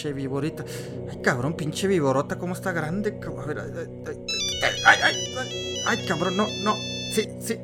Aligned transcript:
pinche 0.00 0.12
viborita. 0.14 0.64
Ay, 1.10 1.20
cabrón, 1.22 1.52
pinche 1.54 1.86
viborota, 1.86 2.38
cómo 2.38 2.54
está 2.54 2.72
grande. 2.72 3.20
A 3.22 3.46
ver, 3.46 3.58
ay, 3.60 4.98
ay, 5.04 5.34
ay, 5.38 5.82
ay, 5.86 6.06
cabrón, 6.06 6.36
no, 6.38 6.46
no. 6.62 6.74
Sí, 7.14 7.28
sí. 7.40 7.58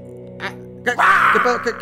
¿Qué, 0.84 0.92
qué 0.92 1.40
pedo? 1.42 1.62
¿Qué, 1.62 1.74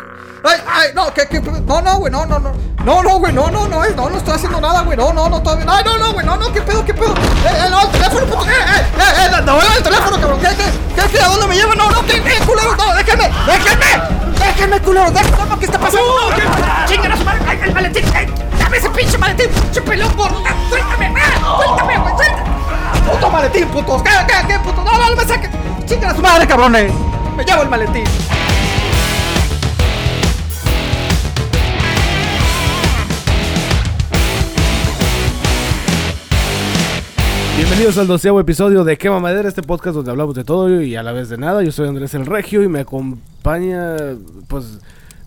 ay, 0.43 0.59
ay, 0.65 0.89
no, 0.95 1.13
¿qué, 1.13 1.27
qué? 1.27 1.41
No, 1.41 1.81
no, 1.81 1.99
güey, 1.99 2.11
no, 2.11 2.25
no, 2.25 2.39
no. 2.39 2.53
No, 2.85 3.03
no, 3.03 3.19
güey, 3.19 3.33
no, 3.33 3.51
no, 3.51 3.67
no, 3.67 3.83
no, 3.83 4.09
no 4.09 4.17
estoy 4.17 4.33
haciendo 4.33 4.61
nada, 4.61 4.81
güey. 4.81 4.97
No, 4.97 5.11
no, 5.11 5.27
no, 5.29 5.43
todavía. 5.43 5.65
Ay, 5.67 5.83
no, 5.83 5.97
no, 5.97 6.13
güey, 6.13 6.25
no, 6.25 6.37
no, 6.37 6.53
¿qué 6.53 6.61
pedo, 6.61 6.85
qué 6.85 6.93
pedo? 6.93 7.13
Eh, 7.13 7.65
eh, 7.65 7.69
no, 7.69 7.81
el 7.81 7.89
teléfono, 7.89 8.25
puto. 8.25 8.45
Eh, 8.45 8.51
eh, 8.51 8.85
eh, 8.97 9.31
eh, 9.37 9.41
no, 9.45 9.61
el 9.61 9.83
teléfono, 9.83 10.19
cabrón. 10.19 10.39
¿Qué, 10.39 10.47
qué, 10.55 11.01
qué, 11.01 11.09
qué? 11.11 11.19
¿A 11.19 11.27
dónde 11.27 11.47
me 11.47 11.55
llevan? 11.55 11.77
No, 11.77 11.91
no, 11.91 12.01
¿qué, 12.05 12.21
qué, 12.23 12.39
culero? 12.45 12.75
No, 12.77 12.95
déjenme, 12.95 13.29
déjenme. 13.45 13.85
Déjenme, 14.39 14.79
culero, 14.81 15.11
déjenme, 15.11 15.59
¿qué 15.59 15.65
está 15.65 15.79
pasando? 15.79 16.05
No, 16.05 16.85
chingan 16.87 17.11
a 17.11 17.17
su 17.17 17.23
madre, 17.25 17.41
ay, 17.45 17.59
el 17.63 17.77
ay, 18.15 18.44
dame 18.65 18.77
ese 18.77 18.89
pinche 18.89 19.17
maletín, 19.17 19.49
pinche 19.49 19.81
pelón 19.81 20.11
gordo. 20.17 20.41
Suéltame, 20.69 21.13
ah, 21.15 21.55
suéltame, 21.57 21.97
güey, 21.99 22.15
suéltame. 22.15 23.11
Puto 23.11 23.29
maletín, 23.29 23.67
putos. 23.67 24.01
¿Qué, 24.01 24.09
qué, 24.27 24.47
qué, 24.47 24.59
puto? 24.59 24.83
No, 24.83 24.91
no, 24.91 25.09
no 25.11 25.15
me 25.15 25.23
saquen. 25.23 25.51
Chingan 25.85 26.09
a 26.09 26.15
su 26.15 26.21
madre, 26.21 26.47
cabrones. 26.47 26.91
Me 27.37 27.43
llevo 27.43 27.61
el 27.61 27.69
maletín. 27.69 28.03
Bienvenidos 37.55 37.97
al 37.99 38.07
doceavo 38.07 38.39
episodio 38.39 38.83
de 38.83 38.97
Quema 38.97 39.19
Madera, 39.19 39.47
este 39.47 39.61
podcast 39.61 39.95
donde 39.95 40.11
hablamos 40.11 40.35
de 40.35 40.43
todo 40.43 40.81
y 40.81 40.95
a 40.95 41.03
la 41.03 41.11
vez 41.11 41.29
de 41.29 41.37
nada. 41.37 41.61
Yo 41.61 41.71
soy 41.71 41.87
Andrés 41.87 42.13
el 42.15 42.25
Regio 42.25 42.63
y 42.63 42.67
me 42.67 42.79
acompaña, 42.81 43.95
pues, 44.47 44.79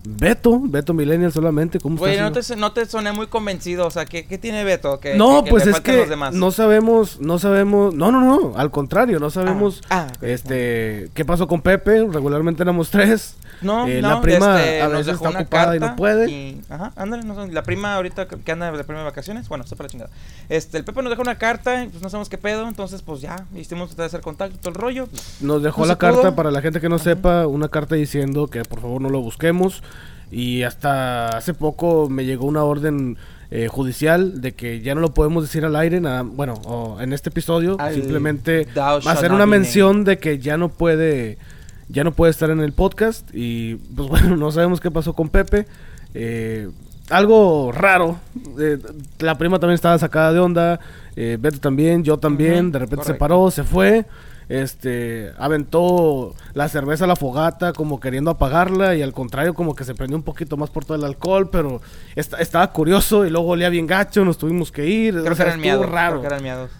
Beto, 0.03 0.59
Beto 0.63 0.93
Millennial 0.93 1.31
solamente. 1.31 1.79
¿Cómo 1.79 1.97
Güey, 1.97 2.19
no 2.19 2.31
te, 2.31 2.55
no 2.55 2.71
te 2.71 2.85
soné 2.85 3.11
muy 3.11 3.27
convencido. 3.27 3.85
O 3.85 3.91
sea, 3.91 4.05
¿qué, 4.05 4.25
qué 4.25 4.37
tiene 4.37 4.63
Beto? 4.63 4.99
No, 5.15 5.39
que- 5.39 5.45
que 5.45 5.49
pues 5.51 5.67
es 5.67 5.79
que 5.81 5.97
los 5.97 6.09
demás? 6.09 6.33
no 6.33 6.51
sabemos, 6.51 7.19
no 7.19 7.37
sabemos, 7.37 7.93
no, 7.93 8.11
no, 8.11 8.21
no, 8.21 8.57
al 8.57 8.71
contrario, 8.71 9.19
no 9.19 9.29
sabemos, 9.29 9.81
Ah, 9.89 10.07
ah, 10.09 10.13
este, 10.25 11.09
qué 11.13 11.25
pasó 11.25 11.47
con 11.47 11.61
Pepe, 11.61 12.07
regularmente 12.11 12.63
éramos 12.63 12.89
tres. 12.91 13.35
No, 13.61 13.87
Eh, 13.87 14.01
no, 14.01 14.09
la 14.09 14.21
prima 14.21 14.59
este, 14.61 14.81
a 14.81 14.85
nos 14.85 14.91
veces 14.99 15.05
dejó 15.07 15.17
está 15.25 15.29
una 15.31 15.39
ocupada 15.41 15.75
y 15.75 15.79
no 15.79 15.95
puede. 15.97 16.29
y- 16.31 16.61
ajá, 16.69 16.93
ándale, 16.95 17.23
no 17.23 17.45
la 17.47 17.63
prima 17.63 17.95
ahorita 17.95 18.25
que 18.27 18.51
anda 18.53 18.71
de 18.71 18.83
prima 18.85 18.99
de 18.99 19.05
vacaciones, 19.05 19.49
bueno, 19.49 19.67
sepa 19.67 19.83
la 19.83 19.89
chingada. 19.89 20.09
Este, 20.47 20.77
el 20.77 20.85
Pepe 20.85 21.01
nos 21.01 21.09
dejó 21.09 21.23
una 21.23 21.37
carta, 21.37 21.83
y, 21.83 21.89
pues 21.89 22.01
no 22.01 22.09
sabemos 22.09 22.29
qué 22.29 22.37
pedo, 22.37 22.67
entonces 22.69 23.01
pues 23.01 23.19
ya, 23.19 23.45
hicimos 23.55 23.89
tratar 23.89 24.03
de 24.03 24.07
hacer 24.07 24.21
contacto, 24.21 24.57
todo 24.59 24.69
el 24.69 24.75
rollo. 24.75 25.09
Nos 25.41 25.61
dejó 25.61 25.81
No 25.81 25.87
la 25.87 25.97
pudo. 25.97 26.13
carta, 26.21 26.35
para 26.37 26.51
la 26.51 26.61
gente 26.61 26.79
que 26.79 26.87
no 26.87 26.99
sepa, 26.99 27.47
una 27.47 27.67
carta 27.67 27.95
diciendo 27.95 28.47
que 28.47 28.63
por 28.63 28.79
favor 28.79 29.01
no 29.01 29.09
lo 29.09 29.19
busquemos. 29.21 29.83
Y 30.31 30.63
hasta 30.63 31.29
hace 31.37 31.53
poco 31.53 32.07
me 32.09 32.25
llegó 32.25 32.45
una 32.45 32.63
orden 32.63 33.17
eh, 33.51 33.67
judicial 33.67 34.41
de 34.41 34.53
que 34.53 34.81
ya 34.81 34.93
no 34.93 35.01
lo 35.01 35.13
podemos 35.13 35.43
decir 35.43 35.65
al 35.65 35.75
aire, 35.75 35.99
nada, 35.99 36.21
bueno, 36.21 36.53
o 36.65 37.01
en 37.01 37.13
este 37.13 37.29
episodio, 37.29 37.77
simplemente 37.93 38.67
va 38.77 38.97
a 38.97 38.99
not 38.99 39.31
una 39.31 39.47
mención 39.47 40.03
de 40.03 40.19
que 40.19 40.37
ya 40.37 40.57
no 40.57 40.69
puede, 40.69 41.39
ya 41.87 42.03
no 42.03 42.11
puede 42.11 42.31
estar 42.31 42.51
en 42.51 42.59
el 42.59 42.73
podcast. 42.73 43.27
Y 43.33 43.75
pues 43.95 44.07
bueno, 44.09 44.35
no 44.35 44.51
sabemos 44.51 44.79
qué 44.79 44.91
pasó 44.91 45.13
con 45.13 45.29
Pepe. 45.29 45.65
Eh, 46.13 46.69
algo 47.09 47.71
raro. 47.71 48.19
eh, 48.59 48.77
la 49.19 49.37
prima 49.37 49.59
también 49.59 49.75
estaba 49.75 49.97
sacada 49.97 50.31
de 50.31 50.39
onda. 50.39 50.79
Eh, 51.15 51.37
Beto 51.39 51.59
también, 51.59 52.03
yo 52.03 52.17
también. 52.17 52.71
De 52.71 52.79
repente 52.79 53.05
se 53.05 53.13
paró, 53.15 53.49
se 53.51 53.63
fue. 53.63 54.05
Este, 54.49 55.31
aventó 55.37 56.35
la 56.55 56.67
cerveza 56.69 57.03
a 57.05 57.07
la 57.07 57.15
fogata 57.15 57.71
como 57.71 57.99
queriendo 57.99 58.31
apagarla 58.31 58.95
y 58.95 59.01
al 59.03 59.13
contrario 59.13 59.53
como 59.53 59.75
que 59.75 59.83
se 59.83 59.93
prendió 59.93 60.17
un 60.17 60.23
poquito 60.23 60.57
más 60.57 60.71
por 60.71 60.85
todo 60.85 60.97
el 60.97 61.03
alcohol, 61.03 61.49
pero 61.51 61.81
esta- 62.15 62.37
estaba 62.37 62.71
curioso 62.73 63.25
y 63.25 63.29
luego 63.29 63.47
olía 63.49 63.69
bien 63.69 63.85
gacho, 63.85 64.25
nos 64.25 64.39
tuvimos 64.39 64.71
que 64.71 64.87
ir. 64.87 65.13
Creo 65.13 65.31
o 65.31 65.35
sea, 65.35 65.45
que 65.45 65.49
eran 65.51 65.61
miados, 65.61 65.87
raro. 65.89 66.13
creo 66.13 66.21
que 66.21 66.27
eran 66.27 66.43
miados. 66.43 66.71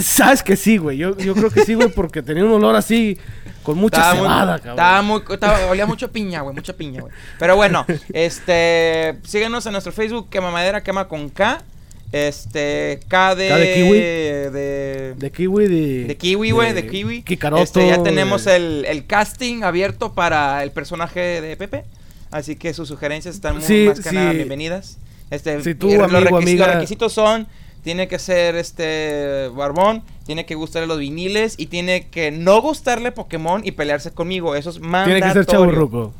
Sabes 0.00 0.42
que 0.42 0.56
sí, 0.56 0.76
güey. 0.78 0.96
Yo, 0.96 1.16
yo 1.18 1.34
creo 1.34 1.50
que 1.50 1.64
sí, 1.64 1.74
güey, 1.74 1.88
porque 1.88 2.22
tenía 2.22 2.44
un 2.44 2.52
olor 2.52 2.76
así 2.76 3.18
con 3.64 3.76
mucha 3.76 3.96
Estaba 3.98 4.14
muy- 4.14 4.28
cabrón. 4.28 4.70
Estaba 4.70 5.02
muy, 5.02 5.22
estaba- 5.30 5.66
olía 5.66 5.84
mucho 5.84 6.10
piña, 6.12 6.40
güey, 6.42 6.54
mucha 6.54 6.72
piña, 6.74 7.00
güey. 7.02 7.12
Pero 7.38 7.56
bueno, 7.56 7.84
este, 8.14 9.18
síguenos 9.24 9.66
en 9.66 9.72
nuestro 9.72 9.92
Facebook, 9.92 10.28
Quema 10.30 10.50
Madera, 10.50 10.82
Quema 10.82 11.08
con 11.08 11.28
K. 11.28 11.60
Este, 12.12 13.00
K 13.08 13.34
de... 13.34 13.48
K 13.48 13.56
de 13.56 13.74
kiwi. 13.74 13.98
De, 13.98 15.14
De 15.16 15.30
kiwi, 15.32 15.66
de... 15.66 16.04
de 16.04 16.16
kiwi, 16.16 16.50
güey, 16.50 16.72
de, 16.74 16.86
kiwi. 16.86 17.22
Kikaroto. 17.22 17.62
Este, 17.62 17.88
ya 17.88 18.02
tenemos 18.02 18.46
el, 18.46 18.84
el 18.86 19.06
casting 19.06 19.62
abierto 19.62 20.12
para 20.12 20.62
el 20.62 20.70
personaje 20.72 21.40
de 21.40 21.56
Pepe. 21.56 21.84
Así 22.30 22.56
que 22.56 22.72
sus 22.74 22.88
sugerencias 22.88 23.34
están 23.34 23.56
muy 23.56 23.64
Sí, 23.64 23.84
más 23.88 24.00
que 24.00 24.08
sí. 24.10 24.14
nada 24.14 24.32
bienvenidas. 24.32 24.98
Este, 25.30 25.62
Si 25.62 25.74
tú, 25.74 25.88
los, 25.88 26.12
amigo, 26.12 26.38
requis- 26.38 26.42
amiga- 26.42 26.66
los 26.66 26.74
requisitos 26.76 27.12
son, 27.12 27.46
tiene 27.82 28.08
que 28.08 28.18
ser 28.18 28.56
este 28.56 29.48
barbón, 29.54 30.02
tiene 30.26 30.44
que 30.46 30.54
gustarle 30.54 30.86
los 30.86 30.98
viniles 30.98 31.54
y 31.58 31.66
tiene 31.66 32.08
que 32.08 32.30
no 32.30 32.60
gustarle 32.60 33.12
Pokémon 33.12 33.62
y 33.64 33.72
pelearse 33.72 34.10
conmigo. 34.12 34.54
Eso 34.54 34.70
es 34.70 34.78
mandatorio. 34.80 35.16
Tiene 35.16 35.26
que 35.32 35.32
ser 35.38 35.46
chaburruco. 35.46 36.12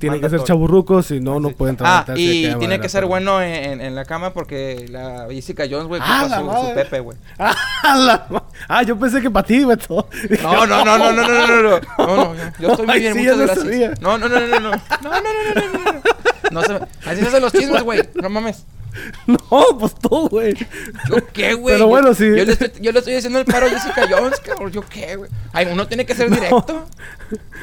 Tiene 0.00 0.16
que 0.16 0.22
ser 0.22 0.38
Mandatorio. 0.38 0.46
chaburruco, 0.46 1.02
si 1.02 1.20
no, 1.20 1.38
no 1.38 1.50
puede 1.50 1.70
entrar 1.70 2.04
Ah, 2.08 2.12
y 2.16 2.44
de 2.46 2.54
tiene 2.56 2.80
que 2.80 2.88
ser 2.88 3.04
bueno 3.06 3.40
en, 3.42 3.52
en- 3.54 3.80
en 3.82 3.94
la 3.94 4.04
cama 4.06 4.32
porque 4.32 4.86
la 4.90 5.26
Jessica 5.30 5.64
Jones, 5.70 5.86
güey, 5.86 6.00
Ah, 6.02 6.26
su, 6.28 6.68
su 6.68 6.74
Pepe, 6.74 7.00
güey. 7.00 7.18
Ah, 7.38 7.54
la 7.96 8.42
ah, 8.68 8.82
yo 8.82 8.98
pensé 8.98 9.20
que 9.20 9.30
para 9.30 9.46
ti, 9.46 9.62
Beto. 9.64 10.08
No, 10.42 10.66
no, 10.66 10.84
no, 10.84 10.98
no, 10.98 11.12
no, 11.12 11.12
no, 11.12 11.28
no, 11.28 11.46
no, 11.46 11.62
no, 11.62 11.80
no, 11.98 12.34
no, 12.34 12.34
yo 12.58 12.70
estoy 12.70 12.86
muy 12.86 12.98
bien, 12.98 13.12
sí, 13.14 13.18
muchas 13.20 13.36
ya 13.36 13.40
lo 13.40 13.46
gracias. 13.46 13.64
sabía. 13.66 13.94
No, 14.00 14.18
no, 14.18 14.28
no, 14.28 14.40
no, 14.40 14.46
no, 14.48 14.60
no, 14.60 14.70
no, 14.70 14.80
no, 14.80 15.20
no, 15.20 15.20
no, 15.22 15.54
no, 15.54 15.84
no, 15.84 15.92
no. 15.92 16.00
No 16.50 16.62
se, 16.62 16.72
así 17.08 17.20
se 17.20 17.26
hacen 17.28 17.42
los 17.42 17.52
chismes, 17.52 17.82
güey, 17.82 18.00
no 18.14 18.28
mames. 18.30 18.64
No, 18.64 18.79
pues 19.78 19.94
tú, 19.96 20.28
güey. 20.28 20.54
¿Yo 21.08 21.16
qué, 21.32 21.54
güey? 21.54 21.74
Pero 21.74 21.86
Yo- 21.86 21.88
bueno, 21.88 22.14
sí. 22.14 22.24
Yo 22.26 22.44
le, 22.44 22.52
estoy, 22.52 22.70
yo 22.80 22.92
le 22.92 22.98
estoy 22.98 23.14
haciendo 23.14 23.38
el 23.38 23.44
paro 23.44 23.66
a 23.66 23.70
Jessica 23.70 24.06
Jones, 24.10 24.40
cabrón, 24.40 24.70
¿yo 24.72 24.82
qué, 24.88 25.16
güey? 25.16 25.30
Ay, 25.52 25.68
uno 25.72 25.86
tiene 25.86 26.04
que 26.06 26.14
ser 26.14 26.30
directo. 26.34 26.86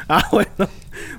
Ah, 0.09 0.23
bueno. 0.31 0.69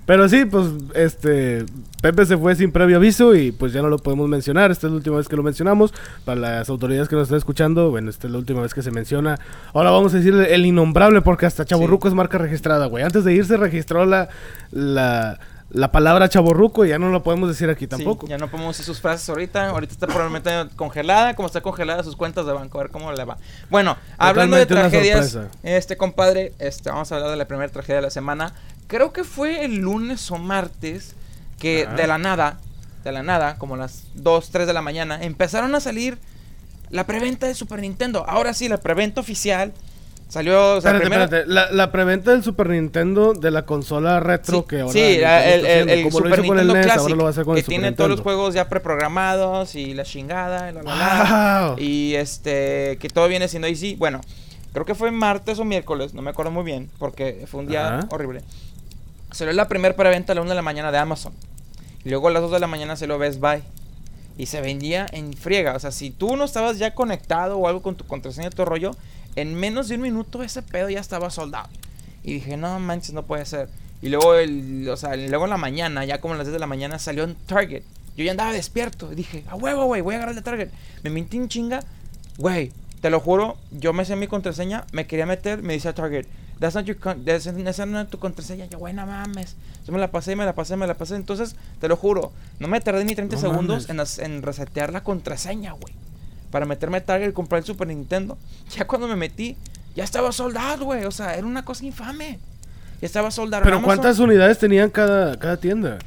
Pero 0.07 0.27
sí, 0.31 0.47
pues, 0.47 0.69
este... 0.95 1.67
Pepe 2.01 2.25
se 2.25 2.39
fue 2.39 2.55
sin 2.55 2.73
previo 2.73 2.97
aviso 2.97 3.35
y 3.35 3.51
pues 3.53 3.73
ya 3.75 3.83
no 3.83 3.89
lo 3.91 3.99
podemos 3.99 4.27
mencionar. 4.29 4.71
Esta 4.71 4.87
es 4.87 4.93
la 4.93 4.97
última 4.97 5.17
vez 5.19 5.29
que 5.29 5.37
lo 5.37 5.43
mencionamos. 5.43 5.93
Para 6.25 6.41
las 6.41 6.71
autoridades 6.71 7.09
que 7.09 7.17
nos 7.17 7.25
están 7.25 7.37
escuchando, 7.39 7.91
bueno, 7.91 8.09
esta 8.09 8.29
es 8.29 8.33
la 8.33 8.39
última 8.39 8.63
vez 8.63 8.73
que 8.73 8.81
se 8.83 8.91
menciona. 8.93 9.39
Ahora 9.75 9.91
vamos 9.91 10.15
a 10.15 10.19
decir 10.19 10.33
el 10.33 10.65
innombrable 10.65 11.21
porque 11.21 11.45
hasta 11.45 11.65
Chaborruco 11.67 12.09
es 12.09 12.15
marca 12.15 12.39
registrada, 12.39 12.87
güey. 12.87 13.05
Antes 13.05 13.25
de 13.25 13.35
irse 13.35 13.57
registró 13.59 14.07
la, 14.07 14.29
la, 14.71 15.39
la 15.71 15.93
palabra 15.93 16.31
Chaborruco 16.31 16.87
ya 16.87 16.99
no 16.99 17.11
lo 17.11 17.23
podemos 17.23 17.49
decir 17.49 17.69
aquí 17.69 17.87
tampoco. 17.87 18.27
Sí, 18.27 18.31
ya 18.31 18.39
no 18.39 18.51
podemos 18.51 18.75
decir 18.75 18.87
sus 18.87 19.03
frases 19.03 19.29
ahorita. 19.29 19.69
Ahorita 19.69 19.93
está 19.93 20.07
probablemente 20.07 20.51
congelada. 20.77 21.35
Como 21.35 21.47
está 21.47 21.61
congelada 21.61 22.03
sus 22.03 22.17
cuentas 22.17 22.47
de 22.47 22.53
banco. 22.55 22.79
A 22.79 22.85
ver 22.85 22.91
cómo 22.91 23.13
le 23.13 23.25
va. 23.25 23.37
Bueno, 23.69 23.97
hablando 24.17 24.57
de 24.57 24.65
Totalmente 24.65 24.99
tragedias. 24.99 25.39
Este, 25.63 25.99
compadre, 25.99 26.55
este, 26.59 26.89
vamos 26.91 27.13
a 27.13 27.17
hablar 27.17 27.31
de 27.31 27.37
la 27.37 27.47
primera 27.47 27.71
tragedia 27.71 27.97
de 27.97 28.03
la 28.03 28.11
semana. 28.11 28.55
Creo 28.87 29.13
que 29.13 29.25
fue 29.25 29.67
el 29.67 29.77
lunes 29.77 30.31
o 30.31 30.39
martes 30.39 31.15
que 31.59 31.85
Ajá. 31.85 31.97
de 31.97 32.07
la 32.07 32.17
nada, 32.17 32.59
de 33.05 33.13
la 33.13 33.23
nada, 33.23 33.57
como 33.59 33.77
las 33.77 34.05
2, 34.15 34.49
3 34.51 34.67
de 34.67 34.73
la 34.73 34.81
mañana, 34.81 35.23
empezaron 35.23 35.75
a 35.75 35.81
salir 35.81 36.19
la 36.89 37.05
preventa 37.05 37.47
de 37.47 37.55
Super 37.55 37.81
Nintendo. 37.81 38.25
Ahora 38.27 38.55
sí, 38.55 38.69
la 38.69 38.79
preventa 38.79 39.21
oficial. 39.21 39.75
Salió, 40.29 40.75
o 40.77 40.81
sea, 40.83 40.91
Espérate, 40.91 41.01
primero- 41.05 41.25
espérate. 41.25 41.51
La, 41.51 41.71
la 41.73 41.91
preventa 41.91 42.33
del 42.33 42.43
Super 42.43 42.69
Nintendo 42.69 43.33
de 43.33 43.51
la 43.51 43.65
consola 43.65 44.21
retro 44.21 44.59
Sí, 44.61 44.65
que 44.69 44.81
ahora. 44.81 44.93
sí, 44.93 45.01
Nintendo 45.01 45.27
el, 45.29 45.67
el- 45.67 45.89
el 45.89 46.13
Super 46.13 46.39
hizo 46.41 46.47
con 46.49 46.59
el 46.59 46.67
Nintendo 46.67 46.75
NES, 46.75 46.85
Classic, 46.85 47.01
ahora 47.01 47.15
lo 47.17 47.23
va 47.23 47.29
a 47.29 47.31
hacer 47.31 47.45
con 47.47 47.55
que 47.55 47.61
el 47.61 47.65
Super 47.65 47.79
tiene 47.81 47.93
todos 47.97 48.11
los 48.11 48.19
Nintendo. 48.19 48.37
juegos 48.37 48.55
ya 48.55 48.69
preprogramados 48.69 49.75
y 49.75 49.95
la 49.95 50.05
chingada, 50.05 50.71
y 50.71 50.75
la, 50.75 50.83
la. 50.83 51.67
Wow. 51.71 51.79
y 51.79 52.15
este, 52.17 52.99
que 53.01 53.09
todo 53.09 53.27
viene 53.29 53.49
siendo 53.49 53.69
ahí 53.69 53.75
sí, 53.77 53.97
bueno, 53.99 54.21
creo 54.75 54.85
que 54.85 54.95
fue 54.95 55.11
martes 55.11 55.59
o 55.61 55.65
miércoles, 55.65 56.13
no 56.13 56.21
me 56.21 56.29
acuerdo 56.31 56.51
muy 56.53 56.63
bien, 56.65 56.91
porque 56.99 57.45
fue 57.51 57.61
un 57.61 57.67
día 57.69 57.87
Ajá. 58.01 58.09
horrible. 58.11 58.43
Salió 59.33 59.55
la 59.55 59.67
primera 59.67 59.97
preventa 59.97 60.33
a 60.33 60.35
la 60.35 60.43
1 60.43 60.51
de 60.51 60.57
la 60.57 60.63
mañana 60.63 60.93
de 60.93 60.99
Amazon, 60.99 61.33
y 62.05 62.11
luego 62.11 62.29
a 62.29 62.33
las 62.33 62.43
2 62.43 62.51
de 62.53 62.61
la 62.61 62.67
mañana 62.67 62.97
se 62.97 63.07
lo 63.07 63.17
Best 63.19 63.41
Buy, 63.41 63.63
y 64.37 64.45
se 64.45 64.61
vendía 64.61 65.07
en 65.11 65.33
friega, 65.33 65.75
o 65.75 65.81
sea, 65.81 65.91
si 65.91 66.11
tú 66.11 66.37
no 66.37 66.45
estabas 66.45 66.79
ya 66.79 66.95
conectado 66.95 67.57
o 67.57 67.67
algo 67.67 67.81
con 67.81 67.95
tu 67.97 68.05
contraseña 68.07 68.51
todo 68.51 68.67
rollo, 68.67 68.93
en 69.41 69.55
menos 69.55 69.89
de 69.89 69.97
un 69.97 70.03
minuto 70.03 70.43
ese 70.43 70.63
pedo 70.63 70.89
ya 70.91 71.01
estaba 71.01 71.31
soldado. 71.31 71.69
Y 72.25 72.35
dije, 72.35 72.57
no 72.57 72.79
manches, 72.81 73.13
no 73.15 73.25
puede 73.25 73.45
ser. 73.47 73.69
Y 74.03 74.09
luego, 74.11 74.35
el, 74.35 74.89
o 74.89 74.97
sea, 74.97 75.17
luego 75.17 75.45
en 75.45 75.51
la 75.51 75.57
mañana, 75.57 76.05
ya 76.05 76.21
como 76.21 76.35
a 76.35 76.37
las 76.37 76.47
10 76.47 76.53
de 76.53 76.59
la 76.59 76.67
mañana, 76.67 76.99
salió 76.99 77.25
en 77.25 77.35
Target. 77.35 77.83
Yo 78.17 78.25
ya 78.25 78.31
andaba 78.33 78.53
despierto. 78.53 79.11
Y 79.13 79.17
dije, 79.17 79.45
a 79.49 79.55
huevo, 79.57 79.85
güey, 79.87 80.03
voy 80.03 80.15
a 80.15 80.19
agarrar 80.19 80.33
el 80.35 80.37
de 80.37 80.43
Target. 80.43 80.69
Me 81.03 81.11
metí 81.11 81.37
en 81.37 81.49
chinga. 81.49 81.81
Güey, 82.37 82.73
te 83.01 83.11
lo 83.11 83.21
juro, 83.21 83.57
yo 83.71 83.93
me 83.93 84.05
sé 84.05 84.15
mi 84.17 84.27
contraseña, 84.27 84.85
me 84.93 85.07
quería 85.07 85.27
meter, 85.27 85.63
me 85.63 85.73
dice 85.73 85.89
a 85.89 85.95
Target, 85.95 86.27
that's 86.61 86.75
not 86.75 86.85
your 86.85 86.97
con- 86.99 87.25
that's- 87.25 87.47
esa 87.69 87.87
no 87.87 88.01
es 88.01 88.09
tu 88.11 88.19
contraseña. 88.19 88.67
Yo, 88.67 88.79
güey, 88.79 88.93
no 88.95 89.07
mames. 89.07 89.57
Yo 89.87 89.93
me 89.93 89.99
la 90.01 90.11
pasé, 90.11 90.37
me 90.37 90.45
la 90.45 90.55
pasé, 90.55 90.77
me 90.77 90.87
la 90.87 90.95
pasé. 90.95 91.15
Entonces, 91.17 91.57
te 91.81 91.89
lo 91.89 91.97
juro, 91.97 92.33
no 92.59 92.69
me 92.69 92.81
tardé 92.81 93.05
ni 93.05 93.15
30 93.15 93.37
No 93.37 93.41
segundos 93.41 94.19
en 94.19 94.43
resetear 94.43 94.93
la 94.93 95.03
contraseña, 95.03 95.73
güey. 95.73 95.95
Para 96.51 96.67
meterme 96.67 96.99
a 96.99 97.05
Target 97.05 97.31
y 97.31 97.33
comprar 97.33 97.61
el 97.61 97.67
Super 97.67 97.89
Nintendo. 97.89 98.39
Ya 98.77 98.87
cuando 98.87 99.09
me 99.09 99.17
metí, 99.17 99.57
ya 99.95 100.05
estaba 100.05 100.31
soldado, 100.33 100.85
güey. 100.85 101.05
O 101.05 101.11
sea, 101.11 101.35
era 101.35 101.47
una 101.47 101.65
cosa 101.65 101.85
infame. 101.85 102.39
Ya 103.01 103.07
estaba 103.07 103.31
soldado. 103.31 103.65
Pero 103.65 103.77
Amazon, 103.77 103.97
¿cuántas 103.97 104.19
unidades 104.19 104.59
tenían 104.59 104.91
cada, 104.91 105.39
cada 105.39 105.57
tienda? 105.57 105.99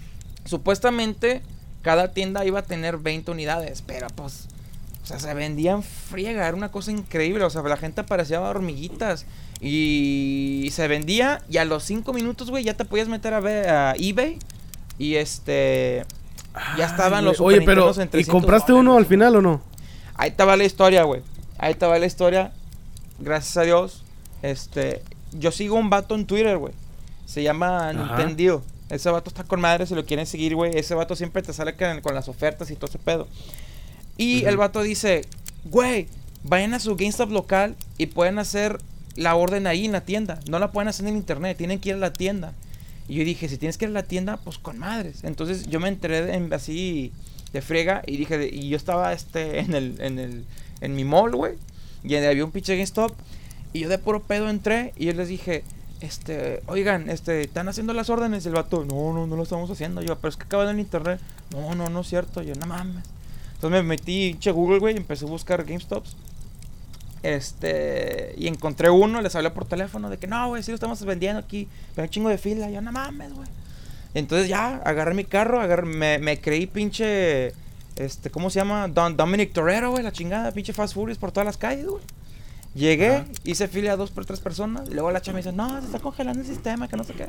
Supuestamente, 0.45 1.41
cada 1.81 2.13
tienda 2.13 2.45
iba 2.45 2.59
a 2.59 2.63
tener 2.63 2.97
20 2.97 3.31
unidades. 3.31 3.83
Pero 3.85 4.07
pues. 4.15 4.47
O 5.03 5.05
sea, 5.05 5.19
se 5.19 5.33
vendían 5.33 5.81
friega, 5.81 6.47
era 6.47 6.55
una 6.55 6.69
cosa 6.69 6.91
increíble. 6.91 7.43
O 7.43 7.49
sea, 7.49 7.63
la 7.63 7.77
gente 7.77 8.01
aparecía 8.01 8.39
hormiguitas. 8.39 9.25
Y 9.59 10.69
se 10.71 10.87
vendía. 10.87 11.41
Y 11.49 11.57
a 11.57 11.65
los 11.65 11.83
cinco 11.83 12.13
minutos, 12.13 12.49
güey, 12.49 12.63
ya 12.63 12.75
te 12.75 12.85
podías 12.85 13.07
meter 13.07 13.33
a, 13.33 13.39
ver, 13.39 13.69
a 13.69 13.93
eBay. 13.97 14.39
Y 14.97 15.15
este. 15.15 16.05
Ya 16.77 16.85
estaban 16.85 17.19
Ay, 17.19 17.25
los. 17.25 17.39
Oye, 17.39 17.61
pero 17.61 17.91
¿y 17.91 17.93
300 17.93 18.27
compraste 18.27 18.73
uno 18.73 18.97
al 18.97 19.05
final 19.05 19.35
o 19.37 19.41
no? 19.41 19.70
Ahí 20.21 20.35
va 20.37 20.55
la 20.55 20.63
historia, 20.65 21.01
güey. 21.01 21.23
Ahí 21.57 21.73
va 21.81 21.97
la 21.97 22.05
historia. 22.05 22.53
Gracias 23.17 23.57
a 23.57 23.63
Dios. 23.63 24.03
Este. 24.43 25.01
Yo 25.31 25.51
sigo 25.51 25.77
un 25.77 25.89
vato 25.89 26.13
en 26.13 26.27
Twitter, 26.27 26.59
güey. 26.59 26.73
Se 27.25 27.41
llama. 27.41 27.91
Nintendo. 27.91 28.61
Ese 28.91 29.09
vato 29.09 29.31
está 29.31 29.45
con 29.45 29.59
madre, 29.59 29.87
si 29.87 29.95
lo 29.95 30.05
quieren 30.05 30.27
seguir, 30.27 30.53
güey. 30.53 30.77
Ese 30.77 30.93
vato 30.93 31.15
siempre 31.15 31.41
te 31.41 31.53
sale 31.53 31.75
con, 32.03 32.13
las 32.13 32.27
ofertas 32.27 32.69
y 32.69 32.75
todo 32.75 32.85
ese 32.85 32.99
pedo. 32.99 33.27
Y 34.15 34.45
el 34.45 34.57
vato 34.57 34.83
dice, 34.83 35.25
güey, 35.65 36.07
vayan 36.43 36.75
a 36.75 36.79
su 36.79 36.95
GameStop 36.95 37.31
local 37.31 37.75
y 37.97 38.05
pueden 38.05 38.37
hacer 38.37 38.77
la 39.15 39.33
orden 39.33 39.65
ahí 39.65 39.85
en 39.85 39.91
la 39.91 40.01
tienda. 40.01 40.39
No 40.47 40.59
la 40.59 40.71
pueden 40.71 40.87
hacer 40.87 41.07
en 41.07 41.17
internet, 41.17 41.57
tienen 41.57 41.79
que 41.79 41.89
ir 41.89 41.95
a 41.95 41.99
la 41.99 42.13
tienda. 42.13 42.53
Y 43.07 43.15
yo 43.15 43.23
dije, 43.23 43.49
si 43.49 43.57
tienes 43.57 43.79
que 43.79 43.85
ir 43.85 43.89
a 43.89 43.93
la 43.93 44.03
tienda, 44.03 44.37
pues 44.37 44.59
con 44.59 44.77
madres. 44.77 45.23
Entonces 45.23 45.67
yo 45.67 45.79
me 45.79 45.87
enteré 45.87 46.25
de- 46.25 46.35
en- 46.35 46.53
así 46.53 47.11
de 47.53 47.61
friega 47.61 48.01
y 48.05 48.17
dije, 48.17 48.49
y 48.51 48.69
yo 48.69 48.77
estaba 48.77 49.13
este 49.13 49.59
en 49.59 49.73
el, 49.73 49.95
en 49.99 50.19
el, 50.19 50.45
en 50.81 50.95
mi 50.95 51.03
mall, 51.03 51.35
güey. 51.35 51.55
Y 52.03 52.15
había 52.15 52.45
un 52.45 52.51
pinche 52.51 52.75
GameStop. 52.75 53.13
Y 53.73 53.81
yo 53.81 53.89
de 53.89 53.97
puro 53.97 54.21
pedo 54.21 54.49
entré 54.49 54.93
y 54.97 55.05
yo 55.05 55.13
les 55.13 55.27
dije, 55.27 55.63
este, 56.01 56.61
oigan, 56.67 57.09
este, 57.09 57.41
¿están 57.41 57.69
haciendo 57.69 57.93
las 57.93 58.09
órdenes? 58.09 58.45
El 58.45 58.53
vato, 58.53 58.83
no, 58.85 59.13
no, 59.13 59.27
no 59.27 59.35
lo 59.35 59.43
estamos 59.43 59.69
haciendo. 59.69 60.01
Yo, 60.01 60.17
pero 60.17 60.29
es 60.29 60.37
que 60.37 60.43
acaba 60.43 60.69
en 60.69 60.79
internet. 60.79 61.19
No, 61.51 61.75
no, 61.75 61.89
no 61.89 62.01
es 62.01 62.07
cierto. 62.07 62.41
Yo, 62.41 62.55
no 62.55 62.65
mames. 62.65 63.05
Entonces 63.53 63.83
me 63.83 63.83
metí 63.83 64.35
che 64.39 64.51
Google, 64.51 64.79
güey, 64.79 64.95
y 64.95 64.97
empecé 64.97 65.25
a 65.25 65.29
buscar 65.29 65.63
GameStops. 65.63 66.15
Este, 67.23 68.33
y 68.35 68.47
encontré 68.47 68.89
uno, 68.89 69.21
les 69.21 69.35
hablé 69.35 69.51
por 69.51 69.65
teléfono 69.65 70.09
de 70.09 70.17
que 70.17 70.25
no, 70.25 70.47
güey, 70.47 70.63
sí 70.63 70.71
lo 70.71 70.75
estamos 70.75 71.05
vendiendo 71.05 71.39
aquí, 71.39 71.67
pero 71.93 72.05
un 72.05 72.09
chingo 72.09 72.29
de 72.29 72.39
fila. 72.39 72.69
Yo, 72.71 72.81
no 72.81 72.91
mames, 72.91 73.31
güey. 73.33 73.47
Entonces 74.13 74.47
ya, 74.49 74.77
agarré 74.85 75.13
mi 75.13 75.23
carro, 75.23 75.61
agarré, 75.61 75.85
me, 75.85 76.19
me 76.19 76.39
creí 76.39 76.67
pinche, 76.67 77.53
este, 77.95 78.29
¿cómo 78.29 78.49
se 78.49 78.59
llama? 78.59 78.87
Don, 78.87 79.15
Dominic 79.15 79.53
Torero, 79.53 79.91
güey, 79.91 80.03
la 80.03 80.11
chingada, 80.11 80.51
pinche 80.51 80.73
Fast 80.73 80.93
Furious 80.93 81.17
por 81.17 81.31
todas 81.31 81.45
las 81.45 81.57
calles, 81.57 81.85
güey. 81.87 82.03
Llegué, 82.73 83.15
Ajá. 83.15 83.25
hice 83.43 83.67
fila 83.67 83.93
a 83.93 83.95
dos 83.97 84.11
por 84.11 84.25
tres 84.25 84.39
personas, 84.39 84.89
y 84.89 84.93
luego 84.93 85.11
la 85.11 85.21
chama 85.21 85.35
me 85.37 85.43
dice, 85.43 85.51
no, 85.53 85.79
se 85.79 85.85
está 85.87 85.99
congelando 85.99 86.41
el 86.41 86.47
sistema, 86.47 86.87
que 86.87 86.97
no 86.97 87.03
sé 87.03 87.13
qué. 87.13 87.27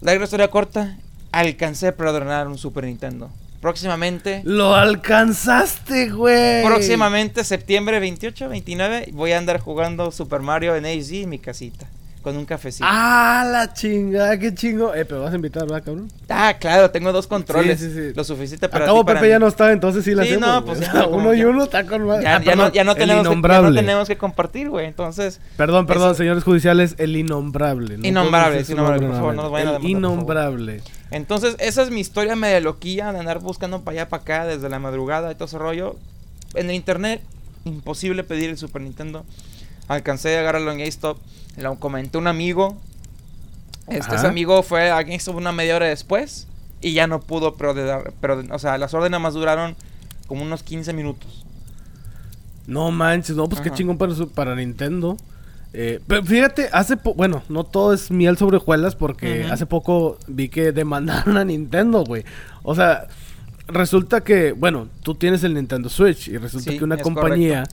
La 0.00 0.14
historia 0.14 0.48
corta, 0.48 0.96
alcancé 1.32 1.88
a 1.88 1.96
preordenar 1.96 2.46
un 2.48 2.58
Super 2.58 2.84
Nintendo. 2.84 3.30
Próximamente, 3.60 4.42
Lo 4.44 4.74
alcanzaste, 4.74 6.10
güey. 6.10 6.64
próximamente, 6.64 7.44
septiembre 7.44 8.00
28, 8.00 8.48
29, 8.48 9.10
voy 9.12 9.32
a 9.32 9.38
andar 9.38 9.60
jugando 9.60 10.10
Super 10.10 10.40
Mario 10.40 10.74
en 10.74 10.84
HD 10.84 11.22
en 11.22 11.28
mi 11.28 11.38
casita, 11.38 11.88
con 12.22 12.36
un 12.36 12.44
cafecito. 12.46 12.84
Ah, 12.88 13.44
la 13.50 13.72
chingada, 13.74 14.38
qué 14.38 14.54
chingo. 14.54 14.94
Eh, 14.94 15.04
pero 15.04 15.22
vas 15.22 15.32
a 15.32 15.36
invitar, 15.36 15.64
¿verdad, 15.64 15.82
cabrón? 15.84 16.08
Ah, 16.28 16.54
claro, 16.58 16.90
tengo 16.90 17.12
dos 17.12 17.26
controles. 17.26 17.78
Sí, 17.80 17.88
sí, 17.90 17.94
sí. 17.94 18.12
Lo 18.14 18.24
suficiente 18.24 18.68
para 18.68 18.84
Acabo 18.86 19.00
ti, 19.00 19.06
para 19.06 19.20
Pepe 19.20 19.30
ya 19.30 19.38
mí. 19.38 19.42
no 19.42 19.48
está, 19.48 19.72
entonces 19.72 20.04
sí 20.04 20.14
la 20.14 20.22
Sí, 20.22 20.30
hacemos. 20.30 20.48
no, 20.48 20.64
pues 20.64 20.80
ya, 20.80 21.06
uno 21.06 21.34
y 21.34 21.42
uno 21.44 21.64
está 21.64 21.84
con. 21.84 22.06
Ya, 22.22 22.36
Ah, 22.36 22.42
ya 22.42 22.56
no, 22.56 22.72
ya, 22.72 22.84
no 22.84 22.94
tenemos 22.94 22.94
que, 22.94 23.06
ya 23.06 23.14
no 23.16 23.20
innombrable. 23.30 23.80
tenemos 23.80 24.08
que 24.08 24.16
compartir, 24.16 24.70
güey. 24.70 24.86
Entonces, 24.86 25.40
Perdón, 25.56 25.86
perdón, 25.86 26.10
Eso- 26.12 26.18
señores 26.18 26.44
judiciales, 26.44 26.94
el 26.98 27.16
innombrable. 27.16 27.98
No 27.98 28.06
Innombrable, 28.06 28.64
su 28.64 28.72
innombrable, 28.72 29.06
por 29.08 29.16
favor, 29.16 29.34
no 29.34 29.42
nos 29.42 29.50
vayan 29.52 29.68
a 29.68 29.76
El 29.76 29.82
demandar, 29.82 30.02
por 30.02 30.10
favor. 30.10 30.18
innombrable. 30.18 30.82
entonces, 31.10 31.56
esa 31.58 31.82
es 31.82 31.90
mi 31.90 32.00
historia 32.00 32.36
media 32.36 32.60
loquilla 32.60 33.12
de 33.12 33.18
andar 33.18 33.40
buscando 33.40 33.82
para 33.82 34.00
allá, 34.02 34.08
para 34.08 34.22
acá, 34.22 34.46
desde 34.46 34.68
la 34.68 34.78
madrugada 34.78 35.30
y 35.32 35.34
todo 35.34 35.44
ese 35.46 35.58
rollo. 35.58 35.96
En 36.54 36.70
el 36.70 36.76
internet, 36.76 37.20
imposible 37.64 38.24
pedir 38.24 38.50
el 38.50 38.58
Super 38.58 38.82
Nintendo. 38.82 39.24
Alcancé 39.94 40.36
a 40.36 40.40
agarrarlo 40.40 40.70
en 40.72 40.78
GameStop. 40.78 41.18
Lo 41.56 41.76
comenté 41.76 42.18
a 42.18 42.20
un 42.20 42.26
amigo. 42.26 42.76
Este 43.88 44.14
ese 44.14 44.26
amigo 44.26 44.62
fue 44.62 44.90
a 44.90 45.02
GameStop 45.02 45.36
una 45.36 45.52
media 45.52 45.76
hora 45.76 45.86
después. 45.86 46.46
Y 46.80 46.92
ya 46.94 47.06
no 47.06 47.20
pudo 47.20 47.54
preordenar. 47.54 48.12
preorden- 48.20 48.50
O 48.52 48.58
sea, 48.58 48.78
las 48.78 48.92
órdenes 48.94 49.20
más 49.20 49.34
duraron 49.34 49.76
como 50.26 50.42
unos 50.42 50.62
15 50.62 50.92
minutos. 50.92 51.44
No 52.66 52.90
manches, 52.90 53.36
no, 53.36 53.48
pues 53.48 53.60
qué 53.60 53.70
chingón 53.76 53.98
para, 53.98 54.14
su- 54.14 54.30
para 54.30 54.54
Nintendo. 54.54 55.16
Eh, 55.74 56.00
pero 56.06 56.22
fíjate, 56.22 56.68
hace 56.72 56.96
poco, 56.96 57.16
bueno, 57.16 57.42
no 57.48 57.64
todo 57.64 57.92
es 57.94 58.10
miel 58.10 58.36
sobre 58.36 58.58
hojuelas 58.58 58.94
porque 58.94 59.44
hace 59.50 59.64
poco 59.66 60.18
vi 60.26 60.48
que 60.48 60.70
demandaron 60.72 61.36
a 61.38 61.44
Nintendo, 61.44 62.04
güey. 62.04 62.24
O 62.62 62.74
sea, 62.74 63.06
resulta 63.68 64.22
que, 64.22 64.52
bueno, 64.52 64.88
tú 65.02 65.14
tienes 65.14 65.42
el 65.44 65.54
Nintendo 65.54 65.88
Switch 65.88 66.28
y 66.28 66.36
resulta 66.36 66.70
Sí, 66.72 66.78
que 66.78 66.84
una 66.84 66.96
compañía 66.98 67.64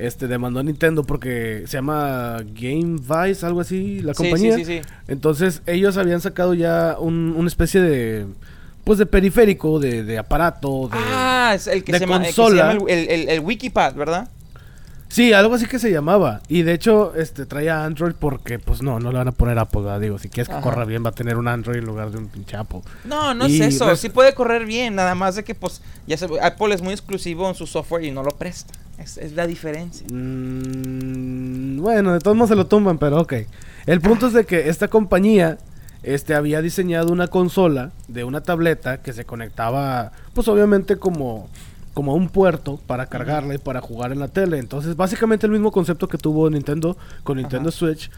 este 0.00 0.26
demandó 0.28 0.60
a 0.60 0.62
Nintendo 0.62 1.04
porque 1.04 1.62
se 1.66 1.76
llama 1.78 2.38
Game 2.54 2.96
Vice, 3.00 3.44
algo 3.44 3.60
así, 3.60 4.00
la 4.00 4.14
compañía. 4.14 4.56
sí, 4.56 4.64
sí, 4.64 4.78
sí. 4.82 4.88
Entonces, 5.08 5.62
ellos 5.66 5.96
habían 5.96 6.20
sacado 6.20 6.54
ya 6.54 6.96
un- 6.98 7.34
una 7.36 7.48
especie 7.48 7.80
de 7.80 8.26
pues 8.84 8.98
de 8.98 9.04
periférico, 9.04 9.78
de, 9.78 10.02
de 10.02 10.16
aparato, 10.18 10.88
de 10.90 10.96
Ah, 10.98 11.52
es 11.54 11.66
el 11.66 11.84
que, 11.84 11.92
de 11.92 11.98
se, 11.98 12.06
llama, 12.06 12.16
el 12.16 12.22
que 12.22 12.28
se 12.32 12.36
consola. 12.36 12.72
llama 12.74 12.86
el, 12.88 12.98
el, 12.98 13.08
el- 13.22 13.28
el 13.28 13.40
Wikipad, 13.40 13.94
¿verdad? 13.94 14.30
Sí, 15.08 15.32
algo 15.32 15.54
así 15.54 15.66
que 15.66 15.78
se 15.78 15.90
llamaba. 15.90 16.42
Y 16.48 16.62
de 16.62 16.74
hecho, 16.74 17.14
este 17.14 17.46
traía 17.46 17.84
Android 17.84 18.12
porque, 18.18 18.58
pues 18.58 18.82
no, 18.82 19.00
no 19.00 19.10
le 19.10 19.18
van 19.18 19.28
a 19.28 19.32
poner 19.32 19.58
Apple. 19.58 19.82
¿verdad? 19.82 20.00
Digo, 20.00 20.18
si 20.18 20.28
quieres 20.28 20.48
que 20.48 20.54
Ajá. 20.54 20.62
corra 20.62 20.84
bien, 20.84 21.04
va 21.04 21.10
a 21.10 21.14
tener 21.14 21.36
un 21.36 21.48
Android 21.48 21.78
en 21.78 21.86
lugar 21.86 22.10
de 22.10 22.18
un 22.18 22.28
pinche 22.28 22.56
Apple. 22.56 22.80
No, 23.04 23.34
no 23.34 23.48
Y 23.48 23.60
es 23.60 23.74
eso. 23.74 23.96
Sí 23.96 24.10
puede 24.10 24.34
correr 24.34 24.66
bien, 24.66 24.94
nada 24.94 25.14
más 25.14 25.36
de 25.36 25.44
que, 25.44 25.54
pues, 25.54 25.80
ya 26.06 26.16
se, 26.16 26.28
Apple 26.42 26.74
es 26.74 26.82
muy 26.82 26.92
exclusivo 26.92 27.48
en 27.48 27.54
su 27.54 27.66
software 27.66 28.04
y 28.04 28.10
no 28.10 28.22
lo 28.22 28.30
presta. 28.32 28.74
Es, 28.98 29.16
es 29.16 29.32
la 29.32 29.46
diferencia. 29.46 30.06
Mm, 30.10 31.80
bueno, 31.80 32.12
de 32.12 32.18
todos 32.18 32.36
modos 32.36 32.50
se 32.50 32.56
lo 32.56 32.66
tumban, 32.66 32.98
pero 32.98 33.20
ok. 33.20 33.34
El 33.86 34.00
punto 34.00 34.26
es 34.26 34.34
de 34.34 34.44
que 34.44 34.68
esta 34.68 34.88
compañía 34.88 35.56
este, 36.02 36.34
había 36.34 36.62
diseñado 36.62 37.12
una 37.12 37.28
consola 37.28 37.90
de 38.08 38.24
una 38.24 38.42
tableta 38.42 39.02
que 39.02 39.12
se 39.12 39.24
conectaba, 39.24 40.12
pues 40.34 40.48
obviamente 40.48 40.96
como, 40.96 41.48
como 41.98 42.12
a 42.12 42.14
un 42.14 42.28
puerto 42.28 42.78
para 42.86 43.06
cargarla 43.06 43.56
y 43.56 43.58
para 43.58 43.80
jugar 43.80 44.12
en 44.12 44.20
la 44.20 44.28
tele. 44.28 44.58
Entonces, 44.58 44.94
básicamente 44.94 45.46
el 45.46 45.50
mismo 45.52 45.72
concepto 45.72 46.06
que 46.06 46.16
tuvo 46.16 46.48
Nintendo 46.48 46.96
con 47.24 47.38
Nintendo 47.38 47.70
Ajá. 47.70 47.78
Switch. 47.78 48.08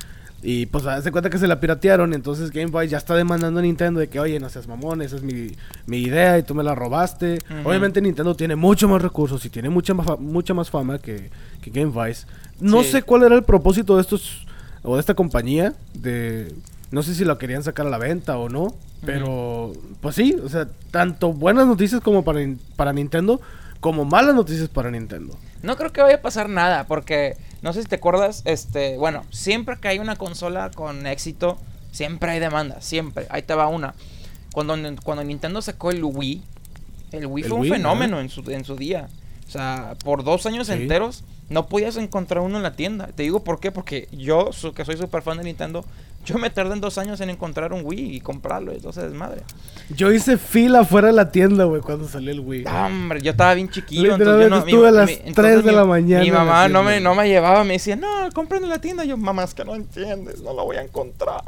Y 0.43 0.67
pues 0.67 0.85
hace 0.85 1.11
cuenta 1.11 1.31
que 1.31 1.39
se 1.39 1.47
la 1.47 1.61
piratearon, 1.61 2.13
entonces 2.13 2.51
Game 2.51 2.67
Boy 2.71 2.89
ya 2.89 2.99
está 2.99 3.15
demandando 3.15 3.59
a 3.61 3.63
Nintendo 3.63 3.99
de 4.01 4.09
que, 4.09 4.21
oye, 4.21 4.39
no 4.39 4.51
seas 4.51 4.69
mamón, 4.69 5.01
esa 5.01 5.17
es 5.17 5.23
mi, 5.23 5.53
mi 5.87 5.99
idea 6.03 6.37
y 6.39 6.43
tú 6.43 6.55
me 6.55 6.63
la 6.63 6.75
robaste. 6.75 7.39
Obviamente 7.65 8.03
Nintendo 8.03 8.35
tiene 8.35 8.55
mucho 8.55 8.87
más 8.87 9.01
recursos 9.01 9.43
y 9.47 9.49
tiene 9.49 9.71
mucha 9.71 9.95
más, 9.95 10.21
mucha 10.21 10.53
más 10.53 10.69
fama 10.69 10.99
que, 10.99 11.31
que 11.63 11.71
Game 11.71 11.91
Vice. 12.07 12.27
No 12.61 12.83
Sí. 12.83 12.91
sé 12.91 13.03
cuál 13.03 13.23
era 13.23 13.35
el 13.35 13.45
propósito 13.45 13.97
de 13.97 14.03
estos, 14.03 14.47
o 14.83 14.97
de 14.97 15.01
esta 15.01 15.15
compañía, 15.15 15.73
de... 15.95 16.55
No 16.91 17.03
sé 17.03 17.15
si 17.15 17.25
lo 17.25 17.39
querían 17.39 17.63
sacar 17.63 17.87
a 17.87 17.91
la 17.91 17.99
venta 17.99 18.37
o 18.37 18.49
no, 18.51 18.75
pero 19.07 19.73
pues 20.01 20.17
sí, 20.17 20.37
o 20.45 20.49
sea, 20.49 20.67
tanto 20.91 21.33
buenas 21.33 21.67
noticias 21.67 22.01
como 22.01 22.25
para, 22.25 22.41
para 22.77 22.93
Nintendo, 22.93 23.41
como 23.81 24.05
malas 24.05 24.35
noticias 24.35 24.69
para 24.69 24.91
Nintendo. 24.91 25.37
No 25.63 25.77
creo 25.77 25.93
que 25.93 26.03
vaya 26.03 26.17
a 26.17 26.23
pasar 26.23 26.49
nada, 26.49 26.87
porque 26.87 27.37
no 27.63 27.73
sé 27.73 27.83
si 27.83 27.89
te 27.89 27.97
acuerdas, 27.97 28.43
este, 28.45 28.97
bueno, 28.97 29.25
siempre 29.31 29.77
que 29.79 29.89
hay 29.89 29.99
una 29.99 30.17
consola 30.17 30.71
con 30.71 31.07
éxito, 31.07 31.59
siempre 31.93 32.31
hay 32.33 32.41
demanda, 32.41 32.81
siempre. 32.81 33.27
Ahí 33.31 33.43
te 33.43 33.55
va 33.55 33.69
una. 33.69 33.95
Cuando, 34.53 34.77
cuando 35.03 35.25
Nintendo 35.25 35.63
sacó 35.63 35.91
el 35.91 36.03
Wii, 36.03 36.43
el 37.13 37.27
Wii 37.27 37.45
El 37.45 37.51
fue 37.51 37.59
un 37.61 37.69
fenómeno 37.69 38.21
en 38.21 38.29
su, 38.29 38.49
en 38.51 38.65
su 38.65 38.77
día. 38.77 39.09
O 39.47 39.51
sea, 39.51 39.95
por 40.05 40.25
dos 40.25 40.47
años 40.47 40.69
Sí. 40.69 40.75
enteros 40.75 41.25
no 41.49 41.67
podías 41.67 41.97
encontrar 41.97 42.43
uno 42.43 42.57
en 42.57 42.63
la 42.63 42.75
tienda. 42.75 43.09
Te 43.09 43.25
digo 43.25 43.43
por 43.43 43.59
qué, 43.61 43.73
porque 43.73 44.09
yo, 44.13 44.51
que 44.75 44.85
soy 44.85 44.97
súper 44.97 45.23
fan 45.23 45.39
de 45.39 45.45
Nintendo, 45.45 45.85
yo 46.25 46.39
me 46.39 46.51
tardé 46.51 46.75
en 46.75 46.81
dos 46.81 46.99
años 46.99 47.21
en 47.21 47.31
encontrar 47.31 47.73
un 47.73 47.81
Wii 47.85 48.17
y 48.17 48.21
comprarlo, 48.21 48.73
entonces 48.73 49.05
desmadre. 49.05 49.43
Yo 49.97 50.13
hice 50.13 50.37
fila 50.39 50.85
fuera 50.85 51.09
de 51.09 51.15
la 51.15 51.31
tienda, 51.33 51.65
güey, 51.65 51.81
cuando 51.81 52.07
salió 52.09 52.31
el 52.31 52.41
Wii. 52.41 52.65
Ah, 52.67 52.87
Hombre, 52.87 53.21
yo 53.23 53.31
estaba 53.33 53.55
bien 53.55 53.69
chiquillo. 53.71 54.13
entonces 54.15 54.43
yo 54.45 54.51
no, 54.51 54.65
mi- 54.65 54.71
estuve 54.73 54.89
a 54.89 54.91
las 54.91 55.09
mi- 55.09 55.17
3 55.17 55.27
entonces 55.29 55.65
de 55.65 55.71
mi- 55.71 55.77
la 55.77 55.85
mañana 55.85 56.23
Mi 56.25 56.31
mamá 56.31 56.69
no 56.69 56.83
me, 56.83 57.01
no 57.01 57.15
me 57.15 57.27
llevaba, 57.29 57.65
me 57.65 57.73
decía, 57.75 57.97
no, 57.97 58.09
compren 58.35 58.63
en 58.63 58.69
la 58.69 58.81
tienda. 58.81 59.05
Y 59.05 59.09
yo, 59.09 59.17
mamá, 59.17 59.45
es 59.45 59.55
que 59.55 59.65
no 59.65 59.75
entiendes, 59.75 60.43
no 60.43 60.53
lo 60.55 60.65
voy 60.65 60.77
a 60.77 60.83
encontrar. 60.83 61.43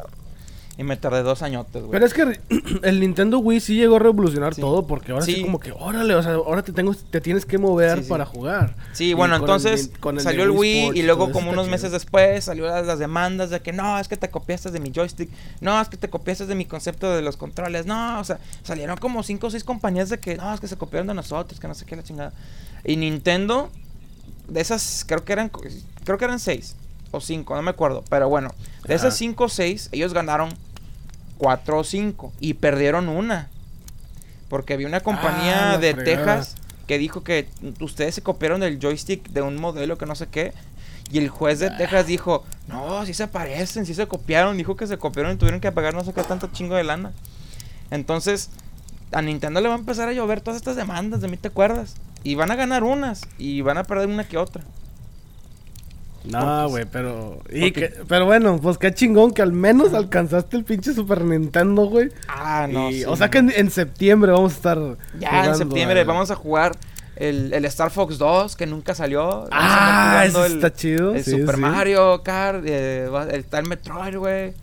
Y 0.78 0.84
me 0.84 0.96
tardé 0.96 1.22
dos 1.22 1.42
añotes, 1.42 1.82
güey. 1.82 1.90
Pero 1.92 2.06
es 2.06 2.14
que 2.14 2.40
el 2.82 2.98
Nintendo 3.00 3.38
Wii 3.40 3.60
sí 3.60 3.74
llegó 3.76 3.96
a 3.96 3.98
revolucionar 3.98 4.54
Sí. 4.54 4.62
todo 4.62 4.86
porque 4.86 5.12
ahora 5.12 5.22
sí. 5.24 5.34
Sí. 5.34 5.42
como 5.42 5.60
que, 5.60 5.70
órale, 5.72 6.14
o 6.14 6.22
sea, 6.22 6.32
ahora 6.32 6.62
te 6.62 6.72
tengo 6.72 6.94
te 6.94 7.20
tienes 7.20 7.44
que 7.44 7.58
mover 7.58 8.02
Sí, 8.02 8.08
para 8.08 8.24
jugar. 8.24 8.74
Sí, 8.94 9.12
bueno, 9.12 9.34
el 9.36 9.42
entonces 9.42 9.90
salió 10.20 10.44
el 10.44 10.50
Wii 10.50 10.78
Sports 10.80 10.98
y 10.98 11.02
luego 11.02 11.30
como 11.30 11.50
unos 11.50 11.64
chido. 11.66 11.72
meses 11.72 11.92
después 11.92 12.44
salió 12.44 12.66
las, 12.66 12.86
las 12.86 12.98
demandas 12.98 13.50
de 13.50 13.60
que 13.60 13.72
no, 13.74 13.98
es 13.98 14.08
que 14.08 14.16
te 14.16 14.30
copiaste 14.30 14.70
de 14.70 14.80
mi 14.80 14.90
joystick, 14.94 15.28
no, 15.60 15.78
es 15.78 15.88
que 15.90 15.98
te 15.98 16.08
copiaste 16.08 16.46
de 16.46 16.54
mi 16.54 16.64
concepto 16.64 17.10
de 17.14 17.20
los 17.20 17.36
controles, 17.36 17.84
no, 17.84 18.18
o 18.18 18.24
sea, 18.24 18.38
salieron 18.62 18.96
como 18.96 19.22
cinco 19.22 19.48
o 19.48 19.50
seis 19.50 19.64
compañías 19.64 20.08
de 20.08 20.18
que 20.20 20.36
no, 20.36 20.54
es 20.54 20.60
que 20.60 20.68
se 20.68 20.76
copiaron 20.78 21.06
de 21.06 21.14
nosotros, 21.14 21.60
que 21.60 21.68
no 21.68 21.74
sé 21.74 21.84
qué 21.84 21.96
la 21.96 22.02
chingada. 22.02 22.32
Y 22.84 22.96
Nintendo, 22.96 23.70
de 24.48 24.60
esas, 24.62 25.04
creo 25.06 25.22
que 25.24 25.34
eran, 25.34 25.50
creo 26.04 26.16
que 26.16 26.24
eran 26.24 26.40
seis 26.40 26.76
o 27.18 27.20
cinco, 27.20 27.54
no 27.54 27.62
me 27.62 27.70
acuerdo, 27.70 28.04
pero 28.08 28.28
bueno, 28.28 28.50
de 28.86 28.94
esas 28.94 29.16
cinco 29.16 29.44
o 29.44 29.48
seis, 29.48 29.88
ellos 29.92 30.12
ganaron 30.14 30.50
cuatro 31.38 31.78
o 31.78 31.84
cinco 31.84 32.32
y 32.40 32.54
perdieron 32.54 33.08
una. 33.08 33.48
Porque 34.48 34.74
había 34.74 34.86
una 34.86 35.00
compañía 35.00 35.70
Ah, 35.70 35.72
la 35.72 35.78
de 35.78 35.94
fregada. 35.94 36.36
Texas 36.36 36.56
que 36.86 36.98
dijo 36.98 37.22
que 37.24 37.48
ustedes 37.80 38.14
se 38.14 38.22
copiaron 38.22 38.60
del 38.60 38.78
joystick 38.78 39.28
de 39.30 39.40
un 39.42 39.56
modelo 39.60 39.96
que 39.96 40.06
no 40.06 40.14
sé 40.14 40.26
qué. 40.26 40.52
Y 41.10 41.18
el 41.18 41.28
juez 41.28 41.58
de 41.58 41.70
Texas 41.70 42.06
dijo, 42.06 42.44
no, 42.68 43.04
sí 43.06 43.14
se 43.14 43.28
parecen, 43.28 43.86
sí 43.86 43.94
se 43.94 44.06
copiaron. 44.06 44.56
Dijo 44.56 44.76
que 44.76 44.86
se 44.86 44.98
copiaron 44.98 45.32
y 45.32 45.36
tuvieron 45.36 45.60
que 45.60 45.72
pagar 45.72 45.94
no 45.94 46.04
sé 46.04 46.12
qué 46.12 46.22
tanto 46.22 46.48
chingo 46.52 46.74
de 46.74 46.84
lana. 46.84 47.12
Entonces, 47.90 48.50
a 49.12 49.20
Nintendo 49.22 49.60
le 49.60 49.68
va 49.68 49.74
a 49.74 49.78
empezar 49.78 50.08
a 50.08 50.12
llover 50.12 50.40
todas 50.40 50.56
estas 50.56 50.76
demandas, 50.76 51.20
de 51.20 51.28
mí 51.28 51.36
te 51.36 51.48
acuerdas. 51.48 51.94
Y 52.24 52.34
van 52.34 52.50
a 52.50 52.56
ganar 52.56 52.84
unas 52.84 53.22
y 53.38 53.60
van 53.60 53.78
a 53.78 53.84
perder 53.84 54.08
una 54.08 54.24
que 54.24 54.38
otra. 54.38 54.62
No, 56.24 56.68
güey, 56.68 56.84
pero. 56.90 57.40
y 57.50 57.72
que- 57.72 57.92
pero 58.08 58.26
bueno, 58.26 58.58
pues 58.62 58.78
qué 58.78 58.94
chingón 58.94 59.32
que 59.32 59.42
al 59.42 59.52
menos 59.52 59.92
alcanzaste 59.92 60.56
el 60.56 60.64
pinche 60.64 60.94
Super 60.94 61.24
Nintendo, 61.24 61.86
güey. 61.86 62.10
Ah, 62.28 62.66
no. 62.70 62.90
Y- 62.90 62.98
sí, 63.00 63.04
o 63.04 63.16
sea 63.16 63.28
que 63.30 63.38
en, 63.38 63.50
en 63.54 63.70
septiembre 63.70 64.30
vamos 64.32 64.52
a 64.52 64.56
estar. 64.56 64.78
Ya 65.18 65.28
jugando 65.30 65.50
en 65.52 65.56
septiembre 65.58 66.04
vamos 66.04 66.30
a 66.30 66.36
jugar 66.36 66.76
el, 67.16 67.52
el 67.52 67.64
Star 67.64 67.90
Fox 67.90 68.18
2, 68.18 68.54
que 68.56 68.66
nunca 68.66 68.94
salió. 68.94 69.48
Ah, 69.50 70.24
jugando 70.30 70.44
está 70.46 70.72
chido. 70.72 71.14
El 71.14 71.24
sí, 71.24 71.32
Super 71.32 71.56
sí. 71.56 71.60
Mario 71.60 72.22
Kart, 72.22 72.62
eh, 72.66 73.08
está 73.32 73.58
el 73.58 73.66
Metroid, 73.68 74.16
güey. 74.16 74.54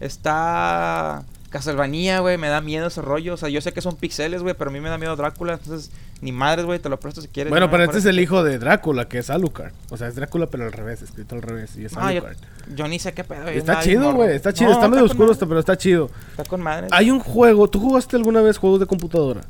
Está 0.00 1.22
Castlevania, 1.50 2.20
güey. 2.20 2.38
Me 2.38 2.48
da 2.48 2.60
miedo 2.60 2.86
ese 2.88 3.00
rollo. 3.02 3.34
O 3.34 3.36
sea, 3.36 3.48
yo 3.48 3.60
sé 3.60 3.72
que 3.72 3.80
son 3.80 3.96
pixeles, 3.96 4.42
güey, 4.42 4.54
pero 4.54 4.70
a 4.70 4.72
mí 4.72 4.80
me 4.80 4.88
da 4.88 4.98
miedo 4.98 5.14
Drácula. 5.16 5.54
Entonces, 5.54 5.90
ni 6.20 6.32
madres, 6.32 6.66
güey, 6.66 6.78
te 6.78 6.88
lo 6.88 6.98
presto 7.00 7.20
si 7.22 7.28
quieres. 7.28 7.50
Bueno, 7.50 7.70
pero 7.70 7.84
este 7.84 7.98
es 7.98 8.04
el 8.06 8.18
hijo 8.20 8.42
de 8.42 8.58
Drácula, 8.58 9.06
que 9.08 9.18
es 9.18 9.30
Alucard. 9.30 9.72
O 9.90 9.96
sea, 9.96 10.08
es 10.08 10.14
Drácula, 10.16 10.46
pero 10.48 10.64
al 10.64 10.72
revés, 10.72 11.02
escrito 11.02 11.34
al 11.34 11.42
revés. 11.42 11.76
Y 11.76 11.84
es 11.84 11.96
Ah, 11.96 12.08
Alucard. 12.08 12.36
yo 12.74 12.88
ni 12.88 12.98
sé 12.98 13.12
qué 13.12 13.24
pedo. 13.24 13.48
Está 13.48 13.80
chido, 13.80 14.12
güey. 14.14 14.34
Está 14.34 14.52
chido. 14.52 14.70
No, 14.70 14.76
está 14.76 14.88
medio 14.88 15.04
oscuro, 15.04 15.32
esto, 15.32 15.46
pero 15.48 15.60
está 15.60 15.76
chido. 15.76 16.10
Está 16.30 16.44
con 16.44 16.60
madre. 16.62 16.88
Hay 16.90 17.10
un 17.10 17.20
juego. 17.20 17.68
¿Tú 17.68 17.80
jugaste 17.80 18.16
alguna 18.16 18.40
vez 18.42 18.58
juegos 18.58 18.80
de 18.80 18.86
computadora? 18.86 19.42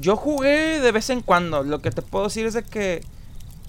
Yo 0.00 0.16
jugué 0.16 0.80
de 0.80 0.92
vez 0.92 1.08
en 1.10 1.20
cuando. 1.22 1.62
Lo 1.62 1.80
que 1.80 1.90
te 1.90 2.02
puedo 2.02 2.24
decir 2.24 2.46
es 2.46 2.54
de 2.54 2.62
que. 2.62 3.02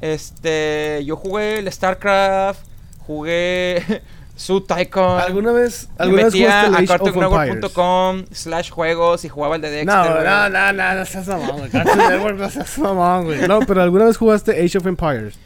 Este. 0.01 1.03
Yo 1.05 1.15
jugué 1.15 1.59
el 1.59 1.71
StarCraft. 1.71 2.61
Jugué. 3.05 4.01
Su 4.39 4.61
Tycoon. 4.61 5.19
¿Alguna 5.19 5.51
vez, 5.51 5.89
alguna 5.97 6.23
vez 6.23 6.33
metía 6.33 6.61
a 6.61 6.85
cartoonnetwork.com 6.85 8.23
slash 8.31 8.69
juegos 8.69 9.25
y 9.25 9.29
jugaba 9.29 9.57
el 9.57 9.61
de 9.61 9.69
Dexter. 9.69 9.85
No, 9.85 10.23
no, 10.23 10.49
no, 10.49 10.71
no, 10.71 10.95
no 10.95 11.05
seas 11.05 11.27
mamón, 11.27 11.57
güey. 11.57 11.69
Cartoon 11.69 11.97
Network, 11.97 12.37
no 12.37 12.49
seas 12.49 12.79
mamón, 12.79 13.25
güey. 13.25 13.45
No, 13.49 13.59
pero 13.59 13.81
¿alguna 13.81 14.05
vez 14.05 14.15
jugaste 14.15 14.51
Age 14.51 14.77
of 14.77 14.87
Empires? 14.87 15.37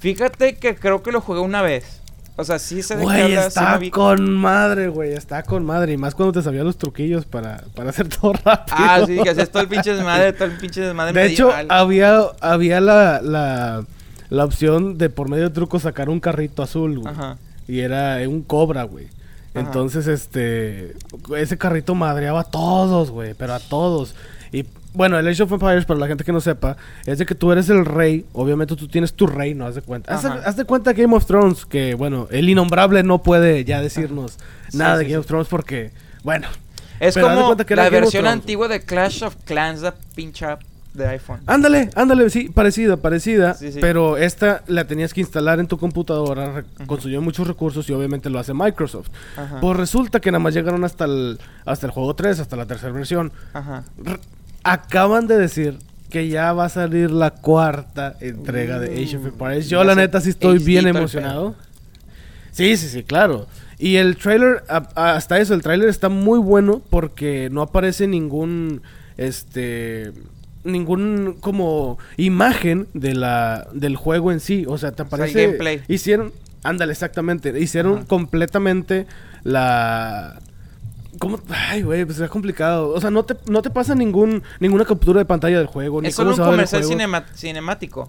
Fíjate 0.00 0.56
que 0.56 0.74
creo 0.74 1.00
que 1.00 1.12
lo 1.12 1.20
jugué 1.20 1.38
una 1.38 1.62
vez. 1.62 2.00
O 2.34 2.42
sea, 2.42 2.58
sí 2.58 2.80
qué 2.86 2.96
Güey, 2.96 3.26
sí 3.28 3.32
está 3.34 3.78
con 3.92 4.32
madre, 4.32 4.88
güey. 4.88 5.12
Está 5.12 5.44
con 5.44 5.64
madre. 5.64 5.92
Y 5.92 5.96
más 5.96 6.16
cuando 6.16 6.32
te 6.32 6.42
sabías 6.42 6.64
los 6.64 6.76
truquillos 6.76 7.26
para, 7.26 7.62
para 7.76 7.90
hacer 7.90 8.08
todo 8.08 8.32
rápido. 8.32 8.76
Ah, 8.76 9.00
sí, 9.06 9.16
que 9.22 9.30
hacías 9.30 9.50
todo 9.50 9.62
el 9.62 9.68
pinche 9.68 9.94
desmadre, 9.94 10.32
todo 10.32 10.46
el 10.46 10.56
pinche 10.58 10.80
desmadre 10.80 11.12
De 11.12 11.26
hecho, 11.26 11.52
había, 11.68 12.20
había 12.40 12.80
la, 12.80 13.20
la, 13.22 13.84
la 14.28 14.44
opción 14.44 14.98
de 14.98 15.08
por 15.08 15.28
medio 15.28 15.44
de 15.44 15.50
truco 15.50 15.78
sacar 15.78 16.08
un 16.08 16.18
carrito 16.18 16.64
azul, 16.64 16.98
güey. 16.98 17.14
Ajá. 17.14 17.36
Y 17.70 17.80
era 17.80 18.16
un 18.28 18.42
cobra, 18.42 18.82
güey. 18.84 19.06
Ajá. 19.06 19.60
Entonces, 19.60 20.06
este. 20.06 20.94
Ese 21.36 21.58
carrito 21.58 21.94
madreaba 21.94 22.40
a 22.40 22.44
todos, 22.44 23.10
güey. 23.10 23.34
Pero 23.34 23.54
a 23.54 23.60
todos. 23.60 24.14
Y 24.52 24.64
bueno, 24.92 25.18
el 25.18 25.28
Age 25.28 25.44
of 25.44 25.52
Empires, 25.52 25.84
para 25.84 26.00
la 26.00 26.06
gente 26.08 26.24
que 26.24 26.32
no 26.32 26.40
sepa, 26.40 26.76
es 27.06 27.18
de 27.18 27.26
que 27.26 27.34
tú 27.36 27.52
eres 27.52 27.68
el 27.68 27.84
rey. 27.84 28.26
Obviamente 28.32 28.74
tú 28.76 28.88
tienes 28.88 29.12
tu 29.14 29.26
reino, 29.26 29.66
haz 29.66 29.76
de 29.76 29.82
cuenta. 29.82 30.12
Haz, 30.14 30.22
de- 30.24 30.28
Ajá. 30.30 30.42
haz 30.44 30.56
de 30.56 30.64
cuenta 30.64 30.92
Game 30.92 31.14
of 31.16 31.24
Thrones, 31.26 31.64
que 31.66 31.94
bueno, 31.94 32.26
el 32.32 32.48
innombrable 32.48 33.02
no 33.04 33.22
puede 33.22 33.64
ya 33.64 33.80
decirnos 33.80 34.38
Sí, 34.68 34.76
nada 34.78 34.96
de 34.98 35.04
Game 35.04 35.14
sí. 35.14 35.18
of 35.20 35.26
Thrones 35.26 35.46
porque, 35.48 35.90
bueno. 36.24 36.48
Es 36.98 37.16
como 37.16 37.54
la 37.56 37.88
versión 37.88 38.24
Thrones. 38.24 38.32
antigua 38.32 38.68
de 38.68 38.82
Clash 38.82 39.22
of 39.24 39.34
Clans, 39.44 39.80
la 39.80 39.94
pinche 40.14 40.44
app 40.44 40.60
de 40.94 41.06
iPhone. 41.06 41.40
Ándale, 41.46 41.90
ándale, 41.94 42.28
sí, 42.30 42.48
parecida, 42.48 42.96
parecida. 42.96 43.54
Sí, 43.54 43.72
sí. 43.72 43.78
Pero 43.80 44.16
esta 44.16 44.62
la 44.66 44.86
tenías 44.86 45.14
que 45.14 45.20
instalar 45.20 45.60
en 45.60 45.66
tu 45.68 45.78
computadora, 45.78 46.64
consumió 46.86 47.20
muchos 47.22 47.46
recursos 47.46 47.88
y 47.88 47.92
obviamente 47.92 48.28
lo 48.30 48.38
hace 48.38 48.54
Microsoft. 48.54 49.08
Ajá. 49.36 49.60
Pues 49.60 49.76
resulta 49.76 50.20
que 50.20 50.30
nada 50.32 50.40
más 50.40 50.52
llegaron 50.54 50.82
hasta 50.84 51.04
el, 51.04 51.38
hasta 51.64 51.86
el 51.86 51.92
juego 51.92 52.14
3, 52.14 52.40
hasta 52.40 52.56
la 52.56 52.66
tercera 52.66 52.92
versión. 52.92 53.32
Ajá. 53.52 53.84
R- 54.04 54.18
acaban 54.64 55.26
de 55.26 55.38
decir 55.38 55.78
que 56.10 56.28
ya 56.28 56.52
va 56.52 56.64
a 56.64 56.68
salir 56.68 57.10
la 57.12 57.30
cuarta 57.30 58.16
entrega 58.20 58.80
de 58.80 58.88
Age 59.02 59.16
of 59.16 59.24
Uh, 59.24 59.28
Empires. 59.28 59.68
Yo 59.68 59.84
la 59.84 59.94
neta 59.94 60.20
sí 60.20 60.30
estoy 60.30 60.58
bien 60.58 60.88
emocionado. 60.88 61.54
Sí, 62.50 62.76
sí, 62.76 62.88
sí, 62.88 63.04
claro. 63.04 63.46
Y 63.78 63.96
el 63.96 64.16
trailer, 64.16 64.64
hasta 64.96 65.38
eso, 65.38 65.54
el 65.54 65.62
trailer 65.62 65.88
está 65.88 66.08
muy 66.08 66.40
bueno 66.40 66.82
porque 66.90 67.48
no 67.50 67.62
aparece 67.62 68.08
ningún, 68.08 68.82
este, 69.16 70.12
ningún 70.64 71.36
como 71.40 71.98
imagen 72.16 72.86
de 72.94 73.14
la 73.14 73.68
del 73.72 73.96
juego 73.96 74.32
en 74.32 74.40
sí. 74.40 74.64
O 74.68 74.78
sea, 74.78 74.92
te 74.92 75.02
aparece. 75.02 75.42
gameplay. 75.46 75.82
Hicieron, 75.88 76.32
ándale, 76.62 76.92
exactamente. 76.92 77.58
Hicieron 77.58 77.98
Ajá. 77.98 78.06
completamente 78.06 79.06
la 79.44 80.38
¿Cómo? 81.18 81.40
Ay, 81.50 81.82
güey, 81.82 82.04
pues 82.04 82.18
es 82.20 82.30
complicado. 82.30 82.90
O 82.90 83.00
sea, 83.00 83.10
no 83.10 83.24
te, 83.24 83.34
no 83.50 83.62
te 83.62 83.70
pasa 83.70 83.94
ningún, 83.94 84.42
ninguna 84.60 84.84
captura 84.84 85.18
de 85.18 85.24
pantalla 85.26 85.58
del 85.58 85.66
juego. 85.66 86.00
Ni 86.00 86.08
Es 86.08 86.14
solo 86.14 86.30
un 86.30 86.36
comercial 86.36 86.84
cinema- 86.84 87.24
cinemático. 87.34 88.08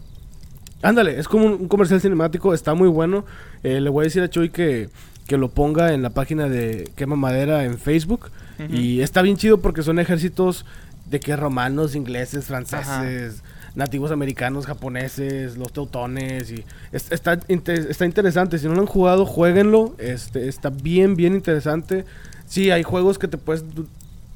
Ándale, 0.83 1.19
es 1.19 1.27
como 1.27 1.45
un, 1.45 1.53
un 1.53 1.67
comercial 1.67 1.99
cinemático, 1.99 2.53
está 2.53 2.73
muy 2.73 2.87
bueno. 2.87 3.25
Eh, 3.63 3.81
le 3.81 3.89
voy 3.89 4.03
a 4.03 4.05
decir 4.05 4.21
a 4.23 4.29
Chuy 4.29 4.49
que, 4.49 4.89
que 5.27 5.37
lo 5.37 5.49
ponga 5.49 5.93
en 5.93 6.03
la 6.03 6.11
página 6.11 6.47
de 6.47 6.89
Quema 6.95 7.15
Madera 7.15 7.65
en 7.65 7.77
Facebook. 7.77 8.29
Y 8.69 9.01
está 9.01 9.23
bien 9.23 9.37
chido 9.37 9.59
porque 9.59 9.81
son 9.81 9.97
ejércitos 9.97 10.65
de 11.11 11.19
que 11.19 11.35
romanos, 11.35 11.93
ingleses, 11.93 12.45
franceses, 12.45 13.43
nativos 13.75 14.11
americanos, 14.11 14.65
japoneses, 14.65 15.57
los 15.57 15.71
teutones. 15.71 16.49
y 16.51 16.63
es- 16.91 17.11
está, 17.11 17.33
está 17.47 18.05
interesante. 18.05 18.57
Si 18.57 18.67
no 18.67 18.73
lo 18.73 18.81
han 18.81 18.87
jugado, 18.87 19.25
jueguenlo. 19.25 19.93
Este, 19.99 20.47
está 20.47 20.69
bien, 20.69 21.15
bien 21.15 21.35
interesante. 21.35 22.05
Sí, 22.47 22.71
hay 22.71 22.83
juegos 22.83 23.19
que 23.19 23.27
te 23.27 23.37
puedes... 23.37 23.63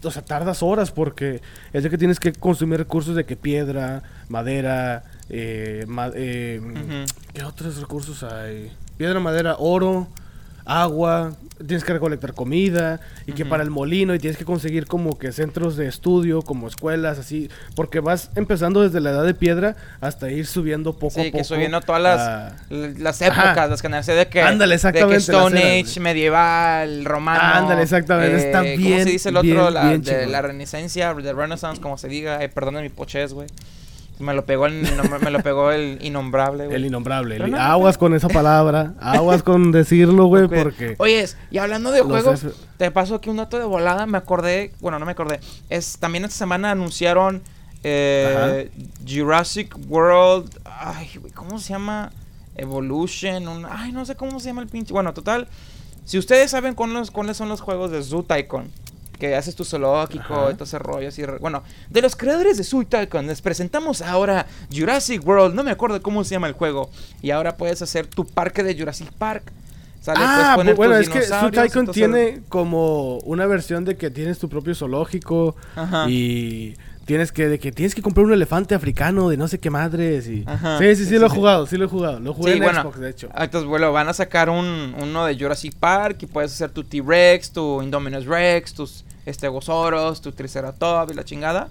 O 0.03 0.11
sea, 0.11 0.23
tardas 0.23 0.61
horas 0.61 0.91
porque 0.91 1.41
es 1.73 1.81
de 1.81 1.89
que 1.89 1.97
tienes 1.97 2.19
que 2.19 2.31
consumir 2.33 2.77
recursos 2.77 3.15
de 3.15 3.25
que 3.25 3.35
piedra, 3.35 4.03
madera, 4.29 5.03
eh, 5.29 5.85
ma- 5.87 6.11
eh. 6.13 6.61
¿Qué 7.33 7.43
otros 7.43 7.77
recursos 7.77 8.21
hay? 8.21 8.71
Piedra, 8.97 9.19
madera, 9.19 9.55
oro, 9.57 10.07
agua. 10.65 11.33
Tienes 11.57 11.83
que 11.85 11.93
recolectar 11.93 12.33
comida. 12.33 12.99
Y 13.25 13.31
que 13.31 13.45
para 13.45 13.63
el 13.63 13.69
molino. 13.69 14.13
Y 14.13 14.19
tienes 14.19 14.37
que 14.37 14.43
conseguir 14.45 14.85
como 14.87 15.17
que 15.17 15.31
centros 15.31 15.77
de 15.77 15.87
estudio, 15.87 16.41
como 16.41 16.67
escuelas, 16.67 17.17
así. 17.17 17.49
Porque 17.75 18.01
vas 18.01 18.29
empezando 18.35 18.81
desde 18.81 18.99
la 18.99 19.11
edad 19.11 19.23
de 19.25 19.33
piedra 19.33 19.75
hasta 20.01 20.29
ir 20.29 20.45
subiendo 20.47 20.93
poco 20.93 21.19
a 21.19 21.23
Sí, 21.23 21.29
poco. 21.31 21.37
que 21.37 21.43
subiendo 21.45 21.79
todas 21.81 22.01
las, 22.01 22.19
a- 22.19 22.55
las 22.69 23.21
épocas, 23.21 23.45
Ajá. 23.57 23.67
las 23.67 23.81
generaciones 23.81 24.25
de 24.25 24.29
que, 24.29 24.41
Ándale, 24.41 24.71
de 24.71 24.75
exactamente, 24.75 25.07
que 25.11 25.13
las 25.15 25.29
Stone 25.29 25.61
eras, 25.77 25.89
Age, 25.89 25.99
medieval, 26.01 27.05
romano. 27.05 27.39
eh, 27.39 27.51
Ándale, 27.57 27.81
exactamente, 27.83 28.35
está 28.37 28.59
¿Cómo 28.59 28.75
bien, 28.77 29.03
se 29.03 29.09
dice 29.11 29.29
el 29.29 29.37
otro? 29.37 29.49
bien, 29.49 29.73
la, 29.73 29.87
bien 29.89 30.01
de 30.03 30.27
la 30.27 30.41
renacencia, 30.41 31.13
de 31.13 31.33
Renaissance, 31.33 31.81
como 31.81 31.97
se 31.97 32.07
diga. 32.09 32.43
Eh, 32.43 32.49
perdón 32.49 32.81
mi 32.81 32.89
pochez, 32.89 33.31
güey. 33.33 33.47
Me 34.19 34.33
lo 34.33 34.45
pegó 34.45 34.65
el, 34.65 34.81
me 35.21 35.29
lo 35.29 35.43
pegó 35.43 35.71
el 35.71 35.99
innombrable, 36.01 36.65
güey. 36.67 36.75
El 36.77 36.85
innombrable. 36.85 37.35
Pero 37.35 37.45
el- 37.45 37.51
no, 37.51 37.57
aguas 37.57 37.97
con 37.97 38.13
esa 38.13 38.29
palabra. 38.29 38.93
aguas 39.01 39.43
con 39.43 39.71
decirlo, 39.73 40.25
güey, 40.25 40.47
porque... 40.47 40.95
Oye, 40.99 41.25
y 41.51 41.57
hablando 41.57 41.91
de 41.91 42.01
juegos, 42.01 42.45
te 42.77 42.91
paso 42.91 43.15
aquí 43.15 43.29
un 43.29 43.37
dato 43.37 43.59
de 43.59 43.65
volada. 43.65 44.05
Me 44.05 44.17
acordé, 44.17 44.71
bueno, 44.79 44.99
no 44.99 45.05
me 45.05 45.11
acordé. 45.11 45.39
Es 45.69 45.97
también 45.99 46.23
esta 46.23 46.37
semana 46.37 46.71
anunciaron 46.71 47.41
eh, 47.83 48.71
Jurassic 49.07 49.75
World. 49.89 50.49
Ay, 50.65 51.09
güey, 51.19 51.33
¿cómo 51.33 51.59
se 51.59 51.73
llama? 51.73 52.11
Evolution. 52.55 53.47
un- 53.47 53.65
ay, 53.69 53.91
no 53.91 54.05
sé 54.05 54.15
cómo 54.15 54.39
se 54.39 54.47
llama 54.47 54.61
el 54.61 54.67
pinche. 54.67 54.93
Bueno, 54.93 55.13
total. 55.13 55.47
Si 56.05 56.17
ustedes 56.17 56.51
saben 56.51 56.73
cuáles, 56.73 57.11
cuáles 57.11 57.35
son 57.37 57.49
los 57.49 57.61
juegos 57.61 57.91
de 57.91 58.01
Zoo 58.03 58.23
Tycoon, 58.23 58.71
que 59.17 59.35
haces 59.35 59.55
tu 59.55 59.63
zoológico 59.65 60.49
y 60.51 60.53
todo 60.53 60.63
ese 60.63 60.79
rollo 60.79 61.07
así. 61.09 61.23
Bueno, 61.39 61.63
de 61.89 62.01
los 62.01 62.15
creadores 62.15 62.57
de 62.57 62.85
Tycoon, 62.85 63.27
les 63.27 63.41
presentamos 63.41 64.01
ahora 64.01 64.45
Jurassic 64.75 65.25
World. 65.25 65.55
No 65.55 65.63
me 65.63 65.71
acuerdo 65.71 66.01
cómo 66.01 66.23
se 66.23 66.31
llama 66.35 66.47
el 66.47 66.53
juego. 66.53 66.89
Y 67.21 67.31
ahora 67.31 67.57
puedes 67.57 67.81
hacer 67.81 68.07
tu 68.07 68.25
parque 68.25 68.63
de 68.63 68.77
Jurassic 68.77 69.11
Park. 69.13 69.51
Sale, 70.01 70.19
Ah, 70.21 70.53
poner 70.55 70.75
bueno, 70.75 70.95
es 70.97 71.09
que 71.09 71.21
Tycoon 71.21 71.85
ese 71.85 71.91
tiene 71.93 72.41
como 72.47 73.17
una 73.19 73.47
versión 73.47 73.85
de 73.85 73.97
que 73.97 74.11
tienes 74.11 74.37
tu 74.37 74.47
propio 74.49 74.75
zoológico 74.75 75.55
Ajá. 75.75 76.07
y 76.07 76.75
tienes 77.05 77.31
que 77.31 77.47
de 77.47 77.59
que 77.59 77.71
tienes 77.71 77.93
que 77.95 78.01
comprar 78.01 78.25
un 78.25 78.33
elefante 78.33 78.73
africano 78.75 79.29
de 79.29 79.37
no 79.37 79.47
sé 79.47 79.59
qué 79.59 79.69
madres 79.69 80.27
y 80.27 80.43
Ajá. 80.47 80.79
sí, 80.79 80.95
sí, 80.95 81.03
sí, 81.03 81.09
Sí, 81.11 81.17
lo 81.19 81.27
he 81.27 81.29
jugado, 81.29 81.65
sí 81.67 81.77
lo 81.77 81.85
he 81.85 81.87
jugado, 81.87 82.19
lo 82.19 82.33
jugué 82.33 82.51
Sí, 82.53 82.57
en 82.57 82.63
bueno. 82.63 82.81
Xbox 82.81 82.99
de 82.99 83.09
hecho. 83.09 83.29
Ah, 83.33 83.45
Entonces, 83.45 83.67
bueno, 83.69 83.91
van 83.91 84.07
a 84.09 84.13
sacar 84.13 84.49
un, 84.49 84.95
uno 85.01 85.25
de 85.25 85.37
Jurassic 85.37 85.75
Park 85.75 86.17
y 86.21 86.25
puedes 86.25 86.51
hacer 86.53 86.71
tu 86.71 86.83
T-Rex, 86.83 87.51
tu 87.51 87.81
Indominus 87.81 88.25
Rex, 88.25 88.73
tus 88.73 89.05
Stegosaurus, 89.27 90.21
tu 90.21 90.31
Triceratops 90.31 91.11
y 91.11 91.15
la 91.15 91.23
chingada. 91.23 91.69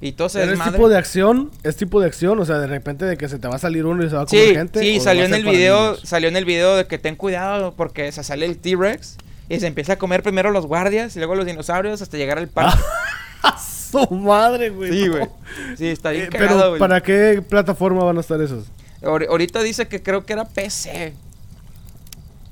Y 0.00 0.12
todo 0.12 0.26
es 0.26 0.60
tipo 0.72 0.88
de 0.88 0.98
acción, 0.98 1.52
es 1.62 1.76
tipo 1.76 2.00
de 2.00 2.06
acción, 2.08 2.36
o 2.40 2.44
sea, 2.44 2.58
de 2.58 2.66
repente 2.66 3.04
de 3.04 3.16
que 3.16 3.28
se 3.28 3.38
te 3.38 3.46
va 3.46 3.54
a 3.54 3.58
salir 3.58 3.86
uno 3.86 4.04
y 4.04 4.08
se 4.10 4.16
va 4.16 4.22
a 4.22 4.26
comer 4.26 4.48
Sí, 4.48 4.54
gente. 4.54 4.80
sí, 4.80 4.98
salió 4.98 5.24
en 5.24 5.32
el 5.34 5.44
video, 5.44 5.92
niños? 5.92 6.00
salió 6.04 6.28
en 6.28 6.36
el 6.36 6.44
video 6.44 6.74
de 6.76 6.86
que 6.88 6.98
ten 6.98 7.14
cuidado 7.14 7.74
porque 7.76 8.10
se 8.10 8.24
sale 8.24 8.46
el 8.46 8.58
T-Rex 8.58 9.16
y 9.48 9.60
se 9.60 9.66
empieza 9.68 9.92
a 9.92 9.96
comer 9.98 10.24
primero 10.24 10.50
los 10.50 10.66
guardias 10.66 11.14
y 11.14 11.20
luego 11.20 11.36
los 11.36 11.46
dinosaurios 11.46 12.02
hasta 12.02 12.16
llegar 12.16 12.38
al 12.38 12.48
parque. 12.48 12.78
¡A 12.80 13.11
su 13.90 14.14
madre, 14.14 14.70
güey! 14.70 14.90
Sí, 14.92 15.06
no. 15.06 15.12
güey. 15.12 15.28
Sí, 15.76 15.86
está 15.88 16.10
bien 16.10 16.24
Eh, 16.26 16.28
cagado, 16.30 16.56
pero, 16.58 16.68
güey. 16.70 16.78
¿para 16.78 17.00
qué 17.02 17.42
plataforma 17.46 18.04
van 18.04 18.16
a 18.16 18.20
estar 18.20 18.40
esos? 18.40 18.66
Ahor- 19.02 19.26
Ahorita 19.28 19.62
dice 19.62 19.88
que 19.88 20.02
creo 20.02 20.24
que 20.24 20.32
era 20.32 20.44
PC. 20.46 21.14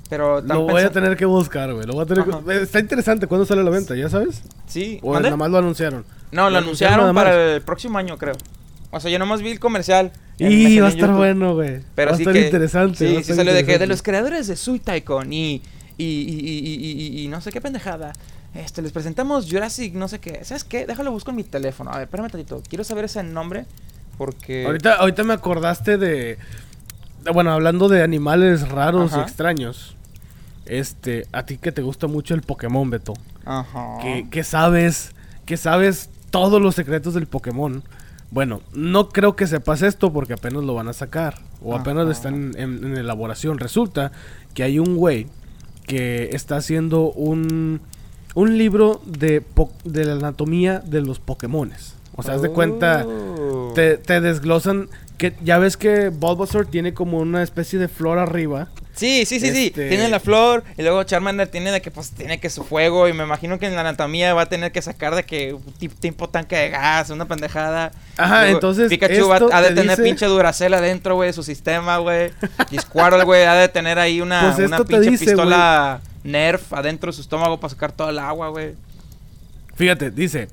Pero 0.09 0.41
Lo 0.41 0.63
voy 0.63 0.81
a 0.83 0.91
tener 0.91 1.15
que 1.15 1.25
buscar, 1.25 1.73
güey. 1.73 1.85
Lo 1.87 1.93
voy 1.93 2.03
a 2.03 2.05
tener 2.05 2.25
que- 2.25 2.31
Ajá. 2.31 2.41
Eh, 2.53 2.63
Está 2.63 2.79
interesante. 2.79 3.27
¿Cuándo 3.27 3.45
sale 3.45 3.61
a 3.61 3.63
la 3.63 3.69
venta? 3.69 3.95
¿Ya 3.95 4.09
sabes? 4.09 4.41
Sí. 4.67 4.99
¿O 5.01 5.17
nada 5.17 5.37
más 5.37 5.49
lo 5.49 5.57
anunciaron? 5.59 6.03
No, 6.31 6.43
lo 6.45 6.49
¿Lo 6.51 6.57
anunciaron 6.59 7.15
para 7.15 7.55
el 7.55 7.61
próximo 7.61 7.97
año, 7.97 8.17
creo. 8.17 8.35
O 8.91 8.99
sea, 8.99 9.09
yo 9.09 9.17
nomás 9.19 9.41
vi 9.41 9.51
el 9.51 9.59
comercial. 9.59 10.11
Y 10.37 10.79
va 10.79 10.87
a 10.87 10.89
estar 10.89 11.01
YouTube. 11.07 11.17
bueno, 11.17 11.53
güey. 11.55 11.79
Pero 11.95 12.11
va 12.11 12.17
a 12.17 12.19
estar 12.19 12.33
que, 12.33 12.41
interesante. 12.45 12.97
Sí, 12.97 13.23
sí 13.23 13.33
salió 13.33 13.53
de 13.53 13.65
que 13.65 13.77
de 13.77 13.87
los 13.87 14.01
creadores 14.01 14.47
de 14.47 14.55
Sweet 14.57 14.83
Tycoon 14.83 15.31
y, 15.31 15.61
y, 15.97 16.03
y- 16.03 16.77
y- 17.17 17.23
y 17.23 17.27
no 17.29 17.39
sé 17.39 17.51
qué 17.51 17.61
pendejada. 17.61 18.11
Este, 18.53 18.81
les 18.81 18.91
presentamos 18.91 19.49
Jurassic, 19.49 19.93
no 19.93 20.07
sé 20.07 20.19
qué. 20.19 20.43
¿Sabes 20.43 20.63
qué? 20.63 20.85
Déjalo 20.85 21.11
busco 21.11 21.29
en 21.31 21.37
mi 21.37 21.43
teléfono. 21.43 21.91
A 21.91 21.95
ver, 21.95 22.03
espérame 22.03 22.29
tantito. 22.29 22.61
Quiero 22.67 22.83
saber 22.83 23.05
ese 23.05 23.23
nombre 23.23 23.65
porque 24.17 24.65
Ahorita, 24.65 24.95
ahorita 24.95 25.23
me 25.23 25.33
acordaste 25.33 25.97
de. 25.97 26.37
Bueno, 27.33 27.51
hablando 27.51 27.87
de 27.87 28.03
animales 28.03 28.67
raros 28.69 29.13
y 29.15 29.19
extraños. 29.19 29.95
Este, 30.65 31.27
a 31.31 31.43
ti 31.43 31.57
que 31.57 31.71
te 31.71 31.81
gusta 31.81 32.07
mucho 32.07 32.33
el 32.33 32.41
Pokémon, 32.41 32.89
Beto. 32.89 33.13
Ajá. 33.45 33.97
Que, 34.01 34.27
que 34.29 34.43
sabes. 34.43 35.13
Que 35.45 35.57
sabes 35.57 36.09
todos 36.29 36.61
los 36.61 36.75
secretos 36.75 37.13
del 37.13 37.27
Pokémon. 37.27 37.83
Bueno, 38.31 38.61
no 38.73 39.09
creo 39.09 39.35
que 39.35 39.47
sepas 39.47 39.81
esto 39.81 40.13
porque 40.13 40.33
apenas 40.33 40.63
lo 40.63 40.73
van 40.73 40.87
a 40.87 40.93
sacar. 40.93 41.39
O 41.63 41.75
apenas 41.75 42.03
Ajá. 42.03 42.11
están 42.11 42.53
en, 42.57 42.83
en 42.83 42.97
elaboración. 42.97 43.59
Resulta 43.59 44.11
que 44.53 44.63
hay 44.63 44.77
un 44.77 44.97
güey 44.97 45.27
que 45.87 46.29
está 46.33 46.57
haciendo 46.57 47.11
un, 47.11 47.81
un 48.35 48.57
libro 48.57 49.01
de, 49.05 49.41
po- 49.41 49.71
de 49.83 50.05
la 50.05 50.13
anatomía 50.13 50.79
de 50.79 51.01
los 51.01 51.19
Pokémones. 51.19 51.95
O 52.15 52.23
sea, 52.23 52.35
haz 52.35 52.41
de 52.41 52.49
cuenta, 52.49 53.05
Oh. 53.07 53.71
te, 53.75 53.97
te 53.97 54.19
desglosan 54.21 54.89
que 55.17 55.33
ya 55.43 55.57
ves 55.59 55.77
que 55.77 56.09
Bulbasaur 56.09 56.65
tiene 56.65 56.93
como 56.93 57.19
una 57.19 57.41
especie 57.43 57.79
de 57.79 57.87
flor 57.87 58.17
arriba. 58.19 58.67
Sí, 58.95 59.25
sí, 59.25 59.39
sí, 59.39 59.51
sí. 59.51 59.67
Este- 59.67 59.89
Tiene 59.89 60.09
la 60.09 60.19
flor 60.19 60.63
y 60.77 60.81
luego 60.81 61.03
Charmander 61.03 61.47
tiene 61.47 61.71
de 61.71 61.81
que 61.81 61.91
pues 61.91 62.11
tiene 62.11 62.39
que 62.39 62.49
su 62.49 62.63
fuego 62.63 63.07
y 63.07 63.13
me 63.13 63.23
imagino 63.23 63.57
que 63.57 63.65
en 63.67 63.75
la 63.75 63.81
anatomía 63.81 64.33
va 64.33 64.43
a 64.43 64.45
tener 64.47 64.71
que 64.71 64.81
sacar 64.81 65.15
de 65.15 65.23
que 65.23 65.55
tipo 65.99 66.29
tanque 66.29 66.55
de 66.57 66.69
gas, 66.69 67.09
una 67.09 67.25
pendejada. 67.25 67.91
Ajá, 68.17 68.41
Luego, 68.41 68.57
entonces 68.57 68.89
Pikachu 68.89 69.27
va, 69.29 69.37
ha 69.51 69.61
de 69.61 69.69
te 69.69 69.75
tener 69.75 69.91
dice- 69.91 70.03
pinche 70.03 70.25
Duracell 70.25 70.73
adentro, 70.73 71.15
güey, 71.15 71.27
de 71.27 71.33
su 71.33 71.43
sistema, 71.43 71.97
güey. 71.97 72.31
Y 72.69 72.77
Squirtle, 72.77 73.23
güey, 73.23 73.43
ha 73.45 73.55
de 73.55 73.69
tener 73.69 73.97
ahí 73.97 74.19
una, 74.21 74.53
Pues 74.55 74.67
una 74.67 74.83
pinche 74.83 75.09
dice, 75.11 75.25
pistola 75.25 76.01
Nerf 76.23 76.73
adentro 76.73 77.11
de 77.11 77.15
su 77.15 77.21
estómago 77.21 77.59
para 77.59 77.71
sacar 77.71 77.91
todo 77.93 78.09
el 78.09 78.19
agua, 78.19 78.49
güey. 78.49 78.75
Fíjate, 79.75 80.11
dice, 80.11 80.49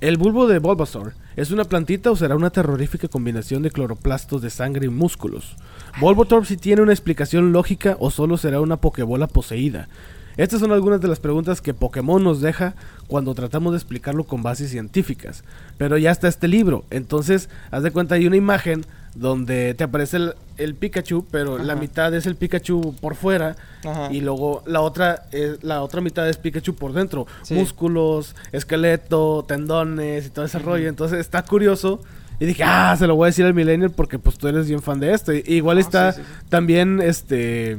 el 0.00 0.18
bulbo 0.18 0.46
de 0.46 0.58
Bulbasaur 0.58 1.14
es 1.36 1.50
una 1.50 1.64
plantita 1.64 2.10
o 2.10 2.16
será 2.16 2.36
una 2.36 2.50
terrorífica 2.50 3.08
combinación 3.08 3.62
de 3.62 3.70
cloroplastos 3.70 4.42
de 4.42 4.50
sangre 4.50 4.86
y 4.86 4.90
músculos. 4.90 5.56
Bulbasaur 6.00 6.44
si 6.44 6.56
tiene 6.56 6.82
una 6.82 6.92
explicación 6.92 7.52
lógica 7.52 7.96
o 7.98 8.10
solo 8.10 8.36
será 8.36 8.60
una 8.60 8.76
pokebola 8.76 9.26
poseída. 9.26 9.88
Estas 10.36 10.60
son 10.60 10.72
algunas 10.72 11.00
de 11.00 11.08
las 11.08 11.18
preguntas 11.18 11.60
que 11.60 11.72
Pokémon 11.74 12.22
nos 12.22 12.40
deja 12.40 12.74
cuando 13.06 13.34
tratamos 13.34 13.72
de 13.72 13.78
explicarlo 13.78 14.24
con 14.24 14.42
bases 14.42 14.70
científicas. 14.70 15.44
Pero 15.78 15.96
ya 15.98 16.10
está 16.10 16.28
este 16.28 16.48
libro, 16.48 16.84
entonces 16.90 17.48
haz 17.70 17.82
de 17.82 17.90
cuenta 17.90 18.16
hay 18.16 18.26
una 18.26 18.36
imagen 18.36 18.84
donde 19.14 19.72
te 19.72 19.84
aparece 19.84 20.18
el, 20.18 20.34
el 20.58 20.74
Pikachu, 20.74 21.24
pero 21.30 21.56
la 21.56 21.74
mitad 21.74 22.12
es 22.14 22.26
el 22.26 22.36
Pikachu 22.36 22.94
por 23.00 23.14
fuera 23.14 23.56
Ajá. 23.82 24.12
y 24.12 24.20
luego 24.20 24.62
la 24.66 24.82
otra 24.82 25.22
es, 25.32 25.64
la 25.64 25.80
otra 25.82 26.02
mitad 26.02 26.28
es 26.28 26.36
Pikachu 26.36 26.74
por 26.74 26.92
dentro, 26.92 27.26
Sí. 27.42 27.54
músculos, 27.54 28.36
esqueleto, 28.52 29.44
tendones 29.48 30.26
y 30.26 30.30
todo 30.30 30.44
ese 30.44 30.58
rollo. 30.58 30.88
Entonces 30.88 31.18
está 31.20 31.42
curioso. 31.42 32.00
Y 32.38 32.44
dije, 32.44 32.64
ah, 32.64 32.94
se 32.98 33.06
lo 33.06 33.16
voy 33.16 33.24
a 33.24 33.28
decir 33.28 33.46
al 33.46 33.54
Millennial 33.54 33.90
porque 33.92 34.18
pues 34.18 34.36
tú 34.36 34.46
eres 34.48 34.68
bien 34.68 34.82
fan 34.82 35.00
de 35.00 35.14
esto. 35.14 35.32
Y- 35.32 35.42
igual 35.46 35.78
Ah, 35.78 35.80
está 35.80 36.12
sí, 36.12 36.20
sí, 36.20 36.26
sí. 36.28 36.44
también 36.50 37.00
este 37.00 37.78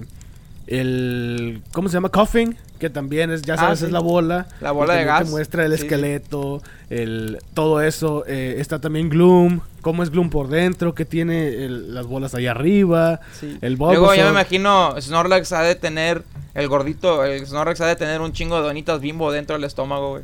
el 0.68 1.62
¿cómo 1.72 1.88
se 1.90 1.94
llama? 1.96 2.10
Coughing, 2.10 2.56
que 2.80 2.90
también 2.90 3.32
es 3.32 3.42
ya 3.42 3.56
Ah, 3.56 3.58
sabes 3.58 3.80
sí. 3.80 3.86
es 3.86 3.92
la 3.92 4.00
bola. 4.00 4.48
La 4.62 4.72
bola 4.72 4.94
de 4.94 5.00
también 5.00 5.18
te 5.18 5.24
gas. 5.24 5.30
muestra 5.32 5.66
el 5.66 5.76
sí. 5.78 5.84
esqueleto, 5.84 6.62
el 6.90 7.40
todo 7.54 7.82
eso. 7.82 8.24
Eh, 8.28 8.56
está 8.60 8.80
también 8.80 9.10
Gloom, 9.10 9.62
cómo 9.82 10.04
es 10.04 10.10
Gloom 10.10 10.30
por 10.30 10.50
dentro, 10.50 10.94
que 10.94 11.06
tiene 11.06 11.48
el- 11.66 11.94
las 11.96 12.06
bolas 12.06 12.36
ahí 12.36 12.48
arriba. 12.48 13.20
Sí. 13.40 13.58
El 13.62 13.76
Luego 13.76 14.14
ya 14.14 14.26
me 14.26 14.30
imagino 14.32 14.96
Snorlax 15.00 15.52
ha 15.54 15.62
de 15.62 15.76
tener 15.76 16.24
el 16.54 16.68
gordito, 16.68 17.24
el 17.24 17.46
Snorlax 17.46 17.82
ha 17.82 17.88
de 17.88 17.96
tener 17.96 18.22
un 18.22 18.34
chingo 18.34 18.58
de 18.58 18.64
donitas 18.64 19.00
bimbo 19.00 19.32
dentro 19.32 19.56
del 19.56 19.64
estómago, 19.64 20.10
güey. 20.12 20.24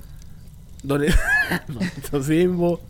Bonito 0.83 2.21
Simbo. 2.23 2.81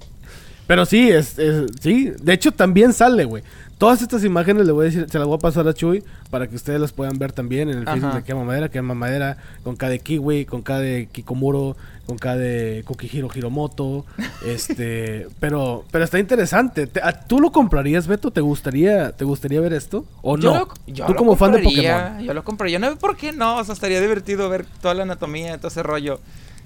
Pero 0.66 0.86
sí, 0.86 1.10
es, 1.12 1.38
es- 1.38 1.70
sí. 1.82 2.12
De 2.22 2.34
hecho, 2.34 2.52
también 2.52 2.94
sale, 2.94 3.26
güey. 3.26 3.44
Todas 3.78 4.02
estas 4.02 4.24
imágenes 4.24 4.66
le 4.66 4.72
voy 4.72 4.84
a 4.84 4.90
decir, 4.90 5.08
se 5.10 5.18
las 5.20 5.28
voy 5.28 5.36
a 5.36 5.40
pasar 5.40 5.68
a 5.68 5.74
Chuy 5.74 6.04
para 6.30 6.48
que 6.48 6.56
ustedes 6.56 6.80
las 6.80 6.94
puedan 6.94 7.18
ver 7.18 7.32
también 7.34 7.70
en 7.70 7.80
el 7.80 7.84
Ajá. 7.84 7.94
Facebook 7.94 8.14
de 8.16 8.24
Quema 8.24 8.44
Madera, 8.46 8.70
Quema 8.70 8.94
Madera, 8.94 9.38
con 9.64 9.76
K 9.76 9.90
de 9.90 10.00
Kiwi, 10.00 10.46
con 10.46 10.62
K 10.62 10.80
de 10.80 11.10
Kikomuro, 11.12 11.76
con 12.06 12.18
K 12.18 12.36
de 12.38 12.84
Kokihiro 12.86 13.30
Hiromoto. 13.36 14.06
este, 14.46 15.28
pero, 15.40 15.84
pero 15.92 16.04
está 16.06 16.20
interesante. 16.20 16.88
Te- 16.88 17.02
¿a- 17.02 17.12
¿Tú 17.26 17.40
lo 17.42 17.52
comprarías, 17.52 18.08
Beto? 18.08 18.32
¿Te 18.32 18.42
gustaría, 18.42 19.12
te 19.12 19.26
gustaría 19.26 19.60
ver 19.60 19.74
esto? 19.74 20.06
¿O 20.22 20.38
Yo 20.38 20.54
no? 20.54 20.60
lo- 20.60 20.74
yo 20.94 21.06
Tú 21.06 21.14
lo 21.14 21.18
como 21.18 21.36
fan 21.36 21.52
de 21.54 21.60
Pokémon. 21.60 22.20
Yo 22.22 22.34
lo 22.34 22.44
compraría. 22.44 22.80
No, 22.80 22.96
¿por 22.98 23.18
qué 23.18 23.32
no? 23.34 23.58
O 23.58 23.64
sea, 23.64 23.74
estaría 23.74 24.00
divertido 24.00 24.48
ver 24.50 24.66
toda 24.82 24.94
la 24.94 25.04
anatomía, 25.04 25.58
todo 25.58 25.68
ese 25.68 25.84
rollo. 25.84 26.20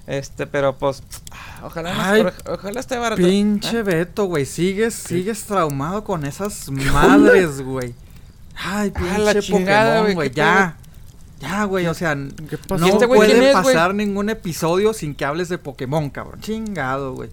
Este, 0.08 0.48
pero 0.48 0.78
pues, 0.78 1.04
ah, 1.32 1.64
ojalá, 1.66 2.12
Ay, 2.12 2.26
ojalá 2.50 2.80
esté 2.80 2.98
barato. 2.98 3.22
Pinche 3.22 3.84
Beto, 3.84 4.26
güey. 4.26 4.46
Sigues, 4.46 4.94
sigues 4.94 5.44
traumado 5.44 6.06
con 6.06 6.26
esas 6.26 6.72
madres, 6.72 7.62
güey. 7.62 7.94
Ay, 8.56 8.92
Ah, 8.96 9.00
pinche 9.00 9.20
la 9.20 9.40
chingada, 9.42 9.96
Pokémon, 10.00 10.16
güey, 10.16 10.32
Ya. 10.32 10.78
Ya, 11.40 11.66
güey, 11.66 11.86
o 11.86 11.94
sea, 11.94 12.16
no 12.16 12.30
¿Y 12.88 12.90
este 12.90 13.08
puede 13.08 13.50
es, 13.50 13.54
pasar 13.54 13.94
ningún 13.94 14.30
episodio 14.32 14.92
sin 14.94 15.14
que 15.14 15.24
hables 15.24 15.50
de 15.50 15.60
Pokémon, 15.60 16.10
cabrón. 16.10 16.42
Chingado, 16.42 17.14
güey. 17.14 17.30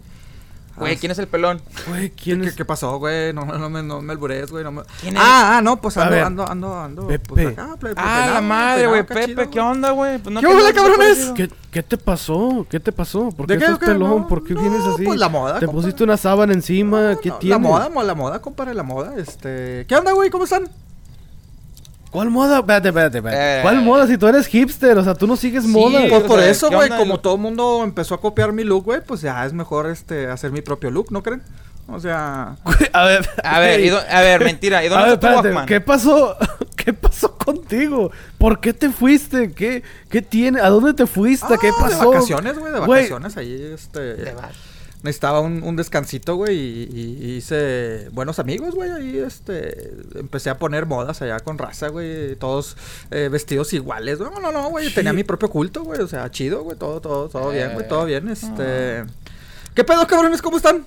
Güey, 0.76 0.94
Ah, 0.94 0.98
¿quién 0.98 1.12
es 1.12 1.18
el 1.20 1.28
pelón? 1.28 1.62
Güey, 1.88 2.10
¿quién 2.10 2.40
¿Qué, 2.40 2.48
es? 2.48 2.56
qué 2.56 2.64
pasó, 2.64 2.98
güey? 2.98 3.32
No, 3.32 3.44
no, 3.44 3.70
me, 3.70 3.82
no 3.82 4.00
me 4.02 4.12
albures, 4.12 4.50
güey. 4.50 4.64
No 4.64 4.72
me... 4.72 4.82
¿Quién 5.00 5.16
es? 5.16 5.22
Ah, 5.24 5.58
ah, 5.58 5.62
no, 5.62 5.80
pues 5.80 5.96
ando, 5.96 6.16
ando, 6.24 6.46
ando, 6.48 6.78
ando. 6.80 7.06
Pepe. 7.06 7.28
Pues 7.28 7.46
acá, 7.48 7.76
ple- 7.80 7.94
Ah, 7.96 8.14
pelado, 8.20 8.34
la 8.34 8.40
madre, 8.40 8.86
güey. 8.88 9.02
Pepe, 9.06 9.48
¿qué 9.50 9.60
onda, 9.60 9.90
güey? 9.92 10.18
Pues 10.18 10.34
no 10.34 10.40
¿Qué 10.40 10.46
onda, 10.48 10.72
cabrones? 10.72 11.32
¿Qué, 11.36 11.48
qué 11.70 11.82
te 11.84 11.96
pasó? 11.96 12.66
¿Qué 12.68 12.80
te 12.80 12.90
pasó? 12.90 13.30
¿Por 13.30 13.46
qué 13.46 13.52
¿De 13.54 13.58
qué, 13.60 13.64
estás 13.66 13.88
pelón? 13.88 14.22
No, 14.22 14.28
¿Por 14.28 14.42
qué 14.42 14.54
no, 14.54 14.60
vienes 14.62 14.84
así? 14.84 15.04
pues 15.04 15.18
la 15.20 15.28
moda, 15.28 15.60
¿Te 15.60 15.68
pusiste 15.68 16.02
una 16.02 16.16
sábana 16.16 16.52
encima? 16.52 17.12
No, 17.12 17.20
¿Qué 17.20 17.28
no, 17.28 17.36
tienes? 17.36 17.60
La 17.62 17.68
moda, 17.68 17.88
mo- 17.88 18.02
la 18.02 18.14
moda, 18.14 18.40
compadre, 18.42 18.74
la 18.74 18.82
moda. 18.82 19.14
Este. 19.16 19.86
¿Qué 19.88 19.94
onda, 19.94 20.10
güey? 20.12 20.28
¿Cómo 20.30 20.44
están? 20.44 20.68
¿Cuál 22.14 22.30
moda? 22.30 22.60
Espérate, 22.60 22.88
espérate, 22.90 23.18
espérate. 23.18 23.58
Eh. 23.58 23.62
¿Cuál 23.62 23.82
moda 23.82 24.06
si 24.06 24.16
tú 24.16 24.28
eres 24.28 24.46
hipster? 24.46 24.96
O 24.98 25.02
sea, 25.02 25.16
tú 25.16 25.26
no 25.26 25.34
sigues 25.34 25.64
Sí, 25.64 25.68
moda. 25.70 26.04
o 26.04 26.08
Pues 26.08 26.22
por 26.22 26.38
sea, 26.38 26.48
eso, 26.48 26.68
¿qué 26.70 26.76
güey, 26.76 26.88
como 26.90 27.14
el- 27.16 27.20
todo 27.20 27.34
el 27.34 27.40
mundo 27.40 27.80
empezó 27.82 28.14
a 28.14 28.20
copiar 28.20 28.52
mi 28.52 28.62
look, 28.62 28.84
güey, 28.84 29.00
pues 29.04 29.20
ya 29.20 29.44
es 29.44 29.52
mejor 29.52 29.86
este 29.90 30.28
hacer 30.28 30.52
mi 30.52 30.60
propio 30.62 30.92
look, 30.92 31.10
¿no 31.10 31.24
creen? 31.24 31.42
O 31.88 31.98
sea, 31.98 32.54
A 32.92 33.04
ver, 33.04 33.28
A 33.42 33.58
ver, 33.58 33.80
¿y 33.80 33.88
dó- 33.88 34.00
a 34.08 34.20
ver, 34.20 34.44
mentira. 34.44 34.80
¿Y 34.84 34.86
A 34.86 34.90
dónde 34.90 35.04
ver, 35.06 35.14
está 35.14 35.20
tu 35.20 35.26
espérate, 35.26 35.48
Walkman? 35.48 35.66
¿qué 35.66 35.80
pasó? 35.80 36.36
¿Qué 36.76 36.92
pasó 36.92 37.36
contigo? 37.36 38.12
¿Por 38.38 38.60
qué 38.60 38.72
te 38.72 38.90
fuiste? 38.90 39.52
¿Qué, 39.52 39.82
qué 40.08 40.22
tiene? 40.22 40.60
¿A 40.60 40.68
dónde 40.68 40.94
te 40.94 41.06
fuiste? 41.08 41.58
¿Qué 41.60 41.70
ah, 41.70 41.80
pasó? 41.80 41.98
De 42.10 42.16
vacaciones, 42.16 42.58
güey, 42.60 42.72
de 42.72 42.78
vacaciones 42.78 43.36
ahí, 43.36 43.70
este. 43.74 44.00
De 44.14 44.34
Necesitaba 45.04 45.40
un, 45.40 45.62
un 45.62 45.76
descansito, 45.76 46.34
güey, 46.34 46.56
y, 46.58 46.88
y- 46.92 47.24
y 47.26 47.36
hice 47.36 48.08
buenos 48.12 48.38
amigos, 48.40 48.74
güey, 48.74 48.90
ahí, 48.90 49.18
este, 49.18 49.92
empecé 50.16 50.50
a 50.50 50.58
poner 50.58 50.86
modas 50.86 51.20
allá 51.22 51.38
con 51.40 51.58
raza, 51.58 51.88
güey, 51.88 52.34
todos 52.36 52.76
eh, 53.12 53.28
vestidos 53.30 53.72
iguales, 53.74 54.18
no, 54.18 54.30
no, 54.40 54.50
no, 54.50 54.70
güey, 54.70 54.88
Sí. 54.88 54.94
tenía 54.94 55.12
mi 55.12 55.22
propio 55.22 55.50
culto, 55.50 55.84
güey, 55.84 56.00
o 56.00 56.08
sea, 56.08 56.30
chido, 56.30 56.62
güey, 56.64 56.76
todo, 56.78 57.00
todo, 57.02 57.28
todo 57.28 57.50
bien, 57.50 57.74
güey, 57.74 57.84
Eh. 57.84 57.88
todo 57.88 58.04
bien, 58.06 58.28
este... 58.28 59.04
¿Qué 59.74 59.84
pedo, 59.84 60.06
cabrones? 60.06 60.40
¿Cómo 60.40 60.56
están? 60.56 60.84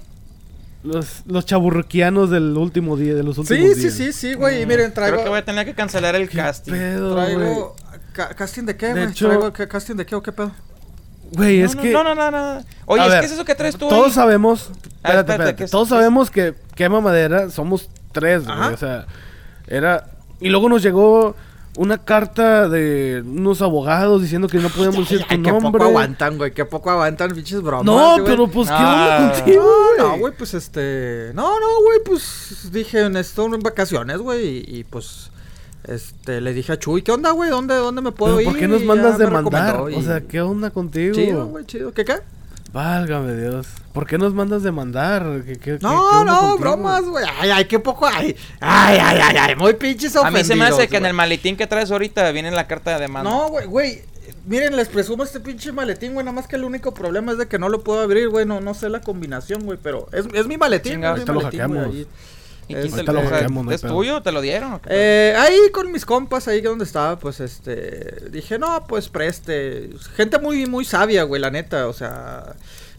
Los, 0.84 1.22
los 1.26 1.46
chaburruquianos 1.46 2.30
del 2.32 2.56
último 2.58 2.98
día, 2.98 3.14
de 3.14 3.22
los 3.24 3.38
últimos 3.38 3.64
Sí, 3.70 3.76
sí, 3.76 3.82
días. 3.82 3.94
sí, 3.94 4.14
sí, 4.14 4.34
güey, 4.34 4.62
y 4.62 4.66
miren, 4.66 4.94
traigo... 4.94 5.16
Creo 5.18 5.26
que 5.26 5.30
voy 5.30 5.40
a 5.40 5.46
tener 5.46 5.66
que 5.66 5.76
cancelar 5.76 6.16
el 6.16 6.28
¿Qué 6.30 6.38
casting. 6.38 6.72
pedo? 6.74 7.14
Traigo... 7.14 7.76
ca- 8.14 8.30
¿Casting 8.34 8.64
de 8.64 8.78
qué, 8.78 8.92
güey? 8.94 9.04
hecho- 9.04 9.28
Traigo 9.28 9.54
ca- 9.54 9.68
casting 9.68 9.96
de 9.96 10.06
qué 10.08 10.16
o 10.16 10.24
qué 10.24 10.32
pedo? 10.32 10.52
Güey, 11.32 11.60
No, 11.60 11.66
es 11.66 11.76
no, 11.76 11.82
que... 11.82 11.92
No, 11.92 12.04
no, 12.04 12.16
no, 12.16 12.32
no. 12.32 12.62
Oye, 12.86 13.02
A 13.02 13.06
es 13.06 13.12
ver, 13.12 13.20
que 13.22 13.26
es 13.26 13.32
eso 13.34 13.46
que 13.46 13.56
traes 13.56 13.76
tú. 13.78 13.88
Todos 13.90 14.08
ahí. 14.08 14.14
sabemos... 14.14 14.62
Espérate, 14.62 14.88
espérate, 14.94 15.32
espérate. 15.32 15.56
¿qué 15.56 15.64
es- 15.66 15.72
Todos 15.72 15.88
es? 15.88 15.90
sabemos 15.90 16.32
que 16.32 16.56
Quema 16.76 17.02
Madera 17.02 17.50
somos 17.50 17.90
tres, 18.12 18.46
güey. 18.46 18.58
Ajá. 18.58 18.70
O 18.74 18.78
sea, 18.78 19.06
era... 19.68 20.10
Y 20.40 20.50
luego 20.50 20.70
nos 20.70 20.82
llegó 20.84 21.36
una 21.78 21.98
carta 22.00 22.68
de 22.70 23.22
unos 23.26 23.62
abogados 23.62 24.22
diciendo 24.22 24.48
que 24.48 24.58
no 24.58 24.70
podíamos 24.70 24.98
decir 25.00 25.20
tu 25.20 25.26
Ay, 25.30 25.42
qué 25.42 25.52
nombre. 25.52 25.72
poco 25.74 25.84
aguantan, 25.84 26.38
güey, 26.38 26.52
qué 26.52 26.66
poco 26.66 26.90
aguantan, 26.90 27.32
pinches 27.36 27.62
bromas, 27.62 27.86
No, 27.86 28.14
güey. 28.14 28.26
pero 28.26 28.48
pues, 28.48 28.68
¿qué 28.68 28.74
Ah. 28.78 29.18
onda 29.20 29.36
contigo, 29.36 29.64
No, 29.64 29.68
güey? 29.68 29.98
no, 30.16 30.18
güey, 30.20 30.34
pues 30.38 30.54
este. 30.56 31.32
No, 31.36 31.60
no, 31.60 31.68
güey, 31.84 32.00
pues 32.06 32.70
dije, 32.72 33.08
necesito 33.10 33.46
en 33.54 33.60
vacaciones, 33.62 34.18
güey. 34.20 34.46
Y, 34.68 34.78
y, 34.80 34.84
pues. 34.86 35.30
Este, 35.88 36.42
le 36.42 36.54
dije 36.54 36.74
a 36.74 36.80
Chuy, 36.80 37.02
¿qué 37.02 37.12
onda, 37.12 37.32
güey? 37.32 37.50
¿Dónde, 37.50 37.76
¿Dónde 37.76 38.02
me 38.02 38.12
puedo 38.12 38.36
Pero 38.38 38.42
ir? 38.42 38.48
¿Por 38.50 38.60
qué 38.60 38.68
nos 38.68 38.82
Y 38.82 38.86
mandas 38.86 39.18
demandar? 39.18 39.68
recomendó, 39.78 39.98
O 39.98 40.02
y- 40.02 40.06
sea, 40.06 40.22
¿qué 40.22 40.42
onda 40.42 40.70
contigo? 40.72 41.16
Chido, 41.16 41.46
güey, 41.48 41.66
chido. 41.66 41.94
¿Qué 41.94 42.04
qué? 42.04 42.16
Válgame 42.74 43.34
Dios. 43.36 43.68
¿Por 43.94 44.06
qué 44.06 44.18
nos 44.18 44.34
mandas 44.34 44.62
de 44.62 44.72
mandar? 44.72 45.24
¿Qué, 45.46 45.54
qué- 45.54 45.60
qué- 45.60 45.78
qué 45.78 45.80
No, 45.82 46.26
no, 46.26 46.40
contigo? 46.42 46.58
bromas, 46.58 47.04
güey. 47.06 47.26
Ay, 47.40 47.50
ay, 47.52 47.66
qué 47.66 47.80
poco 47.80 48.06
hay. 48.06 48.36
Ay, 48.60 48.98
ay, 49.02 49.20
ay, 49.24 49.36
ay, 49.40 49.56
muy 49.56 49.74
pinches 49.76 50.16
A 50.18 50.30
mí 50.30 50.44
se 50.44 50.56
me 50.56 50.64
hace 50.66 50.74
ofendidos, 50.74 50.92
que 50.92 50.98
en 50.98 51.06
el 51.06 51.14
maletín 51.14 51.56
que 51.56 51.66
traes 51.68 51.90
ahorita 51.90 52.30
viene 52.32 52.52
la 52.52 52.68
carta 52.68 52.94
de 52.96 53.00
demanda. 53.02 53.30
No, 53.32 53.48
güey, 53.48 53.66
güey. 53.66 54.02
Miren, 54.46 54.76
les 54.76 54.90
presumo 54.90 55.24
este 55.24 55.40
pinche 55.40 55.72
maletín, 55.72 56.14
güey. 56.14 56.26
Nada 56.26 56.36
más 56.36 56.48
que 56.48 56.58
el 56.58 56.66
único 56.66 56.94
problema 56.94 57.32
es 57.32 57.38
de 57.38 57.48
que 57.48 57.58
no 57.58 57.70
lo 57.70 57.82
puedo 57.84 58.02
abrir, 58.02 58.28
güey. 58.30 58.46
No, 58.46 58.60
no 58.60 58.74
sé 58.74 58.90
la 58.90 59.00
combinación, 59.02 59.64
güey. 59.64 59.80
Pero 59.82 60.08
es, 60.12 60.26
es 60.34 60.46
mi 60.48 60.58
maletín, 60.58 60.94
Chinga, 60.94 61.14
es 61.16 61.20
mi 61.22 61.26
lo 61.26 61.34
maletín, 61.36 61.60
hackeamos. 61.62 61.96
Ahí. 62.76 62.84
¿Y 62.86 62.88
Es- 62.88 62.94
te 62.96 63.04
lo 63.04 63.72
¿Es 63.72 63.82
tuyo? 63.82 64.22
¿Te 64.22 64.32
lo 64.32 64.42
dieron? 64.42 64.80
Eh, 64.88 65.34
ahí 65.38 65.58
con 65.72 65.92
mis 65.92 66.06
compas, 66.06 66.48
ahí 66.48 66.62
donde 66.62 66.86
estaba, 66.86 67.18
pues 67.20 67.40
este. 67.40 68.30
Dije, 68.30 68.60
no, 68.60 68.86
pues 68.88 69.10
preste. 69.10 69.90
Gente 70.16 70.40
muy, 70.40 70.66
muy 70.66 70.86
sabia, 70.86 71.24
güey, 71.24 71.42
la 71.42 71.50
neta. 71.52 71.88
O 71.88 71.94
sea, 71.94 72.56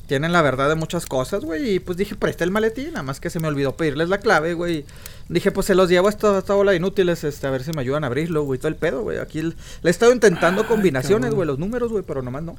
tienen 0.07 0.33
la 0.33 0.41
verdad 0.43 0.69
de 0.69 0.75
muchas 0.75 1.05
cosas, 1.07 1.45
güey. 1.45 1.75
Y 1.75 1.79
pues 1.81 1.99
dije, 1.99 2.15
preste 2.15 2.45
el 2.45 2.51
maletín. 2.51 2.89
Nada 2.93 3.03
más 3.03 3.21
que 3.21 3.29
se 3.31 3.41
me 3.41 3.49
olvidó 3.49 3.77
pedirles 3.77 4.09
la 4.09 4.19
clave, 4.19 4.55
güey. 4.55 4.85
Dije, 5.29 5.51
pues 5.53 5.67
se 5.67 5.75
los 5.75 5.91
llevo 5.91 6.07
a 6.07 6.11
esta, 6.11 6.39
esta 6.39 6.55
bola 6.55 6.71
de 6.71 6.79
inútiles, 6.79 7.23
este, 7.25 7.47
a 7.47 7.51
ver 7.51 7.63
si 7.63 7.73
me 7.73 7.83
ayudan 7.83 8.05
a 8.05 8.07
abrirlo, 8.07 8.45
güey. 8.45 8.59
Todo 8.59 8.69
el 8.69 8.77
pedo, 8.77 9.03
güey. 9.03 9.19
Aquí 9.19 9.43
le 9.43 9.55
he 9.85 9.91
estado 9.91 10.13
intentando 10.13 10.67
combinaciones, 10.67 11.27
cabrón. 11.27 11.37
güey, 11.37 11.47
los 11.47 11.59
números, 11.59 11.91
güey, 11.93 12.03
pero 12.03 12.23
nomás 12.23 12.43
no. 12.43 12.57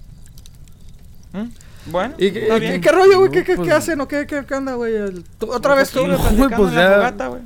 ¿Mm? 1.34 1.48
Bueno, 1.92 2.14
¿Y, 2.18 2.28
está 2.28 2.58
y- 2.58 2.60
bien. 2.60 2.76
y 2.76 2.82
qué 2.82 2.92
rollo, 2.92 3.18
güey? 3.20 3.30
No, 3.30 3.32
¿Qué, 3.32 3.44
qué, 3.44 3.56
pues- 3.56 3.68
qué 3.68 3.74
hacen 3.74 4.02
o 4.02 4.08
qué, 4.08 4.26
qué, 4.28 4.44
qué 4.46 4.54
onda, 4.56 4.74
güey? 4.74 4.94
Tú- 5.38 5.52
¿Otra 5.52 5.76
vez 5.76 5.90
tú? 5.92 6.06
No, 6.08 6.18
güey, 6.18 6.50
pues 6.56 6.74
ya- 6.74 6.94
fogata, 6.96 7.28
güey. 7.28 7.42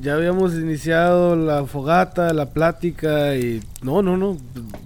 Ya 0.00 0.14
habíamos 0.14 0.54
iniciado 0.54 1.36
la 1.36 1.64
fogata, 1.66 2.32
la 2.32 2.46
plática 2.46 3.36
y... 3.36 3.62
No, 3.82 4.02
no, 4.02 4.16
no. 4.16 4.36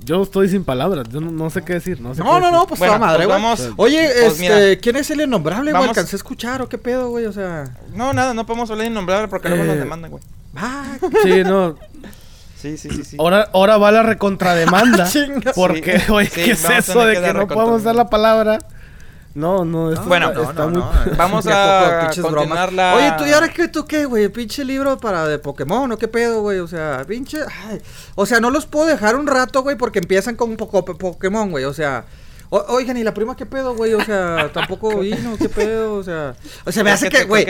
Yo 0.05 0.23
estoy 0.23 0.49
sin 0.51 0.63
palabras. 0.65 1.07
Yo 1.11 1.21
no, 1.23 1.31
no 1.31 1.49
sé 1.49 1.63
qué 1.63 1.75
decir. 1.75 2.01
No, 2.03 2.15
sé 2.15 2.21
No, 2.23 2.27
qué 2.27 2.31
no, 2.33 2.37
decir. 2.41 2.53
no, 2.53 2.67
pues 2.67 2.79
Bueno, 2.81 2.95
toda 2.97 3.07
madre, 3.07 3.25
pues 3.25 3.29
güey. 3.29 3.43
vamos- 3.43 3.69
Oye, 3.77 4.11
pues 4.13 4.33
este, 4.41 4.43
mira. 4.43 4.81
¿quién 4.81 4.97
es 4.97 5.11
el 5.11 5.21
innombrable, 5.23 5.71
güey? 5.71 5.73
Vamos- 5.73 5.89
¿Alcancé 5.97 6.17
a 6.17 6.19
escuchar 6.19 6.61
o 6.61 6.69
qué 6.69 6.77
pedo, 6.77 7.09
güey? 7.09 7.25
O 7.27 7.33
sea... 7.33 7.65
No, 7.95 8.13
nada, 8.13 8.35
no 8.35 8.45
podemos 8.45 8.69
hablar 8.71 8.85
de 8.87 8.91
innombrable 8.91 9.29
porque 9.29 9.49
luego 9.49 9.65
nos 9.65 9.77
Eh, 9.77 9.79
demandan, 9.79 10.11
güey. 10.11 10.23
Ah, 10.55 10.85
Sí, 11.23 11.45
no. 11.45 11.77
Sí, 12.61 12.77
sí, 12.77 12.91
sí, 12.91 13.05
sí. 13.05 13.17
Ahora, 13.19 13.49
ahora 13.55 13.79
va 13.79 13.93
la 13.93 14.03
recontrademanda. 14.03 15.09
Chinga. 15.09 15.53
porque, 15.55 16.01
Sí, 16.01 16.11
oye, 16.13 16.29
sí, 16.29 16.43
¿qué 16.45 16.51
es 16.51 16.65
eso 16.69 17.07
de 17.07 17.15
que 17.23 17.33
no 17.33 17.47
podemos 17.47 17.85
dar 17.85 17.95
la 17.95 18.11
palabra? 18.11 18.59
No, 19.37 19.67
no, 19.67 19.93
esto 19.93 20.07
Bueno, 20.07 20.29
está, 20.31 20.41
no, 20.43 20.51
está 20.51 20.63
no, 20.65 20.71
muy... 20.71 20.81
no. 20.81 21.17
Vamos 21.19 21.47
a 21.47 22.09
continuar 22.11 22.73
la- 22.73 22.95
Oye, 22.95 23.13
¿tú 23.19 23.27
y 23.27 23.33
ahora 23.33 23.49
qué, 23.51 23.69
tú 23.69 23.85
qué, 23.85 24.07
güey? 24.07 24.29
Pinche 24.31 24.65
libro 24.65 24.97
para 24.99 25.29
de 25.29 25.39
Pokémon, 25.39 25.93
¿o 25.93 25.99
qué 25.99 26.09
pedo, 26.09 26.41
güey? 26.41 26.59
O 26.61 26.67
sea, 26.67 27.05
pinche... 27.07 27.41
ay, 27.69 27.81
O 28.15 28.25
sea, 28.25 28.41
no 28.41 28.51
los 28.51 28.65
puedo 28.65 28.87
dejar 28.87 29.15
un 29.15 29.27
rato, 29.27 29.63
güey, 29.63 29.77
porque 29.77 29.99
empiezan 29.99 30.37
con 30.37 30.49
un 30.51 30.57
poco 30.57 30.83
Pokémon, 30.85 31.51
güey, 31.51 31.65
o 31.65 31.75
sea... 31.75 32.07
o- 32.49 32.65
oigan, 32.69 32.97
¿y 32.97 33.05
la 33.05 33.13
prima 33.13 33.37
qué 33.37 33.45
pedo, 33.45 33.75
güey? 33.77 33.93
O 33.93 34.03
sea, 34.03 34.51
tampoco 34.55 35.01
vino, 35.01 35.37
¿qué 35.37 35.51
pedo? 35.51 35.95
O 35.97 36.03
sea... 36.03 36.35
O 36.65 36.73
sea, 36.73 36.83
me 36.83 36.91
hace 36.93 37.11
que 37.11 37.25
güey... 37.25 37.45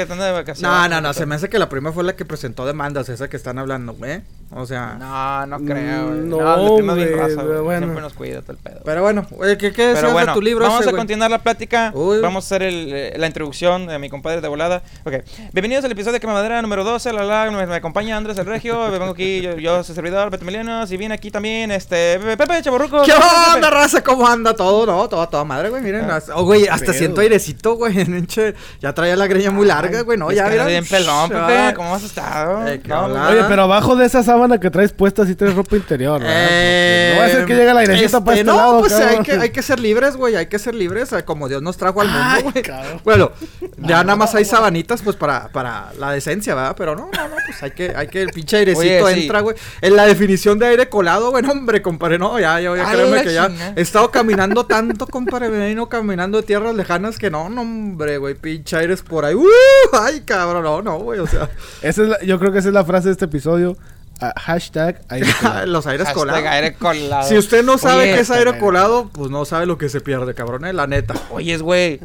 No, 0.63 0.89
no, 0.89 1.01
no, 1.01 1.13
se 1.15 1.25
me 1.25 1.37
hace 1.37 1.49
que 1.49 1.59
la 1.61 1.69
prima 1.69 1.93
fue 1.93 2.03
la 2.03 2.17
que 2.17 2.25
presentó 2.25 2.67
demandas, 2.67 3.09
esa 3.09 3.29
que 3.29 3.37
están 3.37 3.59
hablando, 3.61 3.93
güey. 3.95 4.23
O 4.55 4.65
sea... 4.65 4.95
No, 4.99 5.47
no 5.47 5.59
creo, 5.67 6.07
güey. 6.09 6.21
No, 6.21 6.37
No, 6.41 6.57
la 6.69 6.75
prima 6.77 6.93
es 6.93 6.99
bien 6.99 7.19
raza, 7.19 7.43
güey. 7.43 7.59
bueno. 7.61 7.81
Siempre 7.87 8.01
nos 8.03 8.13
cuida 8.15 8.43
todo 8.43 8.53
el 8.53 8.59
pedo. 8.59 8.81
Pero 8.85 9.03
bueno, 9.03 9.27
¿qué, 9.59 9.73
qué 9.73 9.87
decías 9.89 10.13
bueno, 10.13 10.33
tu 10.35 10.41
libro 10.41 10.65
vamos 10.65 10.83
ese, 10.83 10.91
a 10.91 10.93
continuar 10.93 11.31
la 11.31 11.39
plática. 11.43 11.91
Uy. 11.95 12.21
Vamos 12.21 12.45
a 12.45 12.47
hacer 12.47 12.63
el, 12.63 12.91
eh, 12.95 13.15
la 13.17 13.27
introducción 13.27 13.87
de 13.89 13.99
mi 13.99 14.09
compadre 14.09 14.41
de 14.41 14.47
volada. 14.49 14.83
Ok. 15.05 15.15
Bienvenidos 15.53 15.85
al 15.85 15.91
episodio 15.93 16.13
de 16.15 16.21
Quemadera 16.21 16.63
número 16.63 16.85
12. 16.85 17.13
La, 17.13 17.25
la, 17.25 17.51
me, 17.51 17.67
me 17.67 17.75
acompaña 17.75 18.17
Andrés 18.17 18.39
el 18.39 18.47
Regio. 18.47 18.89
vengo 18.93 19.07
aquí, 19.07 19.41
yo, 19.41 19.57
yo 19.57 19.83
soy 19.83 19.95
servidor, 19.97 20.31
Beto 20.31 20.45
Emiliano. 20.45 20.87
Si 20.87 20.97
viene 20.97 21.15
aquí 21.15 21.33
también, 21.33 21.73
este, 21.73 22.19
Pepe, 22.37 22.63
Chaborruco. 22.63 23.03
¿Qué 23.03 23.13
Pepe. 23.13 23.25
onda, 23.57 23.69
raza? 23.71 24.03
¿Cómo 24.05 24.29
anda 24.29 24.55
todo? 24.55 24.87
No, 24.87 25.09
todo, 25.09 25.29
toda 25.29 25.43
madre, 25.45 25.71
güey. 25.71 25.83
Miren, 25.83 26.09
Ah, 26.09 26.17
hasta- 26.17 26.37
oh, 26.37 26.45
güey, 26.45 26.69
hasta 26.69 26.87
pedo. 26.87 26.99
siento 26.99 27.21
airecito, 27.21 27.75
güey. 27.75 27.97
Ya 28.81 28.93
traía 28.95 29.17
la 29.17 29.27
greña 29.27 29.51
muy 29.51 29.67
larga, 29.67 30.03
güey. 30.03 30.17
No, 30.17 30.31
Es 30.31 30.37
ya, 30.37 30.45
que 30.45 30.51
mira. 30.53 30.67
bien 30.67 30.87
pelón, 30.87 31.31
Ah. 31.35 31.47
Pepe. 31.49 31.75
¿Cómo 31.75 31.95
has 31.97 32.05
estado? 32.05 32.61
No. 32.87 33.29
Oye, 33.29 33.43
pero 33.49 33.63
abajo 33.63 33.97
de 33.97 34.07
esa 34.07 34.23
sábana 34.37 34.61
que 34.61 34.71
traes 34.71 34.93
puesta 34.93 35.25
sí 35.27 35.35
traes 35.35 35.55
ropa 35.55 35.77
interior, 35.77 36.21
no 36.21 36.27
va 36.27 37.25
a 37.25 37.29
ser 37.29 37.47
que 37.47 37.55
llegue 37.55 37.73
la 37.73 37.81
airecita 37.81 38.07
este, 38.07 38.21
para 38.21 38.37
este 38.37 38.45
no, 38.45 38.57
lado, 38.57 38.81
pues 38.81 38.93
hay 38.93 39.23
que, 39.23 39.33
hay 39.33 39.51
que 39.51 39.63
ser 39.63 39.81
libres, 39.81 40.17
güey. 40.17 40.37
Hay 40.37 40.47
que 40.47 40.59
ser 40.59 40.75
libres, 40.75 41.13
eh, 41.13 41.25
como 41.25 41.49
Dios 41.49 41.63
nos 41.63 41.77
trajo 41.77 42.01
al 42.01 42.09
mundo, 42.09 42.51
güey. 42.53 42.65
Bueno, 43.05 43.33
ya 43.79 44.05
nada 44.05 44.17
más 44.17 44.35
hay 44.35 44.45
sabanitas, 44.45 45.03
pues 45.03 45.17
para, 45.17 45.49
para 45.49 45.93
la 45.99 46.13
decencia, 46.13 46.55
¿verdad? 46.55 46.75
Pero 46.77 46.95
no, 46.95 47.09
no, 47.13 47.29
no, 47.29 47.37
pues 47.47 47.63
hay 47.63 47.71
que, 47.71 47.93
hay 47.97 48.09
que 48.09 48.23
el 48.23 48.31
pinche 48.31 48.59
airecito 48.59 49.05
Oye, 49.05 49.15
sí. 49.15 49.23
entra, 49.23 49.41
güey. 49.41 49.57
En 49.81 49.97
la 49.97 50.07
definición 50.07 50.59
de 50.59 50.67
aire 50.67 50.89
colado, 50.89 51.31
güey, 51.31 51.43
no, 51.43 51.53
hombre, 51.53 51.83
compadre, 51.83 52.19
no, 52.19 52.39
ya, 52.39 52.61
ya, 52.61 52.77
ya 52.77 52.89
A 52.89 52.93
créeme 52.93 53.23
que 53.23 53.33
ya 53.33 53.51
he 53.75 53.81
estado 53.81 54.11
caminando 54.11 54.67
tanto, 54.67 55.07
compadre, 55.07 55.49
me 55.49 55.69
vino 55.69 55.89
caminando 55.89 56.39
de 56.41 56.47
tierras 56.47 56.75
lejanas 56.75 57.19
que 57.19 57.31
no, 57.31 57.49
no, 57.49 57.63
hombre, 57.63 58.19
güey, 58.19 58.35
pinche 58.35 58.77
aires 58.77 59.03
por 59.03 59.25
ahí. 59.25 59.35
¡Uh! 59.35 59.47
Ay, 59.93 60.23
cabrón, 60.25 60.63
no, 60.63 60.83
no, 60.83 60.99
güey, 60.99 61.21
o 61.21 61.27
sea, 61.27 61.49
Esa 61.83 62.03
es 62.03 62.09
la- 62.09 62.23
yo 62.23 62.39
creo 62.39 62.53
que 62.53 62.59
esa 62.59 62.69
es 62.69 62.75
la 62.75 62.85
frase 62.85 63.09
de 63.09 63.13
este 63.13 63.25
episodio. 63.27 63.77
Ah, 64.21 64.33
hashtag 64.37 65.03
aire 65.09 65.29
colado. 65.41 65.67
los 65.67 65.87
aires 65.87 66.07
Hashtag 66.07 66.15
colados. 66.19 66.45
aire 66.47 66.75
colado. 66.75 67.29
Si 67.29 67.37
usted 67.37 67.63
no 67.65 67.77
sabe 67.77 68.05
Oye, 68.05 68.15
qué 68.15 68.21
es 68.21 68.31
aire 68.31 68.59
colado, 68.59 69.11
pues 69.13 69.31
no 69.31 69.45
sabe 69.45 69.67
lo 69.67 69.77
que 69.77 69.89
se 69.91 70.01
pierde, 70.01 70.35
cabrón, 70.35 70.65
eh, 70.65 70.73
la 70.73 70.87
neta. 70.87 71.15
Oyes, 71.31 71.61
güey. 71.63 72.01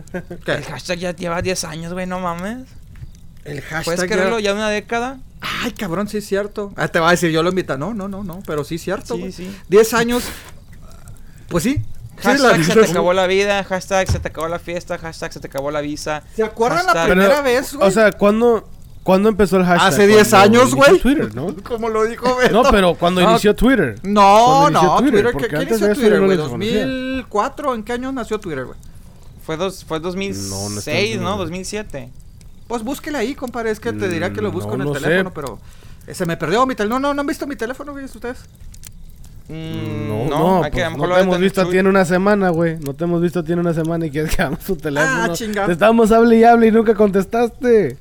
El 0.46 0.64
hashtag 0.66 0.98
ya 1.00 1.16
lleva 1.16 1.42
10 1.42 1.64
años, 1.64 1.94
güey, 1.94 2.06
no 2.08 2.20
mames. 2.20 2.68
El 3.46 3.62
¿Puedes 3.62 3.64
hashtag 3.66 4.10
ya- 4.10 4.16
creerlo 4.16 4.40
ya 4.40 4.54
una 4.54 4.70
década? 4.70 5.20
Ay, 5.64 5.72
cabrón, 5.72 6.08
sí 6.08 6.18
es 6.18 6.28
cierto. 6.28 6.74
Ah, 6.76 6.88
te 6.90 7.00
va 7.00 7.08
a 7.08 7.12
decir, 7.12 7.32
yo 7.32 7.42
lo 7.44 7.50
invito. 7.50 7.78
No, 7.78 7.94
no, 7.94 8.08
no, 8.08 8.24
no, 8.24 8.44
pero 8.46 8.64
sí 8.64 8.76
es 8.76 8.82
cierto. 8.84 9.16
Sí, 9.16 9.20
güey. 9.22 9.32
sí. 9.32 9.58
10 9.70 9.94
años. 9.94 10.24
Pues 11.48 11.64
sí. 11.64 11.76
Sí, 11.76 12.28
Hashtag 12.28 12.58
la- 12.60 12.64
se 12.64 12.74
te 12.76 12.86
acabó 12.92 13.14
la 13.14 13.26
vida, 13.26 13.64
hashtag 13.64 14.08
se 14.12 14.20
te 14.20 14.28
acabó 14.28 14.48
la 14.48 14.60
fiesta, 14.60 14.98
hashtag 15.00 15.34
se 15.34 15.40
te 15.40 15.48
acabó 15.48 15.72
la 15.72 15.82
visa. 15.82 16.22
¿Se 16.36 16.44
acuerdan 16.44 16.86
la 16.86 17.06
primera 17.06 17.42
vez, 17.42 17.74
güey? 17.74 17.88
O 17.88 17.92
sea, 17.92 18.12
¿cuándo, 18.12 18.70
¿cuándo 19.04 19.30
empezó 19.30 19.58
el 19.58 19.66
hashtag? 19.66 19.88
Hace 19.88 20.08
10 20.08 20.30
Cuando 20.30 20.60
años, 20.60 20.76
güey. 20.76 21.00
Twitter, 21.00 21.36
¿no? 21.36 21.56
Como 21.68 21.90
lo 21.90 22.06
dijo 22.06 22.36
Beto. 22.36 22.64
No, 22.64 22.70
pero 22.72 22.96
cuando 22.96 23.22
No, 23.22 23.32
inició 23.32 23.56
Twitter. 23.56 23.96
No, 24.04 24.68
inició 24.70 24.88
no, 24.88 24.98
Twitter, 24.98 25.32
Twitter. 25.32 25.42
¿Qué, 25.42 25.48
¿Qué 25.48 25.56
antes 25.58 25.82
inició 25.82 25.94
Twitter, 25.96 26.20
güey? 26.22 26.38
lo 26.38 26.50
conocía. 26.50 26.86
¿2004? 26.86 27.76
¿En 27.76 27.84
qué 27.84 27.94
año 27.94 28.12
nació 28.12 28.40
Twitter, 28.40 28.66
güey? 28.66 28.78
Fue, 29.46 29.58
dos, 29.58 29.84
fue 29.84 30.00
2006, 30.00 30.50
No, 30.50 30.70
no 30.70 30.80
está 30.80 30.92
¿no? 30.92 30.98
seguro. 30.98 31.38
2007. 31.38 32.10
Pues 32.68 32.84
búsquele 32.84 33.18
ahí, 33.18 33.34
compadre. 33.36 33.72
Es 33.72 33.80
que 33.80 33.92
te 33.92 34.08
dirá 34.08 34.32
que 34.32 34.42
lo 34.42 34.50
Mm, 34.50 34.54
busco 34.54 34.70
no 34.70 34.76
en 34.76 34.82
el 34.82 34.88
lo 34.88 34.94
sé. 34.96 35.02
teléfono, 35.02 35.32
pero. 35.34 35.60
eh, 36.08 36.14
Se 36.14 36.26
me 36.26 36.38
perdió 36.38 36.66
mi 36.66 36.76
teléfono. 36.76 37.00
No, 37.00 37.08
no, 37.10 37.14
no 37.16 37.22
han 37.22 37.28
visto 37.28 37.46
mi 37.48 37.56
teléfono, 37.56 37.92
güey, 37.92 38.06
ustedes. 38.06 38.38
Mm, 39.50 40.08
No, 40.08 40.26
no, 40.30 40.56
no, 40.58 40.62
que 40.72 40.82
pues, 40.86 40.98
no 40.98 41.14
te 41.16 41.22
hemos 41.22 41.40
visto 41.40 41.66
tiene 41.68 41.90
una 41.90 42.06
semana, 42.06 42.50
güey. 42.50 42.78
No 42.80 42.94
te 42.94 43.04
hemos 43.04 43.22
visto 43.22 43.44
tiene 43.44 43.60
una 43.62 43.74
semana 43.74 44.06
y 44.06 44.12
quieres 44.12 44.34
que 44.36 44.42
hagamos 44.42 44.60
tu 44.64 44.76
teléfono. 44.78 45.24
Ah, 45.24 45.30
chinga. 45.34 45.66
Te 45.66 45.74
estábamos 45.74 46.12
hable 46.12 46.38
y 46.38 46.44
hable 46.46 46.68
y 46.68 46.72
nunca 46.72 46.94
contestaste. 46.96 47.98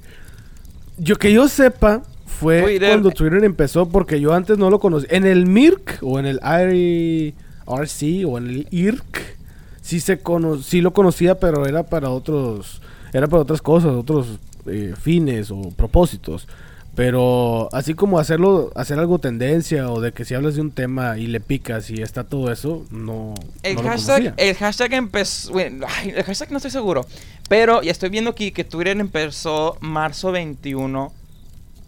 Yo 1.03 1.17
que 1.17 1.33
yo 1.33 1.49
sepa 1.49 2.03
fue 2.27 2.63
Twitter. 2.63 2.91
cuando 2.91 3.11
Twitter 3.11 3.43
empezó 3.45 3.89
porque 3.89 4.21
yo 4.21 4.35
antes 4.35 4.59
no 4.59 4.69
lo 4.69 4.79
conocía. 4.79 5.09
En 5.11 5.25
el 5.25 5.47
MIRC 5.47 5.99
o 6.03 6.19
en 6.19 6.27
el 6.27 6.41
IRC 6.45 8.27
o 8.27 8.39
en 8.39 8.47
el 8.47 8.69
IRC 8.71 9.37
sí 9.81 10.01
se 10.01 10.19
cono 10.19 10.59
sí 10.63 10.83
lo 10.83 10.93
conocía, 10.93 11.41
pero 11.41 11.67
era 11.67 11.85
para 11.85 12.11
otros 12.11 12.83
era 13.15 13.27
para 13.27 13.43
otras 13.43 13.63
cosas, 13.63 13.93
otros 13.93 14.39
eh, 14.67 14.95
fines 15.01 15.51
o 15.51 15.71
propósitos. 15.77 16.47
Pero 16.95 17.69
así 17.73 17.95
como 17.95 18.19
hacerlo, 18.19 18.73
hacer 18.75 18.99
algo 18.99 19.19
tendencia 19.19 19.91
o 19.91 20.01
de 20.01 20.13
que 20.13 20.25
si 20.25 20.35
hablas 20.35 20.57
de 20.57 20.61
un 20.61 20.73
tema 20.73 21.17
y 21.19 21.29
le 21.29 21.41
picas 21.41 21.89
y 21.89 22.03
está 22.03 22.25
todo 22.25 22.51
eso, 22.51 22.85
no. 22.91 23.35
El 23.63 23.77
no 23.77 23.83
lo 23.83 23.89
hashtag, 23.89 24.23
conocía. 24.23 24.35
el 24.37 24.57
hashtag 24.57 24.95
empezó. 24.95 25.53
bueno, 25.53 25.87
ay, 25.89 26.13
el 26.17 26.25
hashtag 26.25 26.51
no 26.51 26.57
estoy 26.57 26.73
seguro. 26.73 27.07
Pero 27.51 27.83
ya 27.83 27.91
estoy 27.91 28.11
viendo 28.11 28.31
aquí 28.31 28.53
que 28.53 28.63
Twitter 28.63 28.97
empezó 29.01 29.77
marzo 29.81 30.31
21 30.31 31.13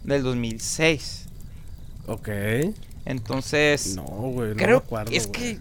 del 0.03 0.21
2006. 0.21 1.29
Ok. 2.05 2.27
Entonces. 3.05 3.95
No, 3.95 4.03
güey. 4.03 4.49
No 4.49 4.55
creo 4.57 4.79
me 4.81 4.85
acuerdo, 4.85 5.11
es 5.13 5.25
güey. 5.25 5.39
que. 5.39 5.59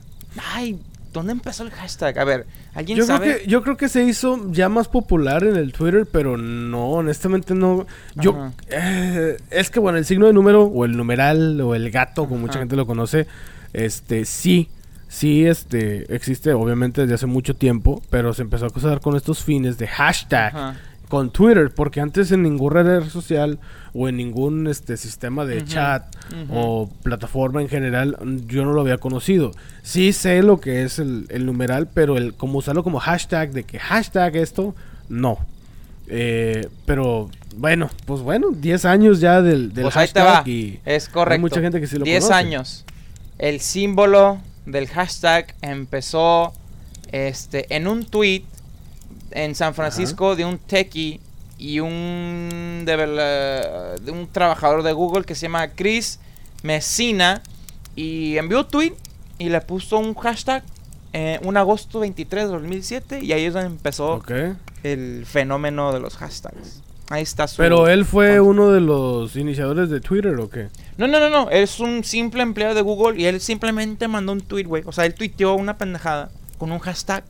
Ay, 0.54 0.80
¿dónde 1.12 1.30
empezó 1.30 1.62
el 1.62 1.70
hashtag? 1.70 2.18
A 2.18 2.24
ver, 2.24 2.46
¿alguien 2.74 2.98
Yo 2.98 3.04
creo, 3.04 3.16
sabe? 3.16 3.38
que, 3.38 3.46
yo 3.46 3.62
creo 3.62 3.76
que 3.76 3.88
se 3.88 4.02
hizo 4.02 4.50
ya 4.50 4.68
más 4.68 4.88
popular 4.88 5.44
en 5.44 5.54
el 5.54 5.72
Twitter, 5.72 6.04
pero 6.10 6.36
no, 6.36 6.90
honestamente 6.90 7.54
no. 7.54 7.86
Yo, 8.16 8.50
eh, 8.70 9.36
es 9.50 9.70
que 9.70 9.78
bueno, 9.78 9.98
el 9.98 10.04
signo 10.04 10.26
de 10.26 10.32
número, 10.32 10.64
o 10.64 10.84
el 10.84 10.96
numeral, 10.96 11.60
o 11.60 11.76
el 11.76 11.92
gato, 11.92 12.26
como 12.26 12.40
mucha 12.40 12.58
gente 12.58 12.74
lo 12.74 12.88
conoce, 12.88 13.28
este, 13.72 14.24
sí, 14.24 14.68
sí, 15.12 15.44
este, 15.46 16.14
existe 16.14 16.52
obviamente 16.54 17.02
desde 17.02 17.14
hace 17.14 17.26
mucho 17.26 17.54
tiempo, 17.54 18.02
pero 18.08 18.32
se 18.32 18.40
empezó 18.42 18.64
a 18.66 18.68
usar 18.74 19.00
con 19.00 19.14
estos 19.16 19.44
fines 19.44 19.76
de 19.76 19.86
hashtag 19.86 20.56
Ajá. 20.56 20.76
con 21.08 21.30
Twitter, 21.30 21.70
porque 21.74 22.00
antes 22.00 22.32
en 22.32 22.42
ninguna 22.42 22.82
red 22.82 23.04
social 23.10 23.58
o 23.92 24.08
en 24.08 24.16
ningún 24.16 24.66
este 24.66 24.96
sistema 24.96 25.44
de 25.44 25.62
chat 25.66 26.04
o 26.50 26.88
plataforma 27.02 27.60
en 27.60 27.68
general 27.68 28.16
yo 28.46 28.64
no 28.64 28.72
lo 28.72 28.80
había 28.80 28.96
conocido. 28.96 29.52
Sí 29.82 30.14
sé 30.14 30.42
lo 30.42 30.60
que 30.60 30.82
es 30.82 30.98
el, 30.98 31.26
el 31.28 31.44
numeral, 31.44 31.88
pero 31.92 32.16
el 32.16 32.32
como 32.32 32.58
usarlo 32.60 32.82
como 32.82 32.98
hashtag 32.98 33.52
de 33.52 33.64
que 33.64 33.78
hashtag 33.78 34.36
esto 34.36 34.74
no. 35.10 35.38
Eh, 36.08 36.68
pero 36.86 37.30
bueno, 37.56 37.90
pues 38.06 38.22
bueno, 38.22 38.48
10 38.50 38.84
años 38.86 39.20
ya 39.20 39.42
del, 39.42 39.74
del 39.74 39.84
Pues 39.84 39.96
ahí 39.98 40.08
te 40.08 40.20
hashtag 40.20 40.44
va. 40.46 40.48
y 40.50 40.80
Es 40.86 41.08
correcto. 41.10 41.34
hay 41.34 41.40
mucha 41.40 41.60
gente 41.60 41.80
que 41.80 41.86
sí 41.86 41.98
lo 41.98 42.04
10 42.06 42.24
conoce. 42.24 42.34
años. 42.38 42.84
El 43.38 43.60
símbolo 43.60 44.38
del 44.66 44.88
hashtag 44.88 45.54
empezó 45.62 46.52
este, 47.10 47.74
en 47.74 47.86
un 47.86 48.04
tweet 48.04 48.44
en 49.30 49.54
San 49.54 49.74
Francisco 49.74 50.36
de 50.36 50.44
un 50.44 50.58
techie 50.58 51.20
y 51.58 51.80
un, 51.80 52.84
de 52.84 54.12
un 54.12 54.28
trabajador 54.30 54.82
de 54.82 54.92
Google 54.92 55.24
que 55.24 55.34
se 55.34 55.42
llama 55.42 55.68
Chris 55.68 56.18
Messina 56.62 57.42
y 57.94 58.36
envió 58.36 58.60
un 58.60 58.68
tweet 58.68 58.94
y 59.38 59.48
le 59.48 59.60
puso 59.60 59.98
un 59.98 60.14
hashtag 60.14 60.62
eh, 61.14 61.38
un 61.42 61.56
agosto 61.58 62.00
23 62.00 62.44
de 62.44 62.50
2007 62.50 63.20
y 63.22 63.32
ahí 63.32 63.44
es 63.44 63.52
donde 63.52 63.68
empezó 63.68 64.22
el 64.82 65.26
fenómeno 65.26 65.92
de 65.92 66.00
los 66.00 66.16
hashtags. 66.16 66.82
Ahí 67.12 67.24
está 67.24 67.46
su... 67.46 67.58
Pero 67.58 67.88
él 67.88 68.06
fue 68.06 68.40
uno 68.40 68.70
de 68.70 68.80
los 68.80 69.36
iniciadores 69.36 69.90
de 69.90 70.00
Twitter 70.00 70.34
o 70.36 70.48
qué? 70.48 70.68
No, 70.96 71.06
no, 71.06 71.20
no, 71.20 71.28
no. 71.28 71.50
Es 71.50 71.78
un 71.78 72.04
simple 72.04 72.42
empleado 72.42 72.74
de 72.74 72.80
Google 72.80 73.20
y 73.20 73.26
él 73.26 73.38
simplemente 73.38 74.08
mandó 74.08 74.32
un 74.32 74.40
tweet, 74.40 74.64
güey. 74.64 74.82
O 74.86 74.92
sea, 74.92 75.04
él 75.04 75.12
tuiteó 75.12 75.52
una 75.52 75.76
pendejada 75.76 76.30
con 76.56 76.72
un 76.72 76.78
hashtag. 76.78 77.22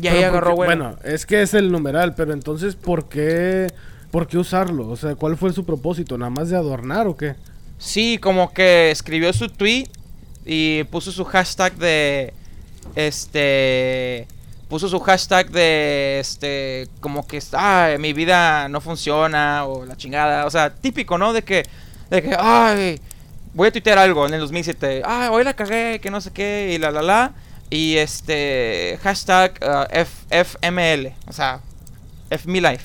Y 0.00 0.06
ahí 0.06 0.22
agarró, 0.22 0.54
güey. 0.54 0.68
Bueno, 0.68 0.94
es 1.02 1.26
que 1.26 1.42
es 1.42 1.52
el 1.52 1.72
numeral, 1.72 2.14
pero 2.14 2.32
entonces, 2.32 2.76
¿por 2.76 3.08
qué, 3.08 3.66
¿por 4.12 4.28
qué 4.28 4.38
usarlo? 4.38 4.88
O 4.88 4.94
sea, 4.94 5.16
¿cuál 5.16 5.36
fue 5.36 5.52
su 5.52 5.64
propósito? 5.64 6.16
¿Nada 6.16 6.30
más 6.30 6.48
de 6.48 6.56
adornar 6.56 7.08
o 7.08 7.16
qué? 7.16 7.34
Sí, 7.76 8.18
como 8.18 8.52
que 8.52 8.92
escribió 8.92 9.32
su 9.32 9.48
tweet 9.48 9.88
y 10.46 10.84
puso 10.84 11.10
su 11.10 11.24
hashtag 11.24 11.74
de. 11.74 12.32
Este. 12.94 14.28
Puso 14.68 14.88
su 14.88 15.00
hashtag 15.00 15.50
de. 15.50 16.18
Este. 16.20 16.88
Como 17.00 17.26
que. 17.26 17.42
Ah, 17.52 17.90
mi 17.98 18.12
vida 18.12 18.68
no 18.68 18.80
funciona. 18.80 19.64
O 19.64 19.84
la 19.84 19.96
chingada. 19.96 20.46
O 20.46 20.50
sea, 20.50 20.74
típico, 20.74 21.16
¿no? 21.18 21.32
De 21.32 21.42
que. 21.42 21.64
De 22.10 22.22
que. 22.22 22.36
Ay. 22.38 23.00
Voy 23.54 23.68
a 23.68 23.72
tuitear 23.72 23.98
algo 23.98 24.26
en 24.26 24.34
el 24.34 24.40
2007. 24.40 25.02
Ah, 25.04 25.30
hoy 25.32 25.42
la 25.44 25.54
cagué. 25.54 26.00
Que 26.00 26.10
no 26.10 26.20
sé 26.20 26.32
qué. 26.32 26.72
Y 26.74 26.78
la 26.78 26.90
la 26.90 27.02
la. 27.02 27.32
Y 27.70 27.96
este. 27.96 28.98
Hashtag 29.02 29.58
ah, 29.62 29.86
F, 29.90 30.26
FML. 30.30 31.14
O 31.26 31.32
sea. 31.32 31.60
FMeLife. 32.30 32.84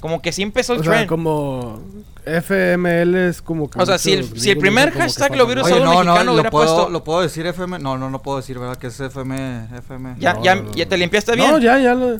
Como 0.00 0.20
que 0.20 0.32
sí 0.32 0.42
empezó 0.42 0.74
el 0.74 0.80
O 0.80 0.82
sea, 0.84 0.92
trend. 0.92 1.08
como 1.08 1.80
FML 2.26 3.14
es 3.28 3.42
como 3.42 3.68
que 3.68 3.78
O 3.80 3.86
sea, 3.86 3.98
si 3.98 4.12
el- 4.14 4.40
si 4.40 4.50
el 4.50 4.58
primer 4.58 4.90
hashtag 4.92 5.36
lo 5.36 5.44
hubiera 5.44 5.62
usado 5.62 5.80
no, 5.80 5.84
no, 5.84 5.98
mexicano 6.00 6.24
lo 6.24 6.32
hubiera 6.34 6.50
puedo, 6.50 6.66
puesto- 6.76 6.90
lo 6.90 7.04
puedo 7.04 7.20
decir 7.22 7.46
FM. 7.46 7.78
No, 7.78 7.98
no, 7.98 8.08
no 8.10 8.22
puedo 8.22 8.38
decir, 8.38 8.58
¿verdad? 8.58 8.76
Que 8.76 8.86
es 8.88 8.98
FM. 9.00 9.68
FM. 9.76 10.14
Ya, 10.18 10.34
No, 10.34 10.42
ya, 10.44 10.54
no, 10.54 10.62
no, 10.62 10.72
ya 10.74 10.84
no. 10.84 10.88
te 10.88 10.96
limpiaste 10.98 11.36
bien. 11.36 11.50
No, 11.50 11.58
ya, 11.58 11.78
ya 11.78 11.94
lo... 11.94 12.14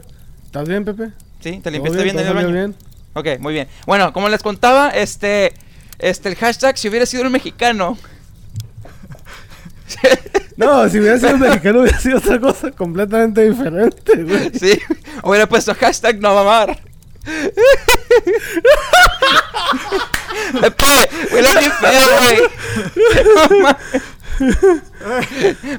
¿Estás 0.44 0.68
bien, 0.68 0.84
Pepe? 0.84 1.10
Sí, 1.40 1.52
te 1.52 1.60
¿Todo 1.62 1.70
limpiaste 1.72 2.02
bien, 2.04 2.16
¿Todo 2.16 2.22
en 2.22 2.28
el 2.28 2.34
salió 2.34 2.48
baño. 2.48 2.54
bien? 2.54 2.74
Ok, 3.14 3.40
muy 3.40 3.54
bien. 3.54 3.68
Bueno, 3.86 4.12
como 4.12 4.28
les 4.28 4.42
contaba, 4.42 4.90
este, 4.90 5.52
este, 5.98 6.28
el 6.28 6.36
hashtag, 6.36 6.76
si 6.78 6.88
hubiera 6.88 7.06
sido 7.06 7.24
un 7.24 7.32
mexicano. 7.32 7.96
No, 10.56 10.88
si 10.88 10.98
hubiera 11.00 11.18
sido 11.18 11.36
mexicano 11.36 11.80
hubiera 11.80 11.98
sido 11.98 12.18
otra 12.18 12.38
cosa 12.40 12.70
completamente 12.70 13.48
diferente, 13.48 14.22
güey. 14.22 14.50
sí, 14.58 14.78
hubiera 15.24 15.48
puesto 15.48 15.74
hashtag 15.74 16.20
no 16.20 16.32
mamar. 16.34 16.78
Pepe, 20.60 21.08
huele 21.32 21.48
bien 21.58 21.72
feo, 21.72 22.02
güey. 22.18 22.38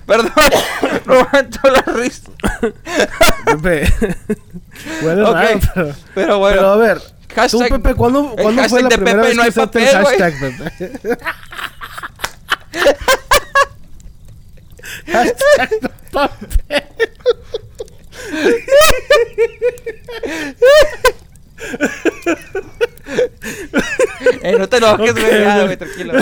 Perdón, 0.06 0.32
la 1.64 1.82
risa. 1.94 2.32
Pepe. 3.46 3.94
Huele 5.02 5.24
Ok, 5.24 5.34
raro, 5.34 5.60
pero... 5.74 5.96
Pero 6.14 6.40
bueno, 6.40 6.58
Pero 6.58 6.72
a 6.72 6.78
ver, 6.78 7.02
Hashtag- 7.36 7.52
tú, 7.52 7.60
Pepe, 7.60 7.96
¿cuándo, 7.96 8.34
el 8.38 8.44
¿cuándo 8.44 8.64
fue 8.70 8.82
hashtag 8.82 8.84
la 8.84 8.90
de 8.90 8.96
primera 8.98 9.18
Pepe 9.18 9.28
vez 9.28 9.36
no 9.38 9.44
hay 9.44 9.52
papel, 9.52 9.88
hashtag, 9.88 10.34
Pepe? 10.40 11.18
hashtag 15.12 15.70
no 15.82 15.90
papel. 16.12 16.84
Eh, 24.44 24.56
no 24.58 24.68
te 24.70 24.78
enojes, 24.78 25.12
Ok, 25.12 25.20
güey, 25.20 25.44
güey. 25.44 25.64
güey, 25.66 25.78
tranquilo. 25.78 26.14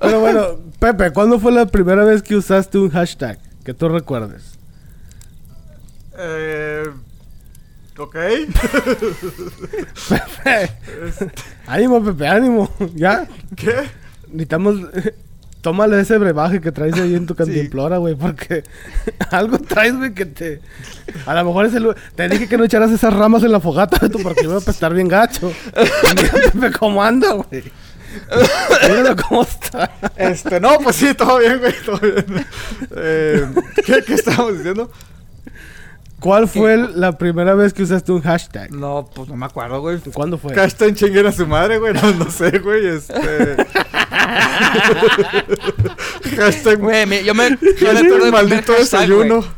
Pero 0.00 0.20
bueno, 0.20 0.58
Pepe, 0.78 1.12
¿cuándo 1.12 1.38
fue 1.38 1.52
la 1.52 1.66
primera 1.66 2.04
vez 2.04 2.22
que 2.22 2.36
usaste 2.36 2.78
un 2.78 2.90
hashtag? 2.90 3.38
Que 3.64 3.72
tú 3.74 3.88
recuerdes. 3.88 4.58
Eh. 6.18 6.84
Ok. 7.96 8.14
Pepe. 10.08 10.70
ánimo, 11.66 12.04
Pepe, 12.04 12.26
ánimo. 12.26 12.70
¿Ya? 12.94 13.26
¿Qué? 13.56 13.74
Necesitamos... 14.28 14.76
Tómale 15.64 15.98
ese 15.98 16.18
brebaje 16.18 16.60
que 16.60 16.72
traes 16.72 16.92
ahí 17.00 17.14
en 17.14 17.24
tu 17.24 17.34
cantimplora, 17.40 17.96
güey, 17.96 18.14
porque 18.14 18.64
algo 19.30 19.58
traes, 19.58 19.96
güey, 19.96 20.12
que 20.12 20.26
te... 20.26 20.60
A 21.24 21.32
lo 21.32 21.42
mejor 21.46 21.64
es 21.64 21.72
el... 21.72 21.88
Te 22.14 22.28
dije 22.28 22.46
que 22.46 22.58
no 22.58 22.64
echaras 22.64 22.90
esas 22.90 23.14
ramas 23.14 23.42
en 23.44 23.50
la 23.50 23.60
fogata, 23.60 23.96
Beto, 23.98 24.18
porque 24.22 24.44
iba 24.44 24.56
a 24.56 24.58
apestar 24.58 24.92
bien 24.92 25.08
gacho. 25.08 25.50
Pepe, 26.52 26.70
cómo 26.78 27.02
anda, 27.02 27.32
güey. 27.32 27.64
Míralo 28.82 29.16
cómo 29.26 29.42
está. 29.42 29.90
Este, 30.16 30.60
no, 30.60 30.78
pues 30.80 30.96
sí, 30.96 31.14
todo 31.14 31.38
bien, 31.38 31.58
güey, 31.58 31.72
todo 31.82 31.98
bien. 31.98 32.46
Eh, 32.96 33.46
¿qué, 33.86 34.02
¿Qué 34.04 34.14
estábamos 34.14 34.58
diciendo? 34.58 34.90
¿Cuál 36.24 36.48
fue 36.48 36.72
el- 36.74 36.98
la 37.00 37.18
primera 37.18 37.52
vez 37.54 37.74
que 37.74 37.82
usaste 37.82 38.10
un 38.10 38.22
hashtag? 38.22 38.72
No, 38.72 39.08
pues 39.14 39.28
no 39.28 39.36
me 39.36 39.44
acuerdo, 39.44 39.80
güey. 39.82 39.98
¿Cuándo 40.14 40.38
fue? 40.38 40.54
Hashtag 40.54 40.94
chinguen 40.94 41.26
a 41.26 41.32
su 41.32 41.46
madre, 41.46 41.78
güey. 41.78 41.92
No, 41.92 42.12
no 42.14 42.30
sé, 42.30 42.58
güey. 42.60 42.86
Este. 42.86 43.12
hashtag. 46.36 46.78
Güey, 46.80 47.24
yo 47.24 47.34
me, 47.34 47.50
yo 47.50 47.92
me 47.92 47.98
acuerdo 48.00 48.32
maldito 48.32 48.62
primer 48.62 48.80
hashtag, 48.80 49.00
desayuno. 49.00 49.36
güey. 49.36 49.48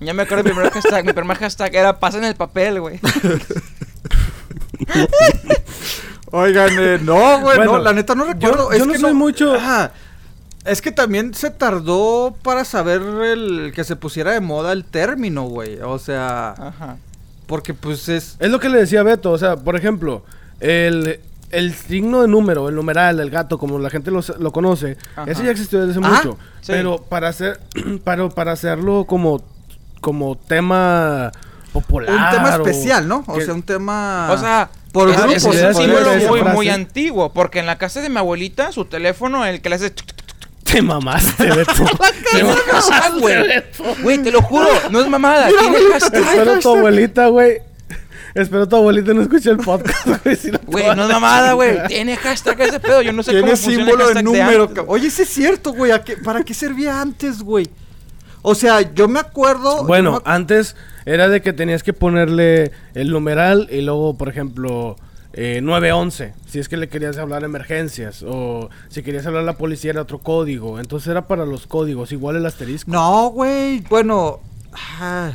Ya 0.00 0.12
me 0.14 0.22
acuerdo 0.22 0.44
del 0.44 0.52
primer 0.54 0.70
hashtag. 0.72 1.04
Mi 1.06 1.12
primer 1.14 1.36
hashtag 1.38 1.74
era 1.74 1.98
pasen 1.98 2.24
el 2.24 2.34
papel, 2.34 2.80
güey. 2.80 3.00
Oigan, 6.32 6.70
eh, 6.78 6.98
no, 7.02 7.40
güey, 7.40 7.56
Bueno, 7.56 7.72
no, 7.72 7.78
la 7.80 7.92
neta 7.92 8.14
no 8.14 8.24
recuerdo. 8.24 8.70
yo 8.70 8.76
es 8.76 8.86
no 8.86 8.92
que 8.92 8.98
soy 8.98 9.14
mucho- 9.14 9.54
Ajá. 9.54 9.92
Es 10.64 10.82
que 10.82 10.92
también 10.92 11.32
se 11.34 11.50
tardó 11.50 12.36
para 12.42 12.64
saber 12.64 13.00
el 13.24 13.72
que 13.74 13.82
se 13.84 13.96
pusiera 13.96 14.32
de 14.32 14.40
moda 14.40 14.72
el 14.72 14.84
término, 14.84 15.44
güey. 15.44 15.78
O 15.80 15.98
sea, 15.98 16.50
Ajá. 16.50 16.96
porque 17.46 17.72
pues 17.74 18.08
es. 18.08 18.36
Es 18.38 18.50
lo 18.50 18.60
que 18.60 18.68
le 18.68 18.78
decía 18.78 19.02
Beto, 19.02 19.30
o 19.32 19.38
sea, 19.38 19.56
por 19.56 19.74
ejemplo, 19.76 20.22
el, 20.60 21.18
el 21.50 21.74
signo 21.74 22.20
de 22.22 22.28
número, 22.28 22.68
el 22.68 22.74
numeral, 22.74 23.20
el 23.20 23.30
gato, 23.30 23.58
como 23.58 23.78
la 23.78 23.88
gente 23.88 24.10
lo, 24.10 24.20
lo 24.38 24.52
conoce, 24.52 24.98
Ajá. 25.16 25.30
ese 25.30 25.44
ya 25.44 25.50
existió 25.50 25.84
desde 25.86 25.98
hace 25.98 26.06
Ah, 26.06 26.16
mucho. 26.24 26.38
sí. 26.60 26.72
Pero 26.72 26.98
para 27.02 27.28
hacer, 27.28 27.58
para, 28.04 28.28
para 28.28 28.52
hacerlo 28.52 29.06
como, 29.06 29.42
como 30.02 30.36
tema 30.36 31.32
popular. 31.72 32.10
Un 32.10 32.36
tema 32.36 32.56
o 32.56 32.66
especial, 32.66 33.08
¿no? 33.08 33.24
O 33.26 33.38
que- 33.38 33.44
sea, 33.46 33.54
un 33.54 33.62
tema. 33.62 34.28
O 34.30 34.36
sea, 34.36 34.68
por 34.92 35.08
es, 35.08 35.16
grupo, 35.16 35.32
es 35.32 35.42
se 35.42 35.68
un 35.68 35.74
símbolo 35.74 36.10
muy, 36.28 36.42
muy 36.42 36.68
antiguo. 36.68 37.32
Porque 37.32 37.60
en 37.60 37.66
la 37.66 37.78
casa 37.78 38.00
de 38.02 38.10
mi 38.10 38.18
abuelita, 38.18 38.72
su 38.72 38.84
teléfono, 38.84 39.46
el 39.46 39.60
que 39.62 39.68
le 39.70 39.76
hace. 39.76 39.90
tuc, 39.90 40.04
tuc, 40.06 40.16
tuc, 40.16 40.19
te 40.72 40.82
mamaste, 40.82 41.44
Beto. 41.46 41.72
Te 42.30 42.36
Tiene 42.38 42.54
mamaste, 42.54 43.20
güey. 43.20 43.62
Güey, 44.02 44.18
te 44.22 44.30
lo 44.30 44.40
juro, 44.42 44.68
no 44.90 45.00
es 45.00 45.08
mamada. 45.08 45.48
Tiene 45.48 45.78
hashtag. 45.92 46.22
Espero 46.22 46.58
tu 46.60 46.76
abuelita, 46.76 47.26
güey. 47.28 47.58
Espero 48.34 48.68
tu 48.68 48.76
abuelita 48.76 49.12
no 49.12 49.22
escuche 49.22 49.50
el 49.50 49.56
podcast, 49.56 50.06
güey. 50.24 50.36
si 50.36 50.50
no 50.52 50.58
es 51.02 51.08
mamada, 51.08 51.54
güey. 51.54 51.84
Tiene 51.88 52.16
hashtag 52.16 52.60
ese 52.60 52.78
pedo. 52.78 53.02
Yo 53.02 53.12
no 53.12 53.22
sé 53.24 53.32
Tiene 53.32 53.46
cómo 53.46 53.56
funciona 53.56 53.82
el 53.82 53.88
símbolo 53.90 54.14
de 54.14 54.22
número. 54.22 54.70
Oye, 54.86 55.10
sí 55.10 55.22
es 55.22 55.28
cierto, 55.28 55.72
güey. 55.72 55.90
¿a 55.90 56.04
qué- 56.04 56.16
¿Para 56.16 56.44
qué 56.44 56.54
servía 56.54 57.00
antes, 57.00 57.42
güey? 57.42 57.68
O 58.42 58.54
sea, 58.54 58.80
yo 58.94 59.08
me 59.08 59.18
acuerdo. 59.18 59.84
Bueno, 59.84 60.22
me 60.24 60.32
antes 60.32 60.76
era 61.04 61.28
de 61.28 61.42
que 61.42 61.52
tenías 61.52 61.82
que 61.82 61.92
ponerle 61.92 62.70
el 62.94 63.10
numeral 63.10 63.68
y 63.70 63.80
luego, 63.80 64.16
por 64.16 64.28
ejemplo, 64.28 64.96
eh, 65.32 65.60
911, 65.62 66.34
si 66.48 66.58
es 66.58 66.68
que 66.68 66.76
le 66.76 66.88
querías 66.88 67.16
hablar 67.16 67.44
emergencias, 67.44 68.24
o 68.26 68.68
si 68.88 69.02
querías 69.02 69.26
hablar 69.26 69.42
a 69.42 69.46
la 69.46 69.56
policía 69.56 69.92
era 69.92 70.02
otro 70.02 70.18
código, 70.18 70.80
entonces 70.80 71.08
era 71.08 71.28
para 71.28 71.46
los 71.46 71.66
códigos, 71.66 72.10
igual 72.10 72.36
el 72.36 72.46
asterisco. 72.46 72.90
No, 72.90 73.30
güey. 73.30 73.80
Bueno. 73.88 74.40
ah, 74.74 75.32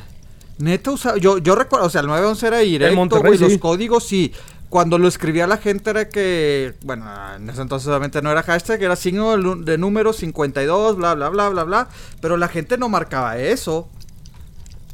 neta 0.57 0.91
usaba. 0.91 1.17
Yo, 1.17 1.37
yo 1.37 1.55
recuerdo. 1.55 1.85
O 1.85 1.89
sea, 1.89 2.01
el 2.01 2.07
911 2.07 2.47
era 2.47 2.57
directo, 2.59 3.21
güey. 3.21 3.37
Los 3.37 3.53
sí. 3.53 3.59
códigos 3.59 4.05
sí. 4.05 4.33
Cuando 4.67 4.97
lo 4.97 5.07
escribía 5.07 5.47
la 5.47 5.57
gente 5.57 5.91
era 5.91 6.09
que. 6.09 6.73
Bueno, 6.83 7.05
en 7.35 7.49
ese 7.49 7.61
entonces 7.61 7.87
obviamente 7.87 8.21
no 8.21 8.31
era 8.31 8.43
hashtag, 8.43 8.83
era 8.83 8.97
signo 8.97 9.37
de 9.55 9.77
número 9.77 10.11
52, 10.11 10.97
bla, 10.97 11.13
bla, 11.13 11.29
bla, 11.29 11.49
bla, 11.49 11.63
bla. 11.63 11.87
Pero 12.19 12.35
la 12.35 12.49
gente 12.49 12.77
no 12.77 12.89
marcaba 12.89 13.37
eso. 13.37 13.89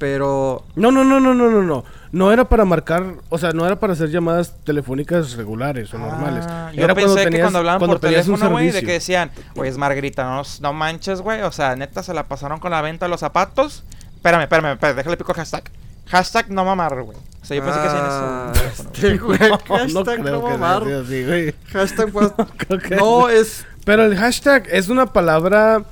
Pero. 0.02 0.64
No, 0.76 0.92
no, 0.92 1.04
no, 1.04 1.20
no, 1.20 1.36
no, 1.36 1.48
no, 1.52 1.62
no. 1.62 1.84
No 2.12 2.32
era 2.34 2.44
para 2.46 2.66
marcar, 2.66 3.06
o 3.30 3.38
sea, 3.38 3.52
no 3.52 3.68
era 3.68 3.80
para 3.80 3.94
hacer 3.94 4.10
llamadas 4.10 4.56
telefónicas 4.64 5.34
regulares 5.34 5.94
o 5.94 6.00
normales. 6.00 6.44
Ah, 6.50 6.72
yo 6.74 6.84
Era 6.84 6.96
pensé 6.96 7.30
que 7.30 7.40
cuando 7.40 7.60
hablaban 7.60 7.80
por 7.88 8.00
teléfono, 8.00 8.50
güey, 8.50 8.72
de 8.72 8.82
que 8.82 8.94
decían, 8.94 9.30
pues 9.54 9.78
Margarita, 9.78 10.24
no, 10.24 10.42
no 10.60 10.74
manches, 10.74 11.22
güey. 11.22 11.44
O 11.44 11.52
sea, 11.52 11.76
neta 11.76 12.02
se 12.02 12.16
la 12.16 12.24
pasaron 12.24 12.60
con 12.60 12.72
la 12.72 12.82
venta 12.82 13.06
de 13.06 13.10
los 13.12 13.20
zapatos. 13.20 13.84
Espérame, 14.16 14.42
espérame, 14.42 14.72
espérame, 14.74 14.96
déjale 14.98 15.18
pico 15.18 15.32
el 15.34 15.38
hashtag. 15.38 15.70
Hashtag 16.08 16.50
no 16.50 16.66
mamar, 16.66 17.00
güey. 17.04 17.18
O 17.42 17.46
sea, 17.46 17.56
yo 17.58 17.64
pensé 17.64 17.80
que 17.80 17.88
hacían 17.88 18.04
Ah, 18.04 18.52
eso. 18.74 18.84
este, 18.92 19.18
güey, 19.20 19.40
No, 19.40 19.48
no 19.70 19.76
hashtag 19.78 20.22
creo 20.22 20.42
no 20.42 20.46
que 20.48 20.52
mamar. 20.58 20.84
así, 20.84 21.24
güey. 21.26 21.56
Hashtag 21.72 22.12
pues, 22.12 22.32
creo 22.58 22.80
que 22.80 22.96
No, 22.96 23.30
es. 23.30 23.66
Pero 23.86 24.04
el 24.06 24.18
hashtag 24.18 24.68
es 24.72 24.90
una 24.90 25.14
palabra, 25.14 25.84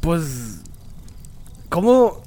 pues, 0.00 0.60
¿Cómo? 1.68 2.24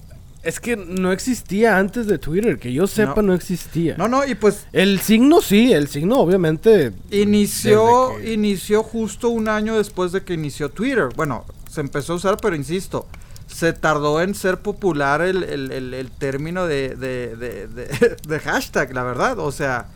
Es 0.50 0.60
que 0.60 0.76
no 0.76 1.12
existía 1.12 1.78
antes 1.78 2.08
de 2.08 2.18
Twitter, 2.18 2.58
que 2.60 2.74
yo 2.74 2.88
sepa 2.88 3.18
No. 3.18 3.22
no, 3.30 3.34
existía. 3.34 3.96
No, 3.98 4.08
no, 4.08 4.26
y 4.26 4.36
pues 4.36 4.66
El 4.74 5.00
signo 5.00 5.42
sí, 5.42 5.72
el 5.74 5.88
signo 5.88 6.18
obviamente. 6.20 6.92
inició, 7.12 8.18
que- 8.18 8.34
inició 8.34 8.84
justo 8.84 9.30
un 9.30 9.48
año 9.48 9.78
después 9.78 10.12
de 10.12 10.24
que 10.24 10.34
inició 10.34 10.70
Twitter. 10.70 11.10
Bueno, 11.16 11.46
se 11.70 11.82
empezó 11.82 12.14
a 12.14 12.16
usar, 12.18 12.38
pero 12.42 12.56
insisto, 12.56 13.08
se 13.48 13.74
tardó 13.74 14.22
en 14.22 14.34
ser 14.36 14.58
popular 14.60 15.22
el, 15.22 15.44
el- 15.44 15.72
el- 15.72 15.94
el 15.94 16.12
término 16.12 16.66
de, 16.68 16.96
de, 16.96 17.36
de- 17.36 17.68
de- 17.68 17.88
de 18.28 18.40
hashtag, 18.40 18.94
la 18.94 19.04
verdad. 19.04 19.40
O 19.40 19.52
sea, 19.52 19.88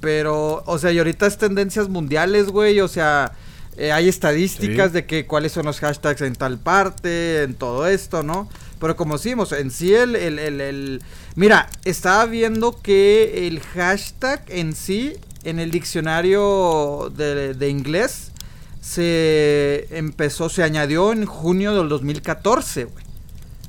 pero, 0.00 0.62
o 0.66 0.78
sea, 0.78 0.92
y 0.92 0.98
ahorita 0.98 1.26
es 1.26 1.38
tendencias 1.38 1.88
mundiales, 1.88 2.46
güey. 2.46 2.80
O 2.80 2.88
sea, 2.88 3.32
eh, 3.76 3.92
hay 3.92 4.08
estadísticas 4.08 4.88
Sí. 4.88 4.94
de 4.94 5.06
que 5.06 5.26
cuáles 5.26 5.52
son 5.52 5.66
los 5.66 5.80
hashtags 5.80 6.20
en 6.22 6.34
tal 6.36 6.58
parte, 6.58 7.42
en 7.42 7.54
todo 7.54 7.86
esto, 7.86 8.22
¿no? 8.22 8.48
Pero 8.80 8.96
como 8.96 9.14
decimos, 9.16 9.52
en 9.52 9.70
sí 9.70 9.94
el, 9.94 10.14
el, 10.16 10.38
el- 10.38 10.60
el- 10.60 11.02
Mira, 11.36 11.68
estaba 11.84 12.26
viendo 12.26 12.80
que 12.80 13.46
el 13.46 13.60
hashtag 13.60 14.42
en 14.48 14.74
sí, 14.74 15.14
en 15.44 15.58
el 15.58 15.70
diccionario 15.70 17.12
de, 17.16 17.54
de 17.54 17.68
inglés, 17.68 18.32
se 18.80 19.86
empezó, 19.96 20.48
se 20.48 20.62
añadió 20.62 21.12
en 21.12 21.26
junio 21.26 21.74
del 21.76 21.88
2014, 21.88 22.84
güey. 22.84 23.04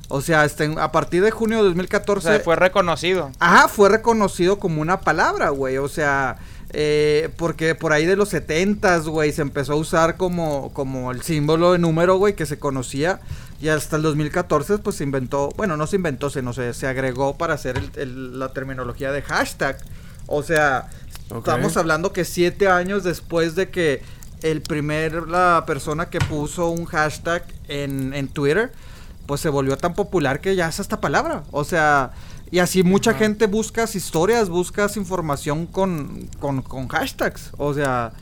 O 0.08 0.20
sea, 0.20 0.44
este, 0.44 0.74
a 0.78 0.90
partir 0.90 1.22
de 1.22 1.30
junio 1.30 1.58
de 1.58 1.62
O 1.62 1.66
2014... 1.66 2.28
sea, 2.28 2.40
fue 2.40 2.56
reconocido. 2.56 3.30
Ajá, 3.38 3.68
fue 3.68 3.88
reconocido 3.88 4.58
como 4.58 4.80
una 4.82 5.00
palabra, 5.02 5.50
güey. 5.50 5.76
O 5.78 5.86
sea, 5.88 6.38
eh, 6.72 7.28
porque 7.36 7.76
por 7.76 7.92
ahí 7.92 8.06
de 8.06 8.16
los 8.16 8.32
70s, 8.34 9.04
güey, 9.08 9.30
se 9.32 9.42
empezó 9.42 9.74
a 9.74 9.76
usar 9.76 10.16
como, 10.16 10.72
como 10.72 11.12
el 11.12 11.22
símbolo 11.22 11.72
de 11.72 11.78
número, 11.78 12.16
güey, 12.16 12.34
que 12.34 12.44
se 12.46 12.58
conocía. 12.58 13.20
Y 13.60 13.68
hasta 13.68 13.96
el 13.96 14.02
2014, 14.02 14.78
pues 14.78 14.96
se 14.96 15.04
inventó, 15.04 15.50
bueno, 15.56 15.76
no 15.76 15.86
se 15.86 15.96
inventó, 15.96 16.30
se, 16.30 16.40
no 16.42 16.52
sé, 16.52 16.72
se 16.72 16.86
agregó 16.86 17.36
para 17.36 17.54
hacer 17.54 17.76
el- 17.76 17.90
el- 18.00 18.38
la 18.38 18.52
terminología 18.52 19.12
de 19.12 19.20
hashtag. 19.22 19.78
O 20.26 20.42
sea, 20.42 20.88
estamos 21.38 21.76
hablando 21.76 22.12
que 22.12 22.24
siete 22.24 22.68
años 22.68 23.04
después 23.04 23.54
de 23.54 23.68
que 23.70 24.02
el 24.42 24.62
primer, 24.62 25.28
la 25.28 25.64
persona 25.66 26.08
que 26.08 26.18
puso 26.20 26.70
un 26.70 26.86
hashtag 26.86 27.44
en, 27.68 28.14
en 28.14 28.28
Twitter, 28.28 28.72
pues 29.26 29.42
se 29.42 29.50
volvió 29.50 29.76
tan 29.76 29.94
popular 29.94 30.40
que 30.40 30.56
ya 30.56 30.68
es 30.68 30.80
esta 30.80 31.00
palabra. 31.00 31.42
O 31.50 31.62
sea, 31.64 32.12
y 32.50 32.58
así 32.60 32.82
mucha 32.82 33.12
gente 33.14 33.46
buscas 33.46 33.94
historias, 33.94 34.48
buscas 34.48 34.96
información 34.96 35.66
con, 35.66 36.28
con, 36.38 36.62
con 36.62 36.88
hashtags. 36.88 37.50
O 37.58 37.74
sea, 37.74 38.12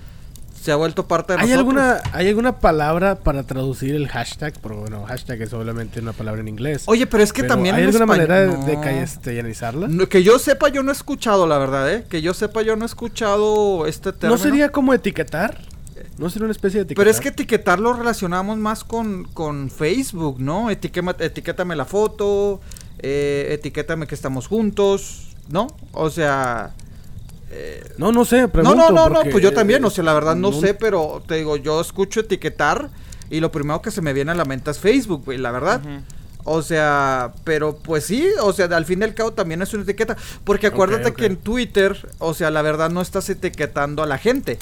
se 0.61 0.73
ha 0.73 0.77
vuelto 0.77 1.07
parte 1.07 1.33
de 1.35 1.39
¿Hay 1.41 1.49
nosotros. 1.51 1.59
alguna, 1.83 2.01
¿Hay 2.13 2.29
alguna 2.29 2.59
palabra 2.61 3.17
para 3.17 3.43
traducir 3.45 3.95
el 3.95 4.09
hashtag? 4.09 4.55
Pero 4.61 4.77
bueno, 4.81 5.05
hashtag 5.07 5.43
es 5.43 5.53
obviamente 5.53 6.01
una 6.01 6.13
palabra 6.13 6.41
en 6.41 6.49
inglés. 6.49 6.83
Oye, 6.87 7.07
pero 7.07 7.23
es 7.23 7.33
que 7.33 7.43
Pero, 7.43 7.55
también 7.55 7.75
¿Hay 7.77 7.83
en 7.85 7.89
alguna 7.95 8.05
español- 8.05 8.29
manera 8.29 8.67
de, 8.67 8.81
castellanizarla? 8.81 9.89
No, 9.89 10.09
que 10.09 10.23
yo 10.23 10.39
sepa, 10.39 10.69
yo 10.69 10.83
no 10.83 10.91
he 10.91 10.95
escuchado, 10.95 11.47
la 11.47 11.59
verdad, 11.59 11.93
¿eh? 11.93 12.05
Que 12.09 12.23
yo 12.23 12.35
sepa, 12.35 12.63
yo 12.63 12.77
no 12.77 12.85
he 12.85 12.87
escuchado 12.87 13.87
este 13.87 14.13
término. 14.13 14.37
¿No 14.37 14.43
sería 14.43 14.71
como 14.71 14.95
etiquetar? 14.95 15.59
¿No 16.19 16.31
sería 16.31 16.45
una 16.47 16.53
especie 16.53 16.79
de 16.81 16.85
etiquetar? 16.85 17.05
Pero 17.05 17.11
es 17.11 17.21
que 17.21 17.29
etiquetar 17.29 17.79
lo 17.79 17.93
relacionamos 17.93 18.59
más 18.59 18.85
con, 18.85 19.25
con 19.35 19.71
Facebook, 19.71 20.41
¿no? 20.41 20.71
Etiquema- 20.71 21.17
etiquétame 21.19 21.77
la 21.77 21.85
foto, 21.85 22.61
eh, 22.99 23.49
etiquétame 23.51 24.07
que 24.07 24.15
estamos 24.15 24.47
juntos, 24.49 25.37
¿no? 25.49 25.69
O 25.93 26.11
sea... 26.11 26.75
eh, 27.51 27.83
No, 27.99 28.13
no 28.13 28.25
sé, 28.25 28.43
no, 28.43 28.49
pregunto. 28.49 28.77
no, 28.77 28.91
no, 28.91 29.09
no, 29.09 29.15
porque, 29.17 29.31
pues 29.31 29.43
yo 29.43 29.53
también, 29.53 29.85
o 29.85 29.91
sea, 29.91 30.05
la 30.05 30.13
verdad 30.15 30.35
no 30.37 30.51
no- 30.51 30.61
sé, 30.61 30.75
pero 30.75 31.23
te 31.27 31.37
digo, 31.37 31.57
yo 31.57 31.81
escucho 31.81 32.21
etiquetar 32.21 32.91
y 33.31 33.41
lo 33.41 33.51
primero 33.53 33.81
que 33.83 33.91
se 33.91 34.01
me 34.03 34.13
viene 34.13 34.33
a 34.33 34.35
la 34.35 34.45
mente 34.45 34.71
es 34.71 34.79
Facebook, 34.79 35.25
güey, 35.25 35.39
la 35.39 35.51
verdad. 35.51 35.81
O 36.45 36.63
sea, 36.63 37.33
pero 37.45 37.77
pues 37.77 38.05
sí, 38.07 38.27
o 38.41 38.53
sea, 38.55 38.67
al 38.67 38.87
fin 38.87 39.01
y 39.01 39.05
al 39.05 39.13
cabo 39.15 39.33
también 39.33 39.61
es 39.61 39.75
una 39.75 39.83
etiqueta. 39.83 40.17
Porque 40.45 40.67
acuérdate 40.69 41.13
que 41.13 41.27
en 41.27 41.37
Twitter, 41.37 42.09
o 42.19 42.33
sea, 42.33 42.51
la 42.51 42.63
verdad 42.63 42.89
no 42.91 43.03
estás 43.03 43.29
etiquetando 43.29 44.03
a 44.03 44.07
la 44.07 44.17
gente. 44.17 44.59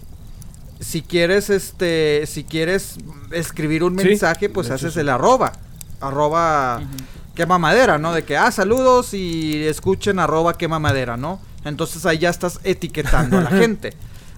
Si 0.80 1.00
quieres, 1.02 1.48
este, 1.48 2.24
si 2.26 2.42
quieres 2.44 2.96
escribir 3.30 3.84
un 3.84 3.96
Sí, 3.98 4.04
mensaje, 4.04 4.48
pues 4.48 4.68
de 4.68 4.74
hecho, 4.74 4.86
haces 4.86 4.94
sí. 4.94 5.00
el 5.00 5.08
arroba. 5.10 5.52
Arroba 6.00 6.78
Ujú. 6.82 6.88
quema 7.34 7.58
madera, 7.58 7.98
¿no? 7.98 8.12
De 8.12 8.24
que, 8.24 8.36
ah, 8.36 8.50
saludos 8.50 9.14
y 9.14 9.64
escuchen 9.66 10.18
arroba 10.18 10.58
quema 10.58 10.78
madera, 10.78 11.16
¿no? 11.16 11.40
Entonces 11.66 12.06
ahí 12.06 12.18
ya 12.18 12.30
estás 12.30 12.60
etiquetando 12.64 13.38
a 13.38 13.42
la 13.42 13.50
gente. 13.58 13.92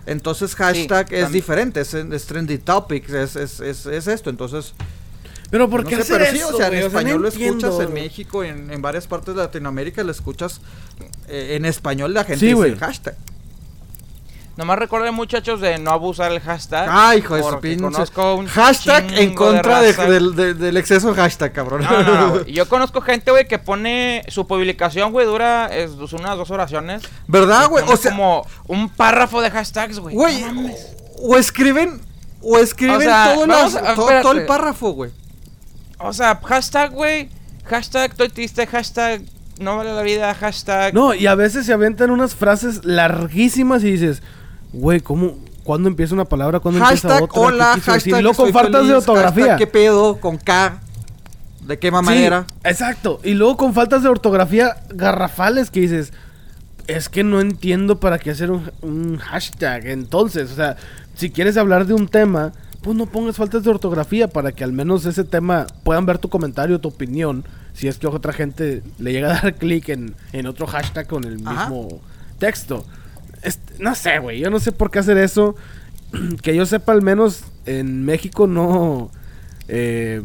Entonces 0.06 0.54
hashtag 0.54 1.12
es 1.12 1.30
diferente, 1.32 1.80
es, 1.80 1.92
es 1.94 2.24
trendy 2.26 2.58
topics, 2.58 3.10
es, 3.12 3.36
es, 3.36 3.60
es, 3.60 3.86
es 3.86 4.06
esto. 4.06 4.30
Entonces, 4.30 4.72
Pero 5.50 5.68
¿por 5.68 5.84
no 5.84 5.88
qué 5.90 5.96
sé, 5.96 6.02
hacer 6.02 6.18
pero 6.18 6.32
sí, 6.32 6.42
o 6.54 6.56
sea, 6.56 6.68
en 6.68 6.74
español 6.74 7.16
no 7.16 7.22
lo 7.24 7.28
escuchas 7.28 7.52
entiendo. 7.52 7.82
en 7.82 7.92
México, 7.92 8.42
en, 8.44 8.70
en 8.72 8.80
varias 8.82 9.06
partes 9.06 9.34
de 9.34 9.42
Latinoamérica 9.42 10.02
lo 10.02 10.10
escuchas 10.12 10.60
eh, 11.28 11.56
en 11.56 11.64
español 11.66 12.14
la 12.14 12.24
gente 12.24 12.40
Sí, 12.40 12.54
dice 12.54 12.66
el 12.68 12.78
hashtag. 12.78 13.16
Nomás 14.58 14.76
recuerden, 14.76 15.14
muchachos, 15.14 15.60
de 15.60 15.78
no 15.78 15.92
abusar 15.92 16.32
el 16.32 16.40
hashtag. 16.40 16.88
Ay, 16.90 17.18
hijo 17.20 17.36
de 17.36 17.44
su 17.44 17.60
pinche. 17.60 17.86
Hashtag 18.48 19.12
en 19.16 19.32
contra 19.32 19.80
de- 19.80 19.92
del, 19.92 20.34
de- 20.34 20.54
del 20.54 20.76
exceso 20.76 21.14
hashtag, 21.14 21.52
cabrón. 21.52 21.84
No, 21.84 22.02
no, 22.02 22.14
no, 22.20 22.30
güey. 22.40 22.52
Yo 22.52 22.68
conozco 22.68 23.00
gente, 23.00 23.30
güey, 23.30 23.46
que 23.46 23.60
pone 23.60 24.24
su 24.26 24.48
publicación, 24.48 25.12
güey, 25.12 25.26
dura 25.26 25.66
es, 25.66 25.92
pues, 25.92 26.12
unas 26.12 26.36
dos 26.36 26.50
oraciones. 26.50 27.02
¿Verdad, 27.28 27.68
güey? 27.68 27.84
O 27.86 27.96
sea, 27.96 28.10
como 28.10 28.44
un 28.66 28.88
párrafo 28.88 29.40
de 29.40 29.48
hashtags, 29.52 30.00
güey. 30.00 30.16
güey, 30.16 30.44
o 31.22 31.36
escriben, 31.36 32.00
o 32.42 32.58
escriben 32.58 32.96
O 32.96 33.00
sea, 33.00 33.34
todo, 33.34 33.46
vamos 33.46 33.72
todo, 33.94 34.20
todo 34.22 34.32
el 34.32 34.44
párrafo, 34.46 34.90
güey. 34.90 35.12
O 36.00 36.12
sea, 36.12 36.34
hashtag, 36.44 36.90
güey. 36.90 37.28
Hashtag 37.66 38.10
estoy 38.10 38.28
triste, 38.30 38.66
hashtag 38.66 39.22
no 39.60 39.76
vale 39.76 39.92
la 39.92 40.02
vida, 40.02 40.34
hashtag. 40.34 40.94
No, 40.94 41.14
y 41.14 41.28
a 41.28 41.36
veces 41.36 41.64
se 41.64 41.72
aventan 41.72 42.10
unas 42.10 42.34
frases 42.34 42.84
larguísimas 42.84 43.84
y 43.84 43.92
dices, 43.92 44.20
güey, 44.72 45.00
¿cómo? 45.00 45.34
¿Cuándo 45.64 45.88
empieza 45.88 46.14
una 46.14 46.24
palabra? 46.24 46.60
¿Cuándo 46.60 46.80
empieza 46.82 47.08
Hashtag 47.08 47.22
otra? 47.24 47.40
hola, 47.42 47.70
¿Qué 47.74 47.80
quiso 47.80 47.92
decir? 47.92 48.12
hashtag 48.12 48.20
Y 48.20 48.22
luego 48.22 48.36
con 48.36 48.52
faltas 48.52 48.86
de 48.88 48.94
ortografía. 48.94 49.44
hashtag 49.44 49.58
qué 49.58 49.66
pedo, 49.66 50.16
con 50.20 50.38
K, 50.38 50.80
de 51.66 51.78
qué 51.78 51.88
Sí, 51.88 51.92
manera. 51.92 52.46
exacto. 52.64 53.20
Y 53.22 53.34
luego 53.34 53.56
con 53.58 53.74
faltas 53.74 54.02
de 54.02 54.08
ortografía 54.08 54.76
garrafales 54.88 55.70
que 55.70 55.80
dices, 55.80 56.12
es 56.86 57.10
que 57.10 57.22
no 57.22 57.40
entiendo 57.42 58.00
para 58.00 58.18
qué 58.18 58.30
hacer 58.30 58.50
un, 58.50 58.70
un 58.80 59.18
hashtag. 59.18 59.86
Entonces, 59.88 60.50
o 60.50 60.54
sea, 60.54 60.76
si 61.14 61.28
quieres 61.30 61.58
hablar 61.58 61.84
de 61.86 61.92
un 61.92 62.08
tema, 62.08 62.52
pues 62.80 62.96
no 62.96 63.04
pongas 63.04 63.36
faltas 63.36 63.62
de 63.64 63.68
ortografía 63.70 64.28
para 64.28 64.52
que 64.52 64.64
al 64.64 64.72
menos 64.72 65.04
ese 65.04 65.24
tema 65.24 65.66
puedan 65.84 66.06
ver 66.06 66.16
tu 66.16 66.30
comentario, 66.30 66.80
tu 66.80 66.88
opinión. 66.88 67.44
Si 67.74 67.88
es 67.88 67.98
que 67.98 68.06
otra 68.06 68.32
gente 68.32 68.82
le 68.98 69.12
llega 69.12 69.30
a 69.36 69.42
dar 69.42 69.54
clic 69.58 69.90
en, 69.90 70.14
en 70.32 70.46
otro 70.46 70.66
hashtag 70.66 71.06
con 71.06 71.24
el 71.24 71.46
Ajá. 71.46 71.68
mismo 71.68 72.00
texto. 72.38 72.86
Este, 73.42 73.74
no 73.82 73.94
sé, 73.94 74.18
güey. 74.18 74.40
Yo 74.40 74.50
no 74.50 74.60
sé 74.60 74.72
por 74.72 74.90
qué 74.90 74.98
hacer 74.98 75.18
eso. 75.18 75.54
que 76.42 76.54
yo 76.54 76.66
sepa, 76.66 76.92
al 76.92 77.02
menos 77.02 77.42
en 77.66 78.04
México 78.04 78.46
no. 78.46 79.10
eh, 79.68 80.22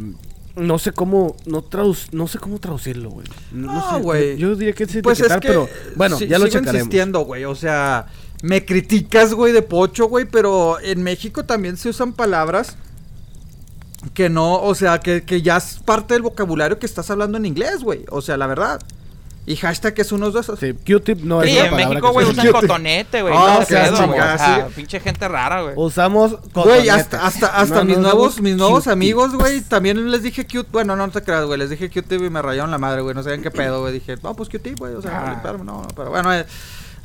no 0.55 0.77
sé 0.79 0.91
cómo. 0.91 1.35
No, 1.45 1.65
no 2.11 2.27
sé 2.27 2.37
cómo 2.39 2.59
traducirlo, 2.59 3.09
güey. 3.09 3.27
No, 3.51 3.73
No, 3.73 3.95
sé, 3.95 4.01
güey. 4.01 4.37
Yo 4.37 4.55
diría 4.55 4.73
que 4.73 4.83
es 4.83 4.97
Pues 5.01 5.19
es 5.19 5.33
que, 5.33 5.47
pero. 5.47 5.67
Bueno, 5.95 6.17
si- 6.17 6.27
ya 6.27 6.37
lo 6.37 6.45
sigo 6.45 6.59
checaremos. 6.59 6.85
insistiendo, 6.87 7.21
güey, 7.21 7.45
o 7.45 7.55
sea, 7.55 8.07
me 8.43 8.65
criticas, 8.65 9.33
güey, 9.33 9.51
de 9.53 9.61
pocho, 9.61 10.07
güey, 10.07 10.25
pero 10.25 10.79
en 10.79 11.01
México 11.01 11.45
también 11.45 11.77
se 11.77 11.89
usan 11.89 12.13
palabras 12.13 12.77
que 14.13 14.29
no, 14.29 14.61
o 14.61 14.75
sea, 14.75 14.99
que, 14.99 15.23
que 15.23 15.41
ya 15.41 15.57
es 15.57 15.79
parte 15.83 16.13
del 16.13 16.23
vocabulario 16.23 16.77
que 16.77 16.85
estás 16.85 17.09
hablando 17.09 17.37
en 17.37 17.45
inglés, 17.45 17.79
güey, 17.83 18.05
o 18.09 18.21
sea, 18.21 18.37
la 18.37 18.47
verdad. 18.47 18.81
Y 19.45 19.57
hashtag 19.57 19.93
es 19.97 20.11
uno 20.13 20.31
de 20.31 20.39
esos. 20.39 20.57
Sí, 20.57 20.71
Q-tip 20.73 21.19
no 21.23 21.41
Sí, 21.41 21.49
es 21.49 21.53
una 21.55 21.63
en 21.65 21.71
palabra 21.71 21.89
México, 21.89 22.11
güey, 22.13 22.25
usan 22.29 22.47
usa. 22.47 22.61
cotonete, 22.61 23.21
güey. 23.23 23.33
Ah, 23.35 23.53
no 23.55 23.59
o 23.59 23.65
sea, 23.65 23.83
pedo, 23.83 23.95
güey. 23.97 24.09
chingada, 24.09 24.67
pinche 24.73 24.99
gente 25.01 25.27
rara, 25.27 25.61
güey. 25.63 25.73
Usamos 25.75 26.31
Güey, 26.31 26.43
cotonete. 26.53 26.89
hasta, 26.91 27.25
hasta, 27.25 27.47
hasta 27.47 27.75
No, 27.75 27.83
mis 27.83 27.97
no 27.97 28.03
nuevos, 28.03 28.39
mis 28.39 28.55
nuevos 28.55 28.87
amigos, 28.87 29.33
güey, 29.35 29.59
también 29.59 30.09
les 30.09 30.23
dije 30.23 30.45
cute, 30.47 30.69
bueno, 30.71 30.95
no, 30.95 31.05
no 31.07 31.11
te 31.11 31.21
creas, 31.23 31.43
güey, 31.43 31.59
les 31.59 31.69
dije 31.69 31.89
Q-tip 31.89 32.21
y 32.23 32.29
me 32.29 32.41
rayaron 32.41 32.71
la 32.71 32.77
madre, 32.77 33.01
güey, 33.01 33.13
no 33.15 33.21
sabían 33.21 33.41
qué 33.41 33.51
pedo, 33.51 33.81
güey, 33.81 33.91
dije, 33.91 34.15
no, 34.23 34.33
pues 34.33 34.47
Q-tip, 34.47 34.79
güey, 34.79 34.93
o 34.95 35.01
sea, 35.01 35.25
Ah. 35.25 35.29
limpiarme, 35.31 35.65
no, 35.65 35.81
no, 35.81 35.87
pero 35.93 36.09
bueno, 36.09 36.33
eh, 36.33 36.45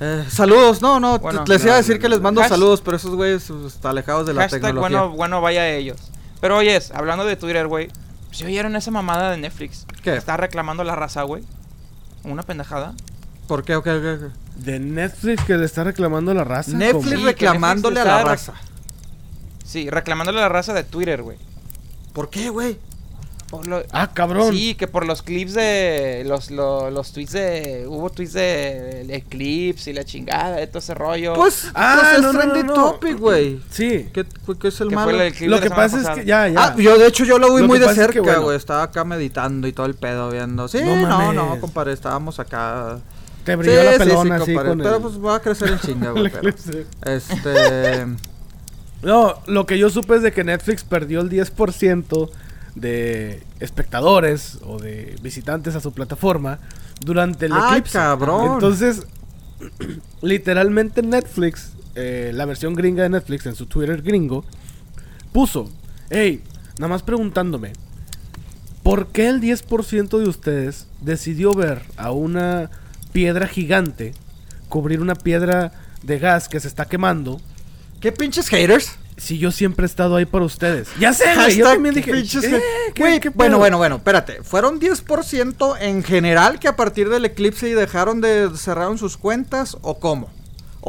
eh, 0.01 0.25
saludos, 0.31 0.81
no, 0.81 1.01
no, 1.01 1.19
Bueno, 1.19 1.43
les 1.45 1.65
iba 1.65 1.75
a 1.75 1.79
decir 1.79 1.97
no, 1.97 2.01
que 2.03 2.09
les 2.09 2.21
mando 2.21 2.45
saludos, 2.47 2.83
pero 2.83 2.99
esos 2.99 3.17
güeyes 3.17 3.47
pues, 3.49 3.75
están 3.75 3.91
alejados 3.91 4.29
de 4.29 4.35
la 4.35 4.43
Hashtag, 4.43 4.61
tecnología. 4.63 5.01
bueno, 5.01 5.17
bueno, 5.17 5.41
vaya 5.41 5.69
ellos. 5.69 5.97
Pero 6.41 6.57
oyes, 6.59 6.93
hablando 6.93 7.25
de 7.25 7.35
Twitter, 7.35 7.67
güey. 7.67 7.89
¿Se 8.31 8.47
oyeron 8.47 8.77
esa 8.77 8.93
mamada 8.93 9.33
de 9.33 9.39
Netflix? 9.39 9.87
¿Qué? 10.05 10.15
Está 10.15 10.37
reclamando 10.37 10.85
la 10.85 10.95
raza, 10.95 11.25
güey. 11.25 11.43
Una 12.29 12.43
pendejada. 12.43 12.95
¿Por 13.47 13.65
qué? 13.65 13.77
Ok, 13.77 13.87
ok, 13.87 14.05
ok. 14.23 14.33
De 14.63 14.79
Netflix 14.79 15.43
que 15.45 15.57
le 15.57 15.65
está 15.65 15.85
reclamando 15.85 16.33
a 16.33 16.35
la 16.35 16.45
raza. 16.45 16.73
Netflix 16.73 17.19
Sí, 17.19 17.25
reclamándole 17.25 18.01
a 18.01 18.05
la 18.05 18.25
raza. 18.25 18.55
Sí, 19.65 19.89
reclamándole 19.89 20.39
a 20.39 20.43
la 20.43 20.49
raza 20.49 20.75
de 20.75 20.85
Twitter, 20.85 21.23
güey. 21.23 21.39
¿Por 22.13 22.31
qué, 22.31 22.51
güey? 22.51 22.79
Por 23.51 23.67
lo- 23.67 23.83
Ah, 23.93 24.11
cabrón. 24.13 24.53
Sí, 24.53 24.75
que 24.75 24.87
por 24.89 25.07
los 25.07 25.23
clips 25.23 25.55
de. 25.55 26.23
Los, 26.27 26.51
lo- 26.51 26.91
los 26.91 27.13
tweets 27.13 27.33
de. 27.33 27.87
Hubo 27.89 28.11
tweets 28.11 28.35
de 28.35 29.01
el 29.01 29.11
Eclipse 29.11 29.91
y 29.91 29.95
la 29.95 30.05
chingada, 30.05 30.57
de 30.57 30.67
todo 30.67 30.81
ese 30.81 30.93
rollo. 30.93 31.33
Pues, 31.35 31.67
Ah, 31.75 31.99
pues 32.01 32.13
es 32.17 32.21
no, 32.23 32.33
no, 32.35 32.39
trendy 32.39 32.63
no, 32.69 32.75
no. 32.77 32.91
topic, 32.93 33.19
güey. 33.19 33.61
Sí. 33.71 34.11
¿Qué, 34.13 34.27
qué 34.61 34.69
es 34.69 34.81
el 34.83 34.91
malo? 34.91 35.11
fue 35.17 35.27
el 35.29 35.33
clip 35.33 35.49
Lo 35.49 35.57
de 35.57 35.63
que 35.63 35.69
la 35.71 35.77
pasa 35.77 36.01
es 36.01 36.09
que 36.19 36.25
ya, 36.27 36.47
ya. 36.49 36.61
Ah, 36.63 36.75
yo 36.77 36.99
de 36.99 37.07
hecho 37.07 37.25
yo 37.25 37.39
lo 37.39 37.55
vi 37.55 37.63
Lo 37.63 37.69
muy 37.69 37.79
de 37.79 37.87
es 37.87 37.93
que, 37.93 37.97
cerca, 37.97 38.21
güey. 38.21 38.35
bueno. 38.37 38.53
Estaba 38.53 38.83
acá 38.83 39.05
meditando 39.05 39.67
y 39.67 39.73
todo 39.73 39.87
el 39.87 39.95
pedo 39.95 40.31
viendo. 40.31 40.69
Sí, 40.69 40.81
No 40.83 41.33
no, 41.33 41.59
compadre, 41.61 41.95
estábamos 41.95 42.39
acá. 42.41 42.99
Te 43.45 43.57
brilló 43.57 43.83
la 43.83 43.93
sí, 43.93 43.99
pelona 44.01 44.37
sí, 44.37 44.43
así 44.43 44.53
compadre, 44.53 44.69
con 44.69 44.79
Pero 44.83 44.97
el- 44.97 45.03
pues 45.03 45.25
va 45.25 45.37
a 45.37 45.41
crecer 45.41 45.69
en 45.71 45.81
chinga, 45.81 46.11
güey. 46.13 46.31
este. 47.07 48.07
No, 49.01 49.35
lo 49.47 49.65
que 49.65 49.79
yo 49.79 49.91
supe 49.91 50.17
es 50.17 50.23
de 50.23 50.33
que 50.33 50.43
Netflix 50.43 50.83
perdió 50.83 51.21
el 51.21 51.31
10% 51.31 52.31
de 52.81 53.43
espectadores 53.61 54.59
o 54.65 54.79
de 54.79 55.17
visitantes 55.23 55.75
a 55.75 55.81
su 55.81 55.93
plataforma 55.93 56.59
durante 57.01 57.47
el 57.47 57.53
¡Ay, 57.53 57.79
eclipse. 57.79 57.93
cabrón! 57.99 58.55
Entonces, 58.55 59.07
literalmente 60.23 61.03
Netflix, 61.03 61.73
eh, 61.95 62.31
la 62.35 62.45
versión 62.45 62.75
gringa 62.75 63.03
de 63.03 63.09
Netflix 63.09 63.47
en 63.47 63.55
su 63.55 63.67
Twitter 63.67 64.03
gringo, 64.03 64.45
puso, 65.33 65.71
hey, 66.11 66.43
nada 66.79 66.89
más 66.89 67.03
preguntándome, 67.03 67.73
¿por 68.83 69.09
qué 69.09 69.29
el 69.29 69.41
10% 69.41 70.19
de 70.19 70.29
ustedes 70.29 70.87
decidió 71.01 71.53
ver 71.53 71.83
a 71.97 72.13
una 72.13 72.71
piedra 73.13 73.47
gigante 73.49 74.15
cubrir 74.69 75.01
una 75.01 75.15
piedra 75.15 75.73
de 76.03 76.19
gas 76.19 76.49
que 76.49 76.61
se 76.61 76.69
está 76.69 76.85
quemando? 76.87 77.41
¿Qué 78.01 78.13
pinches 78.13 78.49
haters? 78.49 78.93
Si 79.19 79.39
yo 79.39 79.51
siempre 79.51 79.85
he 79.85 79.87
estado 79.87 80.17
ahí 80.17 80.25
para 80.25 80.45
ustedes. 80.45 80.89
Ya 80.99 81.13
sé, 81.13 81.25
güey. 81.35 81.57
Yo 81.57 81.65
también 81.67 81.95
dije. 81.95 82.11
"Eh, 82.45 82.61
¿qué- 82.95 83.21
qué 83.21 83.29
bueno, 83.31 83.57
pedo?". 83.57 83.59
bueno, 83.59 83.79
bueno, 83.79 83.97
espérate. 83.97 84.43
¿Fueron 84.43 84.79
10% 84.81 85.77
en 85.79 86.03
general 86.03 86.59
que 86.59 86.69
a 86.69 86.77
partir 86.77 87.09
del 87.09 87.25
eclipse 87.25 87.69
y 87.69 87.73
dejaron 87.73 88.21
de 88.21 88.49
cerraron 88.57 88.97
sus 88.99 89.17
cuentas 89.17 89.77
o 89.83 89.99
cómo? 89.99 90.31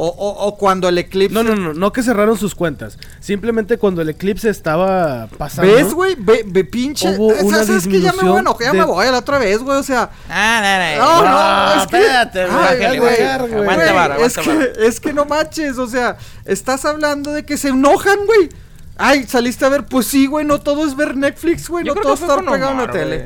O, 0.02 0.06
o, 0.06 0.46
o 0.46 0.56
cuando 0.56 0.88
el 0.88 0.96
eclipse... 0.96 1.34
No, 1.34 1.42
no, 1.42 1.54
no, 1.54 1.74
no 1.74 1.92
que 1.92 2.02
cerraron 2.02 2.38
sus 2.38 2.54
cuentas. 2.54 2.96
Simplemente 3.20 3.76
cuando 3.76 4.00
el 4.00 4.08
eclipse 4.08 4.48
estaba 4.48 5.26
pasando. 5.36 5.70
¿Ves, 5.70 5.92
güey? 5.92 6.16
Ve, 6.18 6.42
ve, 6.46 6.64
pinche... 6.64 7.06
Hubo 7.18 7.28
¿Sabes- 7.32 7.42
una 7.44 7.64
¿Sabes 7.64 7.86
que 7.86 8.00
ya 8.00 8.14
me 8.14 8.22
voy 8.22 8.38
a 8.38 8.40
enojar? 8.40 8.62
Ya 8.68 8.72
de- 8.72 8.78
me 8.78 8.84
voy 8.86 9.06
a 9.06 9.12
la 9.12 9.18
otra 9.18 9.38
vez, 9.38 9.58
güey. 9.58 9.76
O 9.76 9.82
sea... 9.82 10.08
Ah, 10.30 10.96
no, 10.96 11.04
No, 11.04 11.22
no. 11.22 11.28
no, 11.28 11.74
No, 11.76 11.82
es 11.82 11.86
que... 11.86 11.96
espérate, 11.98 12.46
güey, 12.46 12.56
bájale, 12.56 12.98
güey, 12.98 13.22
Aguanta 13.22 13.92
vara, 13.92 14.16
es 14.24 14.38
que, 14.38 14.72
es 14.78 15.00
que 15.00 15.12
no 15.12 15.26
manches, 15.26 15.76
o 15.76 15.86
sea, 15.86 16.16
estás 16.46 16.86
hablando 16.86 17.32
de 17.32 17.44
que 17.44 17.58
se 17.58 17.68
enojan, 17.68 18.24
güey. 18.24 18.48
Ay, 18.96 19.24
saliste 19.26 19.66
a 19.66 19.68
ver, 19.68 19.84
pues 19.84 20.06
sí, 20.06 20.26
güey, 20.26 20.46
no 20.46 20.60
todo 20.62 20.86
es 20.86 20.96
ver 20.96 21.14
Netflix, 21.14 21.68
güey, 21.68 21.84
no 21.84 21.92
todo 21.92 22.14
que 22.14 22.20
fue 22.24 22.26
estar 22.28 22.38
pegado 22.42 22.70
en 22.72 22.76
la 22.78 22.84
humor, 22.84 22.90
tele. 22.90 23.16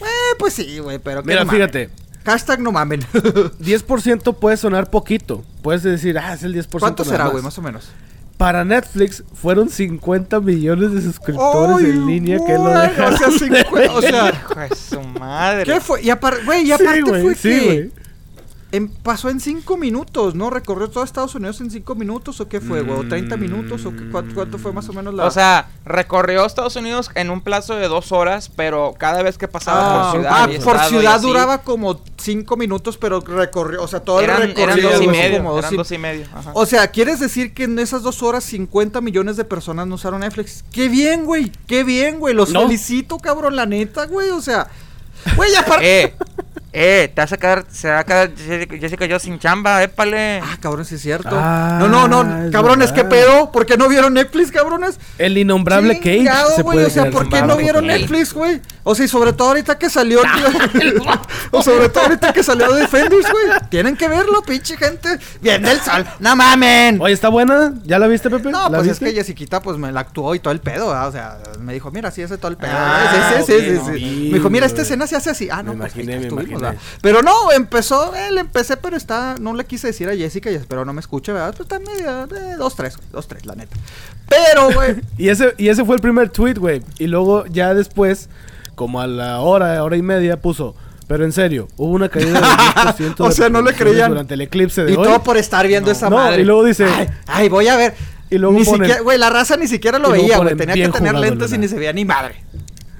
Eh, 0.00 0.34
pues 0.38 0.52
sí, 0.52 0.78
güey, 0.78 0.98
pero 0.98 1.22
que 1.22 1.28
Mira, 1.28 1.46
mamen. 1.46 1.88
Hashtag 2.28 2.60
no 2.60 2.72
mamen. 2.72 3.00
10% 3.12 4.34
puede 4.36 4.56
sonar 4.56 4.90
poquito. 4.90 5.44
Puedes 5.62 5.82
decir, 5.82 6.18
ah, 6.18 6.34
es 6.34 6.42
el 6.42 6.54
10%. 6.54 6.78
¿Cuánto 6.78 7.04
será, 7.04 7.24
más. 7.24 7.32
güey, 7.32 7.44
más 7.44 7.58
o 7.58 7.62
menos? 7.62 7.88
Para 8.36 8.64
Netflix 8.64 9.24
fueron 9.34 9.68
50 9.68 10.38
millones 10.40 10.92
de 10.92 11.02
suscriptores 11.02 11.84
en 11.84 12.06
línea 12.06 12.38
que 12.46 12.52
lo 12.54 12.68
dejaron. 12.68 13.14
O 13.14 13.16
sea, 13.16 13.26
de 13.28 13.64
cincu- 13.64 13.90
o 13.90 14.00
sea, 14.00 14.28
Hijo 14.50 14.54
de 14.60 14.76
su 14.76 15.00
madre. 15.18 15.64
¿qué 15.64 15.80
fue? 15.80 16.02
Y 16.02 16.10
aparte, 16.10 16.44
güey, 16.44 16.62
y 16.62 16.66
Sí, 16.66 16.72
aparte 16.72 17.00
güey, 17.02 17.22
fue 17.22 17.34
sí, 17.34 17.48
que 17.48 17.64
güey. 17.64 17.90
En- 18.70 18.88
pasó 18.88 19.30
en 19.30 19.40
5 19.40 19.76
minutos, 19.76 20.34
¿no? 20.34 20.50
Recorrió 20.50 20.88
todo 20.88 21.02
Estados 21.02 21.34
Unidos 21.34 21.60
en 21.60 21.70
5 21.70 21.94
minutos 21.94 22.40
o 22.40 22.48
qué 22.48 22.60
fue, 22.60 22.82
güey? 22.82 22.98
¿O 23.00 23.08
30 23.08 23.36
minutos 23.36 23.84
o 23.86 23.92
qué, 23.96 24.10
cuánto, 24.10 24.34
cuánto 24.34 24.58
fue 24.58 24.72
más 24.72 24.88
o 24.88 24.92
menos 24.92 25.14
la 25.14 25.24
O 25.24 25.30
sea, 25.30 25.68
recorrió 25.86 26.44
Estados 26.44 26.76
Unidos 26.76 27.10
en 27.14 27.30
un 27.30 27.40
plazo 27.40 27.74
de 27.76 27.88
dos 27.88 28.12
horas, 28.12 28.50
pero 28.54 28.94
cada 28.98 29.22
vez 29.22 29.38
que 29.38 29.48
pasaba 29.48 29.80
Ah, 29.80 30.12
por 30.12 30.20
ciudad. 30.20 30.32
ah, 30.34 30.48
y 30.52 30.58
por 30.58 30.76
y 30.76 30.88
ciudad 30.90 31.20
duraba 31.20 31.62
como 31.62 32.00
5 32.18 32.56
minutos, 32.56 32.98
pero 32.98 33.20
recorrió, 33.20 33.82
o 33.82 33.88
sea, 33.88 34.00
todo 34.00 34.20
Eran, 34.20 34.42
el 34.42 34.50
eran 34.50 34.56
recorrido 34.76 34.90
dos 34.90 35.00
y 35.00 35.04
fue 35.04 35.12
medio. 35.12 35.36
como 35.38 35.50
dos 35.52 35.58
Eran 35.60 35.74
y- 35.74 35.76
dos 35.78 35.92
y 35.92 35.98
medio. 35.98 36.26
ajá. 36.34 36.50
O 36.54 36.66
sea, 36.66 36.88
¿quieres 36.88 37.20
decir 37.20 37.54
que 37.54 37.64
en 37.64 37.78
esas 37.78 38.02
dos 38.02 38.22
horas 38.22 38.44
50 38.44 39.00
millones 39.00 39.36
de 39.38 39.44
personas 39.44 39.86
no 39.86 39.94
usaron 39.94 40.20
Netflix? 40.20 40.64
¡Qué 40.72 40.88
bien, 40.88 41.24
güey! 41.24 41.50
¡Qué 41.66 41.84
bien, 41.84 42.18
güey! 42.18 42.34
Los 42.34 42.50
No. 42.50 42.62
felicito, 42.62 43.18
cabrón, 43.18 43.56
la 43.56 43.64
neta, 43.66 44.04
güey. 44.06 44.28
O 44.30 44.42
sea, 44.42 44.68
güey, 45.36 45.54
aparte... 45.54 46.02
eh, 46.04 46.14
eh, 46.72 47.10
te 47.14 47.20
vas 47.20 47.32
a 47.32 47.36
quedar, 47.38 47.64
se 47.70 47.88
va 47.88 48.00
a 48.00 48.04
quedar 48.04 48.30
Jessica 48.36 49.06
yo 49.06 49.18
sin 49.18 49.38
chamba, 49.38 49.82
épale. 49.82 50.40
Ah, 50.42 50.58
cabrón, 50.60 50.84
sí 50.84 50.96
es 50.96 51.00
cierto. 51.00 51.30
Ah, 51.32 51.78
no, 51.80 51.88
no, 51.88 52.06
no, 52.08 52.44
es 52.44 52.52
cabrones, 52.52 52.92
¿qué 52.92 53.04
pedo? 53.04 53.50
¿Por 53.50 53.64
qué 53.64 53.78
no 53.78 53.88
vieron 53.88 54.14
Netflix, 54.14 54.52
cabrones? 54.52 55.00
El 55.16 55.38
innombrable 55.38 55.98
Cage 55.98 56.28
se 56.56 56.62
güey, 56.62 56.76
puede 56.76 56.86
o 56.86 56.90
sea, 56.90 57.10
¿por 57.10 57.28
qué 57.28 57.40
no 57.42 57.56
vieron 57.56 57.86
Cage. 57.86 58.00
Netflix, 58.00 58.34
güey? 58.34 58.60
O 58.84 58.94
sea, 58.94 59.06
y 59.06 59.08
sobre 59.08 59.32
todo 59.32 59.48
ahorita 59.48 59.78
que 59.78 59.88
salió... 59.88 60.20
o 61.50 61.62
sobre 61.62 61.88
todo 61.88 62.04
ahorita 62.04 62.32
que 62.32 62.42
salió 62.42 62.72
Defenders, 62.72 63.30
güey. 63.30 63.44
Tienen 63.70 63.96
que 63.96 64.08
verlo, 64.08 64.42
pinche 64.42 64.76
gente. 64.76 65.18
Bien 65.40 65.62
del 65.62 65.80
sol. 65.80 66.04
¡No 66.20 66.36
mamen! 66.36 67.00
Oye, 67.00 67.14
¿está 67.14 67.28
buena? 67.28 67.74
¿Ya 67.84 67.98
la 67.98 68.06
viste, 68.06 68.28
Pepe? 68.28 68.50
No, 68.50 68.68
¿La 68.68 68.78
pues 68.78 68.90
es 68.90 68.98
que 68.98 69.12
Jessiquita 69.12 69.60
pues 69.62 69.78
me 69.78 69.90
la 69.90 70.00
actuó 70.00 70.34
y 70.34 70.38
todo 70.38 70.52
el 70.52 70.60
pedo, 70.60 70.88
¿verdad? 70.88 71.08
O 71.08 71.12
sea, 71.12 71.38
me 71.60 71.72
dijo, 71.72 71.90
mira, 71.90 72.10
sí, 72.10 72.22
ese 72.22 72.38
todo 72.38 72.50
el 72.50 72.56
pedo. 72.56 72.72
Ah, 72.74 73.36
sí, 73.38 73.44
sí, 73.46 73.52
sí, 73.52 73.66
sí, 73.66 73.72
no. 73.74 73.94
sí. 73.94 74.28
Me 74.32 74.38
dijo, 74.38 74.50
mira, 74.50 74.66
esta 74.66 74.82
escena 74.82 75.06
se 75.06 75.16
hace 75.16 75.30
así. 75.30 75.48
Ah, 75.50 75.62
Me 75.62 75.74
no, 75.74 75.78
pues 75.78 75.94
ahí 75.94 76.02
imaginé, 76.02 76.28
Pero 77.00 77.22
no, 77.22 77.52
empezó, 77.52 78.14
eh, 78.14 78.30
le 78.32 78.40
empecé, 78.40 78.76
pero 78.76 78.96
está, 78.96 79.36
no 79.40 79.54
le 79.54 79.64
quise 79.64 79.88
decir 79.88 80.08
a 80.08 80.14
Jessica 80.16 80.50
y 80.50 80.54
espero 80.54 80.84
no 80.84 80.92
me 80.92 81.00
escuche, 81.00 81.32
¿verdad? 81.32 81.54
Pues 81.56 81.68
está 81.70 81.78
medio, 81.78 82.24
eh, 82.36 82.56
dos, 82.58 82.74
tres, 82.76 82.96
güey, 82.96 83.08
dos, 83.12 83.26
tres, 83.28 83.46
la 83.46 83.54
neta. 83.54 83.76
Pero, 84.28 84.70
güey, 84.72 84.96
Y 85.18 85.28
ese, 85.28 85.54
y 85.58 85.68
ese 85.68 85.84
fue 85.84 85.96
el 85.96 86.00
primer 86.02 86.30
tweet, 86.30 86.54
güey. 86.54 86.82
Y 86.98 87.06
luego 87.06 87.46
ya 87.46 87.74
después, 87.74 88.28
como 88.74 89.00
a 89.00 89.06
la 89.06 89.40
hora, 89.40 89.82
hora 89.82 89.96
y 89.96 90.02
media, 90.02 90.40
puso. 90.40 90.74
Pero 91.06 91.24
en 91.24 91.32
serio, 91.32 91.68
hubo 91.78 91.92
una 91.92 92.10
caída 92.10 92.32
del 92.34 92.42
10% 93.14 93.14
O 93.20 93.28
de 93.28 93.34
sea, 93.34 93.48
no 93.48 93.62
le 93.62 93.72
creían. 93.72 94.10
Durante 94.10 94.34
el 94.34 94.42
eclipse 94.42 94.84
de 94.84 94.92
y 94.92 94.96
hoy. 94.96 95.04
todo 95.04 95.22
por 95.22 95.38
estar 95.38 95.66
viendo 95.66 95.90
esa 95.90 96.10
No, 96.10 96.16
madre. 96.16 96.42
y 96.42 96.44
luego 96.44 96.64
dice- 96.64 96.84
Ay, 96.84 97.08
ay, 97.26 97.48
voy 97.48 97.66
a 97.68 97.76
ver. 97.76 97.94
Y 98.30 98.36
luego 98.36 98.58
ni 98.58 98.64
ponen- 98.66 98.80
siquiera, 98.82 99.00
güey, 99.00 99.16
la 99.16 99.30
raza 99.30 99.56
ni 99.56 99.66
siquiera 99.68 99.98
lo 99.98 100.10
veía, 100.10 100.36
güey. 100.36 100.54
Tenía 100.54 100.74
que 100.74 100.80
"Bien 100.80 100.92
tener 100.92 101.14
lentes 101.14 101.48
y 101.48 101.54
Luna". 101.54 101.62
ni 101.62 101.68
se 101.68 101.76
veía 101.76 101.94
ni 101.94 102.04
madre. 102.04 102.44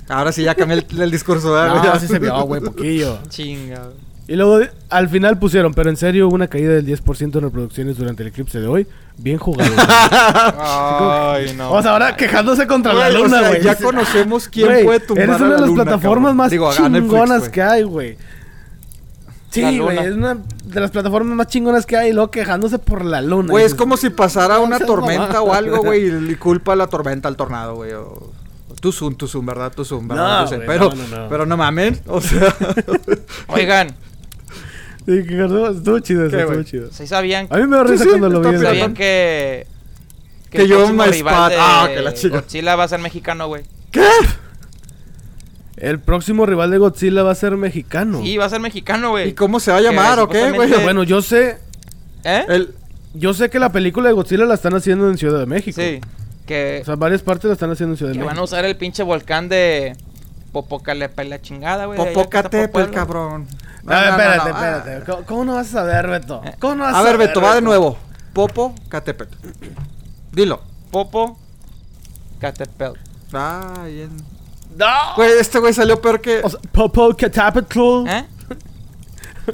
Ahora 0.09 0.33
sí 0.33 0.43
ya 0.43 0.55
cambié 0.55 0.79
el, 0.91 1.01
el 1.01 1.11
discurso, 1.11 1.53
¿verdad? 1.53 1.83
No, 1.95 2.01
sí 2.01 2.07
se 2.07 2.19
vio, 2.19 2.41
güey, 2.43 2.61
poquillo. 2.61 3.19
Chinga. 3.29 3.89
Y 4.27 4.37
luego 4.37 4.61
al 4.91 5.09
final 5.09 5.39
pusieron, 5.39 5.73
pero 5.73 5.89
en 5.89 5.97
serio 5.97 6.29
una 6.29 6.49
caída 6.49 6.75
del 6.75 6.87
10% 6.87 7.37
en 7.37 7.41
reproducciones 7.41 7.97
durante 7.97 8.23
el 8.23 8.29
eclipse 8.29 8.61
de 8.61 8.67
hoy. 8.67 8.87
Bien 9.17 9.39
jugado. 9.39 9.71
güey. 9.73 9.87
Ay, 10.59 11.55
no. 11.57 11.73
o 11.73 11.81
sea, 11.81 11.93
ahora 11.93 12.15
quejándose 12.15 12.67
contra 12.67 12.93
la 12.93 13.09
Güey, 13.09 13.23
o 13.23 13.25
luna, 13.25 13.39
sea, 13.39 13.49
güey. 13.49 13.63
ya 13.63 13.75
conocemos 13.77 14.49
quién 14.49 14.67
Güey, 14.69 14.85
puede 14.85 15.01
tumbar 15.01 15.25
Eres 15.25 15.37
una 15.41 15.49
la 15.49 15.55
de 15.55 15.61
las 15.63 15.71
luna, 15.71 15.85
plataformas 15.85 16.23
cabrón. 16.31 16.37
más 16.37 16.51
Digo, 16.51 16.67
a 16.71 16.89
Netflix, 16.89 17.11
chingonas 17.11 17.49
que 17.49 17.63
hay, 17.63 17.83
güey. 17.85 18.19
Sí, 19.51 19.79
güey, 19.79 19.99
es 19.99 20.15
una 20.15 20.35
de 20.65 20.81
las 20.81 20.91
plataformas 20.91 21.35
más 21.35 21.47
chingonas 21.47 21.87
que 21.87 21.97
hay 21.97 22.11
y 22.11 22.13
luego 22.13 22.31
quejándose 22.31 22.79
por 22.79 23.07
la 23.07 23.23
luna. 23.23 23.51
Güey, 23.51 23.65
es 23.65 23.75
como 23.75 23.97
si 23.97 24.11
pasara 24.11 24.59
una 24.59 24.79
tormenta 24.79 25.41
o 25.41 25.55
algo, 25.55 25.79
güey, 25.79 26.07
y 26.31 26.35
culpa 26.39 26.77
la 26.77 26.87
tormenta 26.89 27.29
al 27.29 27.37
tornado, 27.37 27.77
güey. 27.77 27.93
O... 27.95 28.31
Tu 28.81 28.93
zoom, 28.93 29.15
tu 29.17 29.27
zoom, 29.27 29.45
¿verdad? 29.47 29.73
Tu 29.75 29.85
zoom, 29.85 30.07
¿verdad? 30.09 30.51
No, 30.51 30.59
pero, 30.67 30.91
no, 30.91 30.95
no, 30.95 31.19
no. 31.19 31.29
pero 31.29 31.47
no 31.47 31.57
mamen, 31.57 32.01
o 32.07 32.21
sea... 32.21 32.55
Oigan, 33.49 33.89
Sí, 35.07 35.25
que 35.27 35.43
estuvo, 35.43 35.99
chido 36.01 36.27
eso, 36.27 36.37
¿Qué, 36.37 36.43
estuvo 36.43 36.63
chido. 36.65 36.89
¿sí 36.93 37.07
sabían, 37.07 37.47
A 37.49 37.57
mí 37.57 37.67
me 37.67 37.77
da 37.79 37.85
Sí, 37.87 37.93
risa 37.93 38.05
sí, 38.05 38.11
cuando 38.11 38.29
lo 38.29 38.39
está 38.43 38.51
vi. 38.51 38.65
sabían 38.65 38.95
que... 38.95 39.67
Que 40.51 40.69
yo 40.69 40.87
me 40.93 41.07
rival 41.07 41.35
spot- 41.35 41.49
de 41.51 41.57
ah, 41.59 41.89
que 41.95 42.03
la 42.03 42.13
chica. 42.15 42.41
Godzilla 42.41 42.77
va 42.77 42.85
a 42.85 42.89
ser 42.89 43.01
mexicano, 43.01 43.49
güey. 43.49 43.63
¿Qué? 43.91 44.07
El 45.77 46.01
próximo 46.01 46.45
rival 46.47 46.71
de 46.71 46.79
Godzilla 46.79 47.23
va 47.23 47.33
a 47.33 47.35
ser 47.35 47.57
mexicano. 47.57 48.21
Sí, 48.23 48.37
va 48.37 48.47
a 48.47 48.49
ser 48.49 48.61
mexicano, 48.61 49.11
güey. 49.11 49.29
¿Y 49.29 49.33
cómo 49.33 49.61
se 49.61 49.71
va 49.71 49.79
a 49.79 49.81
llamar 49.81 50.17
Que 50.17 50.23
o 50.23 50.29
qué, 50.29 50.51
güey? 50.53 50.73
Bueno, 50.83 51.05
yo 51.05 51.23
sé, 51.23 51.59
¿Eh? 52.25 52.45
El... 52.49 52.75
yo 53.15 53.33
sé 53.33 53.49
que 53.49 53.59
la 53.59 53.71
película 53.73 54.09
de 54.09 54.15
Godzilla 54.15 54.45
la 54.45 54.55
están 54.55 54.75
haciendo 54.75 55.09
en 55.09 55.17
Ciudad 55.17 55.39
de 55.39 55.47
México. 55.47 55.81
Sí. 55.81 56.01
Que, 56.49 56.79
O 56.83 56.85
sea, 56.87 56.97
varias 56.97 57.23
partes 57.23 57.45
la 57.45 57.53
están 57.53 57.71
haciendo 57.71 57.93
en 57.93 57.99
Ciudad 57.99 58.13
de 58.13 58.19
que 58.19 58.25
van 58.25 58.39
a 58.39 58.43
usar 58.43 58.65
el 58.65 58.77
pinche 58.77 59.03
volcán 59.03 59.49
de 59.49 59.97
Popocalepa 60.51 61.23
y 61.23 61.29
la 61.29 61.41
chingada, 61.41 61.85
güey. 61.85 61.99
Popocatépetl, 61.99 62.73
Puebla. 62.73 62.91
cabrón. 62.95 63.47
No, 63.85 63.93
A 63.95 64.01
ver, 64.01 64.11
no, 64.11 64.17
no, 64.17 64.23
espérate, 64.23 64.51
no, 64.51 64.57
espérate. 64.57 64.91
ah. 64.91 65.03
¿Cómo, 65.07 65.27
cómo 65.27 65.45
no 65.45 65.55
vas 65.55 65.69
a 65.69 65.71
saber, 65.71 66.07
Beto? 66.09 66.43
¿Cómo 66.59 66.75
no 66.77 66.85
vas 66.85 66.95
A 66.95 67.03
ver, 67.03 67.13
saber, 67.13 67.29
Beto, 67.29 67.41
va 67.43 67.55
de 67.55 67.61
nuevo. 67.61 67.99
Popo, 68.33 68.75
Catepet. 68.89 69.29
Dilo. 70.33 70.61
Popo 70.91 71.39
Catepel. 72.41 72.93
Ah, 73.33 73.85
bien. 73.87 74.11
¡No! 74.77 74.87
Güey, 75.17 75.33
este 75.39 75.59
güey 75.59 75.73
salió 75.75 76.01
peor 76.01 76.21
que... 76.21 76.41
O 76.43 76.49
sea, 76.49 76.61
Popo 76.73 77.15
Catapetl. 77.15 78.07
¿Eh? 78.09 78.25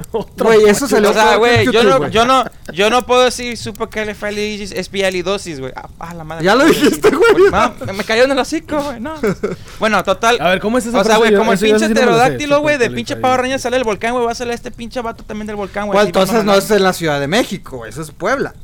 Otro 0.13 0.47
Güey, 0.47 0.69
eso 0.69 0.89
salió 0.89 1.11
O 1.11 1.13
sea, 1.13 1.37
güey, 1.37 1.71
yo 1.71 1.85
no, 1.85 2.09
yo 2.09 2.25
no, 2.25 2.45
yo 2.73 2.91
no 2.91 3.07
puedo 3.07 3.23
decir 3.23 3.57
supercalifragilisticexpialidosis, 3.57 5.61
güey. 5.61 5.73
Ah, 5.77 5.89
ah, 5.99 6.15
la 6.15 6.25
madre. 6.25 6.45
Ya 6.45 6.55
lo 6.55 6.65
dijiste, 6.65 7.11
güey. 7.11 7.51
No, 7.51 7.75
me 7.93 8.05
cayó 8.05 8.25
en 8.25 8.33
el 8.33 8.39
hocico, 8.39 8.83
güey, 8.83 9.01
no. 9.01 9.15
Bueno, 9.79 10.03
total. 10.05 10.39
A 10.41 10.49
ver, 10.49 10.61
¿cómo 10.61 10.79
es 10.79 10.87
esa 10.87 11.01
O 11.01 11.05
sea, 11.05 11.19
güey, 11.19 11.35
como 11.35 11.53
el 11.53 11.59
pinche 11.59 11.89
pterodáctilo, 11.89 12.61
güey, 12.61 12.79
de 12.79 12.91
pinche 12.91 13.17
Power 13.17 13.41
Ranger 13.41 13.61
sale 13.61 13.77
del 13.77 13.85
volcán, 13.85 14.13
güey, 14.13 14.25
va 14.25 14.33
a 14.33 14.35
salir 14.35 14.55
este 14.55 14.71
pinche 14.71 15.01
vato 15.01 15.25
también 15.25 15.47
del 15.47 15.57
volcán, 15.57 15.87
güey. 15.87 15.95
Pues 15.95 16.03
así, 16.03 16.09
entonces 16.09 16.45
no, 16.45 16.53
no 16.53 16.59
es 16.59 16.71
en 16.71 16.83
la 16.83 16.93
Ciudad 16.93 17.21
de 17.21 17.29
México, 17.29 17.79
güey, 17.79 17.91
eso 17.91 18.03
es 18.03 18.11
Puebla. 18.11 18.55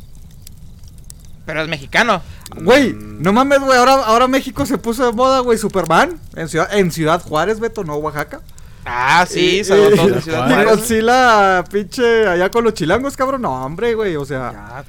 Pero 1.47 1.62
es 1.62 1.68
mexicano. 1.68 2.22
Güey, 2.57 2.95
no 2.95 3.33
mames, 3.33 3.61
güey. 3.61 3.76
Ahora, 3.76 3.95
ahora 3.95 4.28
México 4.28 4.66
se 4.66 4.78
puso 4.78 5.07
de 5.07 5.12
moda, 5.12 5.41
güey. 5.41 5.59
Superman. 5.59 6.20
En 6.37 6.49
Ciudad, 6.49 6.68
en 6.72 6.93
Ciudad 6.93 7.20
Juárez, 7.22 7.59
Beto, 7.59 7.83
no 7.83 7.97
Oaxaca. 7.97 8.41
Ah, 8.85 9.26
sí, 9.28 9.61
y- 9.61 9.64
todos 9.68 10.11
de 10.14 10.20
Ciudad 10.22 10.47
Juárez. 10.49 10.66
Y. 10.66 10.70
Godzilla, 10.70 11.64
pinche, 11.70 12.26
allá 12.26 12.51
con 12.51 12.64
los 12.64 12.74
chilangos, 12.74 13.16
cabrón. 13.16 13.43
No, 13.43 13.64
hombre, 13.64 13.95
güey. 13.95 14.16
O 14.16 14.24
sea, 14.24 14.53
Ya. 14.53 14.85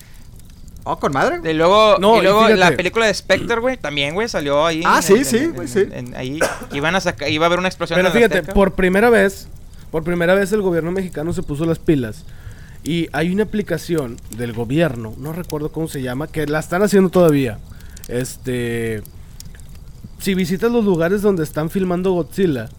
oh, 0.86 0.98
con 1.00 1.12
madre. 1.12 1.40
Y 1.52 1.54
luego, 1.54 1.98
No, 2.00 2.20
y 2.20 2.24
luego 2.24 2.48
la 2.50 2.72
película 2.76 3.06
de 3.08 3.14
Spectre, 3.14 3.60
güey, 3.60 3.78
también, 3.78 4.14
güey, 4.14 4.28
salió 4.30 4.66
ahí. 4.66 4.82
Ah, 4.86 4.98
en- 4.98 5.04
sí, 5.04 5.14
en- 5.16 5.26
sí, 5.26 5.48
güey, 5.48 5.68
sí. 5.68 5.88
en- 5.92 6.16
ahí 6.16 6.40
iban 6.74 6.96
a 6.96 7.02
sacar, 7.02 7.30
iba 7.30 7.46
a 7.46 7.48
haber 7.48 7.60
una 7.60 7.68
explosión 7.68 7.98
Pero 7.98 8.12
fíjate, 8.12 8.38
Azteca. 8.40 8.54
por 8.54 8.74
primera 8.74 9.10
vez, 9.10 9.48
por 9.92 10.04
primera 10.04 10.36
vez 10.36 10.52
el 10.54 10.62
gobierno 10.62 10.92
mexicano 10.92 11.34
se 11.34 11.44
puso 11.44 11.66
las 11.66 11.80
pilas. 11.80 12.24
Y 12.84 13.10
hay 13.12 13.30
una 13.32 13.44
aplicación 13.44 14.18
del 14.38 14.54
gobierno, 14.54 15.14
no 15.18 15.34
recuerdo 15.34 15.72
cómo 15.72 15.88
se 15.88 16.02
llama, 16.02 16.28
que 16.28 16.48
la 16.48 16.60
están 16.60 16.82
haciendo 16.82 17.10
todavía. 17.10 17.60
Este. 18.08 19.04
Si 20.20 20.34
visitas 20.36 20.72
los 20.72 20.86
lugares 20.86 21.22
donde 21.22 21.44
están 21.44 21.70
filmando 21.70 22.12
Godzilla, 22.12 22.70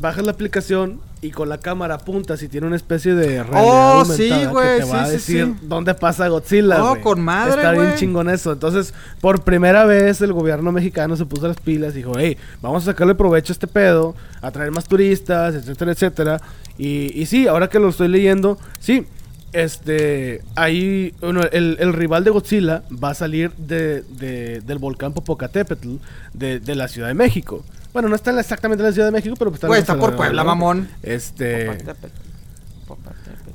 bajas 0.00 0.24
la 0.24 0.32
aplicación 0.32 1.00
y 1.20 1.30
con 1.32 1.48
la 1.48 1.58
cámara 1.58 1.94
apuntas 1.96 2.40
y 2.42 2.48
tiene 2.48 2.68
una 2.68 2.76
especie 2.76 3.14
de 3.14 3.42
realidad 3.42 4.00
Oh, 4.00 4.04
sí, 4.04 4.28
que 4.28 4.46
güey, 4.46 4.78
te 4.78 4.84
va 4.84 4.90
sí, 4.90 4.96
a 4.96 5.06
sí, 5.06 5.12
decir 5.12 5.44
sí. 5.58 5.66
dónde 5.66 5.94
pasa 5.94 6.28
Godzilla. 6.28 6.84
Oh, 6.84 7.00
con 7.00 7.20
madre, 7.20 7.56
Está 7.56 7.72
bien 7.72 7.94
chingón 7.96 8.30
eso. 8.30 8.52
Entonces, 8.52 8.94
por 9.20 9.42
primera 9.42 9.84
vez 9.84 10.20
el 10.20 10.32
gobierno 10.32 10.70
mexicano 10.70 11.16
se 11.16 11.26
puso 11.26 11.48
las 11.48 11.56
pilas 11.58 11.94
y 11.94 11.98
dijo, 11.98 12.12
hey, 12.16 12.36
vamos 12.62 12.84
a 12.84 12.92
sacarle 12.92 13.16
provecho 13.16 13.52
a 13.52 13.54
este 13.54 13.66
pedo, 13.66 14.14
a 14.40 14.50
traer 14.52 14.70
más 14.70 14.84
turistas, 14.86 15.56
etcétera, 15.56 15.90
etcétera. 15.92 16.40
Y, 16.78 17.20
y 17.20 17.26
sí, 17.26 17.48
ahora 17.48 17.68
que 17.68 17.80
lo 17.80 17.88
estoy 17.88 18.06
leyendo, 18.06 18.56
sí, 18.78 19.04
este, 19.52 20.42
ahí, 20.54 21.14
bueno, 21.20 21.40
el, 21.50 21.76
el 21.80 21.92
rival 21.94 22.22
de 22.22 22.30
Godzilla 22.30 22.82
va 23.02 23.10
a 23.10 23.14
salir 23.14 23.50
de, 23.56 24.02
de- 24.02 24.60
del 24.60 24.78
volcán 24.78 25.12
Popocatépetl 25.14 25.96
de, 26.34 26.60
de 26.60 26.74
la 26.76 26.86
Ciudad 26.86 27.08
de 27.08 27.14
México. 27.14 27.64
Bueno, 27.98 28.10
no 28.10 28.14
está 28.14 28.30
en- 28.30 28.38
exactamente 28.38 28.80
en 28.80 28.86
la 28.90 28.92
Ciudad 28.92 29.08
de 29.08 29.12
México, 29.12 29.34
pero 29.36 29.50
pues 29.50 29.60
Güey, 29.62 29.78
en 29.78 29.82
está 29.82 29.98
por 29.98 30.14
Puebla, 30.14 30.42
¿no? 30.44 30.46
mamón. 30.50 30.88
Este, 31.02 31.78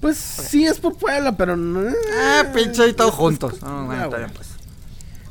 pues 0.01 0.17
sí 0.17 0.65
es 0.65 0.79
por 0.79 0.97
Puebla, 0.97 1.31
pero 1.37 1.55
no. 1.55 1.89
Ah, 2.19 2.43
pinche, 2.53 2.83
ahí 2.83 2.93
todos 2.93 3.13
juntos. 3.13 3.61
No, 3.61 3.85
bueno, 3.85 4.01
Ah, 4.01 4.05
está 4.05 4.17
bien, 4.17 4.31
pues. 4.31 4.49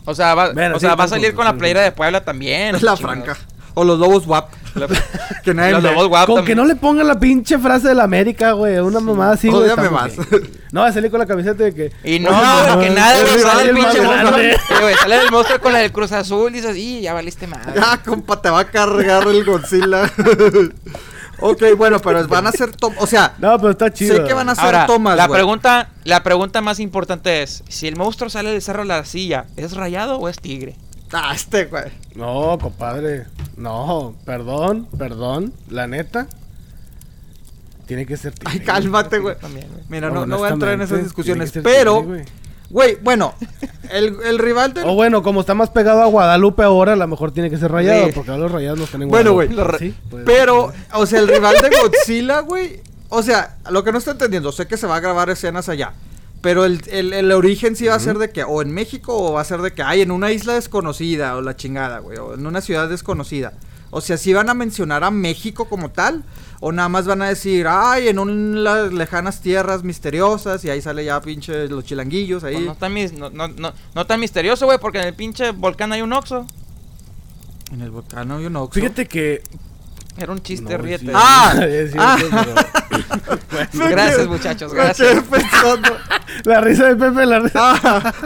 O 0.07 0.15
sea, 0.15 0.35
va, 0.35 0.53
Bueno, 0.55 0.77
o 0.77 0.79
sí, 0.81 0.87
sea, 0.87 0.95
va 0.95 1.05
a 1.05 1.09
salir 1.09 1.27
juntos, 1.27 1.37
con 1.37 1.45
la 1.45 1.59
playera 1.59 1.83
de. 1.83 1.93
Puebla 1.93 2.25
también. 2.25 2.75
Es 2.75 2.83
la 2.83 2.97
chingados. 2.97 3.01
franca. 3.01 3.37
O 3.75 3.85
los 3.85 3.99
lobos 3.99 4.27
WAP. 4.27 4.51
La- 4.75 4.87
Que 5.43 5.53
nadie 5.55 5.73
Los 5.73 5.83
lobos 5.83 6.09
guapos 6.09 6.37
Con 6.37 6.45
que 6.45 6.55
no 6.55 6.65
le 6.65 6.77
pongan 6.77 7.07
la 7.07 7.19
pinche 7.19 7.59
frase 7.59 7.89
de 7.89 7.95
la 7.95 8.05
América, 8.05 8.53
güey. 8.53 8.79
Una 8.79 9.01
mamada 9.01 9.33
así, 9.33 9.49
güey. 9.49 9.69
Más. 9.91 10.15
bien. 10.17 10.51
No, 10.73 10.81
va 10.81 10.87
a 10.87 10.93
salir 10.93 11.11
con 11.11 11.21
la 11.21 11.27
camiseta 11.27 11.65
de 11.65 11.75
que. 11.75 11.93
Y 12.03 12.19
no, 12.19 12.31
güey, 12.31 12.89
que 12.89 12.95
nada, 12.95 13.21
güey, 13.23 13.39
sale 13.41 13.71
el 13.71 13.75
pinche 13.77 14.01
monstruo. 14.01 14.33
Güey, 14.81 14.95
sale 14.95 15.17
el 15.17 15.31
monstruo 15.31 15.61
con 15.61 15.73
la 15.75 15.81
del 15.81 15.93
Cruz 15.93 16.13
Azul 16.13 16.51
y 16.53 16.61
dices, 16.61 16.77
y 16.79 17.03
ya 17.03 17.13
valiste 17.13 17.47
madre. 17.47 17.73
Ya, 17.77 18.01
compa, 18.03 18.41
te 18.41 18.49
va 18.49 18.61
a 18.61 18.65
cargar 18.65 19.27
el 19.29 19.45
Godzilla. 19.45 20.11
ok, 21.41 21.63
bueno, 21.77 21.99
pero 22.01 22.27
van 22.29 22.47
a 22.47 22.53
ser 22.53 22.75
tom- 22.75 22.95
O 22.99 23.07
sea, 23.07 23.35
No, 23.39 23.59
pero 23.59 23.71
está 23.73 23.93
chido. 23.93 24.17
sé 24.17 24.25
que 24.25 24.33
van 24.33 24.49
a 24.49 24.55
ser 24.55 24.65
Ahora, 24.65 24.87
tomas, 24.87 25.17
la 25.17 25.29
pregunta, 25.29 25.91
la 26.05 26.23
pregunta 26.23 26.61
más 26.63 26.81
importante 26.81 27.43
es, 27.43 27.63
si 27.69 27.87
el 27.89 27.97
monstruo 27.97 28.31
sale 28.31 28.51
del 28.51 28.63
cerro 28.63 28.83
de 28.83 28.89
la 28.89 29.05
silla, 29.05 29.45
¿es 29.57 29.75
rayado 29.75 30.17
o 30.19 30.29
es 30.29 30.39
tigre? 30.39 30.77
Ah, 31.13 31.33
este, 31.35 31.67
güey. 31.67 31.85
No, 32.15 32.59
compadre. 32.61 33.27
No, 33.57 34.15
perdón, 34.25 34.89
perdón. 34.97 35.53
La 35.69 35.87
neta. 35.87 36.27
Tiene 37.87 38.07
que 38.07 38.17
ser. 38.17 38.33
Ay, 38.45 38.61
cálmate, 38.61 39.19
güey. 39.19 39.37
Mira, 39.89 40.11
no, 40.11 40.25
no 40.27 40.39
voy 40.39 40.49
a 40.49 40.53
entrar 40.53 40.73
en 40.73 40.83
esas 40.83 41.03
discusiones. 41.03 41.53
Pero, 41.63 42.03
güey. 42.71 42.97
bueno, 43.03 43.35
el, 43.91 44.17
el 44.25 44.39
rival 44.39 44.73
del. 44.73 44.85
O 44.89 44.95
bueno, 44.95 45.23
como 45.23 45.41
está 45.41 45.55
más 45.55 45.71
pegado 45.71 46.01
a 46.03 46.07
Guadalupe 46.07 46.63
ahora, 46.63 46.95
a 46.95 46.97
lo 46.97 47.07
mejor 47.07 47.33
tiene 47.33 47.51
que 47.51 47.59
ser 47.59 47.71
rayado, 47.71 48.07
Sí. 48.07 48.13
porque 48.15 48.31
ahora 48.31 48.45
los 48.45 48.53
rayados 48.53 48.79
no 48.79 48.85
están 48.85 49.03
en 49.03 49.09
Bueno, 49.09 49.33
güey, 49.33 49.49
Sí, 49.79 49.95
pues, 50.09 50.23
Pero, 50.25 50.73
o 50.95 51.07
sea, 51.07 51.21
el 51.21 51.29
rival 51.29 51.57
de 51.61 51.71
Godzilla, 51.83 52.41
güey. 52.41 52.81
O 53.11 53.23
sea, 53.23 53.59
lo 53.71 53.85
que 53.85 53.93
no 53.93 53.99
está 53.99 54.13
entendiendo, 54.13 54.53
sé 54.53 54.67
que 54.67 54.79
se 54.79 54.87
va 54.87 54.97
a 54.97 55.01
grabar 55.01 55.29
escenas 55.29 55.69
allá. 55.69 55.93
Pero 56.43 56.65
el, 56.67 56.83
el- 56.91 57.13
el 57.15 57.33
origen 57.33 57.75
sí 57.77 57.87
va 57.87 57.95
a 57.95 58.01
ser 58.01 58.19
de 58.19 58.31
que, 58.31 58.43
o 58.45 58.61
en 58.63 58.73
México, 58.73 59.17
o 59.17 59.33
va 59.33 59.41
a 59.41 59.45
ser 59.45 59.63
de 59.63 59.73
que 59.73 59.83
hay 59.83 60.03
en 60.03 60.11
una 60.11 60.31
isla 60.33 60.55
desconocida, 60.55 61.37
o 61.37 61.41
la 61.41 61.57
chingada, 61.57 62.01
güey, 62.01 62.19
o 62.19 62.35
en 62.35 62.45
una 62.47 62.61
ciudad 62.61 62.89
desconocida. 62.89 63.53
O 63.95 64.01
sea, 64.01 64.17
si 64.17 64.33
van 64.33 64.49
a 64.49 64.55
mencionar 64.55 65.05
a 65.05 65.11
México 65.11 65.67
como 65.69 65.91
tal, 65.91 66.25
o 66.61 66.73
nada 66.73 66.89
más 66.89 67.07
van 67.07 67.23
a 67.23 67.29
decir, 67.29 67.67
ay, 67.69 68.09
en 68.09 68.19
unas 68.19 68.93
lejanas 68.93 69.41
tierras 69.41 69.85
misteriosas, 69.85 70.65
y 70.65 70.71
ahí 70.71 70.81
sale 70.81 71.05
ya 71.05 71.21
pinche 71.21 71.69
los 71.69 71.85
chilanguillos 71.85 72.43
ahí. 72.43 72.55
Pues 72.55 72.67
no, 72.67 72.75
tan 72.75 72.93
mis- 72.95 73.13
no, 73.13 73.31
no, 73.31 73.49
no, 73.49 73.73
no 73.95 74.07
tan 74.07 74.19
misterioso, 74.19 74.65
güey, 74.67 74.79
porque 74.79 74.99
en 74.99 75.09
el 75.09 75.15
pinche 75.15 75.51
volcán 75.53 75.93
hay 75.93 76.03
un 76.03 76.13
oxo. 76.13 76.47
En 77.71 77.83
el 77.83 77.91
volcán 77.91 78.31
hay 78.33 78.47
un 78.47 78.57
Oxxo. 78.57 78.81
Fíjate 78.81 79.07
que. 79.07 79.43
Era 80.17 80.33
un 80.33 80.43
chiste, 80.43 80.77
No, 80.77 80.83
ríete. 80.83 81.07
sí, 81.07 81.13
Ah, 81.15 81.55
es 81.69 81.93
ah. 81.99 82.17
Gracias, 83.91 84.27
muchachos, 84.29 84.73
gracias. 84.75 85.23
La 86.45 86.61
risa 86.61 86.89
de 86.89 86.97
Pepe, 86.97 87.27
la 87.27 87.39
risa. 87.41 87.59
Ah, 87.59 88.13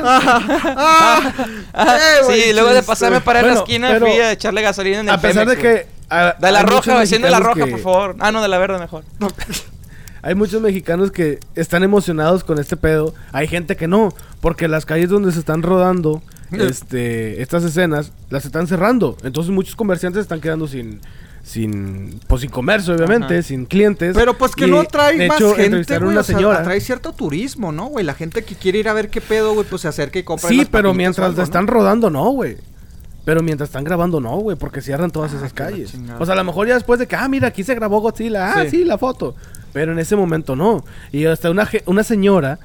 ah, 0.77 1.33
ah. 1.75 1.93
Sí, 2.29 2.53
luego 2.53 2.69
de 2.71 2.77
chiste. 2.77 2.87
pasarme 2.87 3.21
para 3.21 3.41
en 3.41 3.47
la 3.47 3.53
Bueno, 3.53 3.65
esquina 3.65 3.99
fui 4.01 4.11
a 4.21 4.33
echarle 4.33 4.63
gasolina 4.63 5.01
en 5.01 5.09
el 5.09 5.15
A 5.15 5.21
pesar 5.21 5.47
de 5.49 5.57
Pemex, 5.57 5.81
que. 5.85 5.89
a- 6.11 6.37
De 6.39 6.53
la 6.53 6.63
roja, 6.63 7.01
haciendo 7.01 7.29
la 7.29 7.41
roja, 7.41 7.67
por 7.67 7.81
favor. 7.81 8.17
Ah, 8.19 8.33
no, 8.33 8.43
de 8.43 8.49
la 8.49 8.59
verde 8.59 8.79
mejor. 8.79 9.05
Hay 10.23 10.35
muchos 10.35 10.61
mexicanos 10.61 11.13
que 11.13 11.39
están 11.55 11.83
emocionados 11.85 12.43
con 12.43 12.59
este 12.59 12.77
pedo. 12.77 13.15
Hay 13.33 13.47
gente 13.47 13.77
que 13.77 13.87
no, 13.87 14.13
porque 14.41 14.67
las 14.69 14.85
calles 14.85 15.09
donde 15.09 15.31
se 15.33 15.39
están 15.39 15.63
rodando 15.63 16.21
este, 16.53 17.43
estas 17.43 17.63
escenas 17.65 18.13
las 18.31 18.45
están 18.45 18.67
cerrando. 18.67 19.17
Entonces 19.23 19.53
muchos 19.53 19.77
comerciantes 19.77 20.23
están 20.23 20.41
quedando 20.41 20.67
sin, 20.67 21.01
sin, 21.47 22.19
pues 22.27 22.41
sin 22.41 22.51
comercio, 22.51 22.95
obviamente, 22.97 23.35
Ajá. 23.35 23.43
sin 23.43 23.67
clientes. 23.67 24.17
Pero 24.17 24.37
pues 24.37 24.57
que 24.57 24.67
Y, 24.67 24.71
no 24.71 24.83
trae 24.85 25.17
de 25.17 25.29
más 25.29 25.37
hecho, 25.37 25.55
gente, 25.55 25.99
güey. 26.01 26.17
a 26.17 26.21
O 26.21 26.23
sea, 26.25 26.35
señora. 26.37 26.59
atrae 26.59 26.81
cierto 26.81 27.13
turismo, 27.13 27.71
¿no, 27.71 27.87
güey? 27.87 28.05
La 28.05 28.15
gente 28.15 28.43
que 28.43 28.57
quiere 28.57 28.81
ir 28.81 28.89
a 28.89 28.93
ver 28.93 29.11
qué 29.11 29.21
pedo, 29.21 29.55
güey, 29.55 29.65
pues 29.69 29.83
se 29.83 29.89
acerca 29.89 30.19
y 30.19 30.25
compra. 30.25 30.49
Sí, 30.49 30.67
pero 30.69 30.93
mientras 30.93 31.29
algo, 31.29 31.43
están 31.43 31.67
¿no? 31.67 31.73
rodando, 31.73 32.11
no, 32.11 32.31
güey. 32.31 32.57
Pero 33.25 33.43
mientras 33.45 33.69
están 33.69 33.85
grabando, 33.85 34.21
no, 34.21 34.37
güey, 34.39 34.57
porque 34.57 34.81
cierran 34.81 35.11
todas 35.13 35.33
Ah, 35.35 35.37
esas 35.37 35.51
la 35.51 35.55
calles. 35.55 35.93
chingada. 35.93 36.19
O 36.21 36.27
sea, 36.27 36.35
a 36.35 36.37
lo 36.37 36.45
mejor 36.45 36.67
ya 36.67 36.75
después 36.75 36.99
de 36.99 37.07
que, 37.07 37.15
ah, 37.15 37.29
mira, 37.29 37.47
aquí 37.49 37.63
se 37.63 37.75
grabó 37.77 38.01
Godzilla, 38.01 38.53
ah, 38.53 38.65
Sí. 38.65 38.71
sí, 38.79 38.85
la 38.85 38.99
foto. 38.99 39.37
Pero 39.73 39.93
en 39.93 40.01
ese 40.01 40.17
momento 40.17 40.57
no. 40.57 40.85
Y 41.13 41.27
hasta 41.27 41.49
una, 41.51 41.69
una 41.87 42.03
señora 42.03 42.59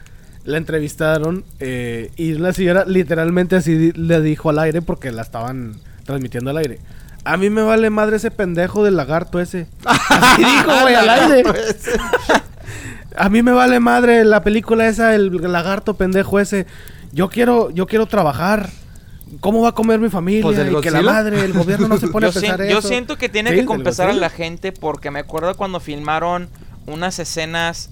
la 0.44 0.58
entrevistaron 0.58 1.44
eh, 1.60 2.10
y 2.16 2.34
la 2.34 2.52
señora 2.52 2.84
literalmente 2.86 3.56
así 3.56 3.92
le 3.92 4.22
dijo 4.22 4.50
al 4.50 4.58
aire 4.58 4.82
porque 4.82 5.12
la 5.12 5.22
estaban 5.22 5.76
transmitiendo 6.04 6.50
al 6.50 6.58
aire. 6.58 6.80
A 7.24 7.38
mí 7.38 7.50
me 7.50 7.62
vale 7.62 7.90
madre 7.90 8.18
ese 8.18 8.32
pendejo 8.32 8.84
del 8.84 8.96
lagarto 8.98 9.40
ese. 9.40 9.68
Así 9.86 10.44
dijo, 10.46 10.72
güey, 10.82 10.96
al 10.96 11.10
aire. 11.10 11.44
A 13.16 13.28
mí 13.30 13.44
me 13.44 13.52
vale 13.52 13.80
madre 13.82 14.24
la 14.24 14.42
película 14.42 14.88
esa, 14.88 15.14
el 15.14 15.32
lagarto 15.52 15.96
pendejo 15.96 16.40
ese. 16.40 16.66
Yo 17.12 17.30
quiero, 17.30 17.70
yo 17.72 17.86
quiero 17.86 18.06
trabajar. 18.06 18.70
¿Cómo 19.42 19.62
va 19.62 19.70
a 19.70 19.74
comer 19.74 20.00
mi 20.00 20.10
familia? 20.10 20.44
Pues, 20.44 20.58
¿del 20.58 20.74
y 20.74 20.82
que 20.82 20.92
la 20.92 21.02
madre, 21.02 21.44
el 21.44 21.54
gobierno 21.54 21.88
no 21.88 21.98
se 21.98 22.08
pone 22.08 22.26
Yo, 22.26 22.30
a 22.30 22.34
pensar 22.34 22.62
eso. 22.62 22.72
yo 22.72 22.82
siento 22.82 23.18
que 23.18 23.30
tiene 23.30 23.52
Sí, 23.52 23.58
que 23.58 23.66
compensar 23.66 24.10
a 24.10 24.14
la 24.14 24.30
gente 24.30 24.72
porque 24.72 25.12
me 25.12 25.20
acuerdo 25.20 25.56
cuando 25.56 25.80
filmaron 25.80 26.50
unas 26.86 27.20
escenas 27.20 27.90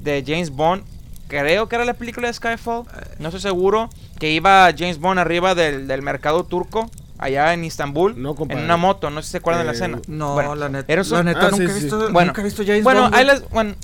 de 0.00 0.22
James 0.26 0.50
Bond. 0.50 0.82
Creo 1.28 1.68
que 1.68 1.76
era 1.76 1.84
la 1.84 1.94
película 1.94 2.28
de 2.28 2.34
Skyfall. 2.34 2.84
No 3.18 3.28
estoy 3.28 3.40
seguro. 3.40 3.90
Que 4.18 4.30
iba 4.30 4.70
James 4.76 4.98
Bond 4.98 5.18
arriba 5.18 5.54
del, 5.54 5.86
del 5.88 6.02
mercado 6.02 6.44
turco. 6.44 6.90
Allá 7.18 7.52
en 7.54 7.64
Istambul. 7.64 8.20
No, 8.20 8.34
en 8.48 8.58
una 8.58 8.76
moto. 8.76 9.08
No 9.10 9.22
sé 9.22 9.26
si 9.26 9.32
se 9.32 9.36
acuerdan 9.38 9.62
de 9.62 9.66
la 9.66 9.72
Eh, 9.72 9.74
escena. 9.74 10.00
No, 10.08 10.34
Bueno, 10.34 10.54
la 10.56 10.68
neta. 10.68 10.92
era 10.92 11.02
La 11.04 11.22
neta, 11.22 11.38
Ah, 11.46 11.50
nunca, 11.50 11.56
sí, 11.56 11.62
he 11.64 11.68
sí. 11.68 11.80
visto, 11.82 11.98
Bueno, 12.12 12.26
nunca 12.28 12.40
he 12.40 12.44
visto 12.44 12.62
James 12.66 12.82
bueno, 12.82 13.02
Bond, 13.02 13.14
ahí 13.14 13.24
les, 13.24 13.48
bueno, 13.50 13.74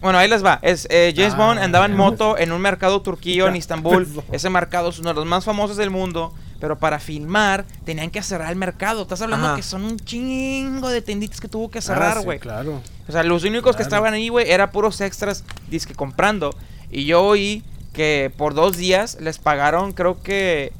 bueno, 0.00 0.18
ahí 0.18 0.28
les 0.28 0.44
va. 0.44 0.58
Es, 0.62 0.86
eh, 0.90 1.12
James 1.14 1.34
Ah, 1.34 1.36
Bond 1.36 1.58
andaba 1.60 1.84
en 1.84 1.94
moto 1.94 2.38
en 2.38 2.52
un 2.52 2.60
mercado 2.62 3.02
turquillo 3.02 3.46
en 3.48 3.56
Istambul. 3.56 4.08
Ese 4.32 4.48
mercado 4.48 4.88
es 4.88 4.98
uno 4.98 5.10
de 5.10 5.14
los 5.14 5.26
más 5.26 5.44
famosos 5.44 5.76
del 5.76 5.90
mundo. 5.90 6.32
Pero 6.58 6.78
para 6.78 6.98
filmar 6.98 7.64
tenían 7.86 8.10
que 8.10 8.22
cerrar 8.22 8.50
el 8.50 8.56
mercado. 8.56 9.00
Estás 9.02 9.22
hablando 9.22 9.46
Ajá. 9.46 9.56
que 9.56 9.62
son 9.62 9.82
un 9.82 9.98
chingo 9.98 10.90
de 10.90 11.00
tenditas 11.00 11.40
que 11.40 11.48
tuvo 11.48 11.70
que 11.70 11.78
Ah, 11.78 11.82
cerrar, 11.82 12.18
sí, 12.18 12.24
güey. 12.24 12.38
claro. 12.38 12.82
O 13.08 13.12
sea, 13.12 13.22
los 13.22 13.44
únicos 13.44 13.76
que 13.76 13.82
estaban 13.82 14.12
ahí, 14.12 14.28
güey, 14.28 14.50
era 14.50 14.70
puros 14.70 15.00
extras 15.00 15.42
disque 15.70 15.94
comprando. 15.94 16.54
Y 16.90 17.06
yo 17.06 17.22
oí 17.22 17.62
que 17.94 18.30
por 18.36 18.52
dos 18.52 18.76
días 18.76 19.16
les 19.20 19.38
pagaron, 19.38 19.92
creo 19.92 20.22
que 20.22 20.72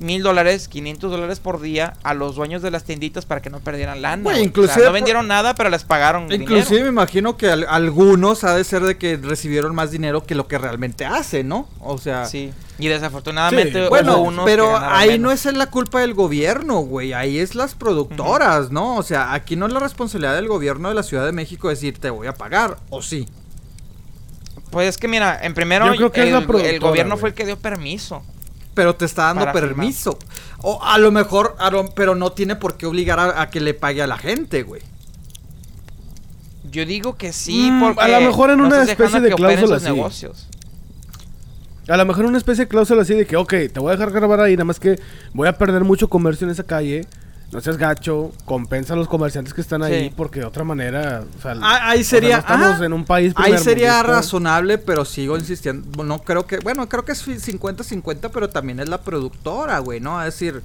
mil 0.00 0.22
dólares, 0.22 0.68
500 0.68 1.10
dólares 1.10 1.40
por 1.40 1.60
día 1.60 1.94
a 2.04 2.14
los 2.14 2.36
dueños 2.36 2.62
de 2.62 2.70
las 2.70 2.84
tienditas 2.84 3.26
para 3.26 3.42
que 3.42 3.50
no 3.50 3.58
perdieran 3.60 4.00
lana. 4.00 4.22
Güey, 4.22 4.36
güey. 4.36 4.46
inclusive 4.46 4.72
O 4.72 4.74
sea, 4.74 4.84
no 4.84 4.90
por- 4.90 4.94
vendieron 4.94 5.26
nada, 5.28 5.54
pero 5.54 5.70
les 5.70 5.82
pagaron 5.84 6.32
Inclusive 6.32 6.64
dinero. 6.68 6.84
me 6.84 6.88
imagino 6.90 7.36
que 7.36 7.50
al- 7.50 7.66
algunos 7.68 8.44
ha 8.44 8.54
de 8.54 8.62
ser 8.64 8.82
de 8.82 8.96
que 8.96 9.16
recibieron 9.16 9.74
más 9.74 9.90
dinero 9.90 10.24
que 10.24 10.34
lo 10.36 10.46
que 10.46 10.56
realmente 10.58 11.04
hace, 11.04 11.42
¿no? 11.44 11.68
O 11.80 11.98
sea, 11.98 12.26
Sí. 12.26 12.52
Y 12.80 12.86
desafortunadamente 12.86 13.82
Sí, 13.82 13.88
bueno, 13.88 14.18
unos 14.18 14.44
pero 14.44 14.76
ahí 14.76 15.08
menos. 15.10 15.20
no 15.44 15.50
es 15.50 15.56
la 15.56 15.66
culpa 15.66 16.00
del 16.00 16.14
gobierno, 16.14 16.76
güey, 16.78 17.12
ahí 17.12 17.40
es 17.40 17.56
las 17.56 17.74
productoras, 17.74 18.70
¿no? 18.70 18.94
O 18.96 19.02
sea, 19.02 19.32
aquí 19.34 19.56
no 19.56 19.66
es 19.66 19.72
la 19.72 19.80
responsabilidad 19.80 20.36
del 20.36 20.46
gobierno 20.46 20.88
de 20.88 20.94
la 20.94 21.02
Ciudad 21.02 21.26
de 21.26 21.32
México 21.32 21.68
decir 21.68 21.98
te 21.98 22.10
voy 22.10 22.28
a 22.28 22.34
pagar, 22.34 22.78
o 22.90 23.02
sí. 23.02 23.26
Pues 24.70 24.88
es 24.90 24.98
que 24.98 25.08
mira, 25.08 25.38
en 25.42 25.54
primero 25.54 25.86
Yo 25.86 25.96
creo 25.96 26.12
que 26.12 26.20
es 26.20 26.26
el, 26.26 26.32
la 26.34 26.38
el 26.40 26.46
productora, 26.46 26.78
gobierno 26.78 27.16
fue 27.16 27.30
el 27.30 27.34
que 27.34 27.46
dio 27.46 27.58
permiso. 27.58 28.22
Pero 28.78 28.94
te 28.94 29.06
está 29.06 29.24
dando 29.24 29.50
permiso. 29.52 30.16
O 30.62 30.80
a 30.84 30.98
lo 30.98 31.10
mejor, 31.10 31.56
a 31.58 31.68
lo- 31.68 31.90
pero 31.96 32.14
no 32.14 32.30
tiene 32.30 32.54
por 32.54 32.76
qué 32.76 32.86
obligar 32.86 33.18
a, 33.18 33.42
a 33.42 33.50
que 33.50 33.58
le 33.60 33.74
pague 33.74 34.02
a 34.02 34.06
la 34.06 34.16
gente, 34.16 34.62
güey. 34.62 34.82
Yo 36.70 36.86
digo 36.86 37.16
que 37.16 37.32
sí, 37.32 37.70
Mm, 37.72 37.80
porque 37.80 38.02
a 38.04 38.08
lo 38.20 38.20
mejor 38.26 38.50
en 38.50 38.58
no 38.58 38.66
una 38.66 38.82
especie 38.84 39.20
de 39.20 39.34
cláusula 39.34 39.76
así. 39.76 39.84
negocios. 39.86 40.46
A 41.88 41.96
lo 41.96 42.04
mejor 42.04 42.26
una 42.26 42.38
especie 42.38 42.66
de 42.66 42.68
cláusula 42.68 43.02
así 43.02 43.14
de 43.14 43.26
que, 43.26 43.36
ok, 43.36 43.50
te 43.72 43.80
voy 43.80 43.88
a 43.88 43.96
dejar 43.96 44.12
grabar 44.12 44.40
ahí, 44.40 44.52
nada 44.54 44.66
más 44.66 44.78
que 44.78 45.00
voy 45.32 45.48
a 45.48 45.58
perder 45.58 45.82
mucho 45.82 46.06
comercio 46.08 46.46
en 46.46 46.52
esa 46.52 46.62
calle. 46.62 47.04
No 47.50 47.62
seas 47.62 47.78
gacho, 47.78 48.30
compensa 48.44 48.92
a 48.92 48.96
los 48.96 49.08
comerciantes 49.08 49.54
que 49.54 49.62
están 49.62 49.82
ahí, 49.82 50.08
Sí. 50.08 50.14
porque 50.14 50.40
de 50.40 50.46
otra 50.46 50.64
manera, 50.64 51.24
o 51.38 51.42
sea, 51.42 51.54
Ah, 51.62 51.90
ahí 51.90 52.00
o 52.00 52.04
sea, 52.04 52.10
sería. 52.20 52.34
no 52.36 52.40
estamos 52.40 52.80
en 52.82 52.92
un 52.92 53.04
país 53.06 53.32
Ahí 53.36 53.56
sería 53.56 54.02
razonable, 54.02 54.76
pero 54.76 55.04
sigo 55.06 55.36
insistiendo. 55.38 56.04
No 56.04 56.18
creo 56.20 56.46
que. 56.46 56.58
Bueno, 56.58 56.88
creo 56.90 57.04
que 57.06 57.12
es 57.12 57.22
50-50, 57.26 58.28
pero 58.30 58.50
también 58.50 58.80
es 58.80 58.88
la 58.90 59.00
productora, 59.00 59.78
güey, 59.78 59.98
¿no? 60.00 60.20
Es 60.22 60.34
decir. 60.34 60.62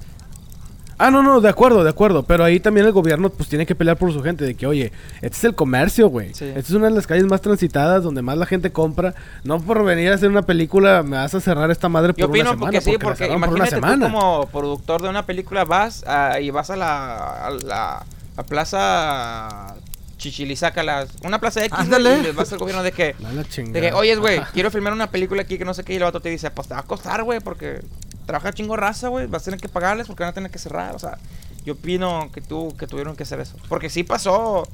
Ah, 0.98 1.10
no, 1.10 1.22
no, 1.22 1.40
de 1.40 1.48
acuerdo, 1.48 1.82
de 1.84 1.90
acuerdo. 1.90 2.22
Pero 2.22 2.44
ahí 2.44 2.60
también 2.60 2.86
el 2.86 2.92
gobierno 2.92 3.30
pues 3.30 3.48
tiene 3.48 3.66
que 3.66 3.74
pelear 3.74 3.96
por 3.96 4.12
su 4.12 4.22
gente. 4.22 4.44
De 4.44 4.54
que, 4.54 4.66
oye, 4.66 4.92
este 5.22 5.36
es 5.38 5.44
el 5.44 5.54
comercio, 5.54 6.08
güey. 6.08 6.32
Sí. 6.34 6.44
Esta 6.46 6.60
es 6.60 6.70
una 6.70 6.86
de 6.88 6.94
las 6.94 7.06
calles 7.06 7.24
más 7.24 7.40
transitadas 7.40 8.02
donde 8.02 8.22
más 8.22 8.38
la 8.38 8.46
gente 8.46 8.72
compra. 8.72 9.14
No 9.42 9.60
por 9.60 9.84
venir 9.84 10.10
a 10.10 10.14
hacer 10.14 10.28
una 10.30 10.42
película 10.42 11.02
me 11.02 11.16
vas 11.16 11.34
a 11.34 11.40
cerrar 11.40 11.70
esta 11.70 11.88
madre 11.88 12.12
por 12.14 12.20
Yo 12.20 12.26
una 12.26 12.32
opino 12.32 12.50
semana. 12.50 12.60
porque 12.60 12.80
sí, 12.80 12.98
porque 12.98 13.18
cerraron 13.18 13.40
por 13.40 13.48
una 13.50 13.68
imagínate 13.68 13.94
tú 13.96 14.00
como 14.02 14.46
productor 14.46 15.02
de 15.02 15.08
una 15.08 15.26
película 15.26 15.64
vas 15.64 16.04
ah, 16.06 16.38
y 16.40 16.50
vas 16.50 16.70
a 16.70 16.76
la, 16.76 17.46
a 17.46 17.50
la 17.50 18.06
a 18.36 18.42
plaza 18.42 19.74
Chichilizaca, 20.16 20.82
las- 20.82 21.10
una 21.22 21.38
plaza 21.38 21.64
X, 21.64 21.78
Ándale. 21.78 22.18
y 22.18 22.22
le 22.22 22.32
vas 22.32 22.52
al 22.52 22.58
gobierno 22.58 22.82
de 22.82 22.92
que, 22.92 23.14
A 23.24 23.32
la 23.32 23.42
de 23.42 23.80
que 23.80 23.92
oye, 23.92 24.16
güey, 24.16 24.40
quiero 24.54 24.70
filmar 24.70 24.92
una 24.92 25.08
película 25.10 25.42
aquí 25.42 25.58
que 25.58 25.64
no 25.64 25.74
sé 25.74 25.84
qué, 25.84 25.92
y 25.92 25.96
el 25.96 26.02
vato 26.04 26.20
te 26.20 26.30
dice, 26.30 26.50
pues 26.50 26.68
te 26.68 26.74
va 26.74 26.80
a 26.80 26.84
costar, 26.84 27.22
güey, 27.24 27.40
porque 27.40 27.80
trabaja 28.26 28.52
chingo 28.52 28.76
raza, 28.76 29.08
güey, 29.08 29.26
vas 29.26 29.42
a 29.42 29.44
tener 29.46 29.60
que 29.60 29.68
pagarles 29.68 30.06
porque 30.06 30.22
van 30.22 30.30
a 30.30 30.34
tener 30.34 30.50
que 30.50 30.58
cerrar, 30.58 30.94
o 30.94 30.98
sea, 30.98 31.18
yo 31.64 31.74
opino 31.74 32.30
que 32.32 32.40
tú, 32.40 32.74
que 32.78 32.86
tuvieron 32.86 33.16
que 33.16 33.22
hacer 33.24 33.40
eso. 33.40 33.56
Porque 33.68 33.88
sí 33.90 34.02
pasó 34.04 34.66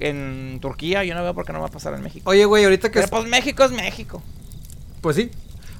en 0.00 0.58
Turquía, 0.60 1.04
yo 1.04 1.14
no 1.14 1.22
veo 1.22 1.34
por 1.34 1.44
qué 1.44 1.52
no 1.52 1.60
va 1.60 1.66
a 1.66 1.70
pasar 1.70 1.94
en 1.94 2.02
México. 2.02 2.28
Oye, 2.30 2.44
güey, 2.44 2.64
ahorita 2.64 2.88
que. 2.90 3.00
Pero 3.00 3.08
pues 3.10 3.26
México 3.28 3.64
es 3.64 3.72
México. 3.72 4.22
Pues 5.00 5.16
sí. 5.16 5.30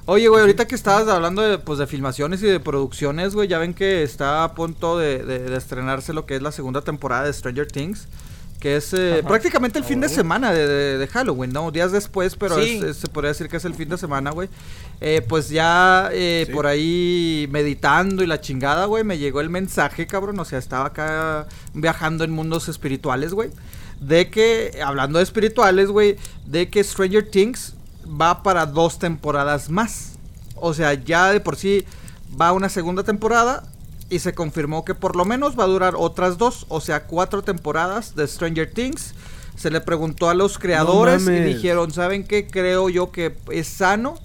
Oye, 0.05 0.27
güey, 0.27 0.41
ahorita 0.41 0.65
que 0.67 0.73
estabas 0.75 1.07
hablando 1.07 1.41
de, 1.43 1.59
pues, 1.59 1.77
de 1.77 1.85
filmaciones 1.85 2.41
y 2.41 2.47
de 2.47 2.59
producciones, 2.59 3.35
güey, 3.35 3.47
ya 3.47 3.59
ven 3.59 3.73
que 3.75 4.01
está 4.01 4.43
a 4.43 4.55
punto 4.55 4.97
de, 4.97 5.23
de- 5.23 5.39
de 5.39 5.57
estrenarse 5.57 6.13
lo 6.13 6.25
que 6.25 6.35
es 6.35 6.41
la 6.41 6.51
segunda 6.51 6.81
temporada 6.81 7.25
de 7.25 7.33
Stranger 7.33 7.67
Things. 7.71 8.07
Que 8.59 8.75
es 8.75 8.93
eh, 8.93 9.23
prácticamente 9.25 9.79
el 9.79 9.85
fin 9.85 10.01
de 10.01 10.09
semana 10.09 10.51
de, 10.51 10.67
de- 10.67 10.97
de 10.97 11.07
Halloween, 11.07 11.51
¿no? 11.53 11.71
Días 11.71 11.93
después, 11.93 12.35
pero 12.35 12.55
Sí. 12.61 12.77
es- 12.77 12.83
es- 12.83 12.97
se 12.97 13.07
podría 13.07 13.29
decir 13.29 13.47
que 13.47 13.55
es 13.55 13.63
el 13.63 13.73
fin 13.73 13.87
de 13.87 13.97
semana, 13.97 14.31
güey. 14.31 14.49
Eh, 14.99 15.21
pues 15.27 15.47
ya 15.49 16.09
eh, 16.11 16.43
Sí. 16.45 16.51
por 16.53 16.67
ahí 16.67 17.47
meditando 17.51 18.21
y 18.21 18.27
la 18.27 18.41
chingada, 18.41 18.83
güey, 18.85 19.05
me 19.05 19.17
llegó 19.17 19.39
el 19.39 19.49
mensaje, 19.49 20.07
cabrón. 20.07 20.37
O 20.39 20.43
sea, 20.45 20.59
estaba 20.59 20.87
acá 20.87 21.47
viajando 21.73 22.25
en 22.25 22.31
mundos 22.31 22.67
espirituales, 22.67 23.33
güey. 23.33 23.49
De 24.01 24.29
que, 24.29 24.79
hablando 24.85 25.19
de 25.19 25.23
espirituales, 25.23 25.87
güey, 25.89 26.17
de 26.45 26.69
que 26.69 26.83
Stranger 26.83 27.29
Things 27.31 27.75
va 28.05 28.43
para 28.43 28.65
dos 28.65 28.99
temporadas 28.99 29.69
más. 29.69 30.17
O 30.55 30.73
sea, 30.73 30.93
ya 30.95 31.31
de 31.31 31.39
por 31.39 31.55
sí 31.55 31.85
va 32.39 32.51
una 32.51 32.67
segunda 32.67 33.03
temporada 33.03 33.63
y 34.09 34.19
se 34.19 34.33
confirmó 34.33 34.85
que 34.85 34.95
por 34.95 35.15
lo 35.15 35.25
menos 35.25 35.57
va 35.57 35.65
a 35.65 35.67
durar 35.67 35.93
otras 35.97 36.37
dos, 36.37 36.65
o 36.69 36.81
sea, 36.81 37.05
cuatro 37.05 37.41
temporadas 37.41 38.15
de 38.15 38.27
Stranger 38.27 38.71
Things. 38.71 39.13
Se 39.55 39.69
le 39.69 39.81
preguntó 39.81 40.29
a 40.29 40.33
los 40.33 40.57
creadores 40.57 41.27
y 41.27 41.39
dijeron, 41.41 41.91
¿saben 41.91 42.23
qué? 42.23 42.47
Creo 42.47 42.89
yo 42.89 43.11
que 43.11 43.35
es 43.51 43.67
sano 43.67 44.17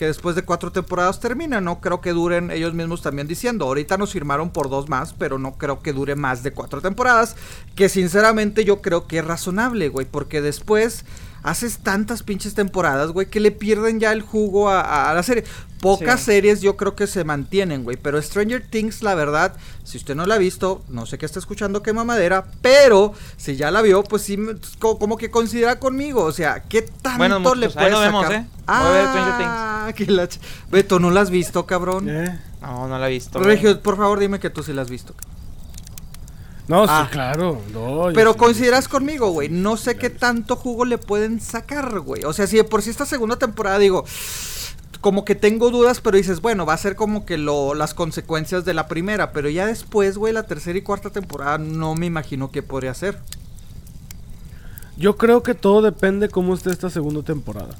que 0.00 0.06
después 0.06 0.34
de 0.34 0.42
cuatro 0.42 0.72
temporadas 0.72 1.20
termina. 1.20 1.60
No 1.60 1.82
creo 1.82 2.00
que 2.00 2.14
duren 2.14 2.50
ellos 2.50 2.72
mismos 2.72 3.02
también 3.02 3.28
diciendo. 3.28 3.66
Ahorita 3.66 3.98
nos 3.98 4.12
firmaron 4.12 4.48
por 4.48 4.70
dos 4.70 4.88
más, 4.88 5.12
pero 5.12 5.38
no 5.38 5.58
creo 5.58 5.82
que 5.82 5.92
dure 5.92 6.16
más 6.16 6.42
de 6.42 6.52
cuatro 6.52 6.80
temporadas. 6.80 7.36
Que 7.74 7.90
sinceramente 7.90 8.64
yo 8.64 8.80
creo 8.80 9.06
que 9.06 9.18
es 9.18 9.24
razonable, 9.26 9.90
güey. 9.90 10.06
Porque 10.10 10.40
después 10.40 11.04
haces 11.42 11.78
tantas 11.78 12.22
pinches 12.22 12.54
temporadas, 12.54 13.10
güey, 13.12 13.28
que 13.28 13.40
le 13.40 13.50
pierden 13.50 14.00
ya 14.00 14.12
el 14.12 14.22
jugo 14.22 14.68
a, 14.70 15.12
la 15.14 15.22
serie. 15.22 15.44
Pocas 15.80 16.20
Sí. 16.20 16.26
series 16.26 16.60
yo 16.60 16.76
creo 16.76 16.94
que 16.94 17.06
se 17.06 17.24
mantienen, 17.24 17.84
güey. 17.84 17.96
Pero 17.96 18.20
Stranger 18.20 18.62
Things, 18.68 19.02
la 19.02 19.14
verdad, 19.14 19.54
si 19.82 19.96
usted 19.96 20.14
no 20.14 20.26
la 20.26 20.34
ha 20.34 20.38
visto, 20.38 20.82
no 20.88 21.06
sé 21.06 21.16
qué 21.16 21.24
está 21.24 21.38
escuchando, 21.38 21.82
qué 21.82 21.94
mamadera. 21.94 22.44
Pero 22.60 23.14
si 23.38 23.56
ya 23.56 23.70
la 23.70 23.80
vio, 23.80 24.02
pues 24.04 24.20
sí, 24.22 24.36
co- 24.78 24.98
como 24.98 25.16
que 25.16 25.30
considera 25.30 25.78
conmigo. 25.78 26.22
O 26.24 26.32
sea, 26.32 26.62
¿qué 26.64 26.82
tanto 26.82 27.16
Bueno, 27.18 27.38
le 27.54 27.70
puedes 27.70 27.90
nos 27.92 28.00
vemos, 28.02 28.22
sacar? 28.26 28.40
¿eh? 28.40 28.46
Voy 28.66 28.76
a 28.76 28.90
ver 28.90 29.06
Stranger 29.08 29.36
Things. 29.38 29.50
Ah, 29.50 29.92
que 29.96 30.06
la 30.06 30.24
ch- 30.28 30.38
Beto, 30.70 30.98
¿no 30.98 31.10
la 31.10 31.22
has 31.22 31.30
visto, 31.30 31.64
cabrón? 31.64 32.10
¿Eh? 32.10 32.38
No, 32.60 32.86
no 32.86 32.98
la 32.98 33.08
he 33.08 33.12
visto. 33.12 33.38
güey. 33.38 33.52
Regio, 33.56 33.80
por 33.80 33.96
favor, 33.96 34.18
dime 34.18 34.38
que 34.38 34.50
tú 34.50 34.62
sí 34.62 34.74
la 34.74 34.82
has 34.82 34.90
visto. 34.90 35.14
No, 36.70 36.84
Ah. 36.88 37.06
sí, 37.08 37.12
claro. 37.12 37.60
no, 37.72 38.10
yo 38.10 38.14
Pero 38.14 38.32
sí- 38.34 38.38
consideras 38.38 38.86
conmigo, 38.88 39.30
güey. 39.32 39.48
No 39.48 39.76
sé 39.76 39.96
qué 39.96 40.08
tanto 40.08 40.54
jugo 40.54 40.84
le 40.84 40.98
pueden 40.98 41.40
sacar, 41.40 41.98
güey. 42.00 42.24
O 42.24 42.32
sea, 42.32 42.46
si 42.46 42.56
de 42.58 42.64
por 42.64 42.80
sí 42.82 42.90
esta 42.90 43.06
segunda 43.06 43.36
temporada 43.36 43.78
digo, 43.80 44.04
como 45.00 45.24
que 45.24 45.34
tengo 45.34 45.70
dudas, 45.70 46.00
pero 46.00 46.16
dices, 46.16 46.40
bueno, 46.40 46.66
va 46.66 46.74
a 46.74 46.78
ser 46.78 46.94
como 46.94 47.26
que 47.26 47.38
lo, 47.38 47.74
las 47.74 47.92
consecuencias 47.94 48.64
de 48.64 48.74
la 48.74 48.86
primera. 48.86 49.32
Pero 49.32 49.48
ya 49.48 49.66
después, 49.66 50.16
güey, 50.16 50.32
la 50.32 50.44
tercera 50.44 50.78
y 50.78 50.82
cuarta 50.82 51.10
temporada 51.10 51.58
no 51.58 51.94
me 51.96 52.06
imagino 52.06 52.50
qué 52.52 52.62
podría 52.62 52.94
ser. 52.94 53.18
Yo 54.96 55.16
creo 55.16 55.42
que 55.42 55.54
todo 55.54 55.82
depende 55.82 56.28
cómo 56.28 56.54
esté 56.54 56.70
esta 56.70 56.90
segunda 56.90 57.22
temporada. 57.22 57.74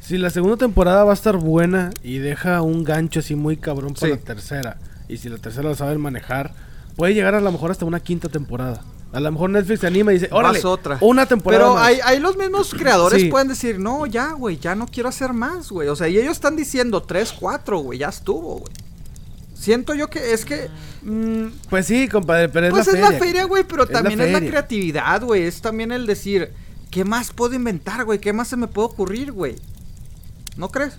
Si 0.00 0.18
la 0.18 0.30
segunda 0.30 0.56
temporada 0.56 1.04
va 1.04 1.12
a 1.12 1.14
estar 1.14 1.36
buena 1.36 1.90
y 2.02 2.18
deja 2.18 2.60
un 2.62 2.84
gancho 2.84 3.20
así 3.20 3.34
muy 3.36 3.56
cabrón 3.56 3.94
para 3.94 4.14
la 4.14 4.20
tercera, 4.20 4.78
y 5.08 5.18
si 5.18 5.28
la 5.28 5.38
tercera 5.38 5.68
la 5.70 5.74
saben 5.76 6.00
manejar, 6.00 6.52
puede 6.96 7.14
llegar 7.14 7.34
a 7.34 7.40
lo 7.40 7.50
mejor 7.52 7.70
hasta 7.70 7.84
una 7.84 8.00
quinta 8.00 8.28
temporada. 8.28 8.82
A 9.12 9.20
lo 9.20 9.30
mejor 9.30 9.50
Netflix 9.50 9.80
se 9.80 9.86
anima 9.86 10.10
y 10.12 10.14
dice, 10.18 10.28
órale, 10.32 10.60
otra. 10.64 10.98
una 11.00 11.26
temporada 11.26 11.62
Pero 11.62 11.74
más". 11.74 11.84
hay, 11.86 11.98
hay 12.04 12.18
los 12.18 12.36
mismos 12.36 12.74
creadores 12.74 13.22
Sí. 13.22 13.28
pueden 13.28 13.46
decir, 13.46 13.78
no, 13.78 14.06
ya, 14.06 14.32
güey, 14.32 14.58
ya 14.58 14.74
no 14.74 14.86
quiero 14.88 15.08
hacer 15.08 15.32
más, 15.32 15.70
güey. 15.70 15.86
O 15.88 15.94
sea, 15.94 16.08
y 16.08 16.18
ellos 16.18 16.32
están 16.32 16.56
diciendo 16.56 17.00
tres, 17.02 17.32
cuatro, 17.32 17.78
güey, 17.78 18.00
ya 18.00 18.08
estuvo, 18.08 18.58
güey. 18.58 18.72
Siento 19.54 19.94
yo 19.94 20.08
que 20.10 20.32
es 20.32 20.44
que 20.44 20.68
Mm, 21.02 21.48
pues 21.68 21.86
sí, 21.86 22.08
compadre, 22.08 22.48
pero 22.48 22.66
es 22.66 22.72
Pues 22.72 22.86
la 22.86 22.92
es 22.92 22.98
feria. 22.98 23.10
la 23.10 23.18
feria, 23.18 23.44
güey, 23.44 23.64
pero 23.64 23.84
Es 23.84 23.90
la 23.90 23.98
también 24.00 24.20
es 24.22 24.32
la 24.32 24.40
creatividad, 24.40 25.22
güey. 25.22 25.42
Es 25.42 25.60
también 25.60 25.92
el 25.92 26.06
decir, 26.06 26.50
¿qué 26.90 27.04
más 27.04 27.30
puedo 27.32 27.54
inventar, 27.54 28.04
güey? 28.06 28.18
¿Qué 28.18 28.32
más 28.32 28.48
se 28.48 28.56
me 28.56 28.66
puede 28.68 28.88
ocurrir, 28.88 29.30
güey? 29.30 29.56
¿No 30.56 30.70
crees? 30.70 30.94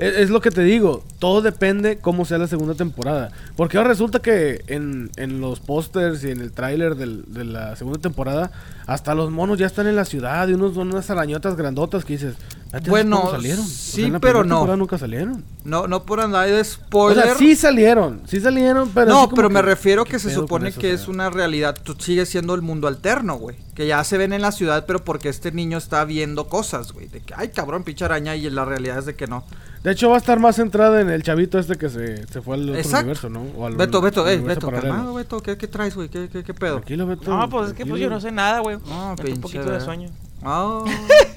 Es, 0.00 0.30
lo 0.30 0.40
que 0.40 0.50
te 0.50 0.62
digo, 0.62 1.04
todo 1.18 1.42
depende 1.42 1.98
cómo 1.98 2.24
sea 2.24 2.38
la 2.38 2.46
segunda 2.46 2.74
temporada. 2.74 3.32
Porque 3.54 3.76
ahora 3.76 3.90
resulta 3.90 4.20
que 4.20 4.64
en, 4.66 5.10
en 5.16 5.40
los 5.40 5.60
pósters 5.60 6.24
y 6.24 6.30
en 6.30 6.40
el 6.40 6.52
tráiler 6.52 6.96
de 6.96 7.44
la 7.44 7.76
segunda 7.76 8.00
temporada, 8.00 8.50
hasta 8.86 9.14
los 9.14 9.30
monos 9.30 9.58
ya 9.58 9.66
están 9.66 9.86
en 9.86 9.96
la 9.96 10.06
ciudad 10.06 10.48
y 10.48 10.54
unos 10.54 10.74
son 10.74 10.88
unas 10.88 11.10
arañotas 11.10 11.54
grandotas 11.54 12.04
que 12.04 12.14
dices, 12.14 12.34
"¿Vete 12.34 12.46
a 12.56 12.59
Bueno, 12.88 13.30
salieron? 13.32 13.64
O 13.64 13.68
sea, 13.68 13.76
sí, 13.76 14.04
en 14.04 14.12
la 14.12 14.20
pero 14.20 14.44
no. 14.44 14.76
nunca 14.76 14.96
salieron. 14.96 15.44
No, 15.64 15.88
no 15.88 16.04
por 16.04 16.20
andar 16.20 16.46
de 16.48 16.60
O 16.60 16.64
spoiler. 16.64 17.24
sea, 17.24 17.34
sí 17.34 17.56
salieron, 17.56 18.22
sí 18.26 18.40
salieron, 18.40 18.90
pero... 18.94 19.10
no, 19.10 19.28
pero 19.28 19.50
me 19.50 19.56
que, 19.60 19.66
refiero 19.66 20.04
¿qué 20.04 20.12
que 20.12 20.18
se 20.20 20.32
supone 20.32 20.72
que 20.72 20.92
O 20.92 20.94
es 20.94 21.00
sea, 21.02 21.10
una 21.10 21.30
realidad. 21.30 21.76
Tú 21.82 21.96
sigues 21.98 22.28
siendo 22.28 22.54
el 22.54 22.62
mundo 22.62 22.86
alterno, 22.86 23.34
güey. 23.36 23.56
Que 23.74 23.86
ya 23.88 24.02
se 24.04 24.18
ven 24.18 24.32
en 24.32 24.42
la 24.42 24.52
ciudad, 24.52 24.84
pero 24.86 25.04
porque 25.04 25.28
este 25.28 25.50
niño 25.50 25.78
está 25.78 26.04
viendo 26.04 26.48
cosas, 26.48 26.92
güey. 26.92 27.08
De 27.08 27.20
que, 27.20 27.34
ay, 27.36 27.48
cabrón, 27.48 27.82
pinche 27.82 28.04
araña. 28.04 28.36
Y 28.36 28.48
la 28.50 28.64
realidad 28.64 28.98
es 28.98 29.06
de 29.06 29.16
que 29.16 29.26
no. 29.26 29.44
De 29.82 29.90
hecho, 29.92 30.10
va 30.10 30.16
a 30.16 30.18
estar 30.18 30.38
más 30.38 30.56
centrada 30.56 31.00
en 31.00 31.08
el 31.10 31.22
chavito 31.22 31.58
este 31.58 31.76
que 31.76 31.88
se, 31.88 32.26
se 32.26 32.40
fue 32.42 32.54
al 32.54 32.68
otro 32.68 32.76
Exacto. 32.76 32.98
universo, 32.98 33.30
¿no? 33.30 33.42
O 33.56 33.66
al 33.66 33.76
Beto, 33.76 34.00
Beto, 34.00 34.28
ey, 34.28 34.38
Beto, 34.38 34.70
calmado, 34.70 35.14
Beto. 35.14 35.42
¿Qué, 35.42 35.56
qué 35.56 35.66
traes, 35.66 35.96
güey? 35.96 36.08
¿Qué, 36.08 36.28
qué, 36.28 36.44
qué 36.44 36.54
pedo? 36.54 36.76
Tranquilo, 36.76 37.06
Beto. 37.06 37.36
No, 37.36 37.48
pues 37.48 37.68
es 37.68 37.72
que 37.72 37.84
pues 37.84 37.88
tranquilo. 37.88 37.96
yo 37.96 38.10
no 38.10 38.20
sé 38.20 38.30
nada, 38.30 38.60
güey. 38.60 38.76
Tengo 38.78 39.16
pinche 39.16 39.32
un 39.32 39.40
poquito 39.40 39.70
de 39.70 39.80
sueño. 39.80 40.10
Ah. 40.42 40.84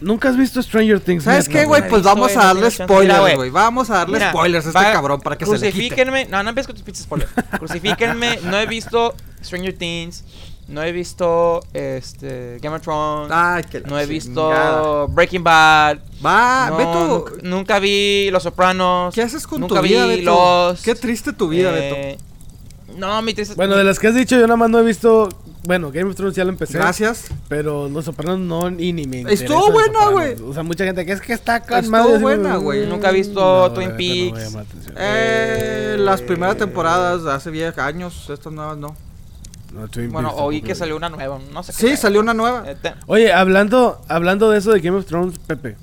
Nunca 0.01 0.29
has 0.29 0.37
visto 0.37 0.61
Stranger 0.61 0.99
Things. 0.99 1.23
¿Sabes 1.23 1.47
qué, 1.49 1.65
güey? 1.65 1.81
no 1.81 1.87
he 1.87 1.89
Pues 1.89 2.01
visto, 2.03 2.15
vamos 2.15 2.31
a 2.35 2.39
no 2.39 2.43
darle 2.61 2.71
spoilers, 2.71 3.35
güey. 3.35 3.49
Vamos 3.49 3.89
a 3.89 3.93
darle 3.99 4.17
Mira, 4.17 4.31
spoilers 4.31 4.65
a 4.65 4.69
este 4.69 4.79
va- 4.79 4.91
cabrón 4.91 5.21
para 5.21 5.37
que 5.37 5.45
se 5.45 5.51
le 5.51 5.57
quite. 5.57 5.71
Crucifíquenme. 5.73 6.25
No, 6.25 6.41
no 6.43 6.49
empieces 6.49 6.67
con 6.67 6.75
tus 6.75 6.83
pinches 6.83 7.03
spoilers. 7.03 7.31
Crucifíquenme. 7.59 8.39
No 8.43 8.57
he 8.59 8.65
visto 8.65 9.13
Stranger 9.43 9.77
Things. 9.77 10.23
No 10.67 10.81
he 10.81 10.93
visto 10.93 11.61
este 11.73 12.57
Game 12.61 12.75
of 12.77 12.81
Thrones. 12.81 13.29
Ay, 13.33 13.63
que 13.63 13.81
la 13.81 13.87
no 13.89 13.99
he 13.99 14.07
chingada. 14.07 14.07
visto 14.07 15.07
Breaking 15.09 15.43
Bad. 15.43 15.97
Va, 16.25 16.67
no, 16.69 16.77
Beto. 16.77 17.05
Nunca, 17.05 17.31
nunca 17.43 17.79
vi 17.79 18.29
Los 18.31 18.43
Sopranos. 18.43 19.13
¿Qué 19.13 19.21
haces 19.21 19.45
con 19.45 19.59
nunca 19.59 19.75
tu 19.75 19.81
vida, 19.81 20.05
vi 20.05 20.17
Beto? 20.19 20.31
Lost, 20.31 20.85
Qué 20.85 20.95
triste 20.95 21.33
tu 21.33 21.49
vida, 21.49 21.71
eh, 21.73 22.17
No, 22.97 23.21
mi 23.21 23.33
triste. 23.33 23.55
Bueno, 23.55 23.75
de 23.75 23.83
las 23.83 23.99
que 23.99 24.07
has 24.07 24.15
dicho, 24.15 24.35
yo 24.35 24.41
nada 24.43 24.57
más 24.57 24.69
no 24.69 24.79
he 24.79 24.83
visto. 24.83 25.29
Bueno, 25.65 25.91
Game 25.91 26.09
of 26.09 26.15
Thrones 26.15 26.35
ya 26.35 26.43
lo 26.43 26.49
empecé. 26.49 26.77
Gracias. 26.77 27.27
Pero 27.47 27.87
Los 27.87 28.05
Sopranos 28.05 28.39
no, 28.39 28.69
y 28.69 28.91
ni 28.91 29.07
me 29.07 29.19
interesa 29.19 29.43
Estuvo 29.43 29.71
buena, 29.71 30.09
güey. 30.09 30.35
O 30.41 30.53
sea, 30.53 30.63
mucha 30.63 30.83
gente 30.83 31.05
que 31.05 31.13
es 31.13 31.21
que 31.21 31.33
está 31.33 31.61
con 31.61 31.79
Estuvo 31.79 32.19
buena, 32.19 32.57
güey. 32.57 32.85
Nunca 32.85 33.09
he 33.09 33.13
visto 33.13 33.39
no, 33.69 33.73
Twin 33.73 33.89
neta, 33.89 33.97
no 33.97 33.97
me 33.97 34.31
Peaks. 34.31 34.43
llama 34.43 34.55
la 34.57 34.61
atención. 34.69 34.95
Eh, 34.97 35.95
las 35.99 36.21
primeras 36.21 36.57
temporadas 36.57 37.25
hace 37.25 37.49
10 37.51 37.77
años, 37.77 38.29
estas 38.29 38.51
nuevas 38.51 38.77
no. 38.77 38.95
No, 39.73 39.87
Twin 39.87 40.11
Bueno, 40.11 40.29
Peaks 40.29 40.41
oí 40.43 40.61
que 40.61 40.75
salió 40.75 40.97
una 40.97 41.09
nueva. 41.09 41.39
No 41.53 41.63
sé 41.63 41.71
qué 41.71 41.77
Sí, 41.89 41.97
salió 41.97 42.19
una 42.19 42.33
nueva. 42.33 42.63
Eh, 42.67 42.75
Oye, 43.07 43.31
hablando, 43.33 44.01
hablando 44.09 44.51
de 44.51 44.59
eso 44.59 44.71
de 44.71 44.81
Game 44.81 44.97
of 44.97 45.05
Thrones, 45.05 45.39
Pepe. 45.39 45.77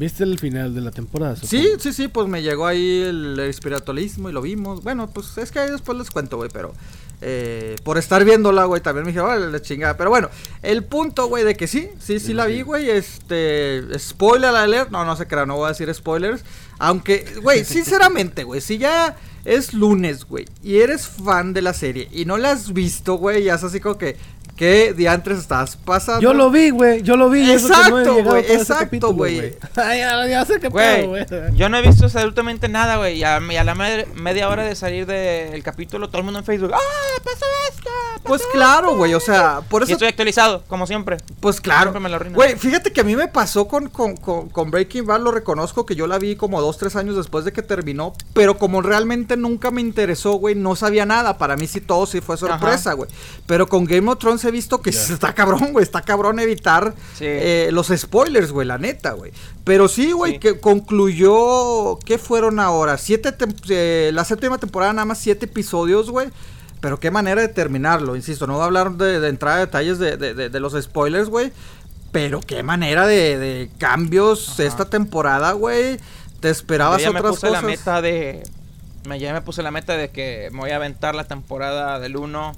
¿Viste 0.00 0.24
el 0.24 0.38
final 0.38 0.74
de 0.74 0.80
la 0.80 0.92
temporada? 0.92 1.36
Sí, 1.36 1.58
supongo? 1.58 1.78
sí, 1.78 1.92
sí, 1.92 2.08
pues 2.08 2.26
me 2.26 2.42
llegó 2.42 2.66
ahí 2.66 3.02
el 3.02 3.38
espiritualismo 3.40 4.30
y 4.30 4.32
lo 4.32 4.40
vimos. 4.40 4.82
Bueno, 4.82 5.10
pues 5.10 5.36
es 5.36 5.52
que 5.52 5.60
después 5.60 5.98
les 5.98 6.10
cuento, 6.10 6.38
güey, 6.38 6.48
pero 6.50 6.72
eh, 7.20 7.76
por 7.84 7.98
estar 7.98 8.24
viéndola, 8.24 8.64
güey, 8.64 8.80
también 8.80 9.04
me 9.04 9.12
dije, 9.12 9.20
vale, 9.20 9.50
la 9.50 9.60
chingada. 9.60 9.98
Pero 9.98 10.08
bueno, 10.08 10.30
el 10.62 10.84
punto, 10.84 11.26
güey, 11.26 11.44
de 11.44 11.54
que 11.54 11.66
sí, 11.66 11.90
sí, 11.98 12.18
sí 12.18 12.32
la 12.32 12.46
vi, 12.46 12.62
güey, 12.62 12.88
este, 12.88 13.82
spoiler 13.98 14.54
alert, 14.54 14.88
no, 14.90 15.04
no 15.04 15.16
sé 15.16 15.26
qué, 15.26 15.36
no 15.44 15.56
voy 15.56 15.66
a 15.66 15.68
decir 15.68 15.92
spoilers. 15.92 16.44
Aunque, 16.78 17.26
güey, 17.42 17.62
sinceramente, 17.66 18.44
güey, 18.44 18.62
si 18.62 18.78
ya 18.78 19.18
es 19.44 19.74
lunes, 19.74 20.24
güey, 20.24 20.46
y 20.62 20.78
eres 20.78 21.08
fan 21.08 21.52
de 21.52 21.60
la 21.60 21.74
serie 21.74 22.08
y 22.10 22.24
no 22.24 22.38
la 22.38 22.52
has 22.52 22.72
visto, 22.72 23.16
güey, 23.16 23.44
ya 23.44 23.56
es 23.56 23.64
así 23.64 23.80
como 23.80 23.98
que, 23.98 24.16
¿qué 24.60 24.92
diantres 24.92 25.38
estás 25.38 25.74
pasando? 25.76 26.20
Yo 26.20 26.34
lo 26.34 26.50
vi, 26.50 26.68
güey. 26.68 27.00
Yo 27.00 27.16
lo 27.16 27.30
vi. 27.30 27.40
y 27.40 27.50
Exacto, 27.50 28.22
güey, 28.22 28.44
exacto, 28.52 29.14
güey. 29.14 29.56
Ay, 29.76 30.00
ya, 30.00 30.26
ya 30.28 30.44
sé 30.44 30.60
qué 30.60 30.70
pedo, 30.70 31.08
Güey, 31.08 31.24
yo 31.54 31.70
no 31.70 31.78
he 31.78 31.82
visto 31.82 32.04
absolutamente 32.04 32.68
nada, 32.68 32.98
güey. 32.98 33.16
Y 33.16 33.24
a, 33.24 33.40
y 33.50 33.56
a 33.56 33.64
la 33.64 33.74
me- 33.74 34.04
media 34.16 34.50
hora 34.50 34.62
de 34.62 34.74
salir 34.74 35.06
del 35.06 35.62
capítulo, 35.62 36.08
todo 36.08 36.18
el 36.18 36.24
mundo 36.24 36.40
en 36.40 36.44
Facebook. 36.44 36.72
¡Ah, 36.74 37.20
pasó 37.24 37.46
esto! 37.70 37.90
pasó 38.16 38.22
Pues 38.22 38.42
esto". 38.42 38.52
claro, 38.52 38.96
güey, 38.96 39.14
o 39.14 39.20
sea, 39.20 39.62
por 39.66 39.80
Y 39.80 39.84
eso 39.84 39.92
estoy 39.94 40.08
actualizado, 40.08 40.62
como 40.68 40.86
siempre. 40.86 41.16
Pues 41.40 41.58
claro. 41.62 41.94
Güey, 42.34 42.56
fíjate 42.56 42.92
que 42.92 43.00
a 43.00 43.04
mí 43.04 43.16
me 43.16 43.28
pasó 43.28 43.66
con, 43.66 43.88
con, 43.88 44.14
con, 44.18 44.50
con 44.50 44.70
Breaking 44.70 45.06
Bad, 45.06 45.22
lo 45.22 45.30
reconozco 45.30 45.86
que 45.86 45.96
yo 45.96 46.06
la 46.06 46.18
vi 46.18 46.36
como 46.36 46.60
dos, 46.60 46.76
tres 46.76 46.96
años 46.96 47.16
después 47.16 47.46
de 47.46 47.52
que 47.54 47.62
terminó, 47.62 48.12
pero 48.34 48.58
como 48.58 48.82
realmente 48.82 49.38
nunca 49.38 49.70
me 49.70 49.80
interesó, 49.80 50.32
güey, 50.34 50.54
no 50.54 50.76
sabía 50.76 51.06
nada. 51.06 51.38
Para 51.38 51.56
mí 51.56 51.66
sí 51.66 51.80
todo 51.80 52.04
sí 52.04 52.20
fue 52.20 52.36
sorpresa, 52.36 52.92
güey. 52.92 53.08
Pero 53.46 53.66
con 53.66 53.86
Game 53.86 54.10
of 54.10 54.18
Thrones 54.18 54.44
he 54.50 54.52
visto 54.52 54.82
que 54.82 54.90
está 54.90 55.34
cabrón, 55.34 55.72
güey, 55.72 55.82
está 55.82 56.02
cabrón 56.02 56.38
evitar 56.38 56.94
Sí. 57.14 57.24
eh, 57.26 57.70
los 57.72 57.88
spoilers, 57.88 58.52
güey, 58.52 58.66
la 58.66 58.78
neta, 58.78 59.12
güey. 59.12 59.32
Pero 59.64 59.88
sí, 59.88 60.12
güey, 60.12 60.34
Sí. 60.34 60.38
que 60.38 60.60
concluyó, 60.60 61.98
¿qué 62.04 62.18
fueron 62.18 62.60
ahora? 62.60 62.98
Siete, 62.98 63.36
tem- 63.36 63.54
eh, 63.68 64.10
la 64.12 64.24
séptima 64.24 64.58
temporada 64.58 64.92
nada 64.92 65.04
más 65.06 65.18
siete 65.18 65.46
episodios, 65.46 66.10
güey. 66.10 66.28
Pero 66.80 66.98
qué 66.98 67.10
manera 67.10 67.40
de 67.42 67.48
terminarlo, 67.48 68.16
insisto, 68.16 68.46
no 68.46 68.54
voy 68.54 68.62
a 68.62 68.64
hablar 68.66 68.92
de, 68.92 69.20
de 69.20 69.28
entrada 69.28 69.56
de 69.58 69.66
detalles 69.66 69.98
de, 69.98 70.16
de- 70.16 70.34
de- 70.34 70.48
de 70.48 70.60
los 70.60 70.72
spoilers, 70.80 71.28
güey. 71.28 71.52
Pero 72.12 72.40
qué 72.40 72.62
manera 72.62 73.06
de, 73.06 73.38
de 73.38 73.70
cambios 73.78 74.48
Ajá. 74.54 74.64
esta 74.64 74.84
temporada, 74.90 75.52
güey. 75.52 75.98
Te 76.40 76.48
esperabas 76.50 77.02
ya 77.02 77.12
me 77.12 77.20
otras 77.20 77.34
puse 77.36 77.48
cosas. 77.48 77.62
la 77.62 77.68
meta 77.68 78.00
de. 78.02 78.42
Me, 79.06 79.18
ya 79.20 79.32
me 79.32 79.42
puse 79.42 79.62
la 79.62 79.70
meta 79.70 79.96
de 79.96 80.08
que 80.10 80.48
me 80.52 80.58
voy 80.60 80.70
a 80.70 80.76
aventar 80.76 81.14
la 81.14 81.24
temporada 81.24 82.00
del 82.00 82.16
1. 82.16 82.52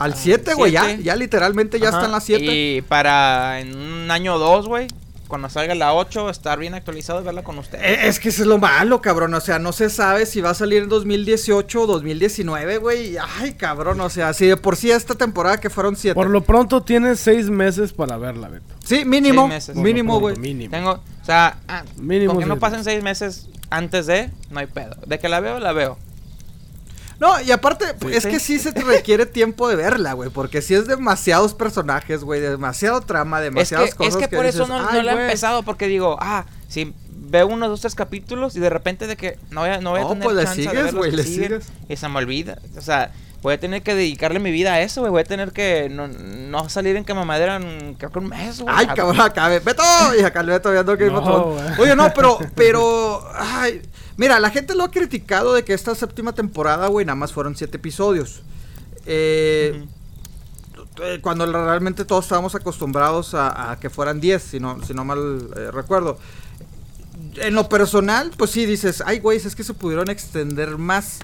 Al 0.00 0.14
7, 0.14 0.54
güey, 0.54 0.72
ya, 0.72 0.96
ya 0.96 1.14
literalmente 1.14 1.78
ya 1.78 1.88
Ajá, 1.88 1.98
están 1.98 2.12
las 2.12 2.24
7. 2.24 2.42
Y 2.42 2.80
para 2.80 3.60
en 3.60 3.76
un 3.76 4.10
año 4.10 4.36
o 4.36 4.38
dos, 4.38 4.66
güey, 4.66 4.88
cuando 5.28 5.50
salga 5.50 5.74
la 5.74 5.92
8, 5.92 6.30
estar 6.30 6.58
bien 6.58 6.72
actualizado 6.74 7.20
y 7.20 7.24
verla 7.24 7.44
con 7.44 7.58
ustedes. 7.58 7.84
Eh, 7.84 8.08
Es 8.08 8.18
que 8.18 8.30
eso 8.30 8.42
es 8.42 8.48
lo 8.48 8.56
malo, 8.58 9.02
cabrón. 9.02 9.34
O 9.34 9.40
sea, 9.42 9.58
no 9.58 9.72
se 9.72 9.90
sabe 9.90 10.24
si 10.24 10.40
va 10.40 10.50
a 10.50 10.54
salir 10.54 10.84
en 10.84 10.88
2018 10.88 11.82
o 11.82 11.86
2019, 11.86 12.78
güey. 12.78 13.16
Ay, 13.38 13.52
cabrón. 13.52 14.00
O 14.00 14.08
sea, 14.08 14.32
si 14.32 14.46
de 14.46 14.56
por 14.56 14.76
sí 14.76 14.90
esta 14.90 15.14
temporada 15.14 15.60
que 15.60 15.68
fueron 15.68 15.96
7. 15.96 16.14
Por 16.14 16.30
lo 16.30 16.40
pronto 16.44 16.82
tienes 16.82 17.20
seis 17.20 17.50
meses 17.50 17.92
para 17.92 18.16
verla, 18.16 18.48
Beto. 18.48 18.74
Sí, 18.82 19.04
mínimo. 19.04 19.42
Seis 19.42 19.54
meses. 19.54 19.76
Mínimo, 19.76 20.18
güey. 20.18 20.36
Mínimo. 20.36 20.70
Tengo, 20.70 20.92
o 20.92 21.24
sea, 21.24 21.58
ah, 21.68 21.84
Mínimo 21.98 22.32
con 22.32 22.42
que 22.42 22.46
no 22.46 22.58
pasen 22.58 22.84
seis 22.84 23.02
meses 23.02 23.50
antes 23.68 24.06
de, 24.06 24.30
no 24.50 24.60
hay 24.60 24.66
pedo. 24.66 24.96
De 25.06 25.18
que 25.18 25.28
la 25.28 25.40
veo, 25.40 25.60
la 25.60 25.72
veo. 25.72 25.98
No, 27.20 27.38
y 27.40 27.50
aparte, 27.52 27.84
es 28.10 28.24
que 28.26 28.40
sí 28.40 28.58
se 28.58 28.72
te 28.72 28.82
requiere 28.84 29.26
tiempo 29.26 29.68
de 29.68 29.76
verla, 29.76 30.14
güey. 30.14 30.30
Porque 30.30 30.62
si 30.62 30.74
es 30.74 30.86
demasiados 30.86 31.54
personajes, 31.54 32.24
güey. 32.24 32.40
Demasiado 32.40 33.02
trama, 33.02 33.38
Es 33.38 33.44
demasiadas 33.44 33.90
que, 33.90 33.96
cosas. 33.96 34.14
es 34.22 34.28
que 34.28 34.36
por 34.36 34.46
eso 34.46 34.66
no, 34.66 34.80
no 34.82 34.88
"Ay, 34.88 35.02
la 35.02 35.12
he 35.12 35.14
güey". 35.14 35.26
empezado, 35.26 35.62
porque 35.62 35.86
digo, 35.86 36.16
ah, 36.20 36.46
si 36.68 36.94
veo 37.12 37.46
unos 37.46 37.68
dos, 37.68 37.80
tres 37.82 37.94
capítulos 37.94 38.56
y 38.56 38.60
de 38.60 38.70
repente 38.70 39.06
de 39.06 39.16
que 39.16 39.38
no 39.50 39.60
voy 39.60 39.70
a, 39.70 39.80
no 39.80 39.90
voy 39.90 40.00
a 40.00 40.02
No, 40.04 40.08
tener 40.08 40.24
pues 40.24 40.36
le 40.36 40.44
chance 40.44 40.60
de 40.62 40.68
sigues, 40.68 40.84
ver 40.84 40.92
los 40.94 40.98
güey, 40.98 41.10
que 41.10 41.16
le 41.18 41.22
siguen, 41.24 41.42
sigues. 41.62 41.72
Y 41.88 41.96
se 41.96 42.08
me 42.08 42.18
olvida. 42.18 42.58
O 42.76 42.80
sea, 42.80 43.12
voy 43.42 43.54
a 43.54 43.60
tener 43.60 43.82
que 43.82 43.94
dedicarle 43.94 44.38
mi 44.40 44.50
vida 44.50 44.72
a 44.74 44.80
eso, 44.80 45.02
güey. 45.02 45.10
Voy 45.10 45.20
a 45.20 45.24
tener 45.24 45.52
que 45.52 45.88
no, 45.90 46.08
no 46.08 46.68
salir 46.70 46.96
en 46.96 47.04
cama 47.04 47.24
madera 47.24 47.56
en 47.56 47.94
creo 47.94 48.10
que 48.10 48.18
un 48.18 48.28
mes, 48.28 48.60
güey. 48.60 48.74
Ay, 48.76 48.86
cabrón, 48.96 49.20
acá, 49.20 49.48
Beto, 49.48 49.82
y 50.18 50.22
acá 50.22 50.40
el 50.40 50.46
Beto 50.46 50.70
viendo 50.72 50.92
of 50.92 50.98
No. 50.98 51.56
Oye, 51.82 51.94
no, 51.94 52.12
pero, 52.14 52.38
pero, 52.54 53.22
ay, 53.36 53.82
mira, 54.20 54.38
la 54.38 54.50
gente 54.50 54.74
lo 54.74 54.84
ha 54.84 54.90
criticado 54.90 55.54
de 55.54 55.64
que 55.64 55.72
esta 55.72 55.94
séptima 55.94 56.34
temporada, 56.34 56.88
güey, 56.88 57.06
nada 57.06 57.16
más 57.16 57.32
fueron 57.32 57.56
siete 57.56 57.78
episodios. 57.78 58.42
Eh, 59.06 59.82
eh, 61.02 61.20
cuando 61.22 61.46
realmente 61.50 62.04
todos 62.04 62.26
estábamos 62.26 62.54
acostumbrados 62.54 63.32
a, 63.32 63.78
que 63.80 63.88
fueran 63.88 64.20
10, 64.20 64.42
si 64.42 64.60
no, 64.60 64.84
si 64.84 64.92
no 64.92 65.06
mal 65.06 65.48
eh, 65.56 65.70
recuerdo. 65.70 66.18
En 67.36 67.54
lo 67.54 67.70
personal, 67.70 68.30
pues 68.36 68.50
sí 68.50 68.66
dices, 68.66 69.02
ay, 69.06 69.20
güey, 69.20 69.38
es 69.38 69.56
que 69.56 69.64
se 69.64 69.72
pudieron 69.72 70.10
extender 70.10 70.76
más. 70.76 71.20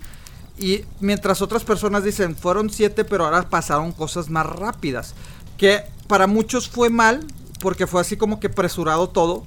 Y 0.57 0.86
mientras 1.01 1.42
otras 1.42 1.64
personas 1.64 2.03
dicen, 2.03 2.34
fueron 2.34 2.70
7, 2.70 3.05
pero 3.05 3.26
ahora 3.26 3.51
pasaron 3.51 3.92
cosas 3.92 4.30
más 4.30 4.47
rápidas. 4.47 5.14
Que 5.59 5.82
para 6.09 6.26
muchos 6.26 6.70
fue 6.70 6.88
mal, 6.88 7.26
porque 7.61 7.86
fue 7.86 8.01
así 8.01 8.16
como 8.16 8.40
que 8.40 8.47
apresurado 8.47 9.11
todo. 9.11 9.44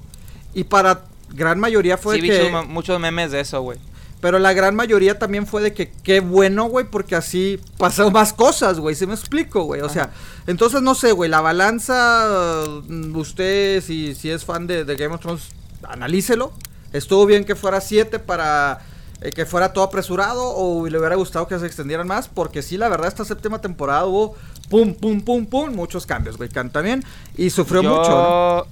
Y 0.54 0.64
para 0.64 1.09
gran 1.34 1.58
mayoría 1.58 1.96
fue 1.96 2.16
sí, 2.16 2.22
vi 2.22 2.30
que... 2.30 2.50
muchos, 2.50 2.68
muchos 2.68 3.00
memes 3.00 3.32
de 3.32 3.40
eso, 3.40 3.60
güey. 3.62 3.78
Pero 4.20 4.38
la 4.38 4.52
gran 4.52 4.76
mayoría 4.76 5.18
también 5.18 5.46
fue 5.46 5.62
de 5.62 5.72
que 5.72 5.90
qué 6.02 6.20
bueno, 6.20 6.64
güey, 6.64 6.86
porque 6.86 7.16
así 7.16 7.58
pasaron 7.78 8.12
más 8.12 8.34
cosas, 8.34 8.78
güey, 8.78 8.94
¿se 8.94 9.06
me 9.06 9.14
explico, 9.14 9.62
güey? 9.62 9.80
O 9.80 9.88
sea, 9.88 10.10
entonces 10.46 10.82
no 10.82 10.94
sé, 10.94 11.12
güey, 11.12 11.30
la 11.30 11.40
balanza, 11.40 12.64
mm, 12.86 13.16
usted 13.16 13.82
si, 13.82 14.14
si 14.14 14.30
es 14.30 14.44
fan 14.44 14.66
de, 14.66 14.84
de 14.84 14.96
Game 14.96 15.14
of 15.14 15.22
Thrones, 15.22 15.48
analícelo. 15.88 16.52
Estuvo 16.92 17.24
bien 17.24 17.44
que 17.44 17.54
fuera 17.54 17.80
7 17.80 18.18
para 18.18 18.80
eh, 19.22 19.32
que 19.32 19.44
fuera 19.44 19.72
todo 19.72 19.84
apresurado 19.84 20.42
o 20.54 20.86
le 20.86 20.98
hubiera 20.98 21.14
gustado 21.14 21.46
que 21.46 21.58
se 21.58 21.66
extendieran 21.66 22.06
más, 22.06 22.28
porque 22.28 22.62
sí, 22.62 22.76
la 22.76 22.88
verdad, 22.88 23.08
esta 23.08 23.24
séptima 23.24 23.60
temporada 23.60 24.06
hubo 24.06 24.34
pum, 24.68 24.94
pum, 24.94 25.20
pum, 25.20 25.46
pum, 25.46 25.74
muchos 25.74 26.06
cambios, 26.06 26.36
güey, 26.38 26.48
también. 26.48 27.04
Y 27.36 27.50
sufrió 27.50 27.82
yo, 27.82 27.96
mucho, 27.96 28.10
¿no? 28.10 28.66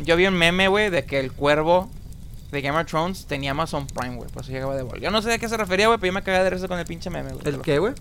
Yo 0.00 0.16
vi 0.16 0.26
un 0.26 0.34
meme, 0.34 0.68
güey, 0.68 0.90
de 0.90 1.04
que 1.04 1.20
el 1.20 1.32
cuervo 1.32 1.88
de 2.50 2.60
Game 2.62 2.78
of 2.78 2.86
Thrones 2.86 3.26
tenía 3.26 3.50
Amazon 3.52 3.86
Prime, 3.86 4.16
güey. 4.16 4.28
Por 4.30 4.42
eso 4.42 4.52
llegaba 4.52 4.74
de 4.76 4.82
vol. 4.82 5.00
Yo 5.00 5.10
no 5.10 5.22
sé 5.22 5.32
a 5.32 5.38
qué 5.38 5.48
se 5.48 5.56
refería, 5.56 5.86
güey, 5.88 5.98
pero 5.98 6.08
yo 6.08 6.14
me 6.14 6.22
cagué 6.22 6.42
de 6.44 6.50
risa 6.50 6.68
con 6.68 6.78
el 6.78 6.84
pinche 6.86 7.10
meme, 7.10 7.32
güey. 7.32 7.42
¿El 7.46 7.60
qué, 7.62 7.78
güey? 7.78 7.94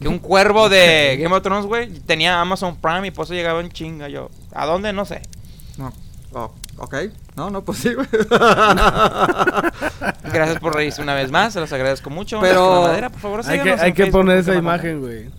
Que 0.00 0.08
un 0.08 0.18
cuervo 0.18 0.68
de 0.68 1.16
Game 1.22 1.34
of 1.34 1.42
Thrones, 1.42 1.66
güey, 1.66 1.88
tenía 2.00 2.40
Amazon 2.40 2.76
Prime 2.76 3.06
y 3.06 3.10
por 3.10 3.24
eso 3.24 3.34
llegaba 3.34 3.60
en 3.60 3.70
chinga 3.70 4.08
yo. 4.08 4.30
¿A 4.52 4.66
dónde? 4.66 4.92
No 4.92 5.04
sé. 5.04 5.22
No. 5.76 5.92
Oh, 6.32 6.52
ok. 6.76 6.94
No, 7.36 7.48
no, 7.50 7.62
pues 7.62 7.78
sí, 7.78 7.94
güey. 7.94 8.06
Gracias 10.32 10.58
por 10.60 10.74
reírse 10.74 11.00
una 11.02 11.14
vez 11.14 11.30
más, 11.30 11.52
se 11.52 11.60
los 11.60 11.72
agradezco 11.72 12.10
mucho. 12.10 12.40
Pero- 12.40 12.68
Cama 12.68 12.80
Madera, 12.88 13.10
por 13.10 13.20
favor, 13.20 13.40
Hay 13.40 13.58
que, 13.58 13.62
síganos 13.62 13.80
hay 13.82 13.88
en 13.90 13.94
que 13.94 14.02
Facebook, 14.04 14.20
poner 14.20 14.38
esa 14.38 14.54
imagen, 14.54 15.00
güey. 15.00 15.30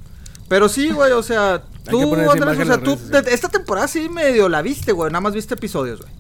Pero 0.50 0.68
sí, 0.68 0.89
güey, 0.91 1.12
o 1.14 1.24
sea, 1.24 1.64
tú, 1.89 2.02
Andrés, 2.14 2.28
o 2.28 2.32
sea, 2.34 2.78
tú, 2.80 2.89
las 2.91 3.02
redes, 3.12 3.26
de- 3.26 3.34
esta 3.34 3.47
temporada 3.50 3.88
sí 3.88 4.10
medio 4.10 4.50
la 4.50 4.62
viste, 4.62 4.91
güey, 4.91 5.10
nada 5.12 5.22
más 5.22 5.34
viste 5.34 5.54
episodios, 5.54 6.00
güey. 6.02 6.12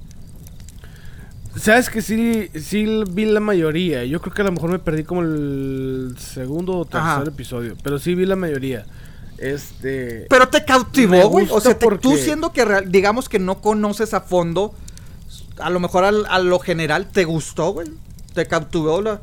Sabes 1.59 1.89
que 1.89 2.01
sí, 2.01 2.49
sí 2.59 3.03
vi 3.09 3.25
la 3.25 3.39
mayoría. 3.39 4.05
Yo 4.05 4.21
creo 4.21 4.33
que 4.33 4.41
a 4.43 4.45
lo 4.45 4.51
mejor 4.51 4.69
me 4.69 4.79
perdí 4.79 5.03
como 5.03 5.21
el 5.21 6.15
segundo 6.19 6.77
o 6.77 6.85
tercer 6.85 7.01
Ajá. 7.01 7.23
episodio. 7.27 7.75
Pero 7.83 7.99
sí 7.99 8.15
vi 8.15 8.25
la 8.25 8.35
mayoría. 8.37 8.85
Este. 9.39 10.27
Pero 10.29 10.47
te 10.47 10.63
cautivó, 10.63 11.27
güey. 11.27 11.47
O 11.49 11.59
sea, 11.59 11.77
te- 11.77 11.97
tú 11.97 12.15
siendo 12.15 12.53
que 12.53 12.63
real- 12.65 12.91
digamos 12.91 13.27
que 13.27 13.39
no 13.39 13.59
conoces 13.61 14.13
a 14.13 14.21
fondo, 14.21 14.73
a 15.59 15.69
lo 15.69 15.79
mejor 15.79 16.03
al- 16.05 16.27
a 16.29 16.39
lo 16.39 16.59
general 16.59 17.07
te 17.11 17.25
gustó, 17.25 17.73
güey. 17.73 17.87
Te 18.33 18.45
cautivó 18.45 19.01
la... 19.01 19.19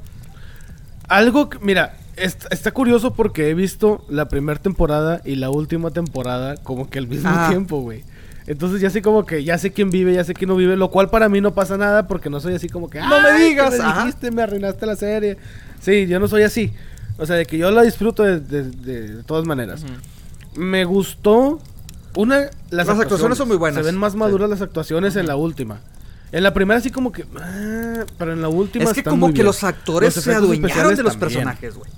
Algo 1.09 1.49
que, 1.49 1.59
mira, 1.61 1.97
est- 2.17 2.47
está 2.51 2.71
curioso 2.73 3.13
porque 3.15 3.51
he 3.51 3.55
visto 3.55 4.05
la 4.09 4.29
primera 4.29 4.61
temporada 4.61 5.21
y 5.25 5.37
la 5.37 5.51
última 5.51 5.91
temporada 5.91 6.57
como 6.57 6.89
que 6.91 6.99
al 6.99 7.07
mismo 7.09 7.31
tiempo, 7.49 7.81
güey. 7.81 8.05
Entonces 8.47 8.81
ya 8.81 8.91
sé 8.91 9.03
como 9.03 9.27
que 9.27 9.43
ya 9.43 9.59
sé 9.59 9.73
quién 9.73 9.91
vive, 9.91 10.15
ya 10.15 10.23
sé 10.23 10.33
quién 10.35 10.49
no 10.49 10.57
vive, 10.57 10.77
lo 10.77 10.91
cual 10.91 11.11
para 11.11 11.29
mí 11.29 11.41
no 11.41 11.53
pasa 11.55 11.77
nada 11.77 12.07
porque 12.07 12.31
no 12.31 12.39
soy 12.41 12.55
así 12.55 12.69
como 12.69 12.89
que 12.89 13.01
No 13.01 13.21
me 13.21 13.29
"Ay, 13.31 13.49
digas", 13.51 13.75
me 13.79 13.85
dijiste, 13.85 14.31
me 14.31 14.43
arruinaste 14.43 14.87
la 14.87 14.95
serie. 14.97 15.37
Sí, 15.81 16.07
yo 16.07 16.21
no 16.21 16.29
soy 16.29 16.45
así. 16.45 16.73
O 17.19 17.27
sea, 17.27 17.37
de 17.37 17.45
que 17.47 17.59
yo 17.59 17.71
la 17.71 17.83
disfruto 17.83 18.23
de, 18.23 18.39
de- 18.41 18.71
de 18.71 19.23
todas 19.25 19.45
maneras. 19.47 19.85
Me 20.55 20.85
gustó 20.85 21.59
una 22.15 22.49
las, 22.71 22.87
Las 22.87 22.99
actuaciones 23.01 23.37
son 23.37 23.49
muy 23.49 23.57
buenas. 23.57 23.81
Se 23.85 23.91
ven 23.91 23.99
más 23.99 24.13
Sí. 24.13 24.19
maduras 24.19 24.49
las 24.49 24.63
actuaciones 24.63 25.17
en 25.17 25.27
la 25.27 25.37
última. 25.37 25.81
En 26.33 26.43
la 26.43 26.53
primera 26.55 26.79
así 26.79 26.91
como 26.91 27.13
que, 27.13 27.25
ah, 27.41 28.05
pero 28.19 28.33
en 28.33 28.43
la 28.43 28.49
última 28.49 28.85
Es 28.85 28.93
que 28.93 29.01
están 29.01 29.13
como 29.13 29.27
muy 29.27 29.33
que 29.35 29.39
bien. 29.39 29.47
los 29.47 29.63
actores 29.65 30.15
Los 30.17 30.25
se 30.25 30.35
adueñaron 30.35 30.95
de 30.97 31.03
los 31.03 31.13
también. 31.13 31.19
personajes, 31.21 31.75
güey. 31.77 31.91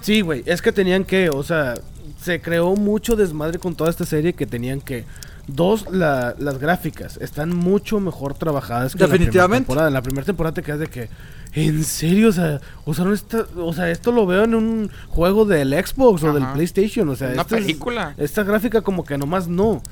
Sí, 0.00 0.20
güey, 0.22 0.42
es 0.46 0.62
que 0.62 0.72
tenían 0.72 1.04
que, 1.04 1.30
o 1.30 1.42
sea, 1.42 1.74
se 2.20 2.40
creó 2.40 2.74
mucho 2.76 3.16
desmadre 3.16 3.58
con 3.58 3.74
toda 3.74 3.90
esta 3.90 4.04
serie 4.04 4.32
que 4.32 4.46
tenían 4.46 4.80
que 4.80 5.04
dos 5.46 5.86
la- 5.90 6.34
las 6.38 6.58
gráficas 6.58 7.16
están 7.20 7.54
mucho 7.56 7.98
mejor 7.98 8.34
trabajadas 8.34 8.92
que 8.94 8.98
en 8.98 9.00
la 9.02 9.06
primera 9.08 9.18
Definitivamente. 9.26 9.66
temporada. 9.66 9.90
La 9.90 10.02
primera 10.02 10.24
temporada 10.24 10.54
te 10.54 10.62
quedas 10.62 10.80
de 10.80 10.86
que 10.86 11.08
en 11.54 11.82
serio, 11.82 12.28
o 12.28 12.32
sea, 12.32 12.60
usaron 12.84 13.12
esta, 13.12 13.44
o 13.56 13.72
sea, 13.72 13.90
esto 13.90 14.12
lo 14.12 14.24
veo 14.26 14.44
en 14.44 14.54
un 14.54 14.90
juego 15.08 15.44
del 15.44 15.72
Xbox 15.72 16.22
o 16.22 16.32
del. 16.32 16.46
PlayStation, 16.52 17.08
o 17.08 17.16
sea, 17.16 17.30
Una 17.30 17.42
es- 17.42 17.48
película. 17.48 18.14
esta 18.18 18.44
gráfica 18.44 18.82
como 18.82 19.04
que 19.04 19.18
nomás 19.18 19.48
no. 19.48 19.82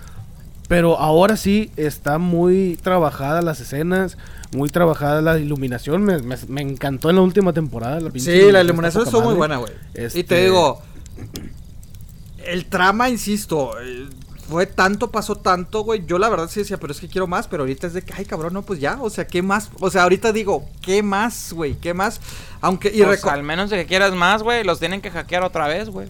Pero 0.69 0.99
ahora 0.99 1.37
sí 1.39 1.71
está 1.77 2.19
muy 2.19 2.79
trabajada 2.83 3.41
las 3.43 3.59
escenas, 3.61 4.19
muy 4.55 4.69
trabajada 4.69 5.23
la 5.23 5.39
iluminación. 5.39 6.03
Me, 6.05 6.19
me- 6.21 6.37
me 6.49 6.61
encantó 6.61 7.09
en 7.11 7.17
la 7.17 7.23
última 7.23 7.53
temporada. 7.55 7.99
La 8.01 8.11
pinche 8.11 8.41
Sí, 8.47 8.53
la 8.53 8.61
iluminación 8.63 9.05
estuvo 9.05 9.23
muy 9.23 9.35
buena, 9.35 9.57
güey. 9.57 9.73
Y 9.95 10.01
Este- 10.03 10.23
te 10.25 10.45
digo, 10.45 10.83
el 12.47 12.67
trama, 12.67 13.09
insisto, 13.09 13.73
eh, 13.81 14.07
fue 14.49 14.67
tanto, 14.67 15.11
pasó 15.11 15.37
tanto, 15.37 15.83
güey. 15.83 16.05
Yo 16.07 16.19
la 16.19 16.29
verdad 16.29 16.49
sí 16.51 16.61
decía, 16.61 16.79
pero 16.79 16.93
es 16.93 17.01
que 17.01 17.09
quiero 17.09 17.27
más, 17.27 17.49
pero 17.49 17.63
ahorita 17.65 17.87
es 17.87 17.93
de 17.95 18.03
que, 18.03 18.15
ay, 18.17 18.25
cabrón, 18.25 18.55
no, 18.55 18.63
pues 18.63 18.81
ya, 18.81 18.99
o 19.01 19.11
sea, 19.11 19.27
¿qué 19.27 19.43
más? 19.43 19.71
O 19.81 19.91
sea, 19.91 20.05
ahorita 20.05 20.33
digo, 20.33 20.67
¿qué 20.81 21.03
más, 21.03 21.53
güey? 21.53 21.75
¿Qué 21.77 21.93
más? 21.95 22.21
Aunque, 22.61 22.89
y 22.95 23.03
Pues, 23.03 23.25
al 23.25 23.43
menos 23.43 23.69
de 23.71 23.77
que 23.79 23.87
quieras 23.87 24.13
más, 24.15 24.43
güey, 24.43 24.65
los 24.65 24.79
tienen 24.81 25.01
que 25.01 25.11
hackear 25.11 25.43
otra 25.43 25.67
vez, 25.69 25.91
güey. 25.91 26.09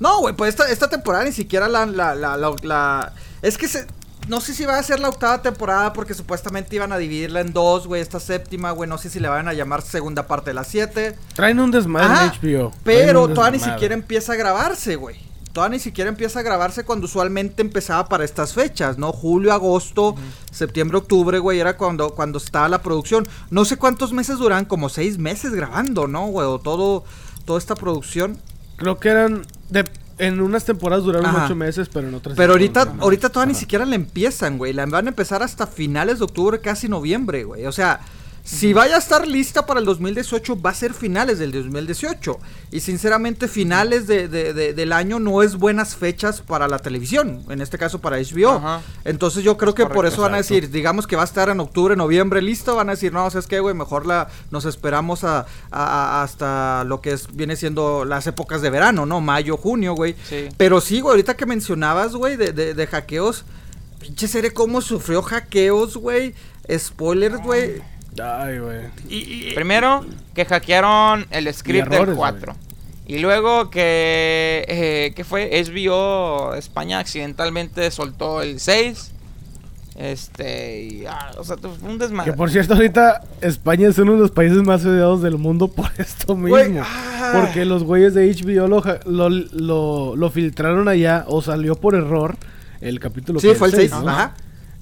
No, 0.00 0.20
güey, 0.20 0.34
pues 0.34 0.50
esta, 0.50 0.70
esta 0.70 0.88
temporada 0.88 1.24
ni 1.24 1.32
siquiera 1.32 1.68
la, 1.68 1.84
la, 1.86 2.14
la, 2.14 2.36
la, 2.36 2.54
la- 2.62 3.12
Es 3.42 3.58
que 3.58 3.68
se... 3.68 3.86
No 4.26 4.42
sé 4.42 4.52
si 4.52 4.66
va 4.66 4.78
a 4.78 4.82
ser 4.82 5.00
la 5.00 5.08
octava 5.08 5.40
temporada 5.40 5.94
porque 5.94 6.12
supuestamente 6.12 6.76
iban 6.76 6.92
a 6.92 6.98
dividirla 6.98 7.40
en 7.40 7.54
dos, 7.54 7.86
güey, 7.86 8.02
esta 8.02 8.20
séptima, 8.20 8.72
güey, 8.72 8.88
no 8.90 8.98
sé 8.98 9.08
si 9.08 9.20
le 9.20 9.28
van 9.28 9.48
a 9.48 9.54
llamar 9.54 9.80
segunda 9.80 10.26
parte 10.26 10.50
de 10.50 10.54
las 10.54 10.66
siete. 10.68 11.16
Traen 11.34 11.58
un 11.60 11.70
desmadre 11.70 12.08
HBO. 12.38 12.70
Traen 12.70 13.06
Pero 13.06 13.28
todavía 13.28 13.58
ni 13.58 13.64
siquiera 13.72 13.94
empieza 13.94 14.34
a 14.34 14.36
grabarse, 14.36 14.96
güey. 14.96 15.16
Todavía 15.52 15.76
ni 15.78 15.80
siquiera 15.82 16.10
empieza 16.10 16.40
a 16.40 16.42
grabarse 16.42 16.84
cuando 16.84 17.06
usualmente 17.06 17.62
empezaba 17.62 18.06
para 18.06 18.22
estas 18.24 18.52
fechas, 18.52 18.98
¿no? 18.98 19.12
Julio, 19.12 19.52
agosto, 19.54 20.14
septiembre, 20.52 20.98
octubre, 20.98 21.38
güey, 21.38 21.58
era 21.58 21.78
cuando, 21.78 22.10
cuando 22.10 22.36
estaba 22.36 22.68
la 22.68 22.82
producción. 22.82 23.26
No 23.50 23.64
sé 23.64 23.78
cuántos 23.78 24.12
meses 24.12 24.36
duran, 24.38 24.66
como 24.66 24.90
seis 24.90 25.16
meses 25.16 25.52
grabando, 25.54 26.06
¿no, 26.06 26.26
güey? 26.26 26.46
O 26.46 26.58
todo, 26.58 27.02
toda 27.46 27.58
esta 27.58 27.74
producción. 27.76 28.38
Creo 28.76 28.98
que 28.98 29.08
eran. 29.08 29.46
de- 29.70 29.84
en 30.18 30.40
unas 30.40 30.64
temporadas 30.64 31.04
duraron 31.04 31.26
Ajá. 31.26 31.46
ocho 31.46 31.54
meses, 31.54 31.88
pero 31.92 32.08
en 32.08 32.14
otras. 32.14 32.36
Pero 32.36 32.52
ahorita, 32.52 32.84
más. 32.86 33.00
ahorita 33.00 33.30
todavía 33.30 33.52
ni 33.52 33.58
siquiera 33.58 33.84
la 33.84 33.94
empiezan, 33.94 34.58
güey. 34.58 34.72
La 34.72 34.86
van 34.86 35.06
a 35.06 35.10
empezar 35.10 35.42
hasta 35.42 35.66
finales 35.66 36.18
de 36.18 36.24
octubre, 36.24 36.60
casi 36.60 36.88
noviembre, 36.88 37.44
güey. 37.44 37.66
O 37.66 37.72
sea, 37.72 38.00
si 38.50 38.72
vaya 38.72 38.96
a 38.96 38.98
estar 38.98 39.28
lista 39.28 39.66
para 39.66 39.78
el 39.78 39.84
2018, 39.84 40.58
va 40.60 40.70
a 40.70 40.74
ser 40.74 40.94
finales 40.94 41.38
del 41.38 41.52
2018. 41.52 42.38
Y 42.70 42.80
sinceramente, 42.80 43.46
finales 43.46 44.06
de, 44.06 44.26
de- 44.26 44.54
de- 44.54 44.72
del 44.72 44.92
año 44.94 45.18
no 45.20 45.42
es 45.42 45.56
buenas 45.56 45.96
fechas 45.96 46.40
para 46.40 46.66
la 46.66 46.78
televisión. 46.78 47.42
En 47.50 47.60
este 47.60 47.76
caso, 47.76 47.98
para 48.00 48.16
HBO. 48.16 48.52
Ajá. 48.56 48.80
Entonces 49.04 49.44
yo 49.44 49.58
creo 49.58 49.74
que 49.74 49.84
por 49.84 50.06
eso 50.06 50.22
van 50.22 50.32
a 50.32 50.38
decir, 50.38 50.70
digamos 50.70 51.06
que 51.06 51.14
va 51.16 51.22
a 51.22 51.24
estar 51.26 51.50
en 51.50 51.60
octubre, 51.60 51.94
noviembre 51.94 52.40
listo, 52.40 52.74
van 52.74 52.88
a 52.88 52.92
decir, 52.92 53.12
no, 53.12 53.28
¿sabes 53.30 53.46
qué, 53.46 53.60
güey? 53.60 53.74
Mejor 53.74 54.06
la, 54.06 54.28
nos 54.50 54.64
esperamos 54.64 55.24
a, 55.24 55.40
a- 55.40 55.44
a- 55.70 56.22
hasta 56.22 56.84
lo 56.84 57.02
que 57.02 57.12
es, 57.12 57.28
viene 57.36 57.54
siendo 57.54 58.06
las 58.06 58.26
épocas 58.26 58.62
de 58.62 58.70
verano, 58.70 59.04
¿no? 59.04 59.20
Mayo, 59.20 59.58
junio, 59.58 59.92
güey. 59.94 60.16
Sí. 60.26 60.48
Pero 60.56 60.80
sí, 60.80 61.00
güey, 61.00 61.12
ahorita 61.12 61.36
que 61.36 61.44
mencionabas, 61.44 62.14
güey, 62.14 62.36
de, 62.36 62.52
de, 62.54 62.72
de 62.72 62.86
hackeos, 62.86 63.44
pinche 64.00 64.26
serie 64.26 64.52
cómo 64.54 64.80
sufrió 64.80 65.20
hackeos, 65.20 65.98
güey, 65.98 66.34
spoilers, 66.78 67.42
güey. 67.42 67.82
Ay, 68.20 68.58
güey. 68.58 68.80
Y, 69.08 69.50
y- 69.50 69.52
Primero, 69.54 70.04
que 70.34 70.44
hackearon 70.44 71.26
el 71.30 71.52
script 71.52 71.86
errores, 71.92 72.08
del 72.08 72.16
4. 72.16 72.54
Y 73.06 73.18
luego 73.20 73.70
que, 73.70 74.64
eh, 74.68 75.12
¿qué 75.16 75.24
fue? 75.24 75.50
HBO 75.62 76.54
España 76.54 76.98
accidentalmente 76.98 77.90
soltó 77.90 78.42
el 78.42 78.60
6. 78.60 79.12
Este, 79.96 80.82
y, 80.84 81.06
ah, 81.06 81.32
o 81.38 81.42
sea, 81.42 81.56
fue 81.56 81.70
un 81.88 81.98
desmadre. 81.98 82.30
Que 82.30 82.36
por 82.36 82.50
cierto, 82.50 82.74
ahorita 82.74 83.22
España 83.40 83.88
es 83.88 83.98
uno 83.98 84.12
de 84.12 84.18
los 84.18 84.30
países 84.30 84.58
más 84.58 84.84
odiados 84.84 85.22
del 85.22 85.38
mundo 85.38 85.68
por 85.72 85.90
esto 85.98 86.36
mismo. 86.36 86.82
Ah. 86.84 87.32
Porque 87.40 87.64
los 87.64 87.82
güeyes 87.82 88.14
de 88.14 88.32
HBO 88.32 88.68
lo, 88.68 88.82
lo, 89.06 89.28
lo, 89.28 90.14
lo 90.16 90.30
filtraron 90.30 90.86
allá 90.86 91.24
o 91.26 91.42
salió 91.42 91.74
por 91.74 91.94
error 91.96 92.36
el 92.80 93.00
capítulo 93.00 93.40
sí, 93.40 93.48
fue 93.54 93.68
el 93.68 93.74
6, 93.74 93.90
¿no? 93.90 94.08
ajá. 94.08 94.34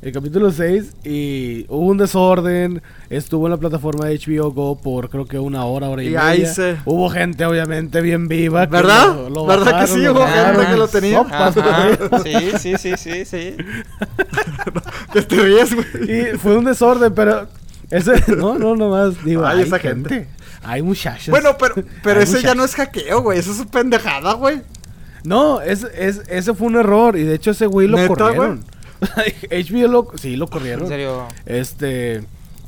El 0.07 0.13
capítulo 0.13 0.53
6 0.53 0.93
y 1.03 1.67
hubo 1.69 1.87
un 1.89 1.97
desorden, 1.99 2.81
estuvo 3.11 3.47
en 3.49 3.51
la 3.51 3.57
plataforma 3.57 4.07
de 4.07 4.17
HBO 4.17 4.53
Go 4.53 4.79
por 4.79 5.11
creo 5.11 5.25
que 5.27 5.37
una 5.37 5.65
hora, 5.65 5.89
hora 5.89 6.01
y, 6.05 6.07
Y 6.07 6.09
media. 6.11 6.27
ahí 6.29 6.47
se- 6.47 6.77
Hubo 6.85 7.11
gente 7.11 7.45
obviamente 7.45 8.01
bien 8.03 8.29
viva. 8.29 8.67
que 8.67 8.71
¿Verdad? 8.73 9.17
lo- 9.17 9.31
lo 9.31 9.47
¿Verdad 9.47 9.81
que 9.81 9.87
sí? 9.89 10.07
Hubo 10.07 10.25
gente 10.25 10.67
que 10.71 10.77
lo 10.77 10.87
tenía. 10.87 11.19
Sopas, 11.19 11.55
güey. 11.57 12.23
sí, 12.23 12.53
sí, 12.57 12.75
sí, 12.79 12.97
sí, 12.97 13.25
sí. 13.25 13.57
Te 15.13 15.43
ríes, 15.43 15.75
güey. 15.75 16.21
Y 16.35 16.39
fue 16.39 16.57
un 16.57 16.67
desorden, 16.67 17.13
pero 17.13 17.49
ese 17.91 18.13
no, 18.37 18.57
no 18.61 18.77
nomás 18.77 19.25
digo, 19.25 19.45
Ay, 19.45 19.59
hay 19.59 19.65
esa 19.67 19.81
gente. 19.81 20.09
gente. 20.09 20.29
Hay 20.63 20.83
muchachos. 20.83 21.31
Bueno, 21.31 21.57
pero, 21.59 21.75
pero 22.05 22.21
ese 22.21 22.43
ya 22.43 22.55
no 22.55 22.63
es 22.63 22.77
hackeo, 22.77 23.23
güey, 23.23 23.41
eso 23.41 23.51
es 23.51 23.65
pendejada, 23.67 24.35
güey. 24.35 24.63
No, 25.25 25.61
es, 25.63 25.83
es, 25.99 26.23
ese 26.29 26.55
fue 26.55 26.69
un 26.69 26.77
error 26.77 27.17
y 27.17 27.25
de 27.25 27.35
hecho 27.35 27.51
ese 27.51 27.67
güey 27.67 27.89
lo 27.89 27.97
¿Neta, 27.97 28.15
corrieron. 28.15 28.65
HBO 29.51 29.89
lo, 29.89 30.09
sí, 30.17 30.37
lo 30.37 30.45
En 30.47 30.51
corrieron. 30.51 30.89
serio. 30.89 31.27
Este, 31.45 32.25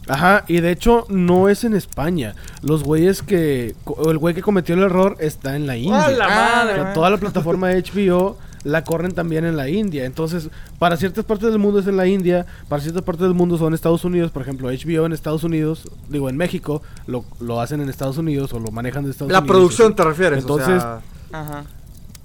ajá, 0.09 0.45
y 0.49 0.61
de 0.61 0.71
hecho 0.73 1.07
no 1.09 1.49
es 1.49 1.65
en 1.65 1.75
España. 1.75 2.35
Los 2.63 2.85
güeyes 2.85 3.23
que, 3.23 3.75
o 3.85 4.11
el 4.11 4.19
güey 4.19 4.35
que 4.35 4.43
cometió 4.43 4.75
el 4.75 4.83
error 4.83 5.17
está 5.21 5.57
en 5.57 5.67
la 5.67 5.77
India. 5.77 6.05
¡A 6.05 6.11
la 6.11 6.25
Ah, 6.27 6.55
madre! 6.57 6.73
O 6.73 6.75
sea, 6.75 6.83
güey. 6.85 6.95
toda 6.95 7.11
la 7.11 7.17
plataforma 7.19 7.69
de 7.69 7.83
HBO 7.83 8.39
la 8.65 8.83
corren 8.85 9.13
también 9.13 9.45
en 9.45 9.57
la 9.57 9.69
India. 9.69 10.05
Entonces, 10.05 10.51
para 10.79 10.97
ciertas 10.97 11.25
partes 11.25 11.49
del 11.51 11.59
mundo 11.61 11.79
es 11.79 11.87
en 11.87 11.97
la 11.97 12.07
India, 12.07 12.45
para 12.69 12.83
ciertas 12.83 13.03
partes 13.03 13.23
del 13.23 13.35
mundo 13.35 13.57
son 13.57 13.73
Estados 13.73 14.05
Unidos. 14.05 14.31
Por 14.33 14.43
ejemplo, 14.43 14.69
HBO 14.69 15.07
en 15.07 15.13
Estados 15.13 15.45
Unidos, 15.45 15.89
digo 16.09 16.29
en 16.29 16.37
México, 16.37 16.83
lo, 17.07 17.25
lo 17.41 17.61
hacen 17.61 17.81
en 17.81 17.89
Estados 17.89 18.19
Unidos 18.19 18.53
o 18.53 18.59
lo 18.59 18.71
manejan 18.73 19.05
de 19.05 19.13
Estados 19.13 19.33
La 19.33 19.39
Unidos. 19.39 19.57
producción 19.57 19.95
te 19.95 20.05
refieres, 20.05 20.41
Entonces, 20.41 20.77
o 20.77 20.81
sea, 20.81 21.01
Ajá. 21.33 21.65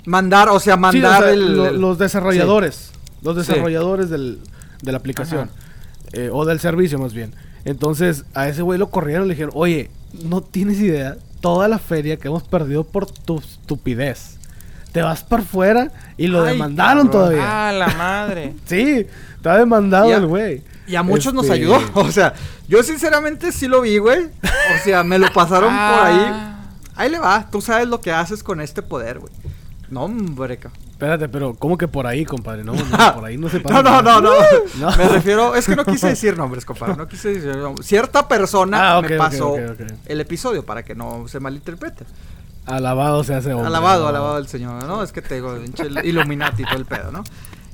mandar, 0.06 0.50
o 0.50 0.60
sea, 0.60 0.74
Sí, 0.76 0.80
mandar 0.82 1.22
o 1.22 1.26
sea, 1.26 1.34
el, 1.34 1.56
lo- 1.56 1.68
el- 1.68 1.80
los 1.80 1.98
desarrolladores, 2.00 2.92
los 3.24 3.36
Sí. 3.36 3.52
desarrolladores 3.52 4.10
del, 4.10 4.40
de 4.82 4.92
la 4.92 4.98
aplicación, 4.98 5.50
eh, 6.14 6.30
o 6.32 6.46
del 6.46 6.60
servicio 6.60 7.00
más 7.00 7.14
bien. 7.14 7.34
Entonces, 7.66 8.26
a 8.34 8.48
ese 8.50 8.62
güey 8.62 8.78
lo 8.78 8.90
corrieron 8.90 9.26
y 9.26 9.28
le 9.30 9.34
dijeron, 9.36 9.54
oye, 9.56 9.90
no 10.26 10.42
tienes 10.42 10.80
idea 10.80 11.16
toda 11.42 11.68
la 11.68 11.80
feria 11.80 12.18
que 12.18 12.28
hemos 12.28 12.44
perdido 12.44 12.84
por 12.84 13.10
tu 13.10 13.40
estupidez. 13.40 14.38
Te 14.92 15.02
vas 15.02 15.24
para 15.24 15.42
afuera 15.42 15.92
y 16.18 16.28
lo 16.28 16.44
Ay, 16.44 16.54
demandaron 16.54 17.08
cabrón. 17.08 17.12
todavía. 17.12 17.70
Ah, 17.70 17.72
la 17.72 17.88
madre. 17.98 18.54
Sí, 18.66 19.08
está 19.36 19.58
demandado 19.58 20.10
Ya. 20.10 20.18
el 20.18 20.28
güey. 20.28 20.62
Y 20.86 20.96
a 20.96 21.04
muchos 21.04 21.34
nos 21.34 21.46
Este, 21.46 21.56
ayudó. 21.56 21.80
O 21.96 22.12
sea, 22.12 22.34
yo 22.68 22.84
sinceramente 22.84 23.52
sí 23.52 23.68
lo 23.68 23.82
vi, 23.82 23.98
güey. 23.98 24.26
O 24.26 24.84
sea, 24.84 25.04
me 25.04 25.18
lo 25.18 25.32
pasaron 25.34 25.70
por 25.70 26.00
ahí. 26.06 26.18
Ah. 26.28 26.50
Ahí 26.96 27.10
le 27.10 27.18
va. 27.18 27.48
Tú 27.50 27.60
sabes 27.60 27.88
lo 27.88 28.02
que 28.02 28.12
haces 28.12 28.44
con 28.44 28.62
este 28.62 28.84
poder, 28.84 29.18
güey. 29.18 29.34
No, 29.90 30.04
hombre, 30.04 30.58
ca- 30.58 30.70
Espérate, 30.94 31.28
pero 31.28 31.54
¿cómo 31.56 31.78
que 31.78 31.88
por 31.88 32.08
ahí, 32.08 32.24
compadre? 32.24 32.64
No, 32.64 32.74
no, 32.74 33.14
por 33.16 33.26
ahí 33.26 33.38
no 33.38 33.50
se 33.50 33.60
pasa. 33.60 33.82
No, 33.82 34.02
no, 34.02 34.02
no, 34.02 34.22
no. 34.22 34.32
No. 34.80 34.96
Me 34.96 35.10
refiero, 35.10 35.56
es 35.56 35.66
que 35.66 35.76
no 35.76 35.84
quise 35.84 36.08
decir 36.08 36.38
nombres, 36.38 36.66
compadre. 36.66 36.96
No 36.96 37.08
quise 37.08 37.34
decir 37.34 37.56
nombres. 37.58 37.86
Cierta 37.86 38.28
persona 38.28 38.98
Ah, 38.98 39.02
me 39.02 39.18
pasó 39.18 39.56
el 40.06 40.22
episodio 40.22 40.64
para 40.66 40.84
que 40.84 40.96
no 40.96 41.28
se 41.28 41.40
malinterprete. 41.40 42.06
Alabado 42.66 43.24
se 43.26 43.34
hace 43.34 43.52
hombre. 43.54 43.68
alabado, 43.68 44.08
alabado 44.08 44.38
el 44.38 44.48
Señor, 44.48 44.86
¿no? 44.86 45.04
Es 45.04 45.12
que 45.12 45.22
te 45.22 45.36
digo, 45.36 45.58
Illuminati 46.04 46.64
todo 46.64 46.78
el 46.78 46.86
pedo, 46.86 47.12
¿no? 47.12 47.24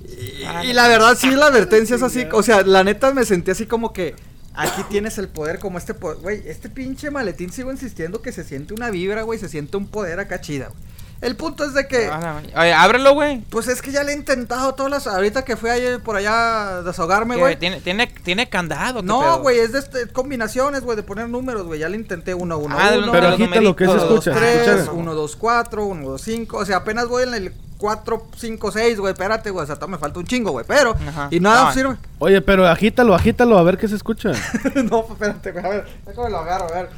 Y, 0.03 0.69
y 0.69 0.73
la 0.73 0.87
verdad, 0.87 1.15
sí, 1.15 1.29
la 1.29 1.47
advertencia 1.47 1.95
es 1.97 2.01
así. 2.01 2.25
O 2.31 2.41
sea, 2.41 2.63
la 2.63 2.83
neta 2.83 3.13
me 3.13 3.25
sentí 3.25 3.51
así 3.51 3.65
como 3.67 3.93
que. 3.93 4.15
Aquí 4.55 4.81
tienes 4.89 5.17
el 5.19 5.27
poder 5.29 5.59
como 5.59 5.77
este 5.77 5.93
poder. 5.93 6.17
Güey, 6.17 6.41
este 6.47 6.69
pinche 6.69 7.11
maletín 7.11 7.51
sigo 7.51 7.71
insistiendo 7.71 8.21
que 8.21 8.31
se 8.31 8.43
siente 8.43 8.73
una 8.73 8.89
vibra, 8.89 9.21
güey. 9.21 9.37
Se 9.39 9.47
siente 9.47 9.77
un 9.77 9.87
poder 9.87 10.19
acá 10.19 10.41
chida, 10.41 10.67
güey. 10.69 10.79
El 11.21 11.35
punto 11.35 11.65
es 11.65 11.73
de 11.73 11.85
que. 11.87 12.07
Ah. 12.07 12.41
Oye, 12.55 12.71
ábrelo, 12.73 13.13
güey. 13.13 13.41
Pues 13.49 13.67
es 13.67 13.81
que 13.81 13.91
ya 13.91 14.03
le 14.03 14.13
he 14.13 14.15
intentado 14.15 14.73
todas 14.73 14.89
las. 14.91 15.07
Ahorita 15.07 15.43
que 15.43 15.57
fui 15.57 15.69
ayer 15.69 15.99
por 16.01 16.15
allá 16.15 16.77
a 16.77 16.81
desahogarme, 16.81 17.35
güey. 17.35 17.57
Tiene, 17.57 17.81
tiene, 17.81 18.07
tiene 18.07 18.47
candado. 18.47 19.01
¿qué 19.01 19.05
No, 19.05 19.39
güey, 19.39 19.59
es 19.59 19.73
de 19.73 19.79
este- 19.79 20.07
combinaciones, 20.07 20.81
güey, 20.81 20.95
de 20.95 21.03
poner 21.03 21.27
números, 21.27 21.63
güey. 21.63 21.79
Ya 21.81 21.89
le 21.89 21.97
intenté 21.97 22.33
uno, 22.33 22.57
uno, 22.57 22.75
Ah, 22.79 22.91
de 22.91 22.97
uno. 22.99 23.07
los- 23.07 23.11
Pero 23.15 23.25
de 23.31 23.37
los 23.37 23.41
agita 23.41 23.61
lo 23.61 23.75
que 23.75 23.85
se 23.87 23.97
escucha. 23.97 24.31
Tres, 24.33 24.67
escucha. 24.67 24.91
1, 24.93 25.13
2, 25.13 25.35
4, 25.35 25.85
1, 25.85 26.07
2, 26.09 26.21
5. 26.21 26.57
O 26.57 26.65
sea, 26.65 26.77
apenas 26.77 27.07
voy 27.09 27.23
en 27.23 27.33
el 27.33 27.53
4, 27.77 28.25
5, 28.37 28.71
6, 28.71 28.97
güey. 28.99 29.11
Espérate, 29.11 29.49
güey. 29.49 29.63
O 29.63 29.67
sea, 29.67 29.87
me 29.87 29.97
falta 29.97 30.19
un 30.19 30.25
chingo, 30.25 30.51
güey. 30.51 30.65
Pero, 30.65 30.95
Ajá. 31.05 31.27
y 31.31 31.41
nada 31.41 31.65
No. 31.65 31.73
sirve. 31.73 31.97
Oye, 32.19 32.41
pero 32.41 32.65
agítalo, 32.65 33.13
agítalo, 33.13 33.57
a 33.57 33.63
ver 33.63 33.77
qué 33.77 33.89
se 33.89 33.95
escucha. 33.95 34.31
no, 34.89 35.03
pues, 35.05 35.11
espérate, 35.19 35.51
güey. 35.51 35.65
A 35.65 35.69
ver, 35.69 35.85
déjame 36.05 36.29
lo 36.29 36.37
agarro, 36.39 36.69
a 36.69 36.71
ver. 36.71 36.89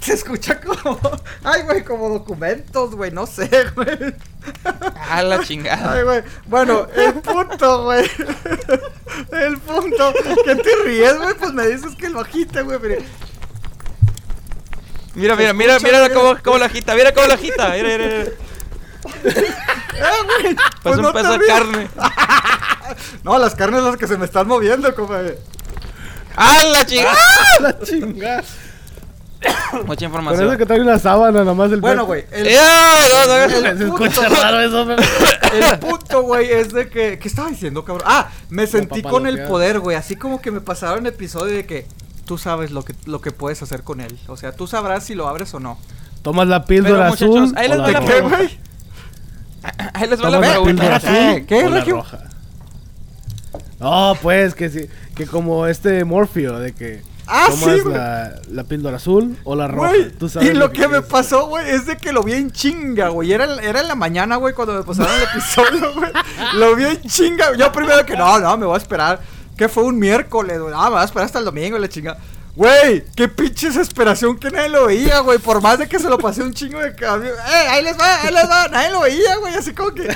Se 0.04 0.14
escucha 0.14 0.58
como. 0.60 0.98
Ay, 1.44 1.62
güey, 1.62 1.84
como 1.84 2.08
documentos, 2.08 2.94
güey. 2.94 3.10
No 3.10 3.26
sé, 3.26 3.48
güey. 3.74 4.14
Ah, 5.08 5.22
la 5.22 5.44
chingada. 5.44 5.92
Ay, 5.92 6.02
güey. 6.02 6.22
Bueno, 6.46 6.86
el 6.96 7.14
punto, 7.14 7.84
güey. 7.84 8.10
El 9.32 9.58
punto. 9.58 10.14
¿Qué 10.44 10.54
te 10.54 10.70
ríes, 10.84 11.18
güey? 11.18 11.34
Pues 11.34 11.52
me 11.52 11.66
dices 11.66 11.94
que 11.96 12.08
lo 12.08 12.20
agite, 12.20 12.62
güey. 12.62 12.78
Mira, 15.14 15.36
mira, 15.36 15.52
mira, 15.52 15.78
mira 15.80 16.08
cómo, 16.10 16.36
cómo 16.42 16.58
la 16.58 16.66
agita, 16.66 16.94
mira 16.94 17.12
cómo 17.12 17.26
la 17.26 17.34
agita. 17.34 17.70
Mira, 17.70 17.88
mira, 17.88 18.06
mira. 18.06 18.30
Eh, 19.24 19.52
güey. 20.42 20.56
Pues 20.82 20.96
un 20.96 21.02
no 21.02 21.12
pedazo 21.12 21.38
de 21.38 21.46
carne. 21.46 21.90
No, 23.22 23.38
las 23.38 23.54
carnes 23.54 23.84
las 23.84 23.96
que 23.96 24.08
se 24.08 24.18
me 24.18 24.24
están 24.24 24.48
moviendo, 24.48 24.92
compadre. 24.96 25.38
¡Ah, 26.34 26.60
la 26.72 26.84
chingada! 26.84 27.16
la 27.60 27.78
chingada. 27.78 28.42
Mucha 29.72 29.86
Pero 29.86 30.06
información. 30.06 30.48
ese 30.48 30.58
que 30.58 30.66
trae 30.66 30.80
una 30.80 30.98
sábana 30.98 31.44
nomás 31.44 31.72
el 31.72 31.80
Bueno, 31.80 32.04
güey. 32.04 32.24
El, 32.30 32.46
¡Eh, 32.48 32.56
no, 32.56 33.26
no, 33.26 33.48
no! 33.48 33.68
el 33.68 33.78
Se 33.78 33.86
punto, 33.86 34.04
escucha 34.04 34.28
raro 34.28 34.60
eso, 34.60 34.86
Pepe. 34.86 35.02
el 35.72 35.78
punto, 35.78 36.22
güey, 36.22 36.50
es 36.50 36.72
de 36.72 36.88
que. 36.88 37.18
¿Qué 37.18 37.28
estaba 37.28 37.48
diciendo, 37.48 37.84
cabrón? 37.84 38.04
Ah, 38.08 38.28
me 38.50 38.66
sentí 38.66 39.02
con 39.02 39.26
el 39.26 39.44
poder, 39.44 39.80
güey. 39.80 39.96
Así 39.96 40.16
como 40.16 40.40
que 40.42 40.50
me 40.50 40.60
pasaron 40.60 41.06
episodio 41.06 41.54
de 41.56 41.64
que 41.66 41.86
tú 42.26 42.36
sabes 42.38 42.70
lo 42.70 42.84
que, 42.84 42.94
lo 43.06 43.20
que 43.20 43.30
puedes 43.32 43.62
hacer 43.62 43.82
con 43.82 44.00
él. 44.00 44.18
O 44.28 44.36
sea, 44.36 44.52
tú 44.52 44.66
sabrás 44.66 45.04
si 45.04 45.14
lo 45.14 45.26
abres 45.28 45.54
o 45.54 45.60
no. 45.60 45.78
Tomas 46.22 46.46
la 46.46 46.64
píldora 46.66 46.94
Pero, 46.96 47.08
muchachos, 47.10 47.36
azul. 47.36 47.54
ahí 47.56 47.68
les 47.68 47.80
va 47.80 47.88
la 47.90 47.98
roja. 48.00 48.04
¿Qué, 48.04 48.12
pregunta. 48.12 48.36
güey? 48.36 48.58
Ahí 49.94 50.08
les 50.08 50.22
va 50.24 50.30
la 50.30 50.40
pregunta. 50.40 50.64
píldora 50.66 51.00
¿Qué? 51.00 51.06
azul 51.08 51.46
¿Qué, 51.46 51.64
o 51.64 51.70
la 51.70 51.76
Regio? 51.76 51.96
roja. 51.96 52.18
No, 53.78 54.14
pues 54.20 54.54
que 54.54 54.68
sí, 54.68 54.86
que 55.16 55.26
como 55.26 55.66
este 55.66 56.04
Morfeo 56.04 56.58
de 56.58 56.72
que 56.74 57.02
Ah, 57.32 57.46
tomas 57.48 57.76
sí, 57.76 57.80
güey. 57.82 57.94
la, 57.94 58.34
la 58.50 58.64
píldora 58.64 58.96
azul 58.96 59.36
o 59.44 59.54
la 59.54 59.68
roja. 59.68 59.88
Güey, 59.90 60.10
Tú 60.10 60.28
sabes 60.28 60.50
y 60.50 60.54
lo 60.54 60.70
que 60.72 60.88
me 60.88 61.00
pasó, 61.02 61.46
güey, 61.46 61.70
es 61.70 61.86
de 61.86 61.96
que 61.96 62.12
lo 62.12 62.22
vi 62.22 62.32
en 62.34 62.50
chinga, 62.50 63.08
güey. 63.08 63.32
Era, 63.32 63.44
era 63.62 63.80
en 63.80 63.88
la 63.88 63.94
mañana, 63.94 64.36
güey, 64.36 64.52
cuando 64.54 64.74
me 64.74 64.82
pasaron 64.82 65.14
el 65.14 65.22
episodio, 65.22 65.92
güey. 65.94 66.10
Lo 66.54 66.74
vi 66.74 66.84
en 66.84 67.00
chinga. 67.02 67.56
Yo 67.56 67.70
primero 67.72 68.04
que 68.04 68.16
no, 68.16 68.38
no, 68.40 68.56
me 68.56 68.66
voy 68.66 68.74
a 68.74 68.78
esperar. 68.78 69.20
Que 69.56 69.68
fue 69.68 69.84
un 69.84 69.98
miércoles, 69.98 70.58
güey. 70.60 70.74
Ah, 70.76 70.84
me 70.84 70.90
voy 70.90 71.00
a 71.00 71.04
esperar 71.04 71.26
hasta 71.26 71.38
el 71.38 71.44
domingo, 71.44 71.78
la 71.78 71.88
chinga. 71.88 72.16
Güey, 72.60 73.06
qué 73.16 73.26
pinche 73.26 73.68
desesperación 73.68 74.38
que 74.38 74.50
nadie 74.50 74.68
lo 74.68 74.84
veía, 74.84 75.20
güey. 75.20 75.38
Por 75.38 75.62
más 75.62 75.78
de 75.78 75.88
que 75.88 75.98
se 75.98 76.10
lo 76.10 76.18
pasé 76.18 76.42
un 76.42 76.52
chingo 76.52 76.78
de 76.78 76.94
cambio. 76.94 77.30
¡Eh, 77.30 77.68
ahí 77.70 77.82
les 77.82 77.98
va, 77.98 78.20
ahí 78.20 78.34
les 78.34 78.46
va! 78.46 78.68
Nadie 78.68 78.90
lo 78.90 79.00
veía, 79.00 79.36
güey. 79.36 79.54
Así 79.54 79.72
como 79.72 79.94
que 79.94 80.06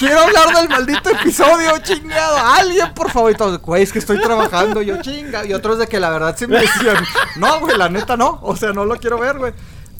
quiero 0.00 0.18
hablar 0.18 0.52
del 0.52 0.68
maldito 0.68 1.10
episodio, 1.10 1.78
chingado. 1.78 2.38
Alguien, 2.38 2.92
por 2.92 3.08
favor. 3.08 3.30
Y 3.30 3.36
todos, 3.36 3.60
güey, 3.60 3.84
es 3.84 3.92
que 3.92 4.00
estoy 4.00 4.20
trabajando. 4.20 4.82
Yo, 4.82 5.00
chinga. 5.00 5.46
Y 5.46 5.52
otros 5.52 5.78
de 5.78 5.86
que 5.86 6.00
la 6.00 6.10
verdad 6.10 6.34
sí 6.36 6.48
me 6.48 6.58
decían, 6.58 6.96
no, 7.36 7.60
güey, 7.60 7.78
la 7.78 7.88
neta 7.88 8.16
no. 8.16 8.40
O 8.42 8.56
sea, 8.56 8.72
no 8.72 8.84
lo 8.84 8.96
quiero 8.96 9.20
ver, 9.20 9.38
güey. 9.38 9.52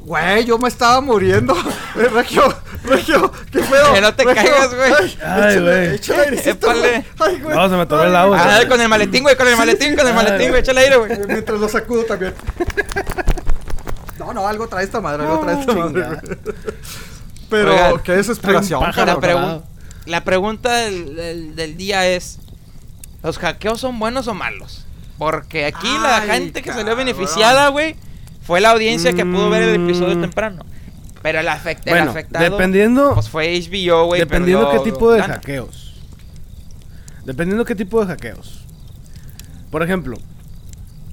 Güey, 0.05 0.45
yo 0.45 0.59
me 0.59 0.69
estaba 0.69 1.01
muriendo. 1.01 1.55
Eh, 1.95 2.09
Regio, 2.09 2.43
Regio, 2.85 3.31
qué 3.51 3.61
pedo. 3.61 3.93
Que 3.93 4.01
no 4.01 4.15
te 4.15 4.25
Regio, 4.25 4.43
caigas, 4.51 4.75
güey. 4.75 5.17
Ay, 5.23 5.61
güey. 5.61 5.95
échale 5.97 6.31
güey. 6.31 7.05
Ay, 7.19 7.41
güey. 7.43 7.55
No, 7.57 7.69
se 7.69 7.77
me 7.77 7.83
atoró 7.83 8.05
el 8.05 8.17
agua. 8.17 8.43
Ah, 8.43 8.47
dale 8.49 8.67
con 8.67 8.81
el 8.81 8.89
maletín, 8.89 9.23
güey, 9.23 9.37
con 9.37 9.47
el 9.47 9.57
maletín, 9.59 9.95
con 9.95 10.07
el 10.09 10.15
maletín, 10.15 10.49
güey, 10.49 10.61
échale 10.63 10.81
aire, 10.81 10.97
güey. 10.97 11.19
Mientras 11.29 11.61
lo 11.61 11.69
sacudo 11.69 12.05
también. 12.05 12.35
No, 14.19 14.33
no, 14.33 14.47
algo 14.47 14.69
trae 14.69 14.85
esta 14.85 15.01
madre, 15.01 15.25
algo 15.25 15.41
trae 15.41 15.61
esta 15.61 15.73
madre. 15.75 16.03
güey. 16.05 16.39
Pero 17.51 17.73
Oigan, 17.73 17.99
qué 18.05 18.13
desesperación, 18.13 18.81
La, 18.95 19.61
la 20.07 20.25
pregunta 20.25 20.73
del, 20.77 21.17
del- 21.17 21.57
del 21.57 21.77
día 21.77 22.07
es: 22.07 22.39
¿los 23.23 23.39
hackeos 23.39 23.81
son 23.81 23.99
buenos 23.99 24.29
o 24.29 24.35
malos? 24.35 24.87
Porque 25.19 25.67
aquí 25.67 25.89
la 26.03 26.21
gente 26.23 26.63
que 26.63 26.73
salió 26.73 26.95
beneficiada, 26.97 27.69
güey, 27.69 27.97
fue 28.53 28.61
la 28.61 28.73
audiencia 28.73 29.15
que 29.15 29.25
pudo 29.25 29.49
ver 29.49 29.63
el 29.63 29.83
episodio 29.83 30.15
Mm. 30.15 30.21
temprano. 30.21 30.67
Pero 31.23 31.41
el, 31.41 31.47
afect- 31.49 31.87
el 31.87 31.93
Bueno, 31.93 32.11
afectado 32.11 32.45
dependiendo- 32.51 33.15
pues 33.15 33.31
fue 33.31 33.47
HBO, 33.57 34.05
güey. 34.05 34.21
Dependiendo 34.21 34.67
perdió 34.67 34.85
qué 34.85 34.91
tipo 34.91 35.11
de 35.11 35.21
lana. 35.21 35.35
hackeos. 35.37 35.95
Dependiendo 37.25 37.65
qué 37.65 37.75
tipo 37.75 37.99
de 38.01 38.09
hackeos. 38.09 38.67
Por 39.71 39.83
ejemplo, 39.83 40.19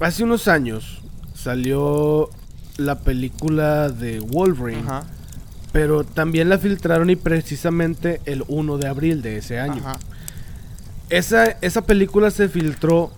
hace 0.01 0.25
unos 0.25 0.49
años 0.49 1.01
salió 1.33 2.29
la 2.75 2.99
película 2.99 3.87
de 3.87 4.19
Wolverine, 4.19 4.81
Ajá, 4.81 5.03
pero 5.71 6.03
también 6.03 6.49
la 6.49 6.57
filtraron 6.57 7.09
y 7.09 7.15
precisamente 7.15 8.19
el 8.25 8.43
1 8.49 8.77
de 8.77 8.87
abril 8.89 9.21
de 9.21 9.37
ese 9.37 9.59
año. 9.61 9.81
ajá. 9.85 9.97
Esa, 11.09 11.45
esa 11.61 11.83
película 11.83 12.31
se 12.31 12.49
filtró 12.49 13.13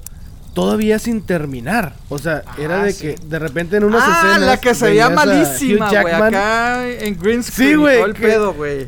todavía 0.53 0.99
sin 0.99 1.21
terminar. 1.21 1.93
O 2.09 2.17
sea, 2.17 2.43
Ah, 2.45 2.55
era 2.59 2.83
de 2.83 2.93
sí. 2.93 3.01
que 3.01 3.15
de 3.25 3.39
repente 3.39 3.77
en 3.77 3.83
unas 3.83 4.03
ah, 4.05 4.17
escenas. 4.29 4.41
la 4.47 4.57
que 4.57 4.75
se 4.75 4.85
veía 4.85 5.09
malísima, 5.09 5.89
güey. 5.89 6.13
Acá 6.13 6.87
en 6.87 7.17
green 7.19 7.43
screen. 7.43 7.69
Sí, 7.69 7.75
güey, 7.75 7.97
Todo 7.97 8.05
el 8.07 8.13
que- 8.13 8.21
pedo, 8.27 8.53
güey. 8.53 8.87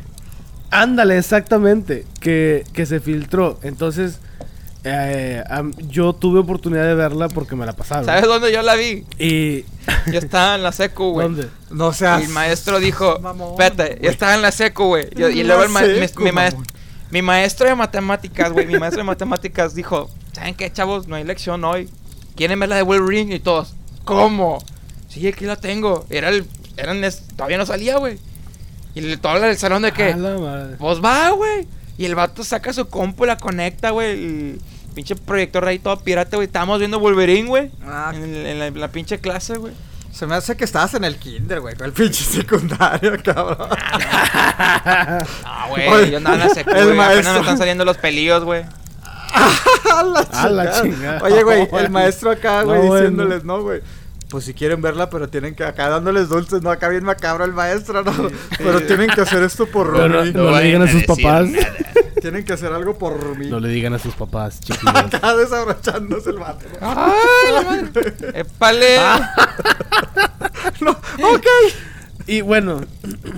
Ándale, 0.70 1.18
exactamente. 1.18 2.04
Que, 2.20 2.64
que 2.72 2.84
se 2.86 2.98
filtró. 3.00 3.58
Entonces, 3.62 4.18
eh, 4.82 5.42
yo 5.88 6.12
tuve 6.12 6.40
oportunidad 6.40 6.84
de 6.84 6.94
verla 6.94 7.28
porque 7.28 7.54
me 7.56 7.64
la 7.64 7.72
pasaron. 7.72 8.04
¿Sabes 8.04 8.24
dónde 8.24 8.52
yo 8.52 8.60
la 8.62 8.74
vi? 8.74 9.04
Y. 9.18 9.64
Yo 10.12 10.18
estaba 10.18 10.54
en 10.56 10.62
la 10.62 10.72
secu, 10.72 11.12
güey. 11.12 11.26
¿Dónde? 11.28 11.48
No 11.70 11.92
seas. 11.92 12.20
Y 12.22 12.24
el 12.24 12.30
maestro 12.30 12.78
dijo, 12.80 13.16
espérate, 13.50 13.98
yo 14.02 14.10
estaba 14.10 14.34
en 14.34 14.42
la 14.42 14.50
secu, 14.52 14.84
güey. 14.84 15.08
Y, 15.16 15.42
luego 15.44 15.62
el 15.62 15.68
ma- 15.70 15.80
secu, 15.80 16.22
mi 17.10 17.22
maestro 17.22 17.68
de 17.68 17.74
matemáticas, 17.74 18.52
güey, 18.52 18.66
mi 18.66 18.78
maestro 18.78 19.00
de 19.02 19.06
matemáticas 19.06 19.74
dijo, 19.74 20.10
¿saben 20.34 20.54
qué, 20.54 20.72
chavos? 20.72 21.08
No 21.08 21.16
hay 21.16 21.24
lección 21.24 21.64
hoy. 21.64 21.88
¿Quieren 22.36 22.58
ver 22.60 22.68
la 22.68 22.76
de 22.76 22.82
Wolverine? 22.82 23.34
Y 23.34 23.40
todos, 23.40 23.74
¿cómo? 24.04 24.62
Sí, 25.08 25.26
aquí 25.28 25.44
la 25.46 25.56
tengo. 25.56 26.04
Era 26.10 26.28
el, 26.28 26.46
eran 26.76 27.02
es- 27.04 27.22
todavía 27.36 27.58
no 27.58 27.66
salía, 27.66 27.96
güey. 27.98 28.18
Y 28.94 29.00
el, 29.00 29.18
todo 29.20 29.36
el 29.44 29.56
salón 29.56 29.82
de 29.82 29.88
A 29.88 29.90
que, 29.92 30.14
la 30.14 30.38
madre. 30.38 30.76
pues 30.78 31.02
va, 31.02 31.30
güey. 31.30 31.66
Y 31.96 32.04
el 32.06 32.14
vato 32.16 32.42
saca 32.44 32.72
su 32.72 32.88
compu, 32.88 33.24
la 33.24 33.36
conecta, 33.36 33.90
güey. 33.90 34.10
El 34.10 34.60
pinche 34.94 35.14
proyector 35.16 35.64
ahí 35.66 35.78
todo 35.78 35.96
pirata, 36.00 36.36
güey. 36.36 36.46
Estábamos 36.46 36.78
viendo 36.80 36.98
Wolverine, 36.98 37.48
güey. 37.48 37.70
Ah, 37.86 38.12
En, 38.14 38.22
el- 38.22 38.46
en 38.46 38.58
la, 38.58 38.66
en 38.66 38.80
la 38.80 38.88
pinche 38.88 39.18
clase, 39.20 39.56
güey. 39.58 39.72
Se 40.12 40.26
me 40.28 40.36
hace 40.36 40.56
que 40.56 40.62
estabas 40.64 40.94
en 40.94 41.02
el 41.04 41.16
kinder, 41.16 41.60
güey. 41.60 41.74
Con 41.74 41.86
el 41.86 41.92
pinche 41.92 42.22
secundario, 42.24 43.12
cabrón. 43.24 43.68
Ah, 44.34 45.66
güey, 45.70 46.10
yo 46.10 46.16
andaba 46.18 46.36
en 46.36 46.48
la 46.48 46.54
secu, 46.54 46.70
el 46.70 46.86
güey. 46.94 47.00
Apenas 47.00 47.34
me 47.34 47.40
están 47.40 47.58
saliendo 47.58 47.84
los 47.84 47.96
pelillos, 47.96 48.44
güey. 48.44 48.64
A 49.94 50.02
la 50.02 50.20
A 50.32 50.48
la 50.48 50.82
chingada. 50.82 51.22
Oye, 51.22 51.42
güey, 51.42 51.68
el 51.78 51.90
maestro 51.90 52.30
acá, 52.30 52.60
No, 52.62 52.66
güey, 52.68 52.78
bueno. 52.80 52.94
diciéndoles, 52.94 53.44
no, 53.44 53.62
güey. 53.62 53.80
Pues 54.30 54.44
si 54.46 54.54
quieren 54.54 54.80
verla, 54.82 55.10
pero 55.10 55.28
tienen 55.28 55.54
que 55.54 55.62
acá 55.64 55.88
dándoles 55.88 56.28
dulces, 56.28 56.60
no, 56.62 56.70
acá 56.70 56.88
bien 56.88 57.04
macabro 57.04 57.44
el 57.44 57.52
maestro, 57.52 58.02
no. 58.02 58.12
Pero 58.58 58.80
tienen 58.82 59.10
que 59.10 59.20
hacer 59.20 59.42
esto 59.44 59.66
por 59.66 59.92
Pero 59.92 60.08
no, 60.08 60.24
mí. 60.24 60.32
no 60.32 60.50
le 60.50 60.62
digan 60.64 60.82
a 60.82 60.88
sus 60.90 61.04
papás. 61.04 61.48
Tienen 62.20 62.42
que 62.42 62.54
hacer 62.54 62.72
algo 62.72 62.96
por 62.96 63.36
mí. 63.36 63.48
No 63.48 63.60
le 63.60 63.68
digan 63.68 63.92
a 63.92 63.98
sus 63.98 64.14
papás, 64.14 64.58
chiquillos. 64.60 64.94
Acá 64.96 65.36
desabrochándose 65.36 66.30
el 66.30 66.38
vato. 66.38 66.64
¡Ay, 66.80 67.52
la 67.52 67.62
madre! 67.62 68.14
¡Épale! 68.32 68.96
Ah. 68.98 69.34
No, 70.80 70.90
ok. 70.92 71.46
Y 72.26 72.40
bueno, 72.40 72.80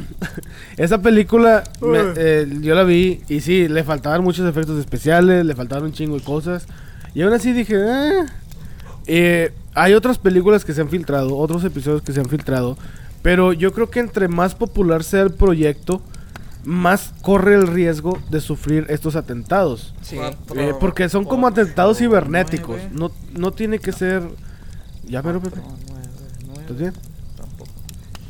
esa 0.77 1.01
película 1.03 1.65
me- 1.81 2.13
eh, 2.17 2.47
yo 2.61 2.75
la 2.75 2.85
vi 2.85 3.21
y 3.29 3.41
sí, 3.41 3.69
le 3.69 3.83
faltaban 3.85 4.23
muchos 4.23 4.49
efectos 4.49 4.79
especiales, 4.79 5.45
le 5.45 5.55
faltaban 5.55 5.85
un 5.85 5.93
chingo 5.93 6.17
de 6.19 6.25
cosas. 6.25 6.67
Y 7.15 7.23
aún 7.23 7.33
así 7.33 7.53
dije, 7.53 7.75
"Eh". 7.79 8.25
Eh, 9.09 9.53
hay 9.75 9.95
otras 9.95 10.19
películas 10.19 10.65
que 10.65 10.73
se 10.75 10.81
han 10.81 10.89
filtrado, 10.89 11.37
otros 11.37 11.63
episodios 11.65 12.03
que 12.03 12.13
se 12.13 12.21
han 12.21 12.29
filtrado, 12.29 12.77
pero 13.23 13.53
yo 13.53 13.73
creo 13.73 13.89
que 13.91 14.01
entre 14.01 14.27
más 14.29 14.55
popular 14.55 15.05
sea 15.05 15.23
el 15.23 15.31
proyecto, 15.33 16.03
más 16.65 17.13
corre 17.23 17.55
el 17.55 17.69
riesgo 17.69 18.19
de 18.31 18.41
sufrir 18.41 18.87
estos 18.89 19.15
atentados. 19.15 19.95
Sí. 20.03 20.17
Cuatro, 20.17 20.61
Eh, 20.61 20.75
porque 20.81 21.09
son 21.09 21.25
como 21.25 21.47
ocho, 21.47 21.61
atentados 21.61 21.99
cibernéticos. 21.99 22.79
No, 22.93 23.13
no 23.35 23.53
tiene 23.53 23.79
que 23.79 23.93
ser... 23.93 24.23
Ya, 25.05 25.23
pero 25.23 25.41
Pepe. 25.41 25.61
nueve, 25.65 26.09
nueve, 26.47 26.61
¿Estás 26.63 26.77
bien? 26.79 26.93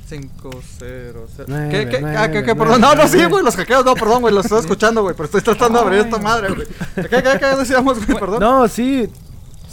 Tampoco. 0.08 0.50
Cinco, 0.52 0.62
cero, 0.78 1.26
cero. 1.34 1.46
Nueve, 1.48 1.68
¿Qué, 1.70 1.88
qué, 1.88 2.00
nueve, 2.00 2.16
ah, 2.16 2.26
¿qué, 2.30 2.42
qué? 2.44 2.54
nueve, 2.54 2.58
Perdón, 2.58 2.80
no, 2.80 2.94
no, 2.94 3.02
sí, 3.02 3.16
nueve. 3.16 3.30
güey, 3.32 3.44
los 3.44 3.56
hackeos, 3.56 3.84
no, 3.84 3.94
perdón, 3.94 4.20
güey, 4.22 4.34
los 4.34 4.44
estoy 4.44 4.60
escuchando, 4.60 5.02
güey, 5.02 5.14
pero 5.14 5.24
estoy 5.26 5.42
tratando 5.42 5.78
de 5.80 5.84
abrir 5.84 6.00
esta 6.00 6.18
madre, 6.18 6.48
güey. 6.54 6.66
¿Qué, 6.94 7.08
qué, 7.08 7.38
qué 7.40 7.56
decíamos, 7.58 8.04
güey, 8.06 8.18
perdón? 8.18 8.40
No, 8.40 8.68
sí. 8.68 9.08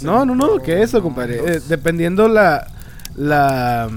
No, 0.01 0.25
no, 0.25 0.35
no, 0.35 0.59
que 0.59 0.81
eso, 0.81 1.01
compadre. 1.01 1.55
Eh, 1.55 1.61
dependiendo 1.67 2.27
la. 2.27 2.67
La. 3.15 3.89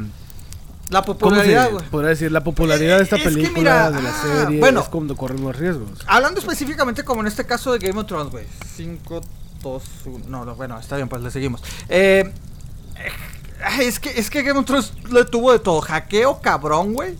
La 0.88 1.02
¿Cómo 1.02 1.18
popularidad, 1.18 1.70
güey. 1.72 1.84
podría 1.86 2.10
decir? 2.10 2.30
La 2.30 2.44
popularidad 2.44 2.98
de 2.98 3.02
esta 3.02 3.16
Es 3.16 3.22
que 3.22 3.28
película, 3.30 3.58
mira, 3.58 3.90
de 3.90 4.02
la 4.02 4.10
ah, 4.10 4.22
serie. 4.44 4.60
bueno. 4.60 4.80
es 4.82 4.88
cuando 4.88 5.16
corren 5.16 5.42
los 5.42 5.56
riesgos. 5.56 5.88
Hablando 6.06 6.38
específicamente 6.38 7.02
como 7.02 7.22
en 7.22 7.26
este 7.26 7.44
caso 7.44 7.72
de 7.72 7.80
Game 7.84 7.98
of 7.98 8.06
Thrones, 8.06 8.30
güey. 8.30 8.44
5, 8.76 9.20
2, 9.62 9.82
1. 10.04 10.24
No, 10.28 10.44
no, 10.44 10.54
bueno, 10.54 10.78
está 10.78 10.94
bien, 10.94 11.08
pues 11.08 11.22
le 11.22 11.32
seguimos. 11.32 11.60
Eh, 11.88 12.32
es, 13.80 14.00
que, 14.00 14.10
es 14.18 14.30
que 14.30 14.42
Game 14.42 14.58
of 14.58 14.66
Thrones 14.66 14.92
le 15.10 15.24
tuvo 15.24 15.52
de 15.52 15.58
todo. 15.58 15.80
Hackeo 15.80 16.40
cabrón, 16.40 16.94
güey. 16.94 17.16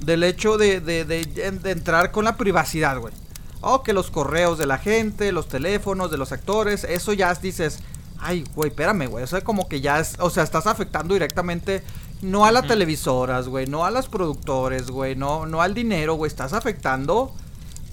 Del 0.00 0.24
hecho 0.24 0.58
de, 0.58 0.80
de, 0.80 1.04
de- 1.04 1.24
de 1.24 1.70
entrar 1.70 2.10
con 2.10 2.24
la 2.24 2.36
privacidad, 2.36 2.98
güey. 2.98 3.14
O 3.60 3.82
que 3.82 3.92
los 3.92 4.10
correos 4.10 4.58
de 4.58 4.66
la 4.66 4.78
gente, 4.78 5.30
los 5.30 5.48
teléfonos 5.48 6.10
de 6.10 6.16
los 6.18 6.32
actores, 6.32 6.82
eso 6.84 7.12
ya 7.12 7.32
dices, 7.34 7.78
ay, 8.18 8.44
güey, 8.56 8.70
espérame, 8.70 9.06
güey. 9.08 9.22
O 9.22 9.26
sea, 9.28 9.42
como 9.42 9.68
que 9.68 9.80
ya 9.80 10.00
es, 10.00 10.14
o 10.18 10.30
sea, 10.30 10.42
estás 10.42 10.66
afectando 10.66 11.14
directamente 11.14 11.82
no 12.22 12.44
a 12.44 12.50
las 12.52 12.66
televisoras, 12.66 13.46
güey, 13.48 13.66
no 13.66 13.84
a 13.84 13.90
los 13.92 14.08
productores, 14.08 14.88
güey, 14.90 15.14
no, 15.14 15.46
no 15.46 15.62
al 15.62 15.74
dinero, 15.74 16.14
güey. 16.14 16.28
Estás 16.28 16.52
afectando 16.52 17.32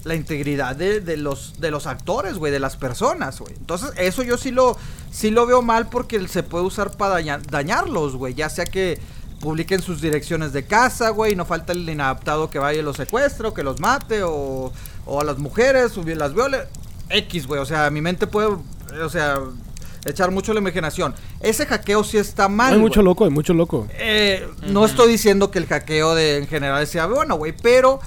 la 0.04 0.14
integridad 0.14 0.76
de, 0.76 1.00
de 1.00 1.16
los 1.16 1.60
de 1.60 1.70
los 1.70 1.86
actores, 1.86 2.34
güey, 2.38 2.50
de 2.52 2.58
las 2.60 2.76
personas, 2.76 3.38
güey. 3.40 3.54
Entonces, 3.54 3.90
eso 3.96 4.22
yo 4.22 4.36
sí 4.38 4.50
lo 4.50 4.76
sí 5.10 5.30
lo 5.30 5.46
veo 5.46 5.62
mal 5.62 5.88
porque 5.88 6.26
se 6.28 6.42
puede 6.42 6.64
usar 6.64 6.96
para 6.96 7.14
daña- 7.14 7.40
dañarlos, 7.50 8.16
güey, 8.16 8.34
ya 8.34 8.48
sea 8.48 8.64
que 8.64 8.98
publiquen 9.40 9.80
sus 9.82 10.00
direcciones 10.00 10.52
de 10.52 10.64
casa, 10.66 11.10
güey, 11.10 11.32
y 11.32 11.36
no 11.36 11.44
falta 11.46 11.72
el 11.72 11.88
inadaptado 11.88 12.50
que 12.50 12.58
vaya 12.58 12.80
y 12.80 12.82
los 12.82 12.96
secuestre 12.96 13.48
o 13.48 13.54
que 13.54 13.62
los 13.62 13.80
mate 13.80 14.22
o, 14.22 14.70
o 15.06 15.20
a 15.20 15.24
las 15.24 15.38
mujeres 15.38 15.96
o 15.96 16.02
bien 16.02 16.18
las 16.18 16.34
viole. 16.34 16.58
X, 17.08 17.46
güey, 17.46 17.60
o 17.60 17.66
sea, 17.66 17.90
mi 17.90 18.00
mente 18.00 18.26
puede, 18.26 18.48
o 19.02 19.08
sea, 19.08 19.38
echar 20.04 20.30
mucho 20.30 20.52
la 20.54 20.60
imaginación. 20.60 21.14
Ese 21.40 21.66
hackeo 21.66 22.04
sí 22.04 22.18
está 22.18 22.48
mal. 22.48 22.74
Hay 22.74 22.78
mucho 22.78 23.02
loco, 23.02 23.24
hay 23.24 23.30
mucho 23.30 23.52
loco. 23.54 23.86
Eh, 23.98 24.46
No 24.68 24.84
estoy 24.84 25.10
diciendo 25.10 25.50
que 25.50 25.58
el 25.58 25.66
hackeo 25.66 26.14
de, 26.14 26.36
en 26.38 26.46
general 26.46 26.86
sea 26.86 27.06
bueno, 27.06 27.36
güey, 27.36 27.52
pero 27.60 27.98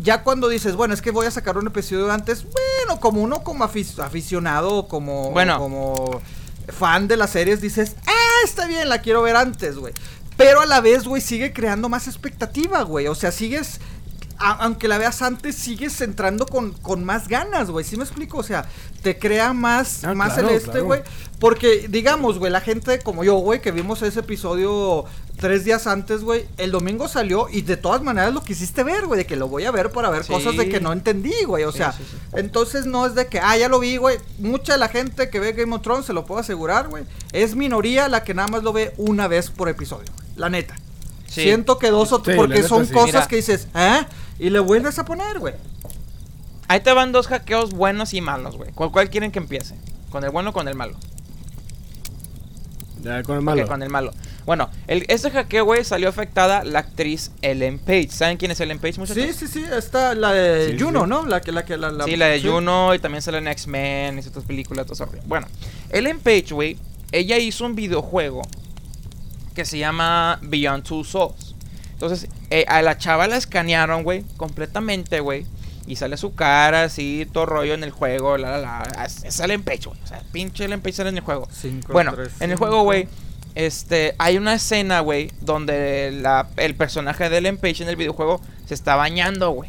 ya 0.00 0.22
cuando 0.22 0.48
dices, 0.48 0.76
bueno, 0.76 0.94
es 0.94 1.02
que 1.02 1.10
voy 1.10 1.26
a 1.26 1.30
sacar 1.30 1.58
un 1.58 1.66
episodio 1.66 2.10
antes, 2.10 2.44
bueno, 2.44 3.00
como 3.00 3.20
uno 3.22 3.42
como 3.42 3.64
afic- 3.64 3.98
aficionado, 4.02 4.86
como, 4.88 5.30
Bueno. 5.32 5.58
como 5.58 6.20
fan 6.68 7.08
de 7.08 7.16
las 7.16 7.30
series, 7.30 7.60
dices, 7.60 7.96
ah, 8.06 8.44
está 8.44 8.66
bien, 8.66 8.88
la 8.88 9.00
quiero 9.00 9.22
ver 9.22 9.36
antes, 9.36 9.76
güey. 9.76 9.92
Pero 10.36 10.60
a 10.60 10.66
la 10.66 10.80
vez, 10.80 11.04
güey, 11.04 11.20
sigue 11.20 11.52
creando 11.52 11.88
más 11.88 12.06
expectativa, 12.06 12.82
güey. 12.82 13.08
O 13.08 13.14
sea, 13.16 13.32
sigues, 13.32 13.80
a- 14.38 14.64
aunque 14.64 14.86
la 14.86 14.98
veas 14.98 15.20
antes, 15.22 15.56
sigues 15.56 16.00
entrando 16.00 16.46
con, 16.46 16.72
con 16.74 17.02
más 17.04 17.26
ganas, 17.26 17.70
güey. 17.70 17.84
¿Sí 17.84 17.96
me 17.96 18.04
explico? 18.04 18.38
O 18.38 18.42
sea, 18.44 18.66
te 19.02 19.18
crea 19.18 19.52
más, 19.52 20.04
Ah, 20.04 20.14
más 20.14 20.34
claro, 20.34 20.50
el 20.50 20.54
este, 20.56 20.70
claro. 20.70 20.84
güey. 20.86 21.00
Porque, 21.40 21.86
digamos, 21.88 22.38
güey, 22.38 22.52
la 22.52 22.60
gente 22.60 23.00
como 23.00 23.24
yo, 23.24 23.34
güey, 23.38 23.60
que 23.60 23.72
vimos 23.72 24.00
ese 24.02 24.20
episodio 24.20 25.04
tres 25.38 25.64
días 25.64 25.86
antes, 25.86 26.22
güey, 26.22 26.46
el 26.58 26.70
domingo 26.70 27.08
salió 27.08 27.48
y 27.48 27.62
de 27.62 27.76
todas 27.76 28.02
maneras 28.02 28.34
lo 28.34 28.42
quisiste 28.42 28.82
ver, 28.84 29.06
güey, 29.06 29.18
de 29.18 29.26
que 29.26 29.36
lo 29.36 29.48
voy 29.48 29.64
a 29.64 29.70
ver 29.70 29.90
para 29.90 30.10
ver 30.10 30.24
Sí. 30.24 30.32
cosas 30.32 30.56
de 30.56 30.68
que 30.68 30.80
no 30.80 30.92
entendí, 30.92 31.32
güey. 31.46 31.64
O 31.64 31.72
Sí, 31.72 31.78
sea, 31.78 31.92
sí, 31.92 32.02
sí. 32.10 32.16
entonces 32.34 32.86
no 32.86 33.06
es 33.06 33.14
de 33.14 33.26
que, 33.28 33.40
ah, 33.40 33.56
ya 33.56 33.68
lo 33.68 33.78
vi, 33.80 33.96
güey. 33.96 34.18
Mucha 34.38 34.74
de 34.74 34.78
la 34.78 34.88
gente 34.88 35.30
que 35.30 35.40
ve 35.40 35.52
Game 35.52 35.74
of 35.74 35.82
Thrones, 35.82 36.06
se 36.06 36.12
lo 36.12 36.26
puedo 36.26 36.40
asegurar, 36.40 36.88
güey, 36.88 37.04
es 37.32 37.54
minoría 37.54 38.08
la 38.08 38.24
que 38.24 38.34
nada 38.34 38.48
más 38.48 38.62
lo 38.62 38.72
ve 38.72 38.92
una 38.98 39.28
vez 39.28 39.50
por 39.50 39.68
episodio. 39.68 40.10
La 40.36 40.48
neta. 40.50 40.74
Sí. 41.26 41.42
Siento 41.42 41.78
que 41.78 41.90
dos 41.90 42.12
o 42.12 42.20
tres, 42.22 42.36
porque 42.36 42.56
neta 42.56 42.68
son 42.68 42.86
sí. 42.86 42.92
cosas 42.92 43.06
Mira. 43.14 43.26
que 43.28 43.36
dices, 43.36 43.68
¿eh? 43.74 44.04
Y 44.38 44.50
le 44.50 44.58
vuelves 44.60 44.98
a 44.98 45.04
poner, 45.04 45.38
güey. 45.38 45.54
Ahí 46.68 46.80
te 46.80 46.92
van 46.92 47.12
dos 47.12 47.26
hackeos 47.28 47.70
buenos 47.72 48.12
y 48.14 48.20
malos, 48.20 48.56
güey. 48.56 48.72
¿Cuál, 48.72 48.90
cuál 48.92 49.10
quieren 49.10 49.30
que 49.32 49.38
empiece? 49.38 49.74
¿Con 50.10 50.24
el 50.24 50.30
bueno 50.30 50.50
o 50.50 50.52
con 50.52 50.68
el 50.68 50.74
malo? 50.74 50.96
Ya 53.02 53.18
el 53.18 53.24
con 53.24 53.36
el 53.36 53.90
malo. 53.90 54.12
Bueno, 54.48 54.70
el, 54.86 55.04
este 55.08 55.30
hackeo, 55.30 55.66
güey, 55.66 55.84
salió 55.84 56.08
afectada 56.08 56.64
la 56.64 56.78
actriz 56.78 57.32
Ellen 57.42 57.78
Page. 57.78 58.08
¿Saben 58.08 58.38
quién 58.38 58.50
es 58.50 58.58
Ellen 58.58 58.78
Page, 58.78 58.98
muchachos? 58.98 59.22
Sí, 59.22 59.34
sí, 59.34 59.46
sí, 59.46 59.62
está 59.70 60.14
la 60.14 60.32
de 60.32 60.70
Sí, 60.72 60.82
Juno, 60.82 61.02
sí. 61.02 61.10
¿no? 61.10 61.26
La 61.26 61.42
que, 61.42 61.52
la 61.52 61.66
que, 61.66 61.76
la, 61.76 61.90
la 61.92 62.04
sí, 62.06 62.16
la 62.16 62.28
de 62.28 62.40
sí. 62.40 62.48
Juno 62.48 62.94
y 62.94 62.98
también 62.98 63.20
sale 63.20 63.36
en 63.36 63.48
X-Men 63.48 64.16
y 64.16 64.26
otras 64.26 64.46
películas, 64.46 64.86
todo 64.86 64.94
eso. 64.94 65.06
Bueno, 65.26 65.46
Ellen 65.90 66.18
Page, 66.18 66.46
güey, 66.54 66.78
ella 67.12 67.36
hizo 67.36 67.66
un 67.66 67.74
videojuego 67.74 68.40
que 69.54 69.66
se 69.66 69.76
llama 69.76 70.38
Beyond 70.40 70.82
Two 70.82 71.04
Souls. 71.04 71.54
Entonces, 71.92 72.30
eh, 72.48 72.64
a 72.68 72.80
la 72.80 72.96
chava 72.96 73.28
la 73.28 73.36
escanearon, 73.36 74.02
güey, 74.02 74.24
completamente, 74.38 75.20
güey. 75.20 75.44
Y 75.86 75.96
sale 75.96 76.16
su 76.16 76.34
cara, 76.34 76.84
así, 76.84 77.28
todo 77.34 77.44
rollo 77.44 77.74
en 77.74 77.84
el 77.84 77.90
juego, 77.90 78.38
la, 78.38 78.52
la, 78.52 78.82
la. 78.96 79.04
Es 79.04 79.40
Ellen 79.40 79.62
Page, 79.62 79.90
güey. 79.90 79.98
O 80.02 80.06
sea, 80.06 80.22
pinche 80.32 80.64
Ellen 80.64 80.80
Page 80.80 80.94
sale 80.94 81.10
en 81.10 81.18
el 81.18 81.22
juego. 81.22 81.46
Cinco, 81.52 81.92
Bueno, 81.92 82.14
tres, 82.14 82.32
en 82.40 82.50
el 82.50 82.56
juego, 82.56 82.82
güey, 82.82 83.08
este, 83.58 84.14
hay 84.18 84.36
una 84.36 84.54
escena, 84.54 85.00
güey, 85.00 85.32
donde 85.40 86.12
la- 86.12 86.48
el 86.56 86.74
personaje 86.76 87.28
de 87.28 87.38
Ellen 87.38 87.56
Page 87.58 87.82
en 87.82 87.88
el 87.88 87.96
videojuego 87.96 88.40
se 88.66 88.74
está 88.74 88.94
bañando, 88.94 89.50
güey. 89.50 89.68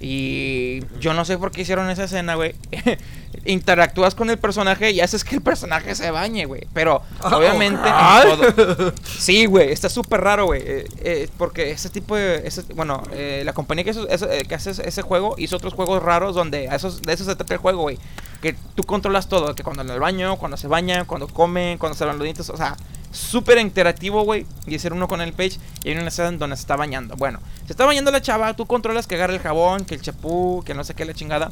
Y 0.00 0.80
yo 1.00 1.12
no 1.12 1.24
sé 1.24 1.36
por 1.38 1.50
qué 1.50 1.62
hicieron 1.62 1.90
esa 1.90 2.04
escena, 2.04 2.34
güey. 2.34 2.54
Interactúas 3.50 4.14
con 4.14 4.28
el 4.28 4.36
personaje 4.38 4.90
y 4.90 5.00
haces 5.00 5.24
que 5.24 5.36
el 5.36 5.42
personaje 5.42 5.94
se 5.94 6.10
bañe, 6.10 6.44
güey. 6.44 6.66
Pero 6.74 7.00
Ah, 7.20 7.34
obviamente 7.36 7.88
todo- 8.52 8.92
Sí, 9.04 9.46
güey, 9.46 9.72
está 9.72 9.88
súper 9.88 10.20
raro, 10.20 10.44
güey. 10.44 10.60
eh, 10.64 10.84
eh, 10.98 11.28
porque 11.38 11.70
ese 11.70 11.88
tipo 11.88 12.14
de... 12.14 12.46
ese- 12.46 12.62
bueno, 12.74 13.02
eh, 13.12 13.42
la 13.46 13.54
compañía 13.54 13.84
que, 13.84 13.90
hizo- 13.92 14.06
ese- 14.08 14.40
eh, 14.40 14.44
que 14.44 14.54
hace 14.54 14.70
ese 14.70 15.00
juego 15.02 15.34
hizo 15.38 15.56
otros 15.56 15.72
juegos 15.72 16.02
raros 16.02 16.34
donde 16.34 16.68
a 16.68 16.74
esos, 16.74 17.00
de 17.00 17.12
eso 17.14 17.24
se 17.24 17.34
trata 17.36 17.54
el 17.54 17.60
juego, 17.60 17.80
güey. 17.82 17.98
Que 18.42 18.54
tú 18.74 18.84
controlas 18.84 19.28
todo, 19.28 19.54
que 19.54 19.62
cuando 19.64 19.82
en 19.82 19.88
el 19.90 19.98
baño, 19.98 20.36
cuando 20.36 20.58
se 20.58 20.68
baña, 20.68 21.06
cuando 21.06 21.26
come, 21.26 21.76
cuando 21.80 21.96
se 21.96 22.04
lavan 22.04 22.18
los 22.18 22.24
dientes, 22.24 22.50
o 22.50 22.56
sea, 22.56 22.76
súper 23.10 23.56
interactivo, 23.58 24.24
güey. 24.24 24.44
Y 24.66 24.76
hacer 24.76 24.92
uno 24.92 25.08
con 25.08 25.22
el 25.22 25.32
page 25.32 25.58
y 25.84 25.88
hay 25.88 25.96
una 25.96 26.08
escena 26.08 26.28
en 26.28 26.38
donde 26.38 26.54
se 26.56 26.60
está 26.60 26.76
bañando. 26.76 27.16
Bueno, 27.16 27.40
se 27.66 27.72
está 27.72 27.86
bañando 27.86 28.10
la 28.10 28.20
chava, 28.20 28.52
tú 28.54 28.66
controlas 28.66 29.06
que 29.06 29.14
agarre 29.14 29.32
el 29.36 29.40
jabón, 29.40 29.86
que 29.86 29.94
el 29.94 30.02
chapú, 30.02 30.62
que 30.66 30.74
no 30.74 30.84
sé 30.84 30.92
qué, 30.94 31.06
la 31.06 31.14
chingada. 31.14 31.50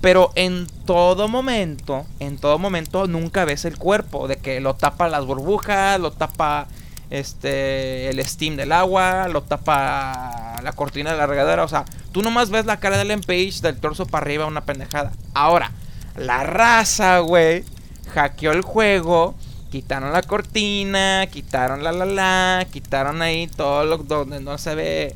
Pero 0.00 0.32
en 0.34 0.66
todo 0.86 1.28
momento, 1.28 2.06
en 2.20 2.38
todo 2.38 2.58
momento 2.58 3.06
nunca 3.06 3.44
ves 3.44 3.64
el 3.64 3.76
cuerpo, 3.76 4.28
de 4.28 4.36
que 4.36 4.60
lo 4.60 4.74
tapa 4.74 5.08
las 5.08 5.26
burbujas, 5.26 6.00
lo 6.00 6.10
tapa 6.10 6.68
este 7.10 8.08
el 8.08 8.24
steam 8.24 8.56
del 8.56 8.72
agua, 8.72 9.28
lo 9.28 9.42
tapa 9.42 10.60
la 10.62 10.72
cortina 10.72 11.10
de 11.12 11.18
la 11.18 11.26
regadera, 11.26 11.64
o 11.64 11.68
sea, 11.68 11.84
tú 12.12 12.22
nomás 12.22 12.50
ves 12.50 12.64
la 12.64 12.78
cara 12.78 12.96
de 12.96 13.02
Ellen 13.02 13.20
Page 13.20 13.60
del 13.60 13.76
torso 13.76 14.06
para 14.06 14.24
arriba, 14.24 14.46
una 14.46 14.62
pendejada. 14.62 15.12
Ahora, 15.34 15.72
la 16.16 16.44
raza, 16.44 17.18
güey, 17.18 17.64
hackeó 18.14 18.52
el 18.52 18.62
juego, 18.62 19.34
quitaron 19.70 20.12
la 20.12 20.22
cortina, 20.22 21.26
quitaron 21.30 21.84
la 21.84 21.92
la 21.92 22.06
la, 22.06 22.66
quitaron 22.72 23.20
ahí 23.20 23.48
todo 23.48 23.84
lo 23.84 23.98
donde 23.98 24.40
no 24.40 24.56
se 24.56 24.74
ve 24.74 25.14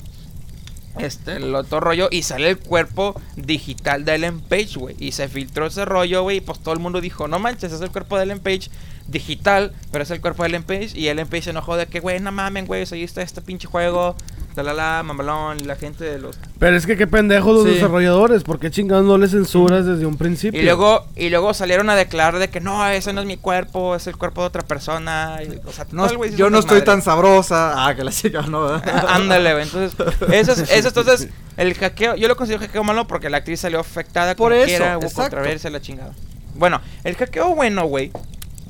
este, 0.99 1.36
el 1.36 1.55
otro 1.55 1.80
rollo 1.80 2.09
y 2.11 2.22
sale 2.22 2.51
el 2.51 2.59
cuerpo 2.59 3.20
digital 3.36 4.05
de 4.05 4.14
Ellen 4.14 4.40
Page, 4.40 4.78
güey. 4.78 4.97
Y 4.99 5.12
se 5.12 5.28
filtró 5.28 5.66
ese 5.66 5.84
rollo, 5.84 6.22
güey. 6.22 6.38
Y 6.38 6.40
pues 6.40 6.61
todo 6.61 6.74
el 6.74 6.80
mundo 6.80 7.01
dijo, 7.01 7.28
no 7.28 7.38
manches, 7.38 7.72
es 7.72 7.80
el 7.80 7.90
cuerpo 7.90 8.16
de 8.16 8.24
Ellen 8.24 8.40
Page 8.40 8.70
digital, 9.09 9.72
pero 9.90 10.05
es 10.05 10.11
el 10.11 10.20
cuerpo 10.20 10.42
de 10.42 10.51
Ellen 10.51 10.62
Page. 10.62 10.90
Y 10.95 11.09
Ellen 11.09 11.26
Page 11.26 11.42
se 11.42 11.51
enojó 11.51 11.76
de 11.76 11.86
que, 11.86 12.01
güey, 12.01 12.20
no 12.20 12.32
mamen, 12.32 12.66
güey, 12.66 12.86
soy 12.86 13.03
este, 13.03 13.22
este 13.22 13.42
pinche 13.42 13.66
juego. 13.66 14.16
La 14.57 14.62
la 14.62 14.72
la, 14.72 15.02
mamalón, 15.02 15.59
y 15.59 15.64
la 15.64 15.74
gente 15.74 16.05
de 16.05 16.18
los... 16.18 16.38
Pero 16.61 16.76
es 16.76 16.86
que 16.86 16.96
qué 16.96 17.07
pendejos 17.09 17.55
los 17.55 17.64
Sí. 17.64 17.74
desarrolladores. 17.74 18.44
¿Por 18.44 18.61
qué 18.61 18.70
chingados 18.70 19.05
no 19.05 19.18
les 19.18 19.32
censuras 19.32 19.84
desde 19.84 20.07
un 20.07 20.16
principio? 20.16 20.61
Y 20.61 20.64
luego, 20.64 21.05
y 21.16 21.28
luego 21.30 21.52
salieron 21.55 21.90
a 21.90 21.96
declarar 21.96 22.38
de 22.38 22.48
que 22.48 22.61
no, 22.61 22.86
ese 22.88 23.12
no 23.12 23.20
es 23.20 23.26
mi 23.26 23.36
cuerpo, 23.36 23.96
es 23.96 24.07
el 24.07 24.16
cuerpo 24.16 24.42
de 24.42 24.46
otra 24.46 24.62
persona. 24.62 25.38
y, 25.42 25.61
o 25.66 25.72
sea, 25.72 25.86
No, 25.90 26.02
todo 26.02 26.12
el 26.12 26.16
güey 26.18 26.30
hizo 26.30 26.38
yo 26.38 26.50
no 26.50 26.61
estoy 26.61 26.82
tan 26.82 27.02
sabrosa. 27.02 27.86
Ah, 27.86 27.94
que 27.96 28.05
la 28.05 28.12
chica 28.12 28.42
no. 28.42 28.66
Ah, 28.84 29.07
Ándale, 29.16 29.52
güey. 29.55 29.64
Entonces, 29.64 29.98
eso 30.30 30.52
es, 30.52 30.70
eso 30.70 30.88
entonces, 30.88 31.28
el 31.57 31.74
hackeo, 31.74 32.14
yo 32.14 32.28
lo 32.28 32.36
considero 32.36 32.61
hackeo 32.62 32.84
malo 32.84 33.07
porque 33.09 33.30
la 33.30 33.38
actriz 33.38 33.59
salió 33.61 33.80
afectada 33.80 34.36
Por 34.36 34.52
como 34.52 34.62
eso, 34.64 34.66
quiera, 34.66 34.98
hubo 34.98 35.11
controversia, 35.11 35.70
la 35.70 35.80
chingada. 35.80 36.12
Bueno, 36.55 36.80
el 37.02 37.16
hackeo 37.16 37.55
bueno, 37.57 37.86
güey, 37.86 38.12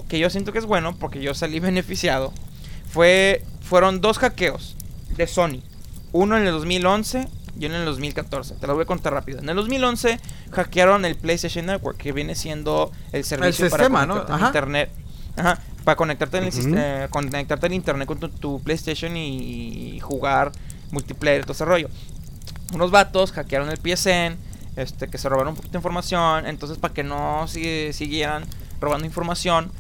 que 0.09 0.19
yo 0.19 0.31
siento 0.31 0.51
que 0.53 0.59
es 0.61 0.65
bueno 0.67 0.97
porque 0.99 1.21
yo 1.21 1.35
salí 1.35 1.61
beneficiado, 1.61 2.33
fue, 2.91 3.43
fueron 3.63 4.01
dos 4.01 4.19
hackeos 4.19 4.77
de 5.17 5.27
Sony. 5.27 5.61
Uno 6.15 6.37
en 6.37 6.47
el 6.47 6.53
2011 6.53 7.27
y 7.59 7.67
uno 7.67 7.75
en 7.75 7.81
el 7.81 7.87
2014. 7.87 8.55
Te 8.55 8.67
lo 8.69 8.75
voy 8.75 8.83
a 8.85 8.87
contar 8.87 9.13
rápido. 9.13 9.41
En 9.41 9.49
el 9.49 9.57
2011 9.57 10.21
hackearon 10.53 11.05
el 11.05 11.17
PlayStation 11.17 11.67
Network, 11.67 11.99
que 11.99 12.13
viene 12.13 12.37
siendo 12.37 12.93
el 13.11 13.25
servicio 13.25 13.69
sistema, 13.69 14.07
¿no? 14.07 14.15
para 14.15 14.27
conectarte 14.27 14.33
a 14.33 14.37
Ajá. 14.37 14.47
internet. 14.47 14.91
Ajá, 15.37 15.59
para 15.83 15.97
conectarte 15.97 16.39
en 16.39 16.45
el 16.45 16.53
sistema, 16.53 17.09
conectarte 17.11 17.67
al 17.67 17.73
internet 17.73 18.07
con 18.07 18.21
tu, 18.21 18.29
tu 18.29 18.63
PlayStation 18.63 19.17
y, 19.17 19.97
y 19.97 20.01
jugar 20.01 20.53
multiplayer, 20.93 21.43
todo 21.43 21.53
ese 21.55 21.65
rollo. 21.65 21.89
Unos 22.73 22.93
vatos 22.93 23.33
hackearon 23.33 23.69
el 23.69 23.79
PSN, 23.79 24.37
este, 24.77 25.09
que 25.09 25.19
se 25.19 25.29
robaron 25.29 25.51
un 25.51 25.57
poquito 25.57 25.73
de 25.73 25.79
información, 25.79 26.47
entonces 26.47 26.79
para 26.79 26.95
que 26.95 27.03
no 27.03 27.47
siguieran 27.49 28.45
robando 28.81 29.05
información, 29.05 29.73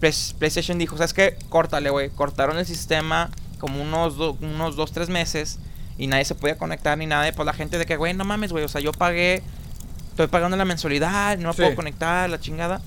Play- 0.00 0.14
PlayStation 0.38 0.78
dijo, 0.78 0.96
¿sabes 0.96 1.12
qué? 1.12 1.36
Córtale, 1.50 1.90
güey. 1.90 2.08
Cortaron 2.08 2.56
el 2.58 2.64
sistema 2.66 3.30
como 3.58 3.82
unos, 3.82 4.16
do- 4.16 4.36
unos 4.40 4.74
dos, 4.76 4.92
tres 4.92 5.10
meses 5.10 5.58
y 5.98 6.06
nadie 6.06 6.24
se 6.24 6.34
podía 6.34 6.56
conectar 6.56 6.96
ni 6.98 7.06
nada. 7.06 7.28
Y 7.28 7.32
pues 7.32 7.46
la 7.46 7.52
gente 7.52 7.78
de 7.78 7.86
que, 7.86 7.96
güey, 7.96 8.14
no 8.14 8.24
mames, 8.24 8.52
güey, 8.52 8.64
o 8.64 8.68
sea, 8.68 8.80
yo 8.80 8.92
pagué, 8.92 9.42
estoy 10.10 10.26
pagando 10.28 10.56
la 10.56 10.64
mensualidad, 10.64 11.38
no 11.38 11.48
me 11.48 11.54
Sí. 11.54 11.62
puedo 11.62 11.74
conectar, 11.76 12.28
la 12.30 12.40
chingada. 12.40 12.80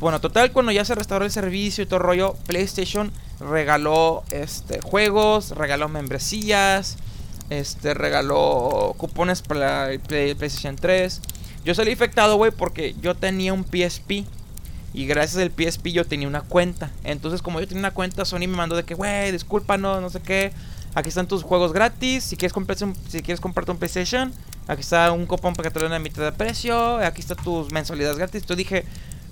Bueno, 0.00 0.20
total, 0.20 0.50
cuando 0.52 0.72
ya 0.72 0.84
se 0.84 0.94
restauró 0.94 1.24
el 1.26 1.30
servicio 1.30 1.84
y 1.84 1.86
todo 1.86 1.98
el 1.98 2.04
rollo, 2.04 2.36
PlayStation 2.46 3.12
regaló 3.38 4.22
este, 4.30 4.80
juegos, 4.80 5.50
regaló 5.50 5.88
membresías, 5.90 6.96
este, 7.50 7.94
regaló 7.94 8.94
cupones 8.96 9.42
para 9.42 9.90
el 9.92 10.00
Play- 10.00 10.34
PlayStation 10.34 10.76
3. 10.76 11.20
Yo 11.64 11.74
salí 11.74 11.90
infectado, 11.90 12.36
güey, 12.36 12.50
porque 12.50 12.94
yo 13.02 13.14
tenía 13.14 13.52
un 13.52 13.64
PSP. 13.64 14.24
Y 14.92 15.06
gracias 15.06 15.40
al 15.42 15.50
PSP 15.52 15.92
yo 15.92 16.04
tenía 16.04 16.26
una 16.26 16.40
cuenta. 16.40 16.90
Entonces, 17.04 17.42
como 17.42 17.60
yo 17.60 17.68
tenía 17.68 17.80
una 17.82 17.90
cuenta, 17.92 18.24
Sony 18.24 18.40
me 18.40 18.48
mandó 18.48 18.74
de 18.76 18.84
que, 18.84 18.94
güey, 18.94 19.30
discúlpanos, 19.30 20.00
no 20.00 20.10
sé 20.10 20.20
qué. 20.20 20.52
Aquí 20.94 21.08
están 21.08 21.28
tus 21.28 21.42
juegos 21.42 21.72
gratis. 21.72 22.24
Si 22.24 22.36
quieres, 22.36 22.52
comprarte 22.52 22.84
un, 22.84 22.94
si 23.08 23.22
quieres 23.22 23.40
comprarte 23.40 23.70
un 23.70 23.78
PlayStation, 23.78 24.32
aquí 24.66 24.80
está 24.80 25.12
un 25.12 25.26
cupón 25.26 25.54
para 25.54 25.68
que 25.68 25.72
te 25.74 25.80
lo 25.80 25.86
den 25.86 25.94
a 25.94 25.98
mitad 25.98 26.22
de 26.22 26.32
precio. 26.32 26.96
Aquí 26.98 27.20
están 27.20 27.36
tus 27.38 27.70
mensualidades 27.72 28.16
gratis. 28.18 28.44
Yo 28.44 28.56
dije, 28.56 28.84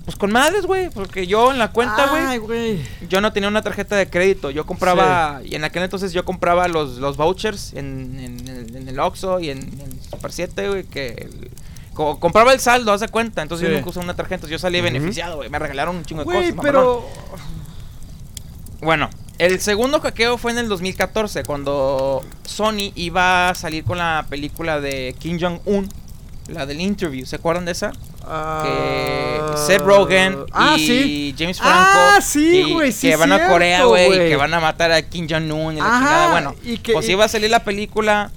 pues 0.04 0.16
con 0.16 0.30
madres, 0.30 0.66
güey. 0.66 0.88
Porque 0.90 1.26
yo 1.26 1.50
en 1.50 1.58
la 1.58 1.72
cuenta, 1.72 2.06
güey, 2.46 2.80
yo 3.08 3.20
no 3.20 3.32
tenía 3.32 3.48
una 3.48 3.62
tarjeta 3.62 3.96
de 3.96 4.08
crédito. 4.08 4.50
Yo 4.50 4.64
compraba, 4.66 5.40
y 5.44 5.56
en 5.56 5.64
aquel 5.64 5.82
entonces 5.82 6.12
yo 6.12 6.24
compraba 6.24 6.68
los, 6.68 6.98
los 6.98 7.16
vouchers 7.16 7.72
en, 7.74 8.18
en, 8.20 8.48
el- 8.48 8.76
en 8.76 8.88
el 8.88 9.00
Oxxo 9.00 9.40
y 9.40 9.50
en, 9.50 9.58
en 9.58 10.00
Super 10.10 10.30
7, 10.32 10.68
güey, 10.68 10.84
que... 10.84 11.08
el- 11.08 11.50
co- 11.92 12.20
compraba 12.20 12.52
el 12.52 12.60
saldo, 12.60 12.92
haz 12.92 13.00
de 13.00 13.08
cuenta. 13.08 13.42
Entonces 13.42 13.66
Sí. 13.66 13.72
yo 13.72 13.78
nunca 13.78 13.90
usaba 13.90 14.04
una 14.04 14.14
tarjeta. 14.14 14.46
Yo 14.46 14.60
salí 14.60 14.80
beneficiado, 14.80 15.36
güey. 15.38 15.50
Me 15.50 15.58
regalaron 15.58 15.96
un 15.96 16.04
chingo 16.04 16.20
de 16.20 16.24
Güey, 16.26 16.50
cosas. 16.52 16.62
pero. 16.62 17.04
Bueno, 18.80 19.10
el 19.38 19.60
segundo 19.60 20.00
hackeo 20.00 20.36
fue 20.38 20.52
en 20.52 20.58
el 20.58 20.68
2014, 20.68 21.44
cuando 21.44 22.24
Sony 22.44 22.92
iba 22.94 23.50
a 23.50 23.54
salir 23.54 23.84
con 23.84 23.98
la 23.98 24.26
película 24.28 24.80
de 24.80 25.14
Kim 25.18 25.38
Jong-un, 25.40 25.88
la 26.48 26.66
del 26.66 26.80
interview. 26.80 27.24
¿Se 27.26 27.36
acuerdan 27.36 27.64
de 27.64 27.72
esa? 27.72 27.92
que 27.92 28.28
Ah, 28.30 29.54
Seth 29.66 29.80
Rogen 29.80 30.36
ah, 30.52 30.74
y 30.76 30.86
sí. 30.86 31.34
James 31.38 31.58
Franco 31.58 31.78
Ah, 31.80 32.18
sí, 32.20 32.72
güey, 32.72 32.92
sí, 32.92 33.08
que 33.08 33.16
van 33.16 33.32
a 33.32 33.48
Corea, 33.48 33.84
güey, 33.84 34.28
que 34.28 34.36
van 34.36 34.52
a 34.52 34.60
matar 34.60 34.92
a 34.92 35.00
Kim 35.00 35.26
Jong 35.30 35.50
Un 35.50 35.76
y 35.76 35.80
la 35.80 35.86
Ajá, 35.86 35.98
chingada, 35.98 36.30
bueno, 36.32 36.54
y 36.62 36.76
que- 36.78 36.92
pues 36.92 37.08
y- 37.08 37.12
iba 37.12 37.24
a 37.24 37.28
salir 37.28 37.50
la 37.50 37.64
película. 37.64 38.30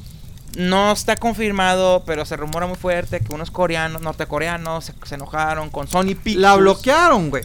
No 0.57 0.91
está 0.91 1.15
confirmado, 1.15 2.03
pero 2.05 2.25
se 2.25 2.35
rumora 2.35 2.67
muy 2.67 2.75
fuerte 2.77 3.21
que 3.21 3.33
unos 3.33 3.51
coreanos, 3.51 4.01
nortecoreanos, 4.01 4.83
se, 4.85 4.93
se 5.05 5.15
enojaron 5.15 5.69
con 5.69 5.87
Sony 5.87 6.07
Pictures. 6.15 6.37
La 6.37 6.55
bloquearon, 6.55 7.29
güey. 7.29 7.43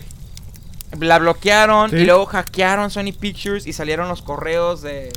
La 1.00 1.18
bloquearon 1.18 1.90
Sí. 1.90 1.96
y 1.96 2.04
luego 2.04 2.26
hackearon 2.26 2.90
Sony 2.90 3.12
Pictures 3.18 3.66
y 3.66 3.72
salieron 3.72 4.08
los 4.08 4.22
correos 4.22 4.82
de 4.82 5.10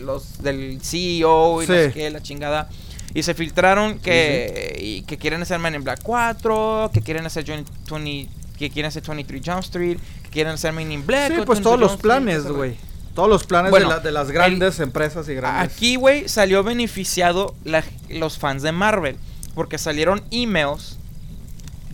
los 0.00 0.42
del 0.42 0.80
CEO 0.82 1.62
y 1.62 1.66
no 1.66 1.74
Sí. 1.74 1.80
sé 1.80 1.92
qué, 1.92 2.10
la 2.10 2.22
chingada. 2.22 2.68
Y 3.14 3.22
se 3.22 3.34
filtraron 3.34 3.98
que, 3.98 4.76
y 4.80 5.02
que 5.02 5.16
quieren 5.16 5.40
hacer 5.42 5.58
Man 5.58 5.74
in 5.74 5.84
Black 5.84 6.00
4, 6.02 6.90
que 6.92 7.00
quieren 7.00 7.24
hacer 7.26 7.44
20, 7.44 7.70
20 7.90 8.28
que 8.58 8.70
quieren 8.70 8.88
hacer 8.88 9.02
23 9.02 9.42
Jump 9.44 9.60
Street, 9.60 9.98
que 10.24 10.30
quieren 10.30 10.54
hacer 10.54 10.72
Man 10.72 10.90
in 10.90 11.04
Black. 11.06 11.28
Sí, 11.28 11.34
pues 11.44 11.60
23 11.60 11.62
todos 11.62 11.80
los 11.80 11.96
planes, 11.96 12.44
güey. 12.46 12.76
Todos 13.14 13.28
los 13.30 13.44
planes 13.44 13.70
Bueno, 13.70 13.88
de, 13.88 13.94
la- 13.94 14.00
de 14.00 14.12
las 14.12 14.30
grandes 14.30 14.78
empresas 14.80 15.28
y 15.28 15.34
grandes. 15.34 15.72
Aquí, 15.74 15.96
güey, 15.96 16.28
salió 16.28 16.62
beneficiado 16.62 17.54
la- 17.64 17.84
los 18.10 18.38
fans 18.38 18.62
de 18.62 18.72
Marvel. 18.72 19.16
Porque 19.54 19.78
salieron 19.78 20.22
emails 20.30 20.98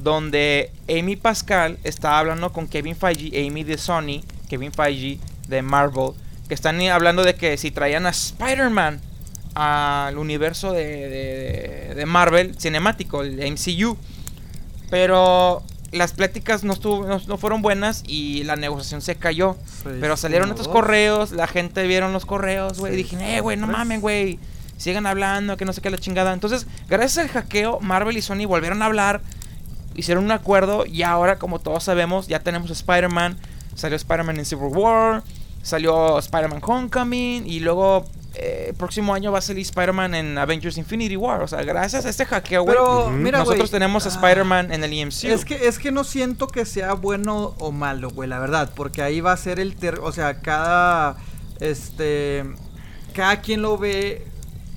donde 0.03 0.71
Amy 0.89 1.17
Pascal 1.17 1.79
estaba 1.85 2.19
hablando 2.19 2.53
con 2.53 2.67
Kevin 2.69 2.97
Feige, 2.97 3.47
Amy 3.47 3.63
de 3.65 3.79
Sony, 3.79 4.23
Kevin 4.49 4.73
Feige 4.73 5.19
de 5.49 5.63
Marvel, 5.63 6.13
que 6.49 6.55
están 6.55 6.81
hablando 6.83 7.23
de 7.23 7.35
que 7.35 7.57
si 7.57 7.71
traían 7.71 8.07
a 8.07 8.11
Spider-Man 8.11 9.01
al 9.55 10.17
universo 10.19 10.73
de, 10.73 10.85
de- 10.85 11.95
de 11.95 12.07
Marvel 12.07 12.55
cinemático, 12.59 13.23
el 13.23 13.37
MCU. 13.53 13.97
Pero 14.91 15.63
las 15.91 16.13
pláticas 16.13 16.65
no, 16.65 16.73
estuvo, 16.73 17.07
no, 17.07 17.21
no 17.27 17.37
fueron 17.39 17.63
buenas 17.63 18.03
y 18.07 18.45
la 18.45 18.57
negociación 18.57 19.01
se 19.03 19.17
cayó. 19.17 19.57
Seis, 19.83 19.97
Pero 20.01 20.17
salieron 20.17 20.51
estos 20.51 20.67
dos. 20.67 20.73
correos, 20.75 21.33
la 21.33 21.47
gente 21.47 21.87
vieron 21.87 22.13
los 22.13 22.27
correos, 22.27 22.79
güey. 22.79 22.97
Dije, 22.97 23.37
eh, 23.37 23.41
güey, 23.41 23.57
no 23.57 23.67
mamen, 23.67 24.01
güey. 24.01 24.39
Sigan 24.77 25.07
hablando, 25.07 25.57
que 25.57 25.65
no 25.65 25.73
sé 25.73 25.81
qué 25.81 25.91
la 25.91 25.99
chingada. 25.99 26.33
Entonces, 26.33 26.67
gracias 26.89 27.19
al 27.19 27.29
hackeo, 27.29 27.79
Marvel 27.81 28.17
y 28.17 28.23
Sony 28.23 28.47
volvieron 28.47 28.83
a 28.83 28.87
hablar. 28.87 29.21
Hicieron 29.95 30.25
un 30.25 30.31
acuerdo 30.31 30.85
y 30.87 31.03
ahora, 31.03 31.39
como 31.39 31.59
todos 31.59 31.85
sabemos, 31.85 32.29
ya 32.29 32.41
tenemos 32.41 32.71
Spider-Man. 32.71 33.37
Salió 33.75 33.97
Spider-Man 33.97 34.39
en 34.39 34.45
Civil 34.45 34.71
War. 34.73 35.23
Salió 35.63 36.19
Spider-Man 36.19 36.61
Homecoming. 36.63 37.47
Y 37.47 37.61
luego, 37.61 38.05
eh, 38.35 38.67
el 38.69 38.75
próximo 38.75 39.15
año 39.15 39.33
va 39.33 39.39
a 39.39 39.43
salir 39.43 39.63
Spider-Man 39.63 40.15
en 40.15 40.39
Avengers 40.39 40.77
Infinity 40.77 41.17
War. 41.17 41.43
O 41.43 41.49
sea, 41.49 41.63
gracias 41.63 42.05
a 42.05 42.09
este 42.09 42.27
hackeo, 42.27 42.63
güey. 42.63 42.77
Pero, 42.77 43.11
mira, 43.11 43.39
Nosotros 43.39 43.71
tenemos 43.71 44.07
a 44.07 44.09
ah, 44.09 44.13
Spider-Man 44.13 44.73
en 44.73 44.85
el 44.85 44.93
E 44.93 45.01
EMCU. 45.01 45.29
Es 45.29 45.45
que, 45.45 45.67
es 45.69 45.79
que 45.79 45.93
no 45.93 46.05
siento 46.05 46.47
que 46.49 46.65
sea 46.65 46.95
bueno 46.95 47.55
o 47.59 47.73
malo, 47.73 48.11
güey, 48.11 48.29
la 48.29 48.39
verdad. 48.39 48.73
Porque 48.75 49.03
ahí 49.03 49.21
va 49.21 49.33
a 49.33 49.37
ser 49.37 49.61
el... 49.61 49.77
ter- 49.77 50.01
o 50.01 50.13
sea, 50.13 50.41
cada... 50.41 51.17
Este... 51.61 52.45
Cada 53.15 53.41
quien 53.43 53.61
lo 53.61 53.77
ve 53.77 54.27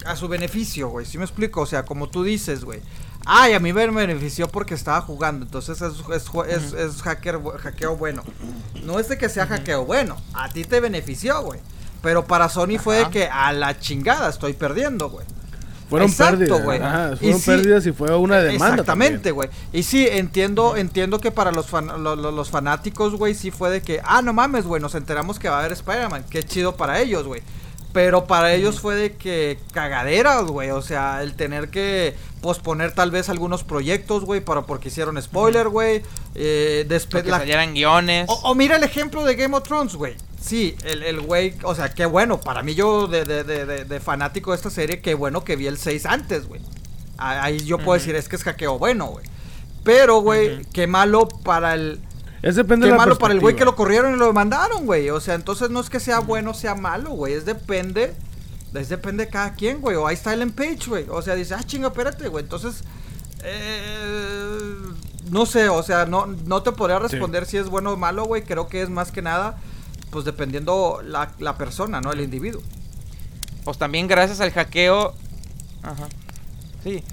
a 0.06 0.16
su 0.16 0.28
beneficio, 0.28 0.90
güey. 0.90 1.06
¿Sí 1.06 1.18
me 1.18 1.24
explico? 1.24 1.62
O 1.62 1.66
sea, 1.66 1.84
como 1.84 2.10
tú 2.10 2.24
dices, 2.24 2.66
güey. 2.66 2.82
Ay, 3.26 3.54
a 3.54 3.60
mí 3.60 3.74
me 3.74 3.88
benefició 3.88 4.48
porque 4.48 4.74
estaba 4.76 5.02
jugando. 5.02 5.46
Entonces 5.46 5.82
es, 5.82 5.94
es, 6.14 6.30
es- 6.48 6.74
es 6.74 7.02
hacker, 7.02 7.40
hackeo 7.60 7.96
bueno. 7.98 8.24
No 8.84 9.00
es 9.00 9.10
de 9.10 9.18
que 9.18 9.30
sea 9.30 9.48
hackeo 9.48 9.84
bueno. 9.86 10.16
A 10.34 10.50
ti 10.50 10.64
te 10.64 10.80
benefició, 10.80 11.42
güey. 11.42 11.60
Pero 12.02 12.26
para 12.26 12.50
Sony 12.50 12.78
fue 12.82 12.98
de 12.98 13.10
que 13.10 13.26
a 13.28 13.52
la 13.52 13.80
chingada 13.80 14.30
estoy 14.30 14.54
perdiendo, 14.54 15.10
güey. 15.10 15.26
Fueron 15.90 16.10
Exacto, 16.10 16.38
pérdidas. 16.40 16.64
güey. 16.64 16.80
Ajá, 16.82 17.12
Y 17.14 17.18
fueron 17.18 17.40
sí, 17.40 17.46
pérdidas 17.46 17.86
y 17.88 17.92
fue 17.92 18.16
una 18.16 18.38
demanda. 18.40 18.68
Exactamente, 18.70 19.32
güey. 19.32 19.50
Y 19.72 19.84
sí, 19.84 20.08
entiendo, 20.08 20.76
entiendo 20.78 21.20
que 21.20 21.32
para 21.32 21.52
los, 21.52 21.68
fan- 21.68 22.04
lo- 22.04 22.16
lo- 22.16 22.32
los 22.32 22.50
fanáticos, 22.50 23.16
güey, 23.16 23.34
sí 23.36 23.52
fue 23.52 23.70
de 23.70 23.82
que, 23.82 24.02
ah, 24.04 24.22
no 24.24 24.34
mames, 24.34 24.66
güey, 24.66 24.82
nos 24.82 24.96
enteramos 24.96 25.38
que 25.40 25.48
va 25.50 25.58
a 25.58 25.60
haber 25.60 25.74
Spider-Man. 25.74 26.26
Qué 26.30 26.44
chido 26.44 26.76
para 26.76 27.00
ellos, 27.02 27.26
güey. 27.28 27.42
Pero 27.96 28.26
para 28.26 28.54
ellos 28.54 28.82
fue 28.82 28.94
de 28.96 29.14
que 29.16 29.58
cagaderas, 29.72 30.44
güey. 30.44 30.70
O 30.72 30.82
sea, 30.82 31.24
el 31.24 31.34
tener 31.36 31.70
que 31.70 32.14
posponer 32.42 32.92
tal 32.92 33.10
vez 33.10 33.30
algunos 33.30 33.64
proyectos, 33.64 34.26
güey, 34.26 34.42
para 34.42 34.64
porque 34.64 34.90
hicieron 34.90 35.20
spoiler, 35.22 35.70
güey. 35.70 36.02
Eh, 36.36 36.86
despe- 36.90 37.24
que 37.24 37.30
la- 37.30 37.38
salieran 37.40 37.74
guiones. 37.74 38.28
o, 38.30 38.34
o 38.34 38.54
mira 38.54 38.76
el 38.76 38.84
ejemplo 38.84 39.24
de 39.24 39.36
Game 39.36 39.56
of 39.56 39.64
Thrones, 39.64 39.96
güey. 39.96 40.16
Sí, 40.42 40.76
el, 40.84 41.04
el 41.04 41.22
güey, 41.22 41.54
o 41.64 41.74
sea, 41.74 41.94
qué 41.94 42.06
bueno. 42.06 42.42
Para 42.42 42.64
mí, 42.64 42.76
yo 42.76 43.08
de, 43.08 43.24
de, 43.24 43.46
de, 43.46 43.66
de- 43.66 43.86
de 43.86 44.00
fanático 44.02 44.52
de 44.52 44.58
esta 44.58 44.70
serie, 44.70 45.00
qué 45.00 45.14
bueno 45.14 45.46
que 45.46 45.56
vi 45.56 45.68
el 45.68 45.78
6 45.78 46.06
antes, 46.06 46.48
güey. 46.50 46.60
Ah, 47.18 47.44
Ahí 47.46 47.62
yo 47.66 47.78
puedo 47.78 47.98
decir, 47.98 48.14
es 48.18 48.28
que 48.28 48.36
es 48.36 48.44
hackeo 48.44 48.78
bueno, 48.78 49.06
güey. 49.08 49.26
Pero, 49.86 50.20
güey, 50.20 50.66
qué 50.74 50.86
malo 50.86 51.30
para 51.30 51.76
el. 51.76 52.02
Es 52.46 52.56
depende 52.56 52.86
Qué 52.86 52.92
de 52.92 52.98
la 52.98 53.04
malo 53.04 53.18
para 53.18 53.34
el 53.34 53.40
güey 53.40 53.56
que 53.56 53.66
lo 53.66 53.76
corrieron 53.76 54.14
y 54.14 54.18
lo 54.18 54.28
demandaron, 54.28 54.86
güey. 54.86 55.10
O 55.10 55.20
sea, 55.20 55.34
entonces 55.34 55.72
no 55.72 55.80
es 55.80 55.90
que 55.90 56.00
sea 56.00 56.20
bueno 56.20 56.52
o 56.52 56.54
sea 56.54 56.76
malo, 56.76 57.10
güey. 57.10 57.34
Es 57.34 57.44
depende. 57.44 58.14
Es 58.72 58.88
depende 58.88 59.26
de 59.26 59.32
cada 59.32 59.56
quien, 59.56 59.82
güey. 59.82 59.96
O 59.96 60.06
ahí 60.06 60.14
está 60.14 60.32
Ellen 60.32 60.52
Page, 60.52 60.88
güey. 60.88 61.06
O 61.10 61.24
sea, 61.24 61.34
dice, 61.34 61.56
ah, 61.56 61.64
chinga, 61.64 61.88
espérate, 61.88 62.28
güey. 62.28 62.44
Entonces. 62.44 62.84
eh, 63.44 64.60
no 65.32 65.48
sé, 65.48 65.70
o 65.70 65.82
sea, 65.82 66.06
no, 66.06 66.28
no 66.28 66.62
te 66.62 66.72
podría 66.72 67.00
responder 67.00 67.48
si 67.48 67.58
es 67.58 67.68
bueno 67.68 67.94
o 67.94 67.98
malo, 67.98 68.26
güey. 68.26 68.44
Creo 68.44 68.68
que 68.68 68.84
es 68.84 68.92
más 68.92 69.12
que 69.12 69.24
nada, 69.24 69.58
pues 70.12 70.24
dependiendo 70.24 71.02
la, 71.04 71.32
la 71.40 71.58
persona, 71.58 72.00
¿no? 72.00 72.12
El 72.12 72.22
individuo. 72.22 72.62
Pues 73.64 73.80
también 73.80 74.08
gracias 74.08 74.40
al 74.40 74.52
hackeo. 74.52 75.16
Ajá. 75.82 76.08
Sí. 76.84 77.04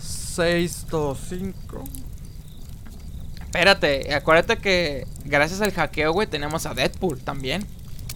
6, 0.00 0.86
2, 0.90 1.18
5. 1.28 1.84
Espérate, 3.54 4.12
acuérdate 4.12 4.56
que 4.58 5.06
gracias 5.24 5.60
al 5.60 5.70
hackeo, 5.70 6.12
güey, 6.12 6.26
tenemos 6.26 6.66
a 6.66 6.74
Deadpool 6.74 7.20
también. 7.20 7.64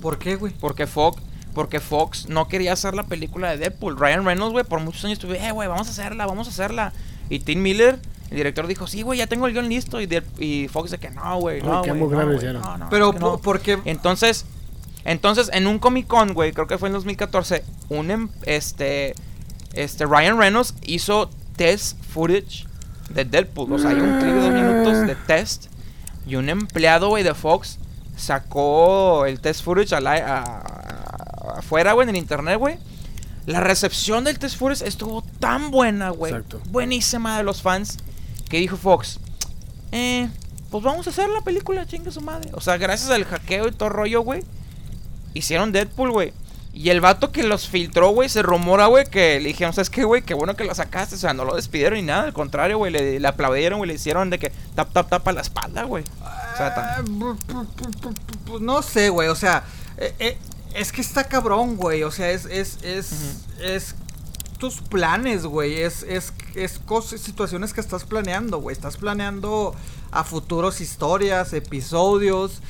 ¿Por 0.01 0.19
qué, 0.19 0.35
güey? 0.35 0.53
Porque 0.59 0.89
Fox, 0.89 1.23
porque 1.55 1.79
Fox 1.79 2.29
no 2.29 2.49
quería 2.49 2.73
hacer 2.73 2.95
la 2.95 3.05
película 3.05 3.51
de 3.53 3.59
Deadpool. 3.59 3.97
Ryan 3.97 4.25
Reynolds, 4.25 4.51
güey, 4.53 4.65
por 4.65 4.81
muchos 4.81 5.05
años 5.05 5.19
estuve, 5.19 5.39
eh, 5.47 5.53
güey, 5.53 5.69
vamos 5.69 5.87
a 5.87 5.91
hacerla, 5.93 6.27
vamos 6.27 6.49
a 6.49 6.51
hacerla. 6.51 6.93
Y 7.31 7.39
Tim 7.39 7.63
Miller, 7.63 8.01
el 8.33 8.37
director, 8.37 8.67
dijo, 8.67 8.89
sí, 8.89 9.03
güey, 9.03 9.21
ya 9.21 9.29
tengo 9.29 9.47
el 9.47 9.53
guion 9.53 9.69
listo. 9.69 10.01
Y, 10.01 10.07
de- 10.07 10.25
y 10.41 10.67
Fox 10.67 10.91
de 10.91 10.99
que 10.99 11.11
no, 11.11 11.39
güey, 11.39 11.63
no, 11.63 11.83
güey, 11.95 12.01
no, 12.21 12.61
no, 12.61 12.79
no, 12.79 12.91
Pero, 12.91 13.11
es 13.11 13.15
que 13.15 13.21
no". 13.21 13.27
po- 13.37 13.39
¿por 13.39 13.61
qué? 13.61 13.79
Entonces, 13.85 14.45
entonces 15.05 15.51
en 15.53 15.69
un 15.69 15.79
Comic 15.79 16.09
Con, 16.09 16.35
güey, 16.35 16.51
creo 16.53 16.67
que 16.67 16.79
fue 16.79 16.89
en 16.89 16.95
2014, 16.95 17.63
un 17.91 18.11
em- 18.11 18.29
este 18.45 19.15
este 19.73 20.05
Ryan 20.05 20.37
Reynolds 20.37 20.75
hizo 20.83 21.31
test 21.57 21.97
footage 22.03 22.67
de 23.11 23.25
Deadpool, 23.25 23.73
o 23.73 23.79
sea, 23.79 23.91
hay 23.91 23.97
un 23.97 24.19
clip 24.21 24.33
de 24.35 24.41
dos 24.41 24.53
minutos 24.53 25.07
de 25.07 25.15
test 25.15 25.67
y 26.27 26.37
un 26.37 26.49
empleado, 26.49 27.09
güey, 27.09 27.23
de 27.25 27.35
Fox 27.35 27.79
sacó 28.17 29.25
el 29.27 29.41
test 29.41 29.63
footage 29.65 29.93
a- 29.95 29.99
a- 29.99 31.59
afuera, 31.59 31.93
güey, 31.93 32.05
en 32.09 32.11
el 32.11 32.17
internet, 32.21 32.59
güey. 32.59 32.79
La 33.47 33.61
recepción 33.61 34.25
del 34.25 34.39
test 34.39 34.57
footage 34.59 34.87
estuvo 34.87 35.23
tan 35.41 35.71
buena, 35.71 36.11
güey. 36.11 36.33
Buenísima 36.69 37.39
de 37.39 37.45
los 37.45 37.63
fans 37.63 37.97
que 38.51 38.59
dijo 38.59 38.77
Fox, 38.77 39.19
eh, 39.93 40.29
pues 40.71 40.85
vamos 40.85 41.07
a 41.07 41.11
hacer 41.11 41.29
la 41.31 41.41
película, 41.41 41.87
chingue 41.87 42.11
su 42.11 42.21
madre. 42.21 42.51
O 42.53 42.61
sea, 42.61 42.77
gracias 42.77 43.11
al 43.11 43.25
hackeo 43.25 43.69
y 43.69 43.73
todo 43.73 43.89
rollo, 43.89 44.21
güey, 44.21 44.43
hicieron 45.35 45.73
Deadpool, 45.73 46.11
güey. 46.11 46.33
Y 46.79 46.91
el 46.91 47.01
vato 47.01 47.33
que 47.33 47.43
los 47.43 47.67
filtró, 47.67 48.11
güey, 48.11 48.29
se 48.29 48.41
rumora, 48.41 48.87
güey, 48.87 49.05
que 49.05 49.41
le 49.41 49.49
dijeron, 49.49 49.73
¿sabes 49.73 49.91
qué, 49.91 50.05
güey? 50.05 50.23
Qué 50.23 50.33
bueno 50.35 50.55
que 50.55 50.63
lo 50.63 50.73
sacaste. 50.77 51.17
O 51.17 51.19
sea, 51.19 51.35
no 51.35 51.45
lo 51.45 51.57
despidieron 51.57 51.99
ni 51.99 52.05
nada. 52.05 52.23
Al 52.23 52.33
contrario, 52.33 52.79
güey, 52.79 52.93
le, 52.93 53.19
le 53.19 53.27
aplaudieron, 53.27 53.81
güey, 53.81 53.89
le 53.89 53.95
hicieron 53.95 54.31
de 54.31 54.39
que 54.39 54.53
tap, 54.77 54.93
tap, 54.93 55.09
tap 55.09 55.27
a 55.27 55.33
la 55.33 55.41
espalda, 55.41 55.83
güey. 55.83 56.05
O 56.23 56.57
sea, 56.57 56.73
Ah, 56.77 57.03
No 58.61 58.83
sé, 58.83 59.09
güey, 59.09 59.27
o 59.29 59.35
sea, 59.35 59.65
eh, 59.97 60.15
eh, 60.21 60.39
es 60.75 60.93
que 60.93 61.01
está 61.01 61.25
cabrón, 61.25 61.75
güey, 61.75 62.05
o 62.05 62.13
sea, 62.13 62.31
es, 62.31 62.45
es, 62.45 62.79
es, 62.85 63.13
es 63.61 63.97
tus 64.59 64.81
planes, 64.81 65.47
güey, 65.47 65.81
es, 65.83 66.05
es, 66.05 66.33
es 66.55 66.79
cosas, 66.79 67.21
situaciones 67.21 67.73
que 67.73 67.81
estás 67.81 68.05
planeando, 68.05 68.61
güey, 68.61 68.73
estás 68.73 68.97
planeando 68.99 69.75
a 70.13 70.23
futuros 70.23 70.81
historias, 70.81 71.53
episodios, 71.53 72.61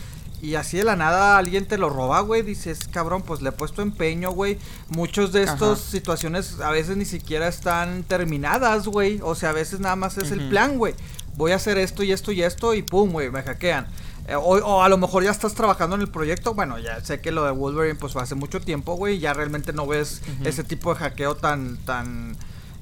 y 0.41 0.55
así 0.55 0.77
de 0.77 0.85
la 0.85 0.97
nada 0.97 1.39
alguien 1.39 1.67
te 1.67 1.79
lo 1.79 1.89
roba, 1.89 2.21
güey, 2.21 2.43
dices, 2.43 2.89
cabrón, 2.89 3.23
pues 3.23 3.43
le 3.43 3.51
he 3.51 3.53
puesto 3.53 3.83
empeño, 3.83 4.31
güey, 4.31 4.59
muchos 4.89 5.33
de 5.33 5.43
estas 5.43 5.81
situaciones 5.81 6.61
a 6.61 6.71
veces 6.71 6.97
ni 6.97 7.05
siquiera 7.05 7.49
están 7.49 8.05
terminadas, 8.05 8.87
güey, 8.87 9.21
o 9.23 9.35
sea, 9.35 9.51
a 9.51 9.55
veces 9.55 9.81
nada 9.81 9.97
más 9.97 10.19
es 10.19 10.31
el 10.31 10.49
plan, 10.49 10.79
güey, 10.79 10.95
voy 11.37 11.53
a 11.53 11.57
hacer 11.57 11.79
esto 11.79 12.03
y 12.03 12.13
esto 12.13 12.33
y 12.33 12.43
esto 12.43 12.75
y 12.75 12.83
pum, 12.83 13.11
güey, 13.13 13.31
me 13.31 13.43
hackean. 13.43 13.87
Eh, 14.29 14.35
o, 14.35 14.41
o 14.41 14.83
a 14.83 14.89
lo 14.91 14.99
mejor 14.99 15.25
ya 15.25 15.31
estás 15.31 15.55
trabajando 15.55 15.97
en 15.97 16.03
el 16.03 16.09
proyecto. 16.09 16.53
Bueno, 16.53 16.79
ya 16.79 17.03
sé 17.03 17.21
que 17.21 17.33
lo 17.33 17.45
de 17.45 17.51
Wolverine 17.51 17.95
pues 17.95 18.13
fue 18.13 18.23
hace 18.23 18.35
mucho 18.35 18.61
tiempo, 18.61 18.95
güey. 18.95 19.19
Ya 19.19 19.33
realmente 19.33 19.73
no 19.73 19.87
ves 19.87 20.21
ese 20.45 20.65
tipo 20.65 20.93
de 20.93 21.01
hackeo 21.01 21.35
tan, 21.35 21.79
tan, 21.79 22.37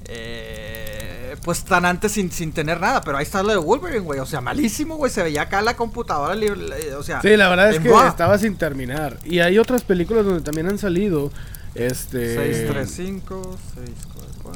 eh, 0.07 1.35
pues 1.43 1.63
tan 1.63 1.85
antes 1.85 2.13
sin, 2.13 2.31
sin 2.31 2.51
tener 2.53 2.79
nada. 2.79 3.01
Pero 3.01 3.17
ahí 3.17 3.23
está 3.23 3.43
lo 3.43 3.51
de 3.51 3.57
Wolverine, 3.57 3.99
güey. 3.99 4.19
O 4.19 4.25
sea, 4.25 4.41
malísimo, 4.41 4.95
güey. 4.97 5.11
Se 5.11 5.23
veía 5.23 5.43
acá 5.43 5.61
la 5.61 5.75
computadora 5.75 6.35
libre, 6.35 6.61
eh, 6.79 6.95
o 6.95 7.03
sea. 7.03 7.21
Sí, 7.21 7.35
la 7.35 7.49
verdad 7.49 7.71
es 7.71 7.79
que 7.79 7.89
boa. 7.89 8.07
estaba 8.07 8.37
sin 8.37 8.55
terminar. 8.57 9.19
Y 9.23 9.39
hay 9.39 9.57
otras 9.59 9.83
películas 9.83 10.25
donde 10.25 10.41
también 10.41 10.67
han 10.67 10.77
salido 10.77 11.31
Este. 11.75 12.35
635, 12.35 13.57
6, 13.75 13.89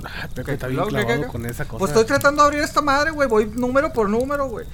Ah, 0.05 0.27
Pepe 0.33 0.45
¿Qué? 0.45 0.53
está 0.53 0.67
bien 0.67 0.77
¿Luego 0.77 0.97
qué, 0.97 1.05
clavado 1.05 1.27
con 1.27 1.45
esa 1.45 1.65
cosa. 1.65 1.79
Pues 1.79 1.91
estoy 1.91 2.05
tratando 2.05 2.41
de 2.41 2.47
abrir 2.47 2.63
esta 2.63 2.81
madre, 2.81 3.11
güey. 3.11 3.27
Voy 3.27 3.45
número 3.53 3.91
por 3.91 4.09
número, 4.09 4.47
güey. 4.47 4.65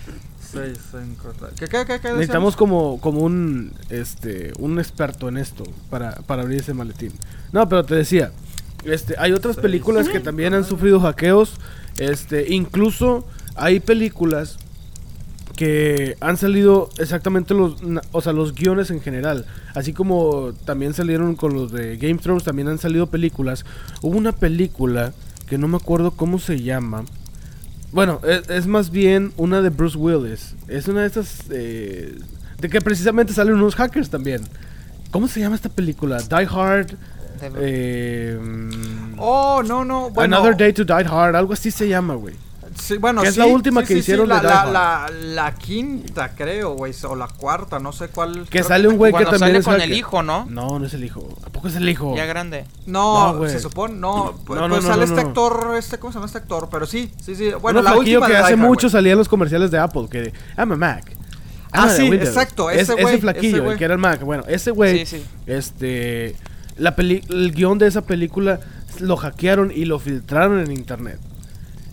6, 0.51 0.77
5, 0.91 1.33
¿Qué, 1.59 1.67
qué, 1.67 1.85
qué, 1.85 1.99
qué 1.99 2.11
Necesitamos 2.13 2.55
como, 2.55 3.01
como 3.01 3.21
un 3.21 3.73
este 3.89 4.53
un 4.59 4.79
experto 4.79 5.27
en 5.27 5.37
esto 5.37 5.65
para, 5.89 6.15
para 6.27 6.43
abrir 6.43 6.59
ese 6.61 6.73
maletín. 6.73 7.11
No, 7.51 7.67
pero 7.67 7.83
te 7.83 7.95
decía, 7.95 8.31
este, 8.83 9.15
hay 9.17 9.33
otras 9.33 9.57
películas 9.57 10.09
que 10.09 10.19
también 10.19 10.53
han 10.53 10.63
sufrido 10.63 10.99
hackeos. 10.99 11.53
Este, 11.97 12.53
incluso 12.53 13.25
hay 13.55 13.79
películas 13.79 14.57
que 15.55 16.15
han 16.19 16.37
salido 16.37 16.89
exactamente 16.99 17.55
los, 17.55 17.77
o 18.11 18.21
sea, 18.21 18.31
los 18.33 18.53
guiones 18.53 18.91
en 18.91 19.01
general. 19.01 19.45
Así 19.73 19.93
como 19.93 20.53
también 20.65 20.93
salieron 20.93 21.35
con 21.35 21.53
los 21.53 21.71
de 21.71 21.97
Game 21.97 22.19
Thrones, 22.19 22.43
también 22.43 22.67
han 22.67 22.77
salido 22.77 23.07
películas. 23.07 23.65
Hubo 24.01 24.17
una 24.17 24.31
película 24.31 25.13
que 25.47 25.57
no 25.57 25.67
me 25.67 25.77
acuerdo 25.77 26.11
cómo 26.11 26.37
se 26.37 26.61
llama. 26.61 27.05
Bueno, 27.91 28.21
es, 28.23 28.49
es 28.49 28.67
más 28.67 28.91
bien 28.91 29.33
una 29.37 29.61
de 29.61 29.69
Bruce 29.69 29.97
Willis. 29.97 30.55
Es 30.67 30.87
una 30.87 31.01
de 31.01 31.07
esas... 31.07 31.45
eh, 31.49 32.17
de 32.59 32.69
que 32.69 32.81
precisamente 32.81 33.33
salen 33.33 33.55
unos 33.55 33.75
hackers 33.75 34.09
también. 34.09 34.41
¿Cómo 35.11 35.27
se 35.27 35.39
llama 35.39 35.55
esta 35.55 35.69
película? 35.69 36.21
Die 36.21 36.47
Hard. 36.49 36.97
De- 37.39 37.51
eh, 37.59 38.39
Oh, 39.19 39.63
no, 39.65 39.83
no. 39.83 40.09
Bueno, 40.11 40.37
Another 40.37 40.55
Day 40.57 40.73
to 40.73 40.83
Die 40.85 40.93
Hard. 40.93 41.35
Algo 41.35 41.53
así 41.53 41.71
se 41.71 41.87
llama, 41.87 42.13
güey. 42.15 42.35
Sí, 42.79 42.97
bueno, 42.97 43.23
que 43.23 43.29
es 43.29 43.37
la 43.37 43.47
última 43.47 43.81
sí, 43.81 43.87
que 43.87 43.93
sí, 43.95 43.99
hicieron 44.01 44.27
sí, 44.27 44.29
la, 44.29 44.35
de 44.35 44.41
Die 44.47 44.53
la, 44.53 44.61
Hard. 44.61 44.71
la, 44.71 45.09
la 45.43 45.55
quinta, 45.55 46.35
creo, 46.35 46.73
güey. 46.75 46.93
O 47.09 47.15
la 47.15 47.27
cuarta, 47.27 47.79
no 47.79 47.91
sé 47.91 48.09
cuál. 48.09 48.45
Que 48.49 48.61
sale 48.61 48.87
un 48.87 48.97
güey 48.97 49.11
que 49.11 49.23
Cuando 49.23 49.31
también 49.31 49.49
sale 49.53 49.59
es 49.59 49.65
con 49.65 49.73
hacker. 49.73 49.89
el 49.91 49.97
hijo, 49.97 50.21
¿no? 50.21 50.45
No, 50.47 50.77
no 50.77 50.85
es 50.85 50.93
el 50.93 51.03
hijo. 51.03 51.27
¿A 51.43 51.49
poco 51.49 51.69
es 51.69 51.75
el 51.75 51.89
hijo? 51.89 52.15
Ya 52.15 52.25
grande. 52.25 52.65
No, 52.85 53.31
No, 53.33 53.37
güey. 53.39 53.49
se 53.51 53.59
supone, 53.59 53.95
no, 53.95 54.35
pues, 54.45 54.59
No, 54.59 54.67
no, 54.67 54.75
pues 54.75 54.83
no, 54.85 54.91
sale 54.91 55.05
no, 55.07 55.11
este 55.11 55.23
no. 55.23 55.27
actor, 55.29 55.75
este, 55.79 55.97
¿cómo 55.97 56.11
se 56.13 56.17
llama 56.17 56.27
este 56.27 56.37
actor? 56.37 56.67
Pero 56.69 56.85
sí, 56.85 57.11
sí, 57.19 57.35
sí, 57.35 57.49
bueno, 57.59 57.79
Uno 57.79 57.89
la 57.89 57.97
última 57.97 58.27
que 58.27 58.33
de 58.33 58.37
hace 58.39 58.53
Die 58.53 58.61
Hard, 58.61 58.67
mucho 58.69 58.89
salía 58.89 59.13
en 59.13 59.17
los 59.17 59.27
comerciales 59.29 59.71
de 59.71 59.79
Apple. 59.79 60.07
Que 60.11 60.31
I'm 60.55 60.71
a 60.73 60.75
Mac. 60.75 61.11
Ah, 61.71 61.79
I'm 61.81 61.89
a 61.89 61.93
sí, 61.93 62.07
exacto, 62.13 62.69
Es- 62.69 62.83
ese 62.83 62.93
güey, 62.93 63.07
ese 63.15 63.17
flaquillo, 63.21 63.71
el 63.71 63.77
que 63.79 63.85
era 63.85 63.95
el 63.95 63.99
Mac. 63.99 64.21
Bueno, 64.21 64.43
ese 64.47 64.69
güey, 64.69 65.03
Sí, 65.05 65.17
sí. 65.17 65.25
este, 65.47 66.35
la 66.77 66.95
peli 66.95 67.21
el 67.29 67.51
guion 67.51 67.77
de 67.77 67.87
esa 67.87 68.01
película 68.01 68.59
lo 68.99 69.17
hackearon 69.17 69.71
y 69.71 69.85
lo 69.85 69.99
filtraron 69.99 70.59
en 70.59 70.71
internet. 70.71 71.19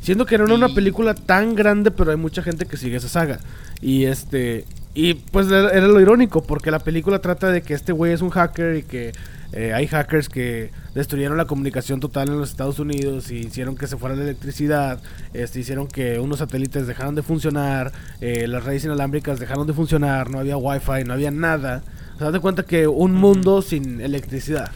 Siendo 0.01 0.27
que 0.27 0.35
era 0.35 0.44
una 0.44 0.69
película 0.69 1.15
tan 1.15 1.55
grande, 1.55 1.90
pero 1.90 2.11
hay 2.11 2.19
mucha 2.19 2.43
gente 2.43 2.66
que 2.66 2.77
sigue 2.77 2.97
esa 2.97 3.09
saga. 3.09 3.40
Y 3.81 4.05
este, 4.05 4.66
y 4.93 5.15
pues 5.15 5.47
era 5.48 5.70
era 5.70 5.86
lo 5.86 6.01
irónico, 6.01 6.43
porque 6.43 6.70
la 6.70 6.78
película 6.78 7.20
trata 7.20 7.51
de 7.51 7.62
que 7.62 7.74
este 7.74 7.93
güey 7.93 8.12
es 8.12 8.20
un 8.20 8.31
hacker 8.31 8.77
y 8.77 8.82
que 8.82 9.12
eh, 9.56 9.73
hay 9.73 9.86
hackers 9.86 10.28
que 10.28 10.73
destruyeron 10.94 11.36
la 11.36 11.44
comunicación 11.44 12.01
total 12.01 12.28
en 12.28 12.39
los 12.40 12.51
Estados 12.51 12.81
Unidos 12.81 13.31
y 13.31 13.36
hicieron 13.36 13.77
que 13.77 13.86
se 13.86 13.97
fuera 13.97 14.16
la 14.16 14.24
electricidad, 14.24 15.01
este, 15.32 15.61
hicieron 15.61 15.86
que 15.86 16.19
unos 16.19 16.40
satélites 16.40 16.89
dejaran 16.89 17.15
de 17.15 17.23
funcionar, 17.23 17.93
eh, 18.20 18.48
las 18.48 18.65
redes 18.65 18.85
inalámbricas 18.85 19.39
dejaron 19.39 19.66
de 19.66 19.73
funcionar, 19.73 20.28
no 20.28 20.40
había 20.40 20.56
wifi, 20.56 21.05
no 21.06 21.12
había 21.15 21.31
nada. 21.31 21.82
Haz 22.25 22.33
de 22.33 22.41
cuenta 22.41 22.63
que 22.65 22.87
un 22.87 23.15
mundo 23.15 23.63
sin 23.63 24.01
electricidad. 24.01 24.71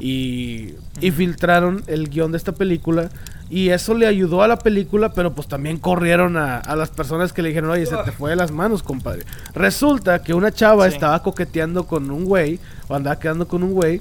Y, 0.00 0.74
y 1.00 1.10
filtraron 1.10 1.82
el 1.86 2.08
guion 2.08 2.32
de 2.32 2.38
esta 2.38 2.52
película. 2.52 3.10
Y 3.50 3.70
eso 3.70 3.94
le 3.94 4.06
ayudó 4.06 4.42
a 4.42 4.48
la 4.48 4.58
película, 4.58 5.12
pero 5.12 5.34
pues 5.34 5.48
también 5.48 5.78
corrieron 5.78 6.36
a, 6.36 6.58
a 6.58 6.76
las 6.76 6.90
personas 6.90 7.32
que 7.32 7.40
le 7.42 7.48
dijeron, 7.48 7.70
oye, 7.70 7.86
se 7.86 7.96
te 8.04 8.12
fue 8.12 8.30
de 8.30 8.36
las 8.36 8.50
manos, 8.52 8.82
compadre. 8.82 9.22
Resulta 9.54 10.22
que 10.22 10.34
una 10.34 10.52
chava 10.52 10.86
Sí. 10.88 10.94
estaba 10.94 11.22
coqueteando 11.22 11.86
con 11.86 12.10
un 12.10 12.24
güey, 12.26 12.60
o 12.88 12.94
andaba 12.94 13.18
quedando 13.18 13.48
con 13.48 13.62
un 13.62 13.72
güey. 13.72 14.00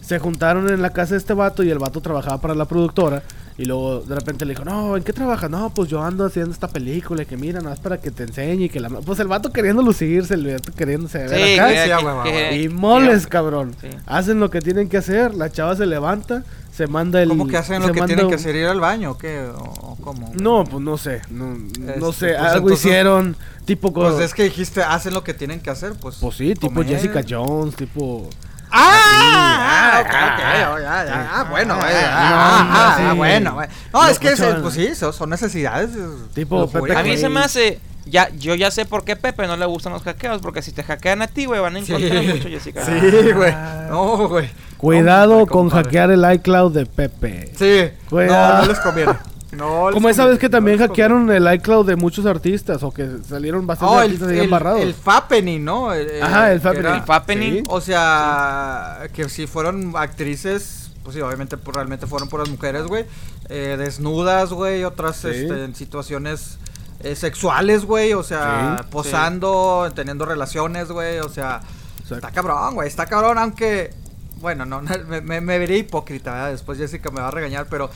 Se 0.00 0.18
juntaron 0.18 0.70
en 0.70 0.80
la 0.80 0.90
casa 0.90 1.12
de 1.14 1.18
este 1.18 1.34
vato 1.34 1.62
y 1.62 1.70
el 1.70 1.78
vato 1.78 2.00
trabajaba 2.00 2.40
para 2.40 2.54
la 2.54 2.64
productora. 2.64 3.22
Y 3.58 3.64
luego 3.64 4.00
de 4.02 4.14
repente 4.14 4.44
le 4.44 4.52
dijo, 4.54 4.64
no, 4.64 4.96
¿en 4.96 5.02
qué 5.02 5.12
trabajas? 5.12 5.50
No, 5.50 5.70
pues 5.70 5.90
yo 5.90 6.00
ando 6.00 6.24
haciendo 6.24 6.52
esta 6.52 6.68
película 6.68 7.24
y 7.24 7.26
que 7.26 7.36
mira, 7.36 7.58
nada 7.58 7.70
más 7.70 7.80
para 7.80 8.00
que 8.00 8.12
te 8.12 8.22
enseñe 8.22 8.66
y 8.66 8.68
que 8.68 8.78
la... 8.78 8.88
ma-". 8.88 9.00
Pues 9.00 9.18
el 9.18 9.26
vato 9.26 9.52
queriendo 9.52 9.82
lucirse, 9.82 10.34
el 10.34 10.46
vato 10.54 10.72
queriéndose 10.72 11.18
ver 11.26 11.28
Sí, 11.44 11.58
acá. 11.58 11.68
que- 11.68 11.84
Sí, 11.84 12.30
que-. 12.30 12.62
Y 12.62 12.68
moles, 12.68 13.26
cabrón. 13.26 13.74
Sí. 13.80 13.88
Hacen 14.06 14.38
lo 14.38 14.48
que 14.48 14.60
tienen 14.60 14.88
que 14.88 14.96
hacer. 14.98 15.34
La 15.34 15.50
chava 15.50 15.74
se 15.74 15.86
levanta, 15.86 16.44
se 16.72 16.86
manda 16.86 17.20
el. 17.20 17.30
¿Cómo 17.30 17.48
que 17.48 17.56
hacen 17.56 17.82
lo 17.82 17.92
que 17.92 18.00
tienen 18.02 18.28
que 18.28 18.36
hacer? 18.36 18.54
¿Ir 18.54 18.66
al 18.66 18.78
baño 18.78 19.10
o 19.10 19.18
qué? 19.18 19.48
¿O, 19.52 19.96
cómo? 20.00 20.30
No, 20.40 20.62
pues 20.62 20.80
no 20.80 20.96
sé. 20.96 21.22
No, 21.28 21.56
no 21.56 21.64
Este, 21.66 22.12
sé. 22.12 22.26
pues, 22.28 22.38
algo 22.38 22.68
entonces- 22.68 22.78
hicieron. 22.86 23.36
Tipo. 23.64 23.92
Pues 23.92 24.20
es 24.20 24.34
que 24.34 24.44
dijiste, 24.44 24.84
hacen 24.84 25.12
lo 25.14 25.24
que 25.24 25.34
tienen 25.34 25.58
que 25.60 25.70
hacer, 25.70 25.94
pues. 26.00 26.18
pues 26.20 26.36
sí, 26.36 26.54
tipo 26.54 26.68
comer. 26.74 26.86
Jessica 26.86 27.22
Jones, 27.28 27.74
tipo. 27.74 28.30
¡Ah! 28.70 29.64
Ah, 29.70 30.00
ok, 30.00 30.06
ok, 30.06 30.82
ya, 30.82 31.04
ya, 31.04 31.46
bueno, 31.50 31.74
ah, 31.74 31.78
güey, 31.80 31.92
ah, 31.94 32.68
ah, 32.70 32.96
ah, 33.10 33.14
bueno, 33.14 33.54
güey. 33.54 33.68
No, 33.92 34.08
es 34.08 34.18
que, 34.18 34.32
ese- 34.32 34.54
pues 34.54 34.74
sí, 34.74 34.94
son, 34.94 35.30
necesidades. 35.30 35.90
eh, 35.96 36.06
Tipo. 36.34 36.68
Pepe 36.70 36.96
A 36.96 37.02
mí 37.02 37.16
se 37.16 37.28
me 37.28 37.40
hace. 37.40 37.80
Ya, 38.06 38.30
yo 38.30 38.54
ya 38.54 38.70
sé 38.70 38.86
por 38.86 39.04
qué 39.04 39.16
Pepe 39.16 39.46
no 39.46 39.56
le 39.58 39.66
gustan 39.66 39.92
los 39.92 40.02
hackeos. 40.02 40.40
Porque 40.40 40.62
si 40.62 40.72
te 40.72 40.82
hackean 40.82 41.20
a 41.20 41.26
ti, 41.26 41.44
güey, 41.44 41.60
van 41.60 41.76
a 41.76 41.82
Sí, 41.82 41.92
encontrar 41.92 42.22
mucho, 42.24 42.48
Jessica. 42.48 42.82
sí, 42.84 43.32
güey. 43.32 43.54
No, 43.90 44.28
güey. 44.28 44.48
Cuidado 44.78 45.40
con 45.40 45.68
compadre. 45.68 45.84
hackear 45.84 46.10
el 46.12 46.32
iCloud 46.34 46.72
de 46.72 46.86
Pepe. 46.86 47.52
Sí. 47.58 47.90
Cuidado. 48.08 48.54
No, 48.58 48.62
no 48.62 48.68
les 48.68 48.78
conviene. 48.80 49.12
No 49.52 49.88
Como 49.92 50.10
esa 50.10 50.26
vez 50.26 50.38
que 50.38 50.48
también 50.50 50.78
hackearon 50.78 51.30
el 51.30 51.50
iCloud 51.54 51.86
de 51.86 51.96
muchos 51.96 52.26
artistas 52.26 52.82
o 52.82 52.90
que 52.92 53.08
salieron 53.26 53.66
bastantes 53.66 53.96
Oh, 53.96 54.00
el, 54.00 54.04
artistas 54.06 54.28
ahí 54.28 54.38
el, 54.38 54.44
embarrados. 54.44 54.80
el 54.82 54.92
Fappening, 54.94 55.64
¿no? 55.64 55.90
Ajá, 55.90 56.52
el 56.52 56.60
Fappening. 56.60 56.92
El 56.94 57.02
Fappening. 57.02 57.54
Sí. 57.54 57.62
O 57.68 57.80
sea, 57.80 59.08
que 59.14 59.28
si 59.30 59.46
fueron 59.46 59.94
actrices, 59.96 60.90
pues 61.02 61.14
sí, 61.16 61.22
obviamente 61.22 61.56
pues, 61.56 61.74
realmente 61.74 62.06
fueron 62.06 62.28
puras 62.28 62.48
mujeres, 62.50 62.84
güey. 62.86 63.06
eh, 63.50 63.76
desnudas, 63.78 64.52
güey, 64.52 64.84
otras 64.84 65.16
Sí. 65.16 65.28
este, 65.28 65.64
en 65.64 65.74
situaciones 65.74 66.58
eh, 67.02 67.14
sexuales, 67.16 67.86
güey. 67.86 68.12
O 68.12 68.22
sea, 68.22 68.80
Sí. 68.82 68.88
posando, 68.90 69.90
teniendo 69.94 70.26
relaciones, 70.26 70.88
güey. 70.88 71.20
O 71.20 71.30
sea, 71.30 71.62
Exacto. 72.00 72.14
está 72.16 72.30
cabrón, 72.32 72.74
güey. 72.74 72.86
Está 72.88 73.06
cabrón, 73.06 73.38
aunque. 73.38 73.94
Bueno, 74.42 74.66
no, 74.66 74.82
no, 74.82 74.90
me, 75.08 75.22
me, 75.22 75.40
me 75.40 75.58
veré 75.58 75.78
hipócrita, 75.78 76.32
¿verdad? 76.34 76.50
Después 76.50 76.76
Jessica 76.76 77.10
me 77.10 77.22
va 77.22 77.28
a 77.28 77.30
regañar, 77.30 77.66
pero. 77.70 77.88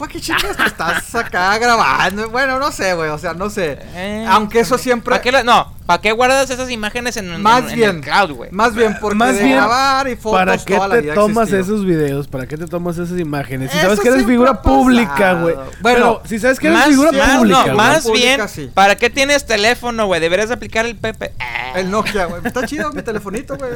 ¿Para 0.00 0.12
qué 0.12 0.20
chingas 0.20 0.56
te 0.56 0.64
estás 0.64 1.14
acá 1.14 1.56
grabando? 1.58 2.28
Bueno, 2.30 2.58
no 2.58 2.72
sé, 2.72 2.94
güey. 2.94 3.10
O 3.10 3.18
sea, 3.18 3.34
no 3.34 3.50
sé. 3.50 3.78
Eh, 3.94 4.26
aunque 4.28 4.60
eso 4.60 4.78
siempre. 4.78 5.10
¿Para 5.10 5.22
qué 5.22 5.30
la- 5.30 5.44
no, 5.44 5.72
¿para 5.86 6.00
qué 6.00 6.10
guardas 6.12 6.48
esas 6.50 6.70
imágenes 6.70 7.16
en, 7.18 7.40
Más 7.42 7.70
en 7.70 7.76
bien. 7.76 7.96
el 7.96 8.00
cloud, 8.00 8.30
güey? 8.32 8.50
Más 8.50 8.74
bien 8.74 8.96
porque 9.00 9.16
Más 9.16 9.36
de 9.36 9.44
bien, 9.44 9.56
grabar 9.56 10.08
y 10.08 10.16
fotos 10.16 10.38
¿Para 10.38 10.56
qué 10.58 10.74
toda 10.74 10.88
la 10.88 11.02
te 11.02 11.12
tomas 11.12 11.48
existido. 11.52 11.76
esos 11.76 11.86
videos? 11.86 12.28
¿Para 12.28 12.46
qué 12.46 12.56
te 12.56 12.66
tomas 12.66 12.96
esas 12.98 13.18
imágenes? 13.20 13.70
Si 13.70 13.76
Eso 13.78 13.86
sabes 13.88 14.00
que 14.00 14.08
eres 14.08 14.24
figura 14.26 14.62
pública, 14.62 15.34
güey. 15.34 15.54
Bueno, 15.54 15.70
Bueno, 15.82 16.20
si 16.24 16.38
sabes 16.38 16.58
que 16.58 16.68
eres 16.68 16.78
más, 16.78 16.88
figura 16.88 17.12
más, 17.12 17.36
pública, 17.38 17.66
no, 17.66 17.74
más 17.76 18.02
Pública, 18.02 18.36
bien, 18.36 18.48
sí. 18.48 18.70
¿para 18.72 18.96
qué 18.96 19.10
tienes 19.10 19.44
teléfono, 19.46 20.06
güey? 20.06 20.20
Deberías 20.20 20.48
de 20.48 20.54
aplicar 20.54 20.86
el 20.86 20.96
Pepe. 20.96 21.32
El 21.74 21.90
Nokia, 21.90 22.24
güey. 22.24 22.40
Está 22.44 22.66
chido 22.66 22.90
mi 22.92 23.02
telefonito, 23.02 23.56
güey. 23.56 23.70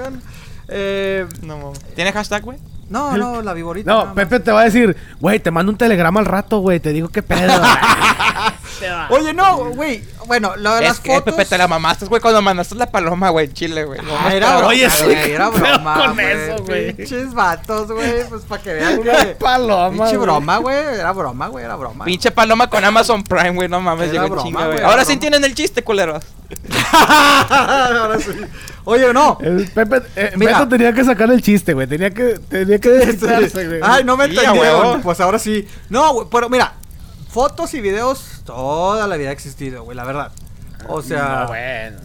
Eh, 0.69 1.27
No, 1.43 1.59
mames. 1.59 1.81
¿Tiene 1.95 2.13
hashtag, 2.13 2.43
güey? 2.43 2.59
no, 2.91 3.17
no, 3.17 3.43
la 3.43 3.53
viborita. 3.55 3.91
No. 3.91 4.15
Pepe 4.15 4.41
te 4.41 4.53
va 4.53 4.61
a 4.61 4.65
decir, 4.65 4.97
güey, 5.21 5.41
te 5.41 5.51
mando 5.51 5.73
un 5.73 5.79
telegrama 5.79 6.21
al 6.21 6.27
rato, 6.27 6.59
güey, 6.59 6.81
te 6.81 6.93
digo 6.93 7.09
qué 7.09 7.23
pedo. 7.23 7.53
Oye, 9.11 9.33
no, 9.35 9.57
güey. 9.75 10.03
Bueno, 10.27 10.55
lo 10.57 10.75
de 10.77 10.83
las 10.83 10.93
Es 10.97 11.01
que, 11.01 11.13
fotos. 11.15 11.35
Pepe, 11.35 11.45
te 11.49 11.59
la 11.59 11.69
mamaste, 11.69 12.07
güey, 12.07 12.21
cuando 12.21 12.41
mandaste 12.41 12.75
la 12.77 12.87
paloma, 12.91 13.29
güey, 13.31 13.47
en 13.47 13.53
Chile, 13.53 13.85
güey. 13.85 14.01
No, 14.01 14.13
Ah, 14.19 14.35
era 14.35 14.67
Oye, 14.67 14.89
sí, 14.89 15.05
era 15.11 15.49
broma, 15.51 16.07
con 16.07 16.21
eso, 16.21 16.63
güey. 16.65 16.93
Pinches 16.95 17.35
vatos, 17.35 17.93
güey, 17.93 18.27
pues 18.29 18.43
para 18.45 18.63
que 18.63 18.73
vean 18.73 18.99
Una 19.01 19.13
que... 19.19 19.27
paloma, 19.35 20.05
Pinche 20.05 20.17
broma, 20.17 20.57
güey, 20.59 20.77
era 20.77 21.13
broma, 21.13 21.49
güey, 21.49 21.65
era 21.65 21.77
broma. 21.77 22.05
Pinche 22.07 22.31
paloma 22.31 22.71
con 22.71 22.83
Amazon 22.85 23.23
Prime, 23.23 23.51
güey, 23.51 23.69
no 23.69 23.81
mames, 23.81 24.11
llegó 24.13 24.25
en 24.25 24.31
broma, 24.31 24.43
chinga, 24.49 24.67
güey, 24.67 24.81
Ahora 24.81 25.05
sí 25.05 25.13
entienden 25.13 25.45
el 25.45 25.55
chiste, 25.55 25.83
culeros. 25.85 26.25
Ahora 26.93 28.19
sí. 28.19 28.31
Oye, 28.85 29.13
no. 29.13 29.39
El 29.41 29.69
Pepe, 29.71 30.03
eh, 30.17 30.33
Mira. 30.37 30.59
Beto 30.59 30.69
tenía 30.69 30.93
que 30.93 31.05
sacar 31.05 31.31
el 31.31 31.43
chiste, 31.43 31.73
güey, 31.75 31.87
tenía 31.87 32.11
que, 32.11 32.39
tenía 32.49 32.79
que 32.79 32.89
desquitarse, 32.91 33.67
güey. 33.67 33.81
Ay, 33.83 34.05
no 34.05 34.17
me 34.17 34.25
entendieron. 34.27 35.03
Pues 35.03 35.21
ahora 35.21 35.39
sí. 35.39 35.67
No, 35.89 36.13
güey, 36.15 36.27
pero 36.31 36.49
mira, 36.49 36.75
fotos 37.31 37.75
y 37.75 37.81
videos 37.81 38.34
toda 38.45 39.07
la 39.07 39.17
vida 39.17 39.31
ha 39.31 39.33
existido, 39.33 39.85
güey, 39.85 39.97
la 39.97 40.05
verdad. 40.05 40.33
O 40.89 41.03
sea, 41.03 41.41
No, 41.43 41.47
bueno. 41.49 41.97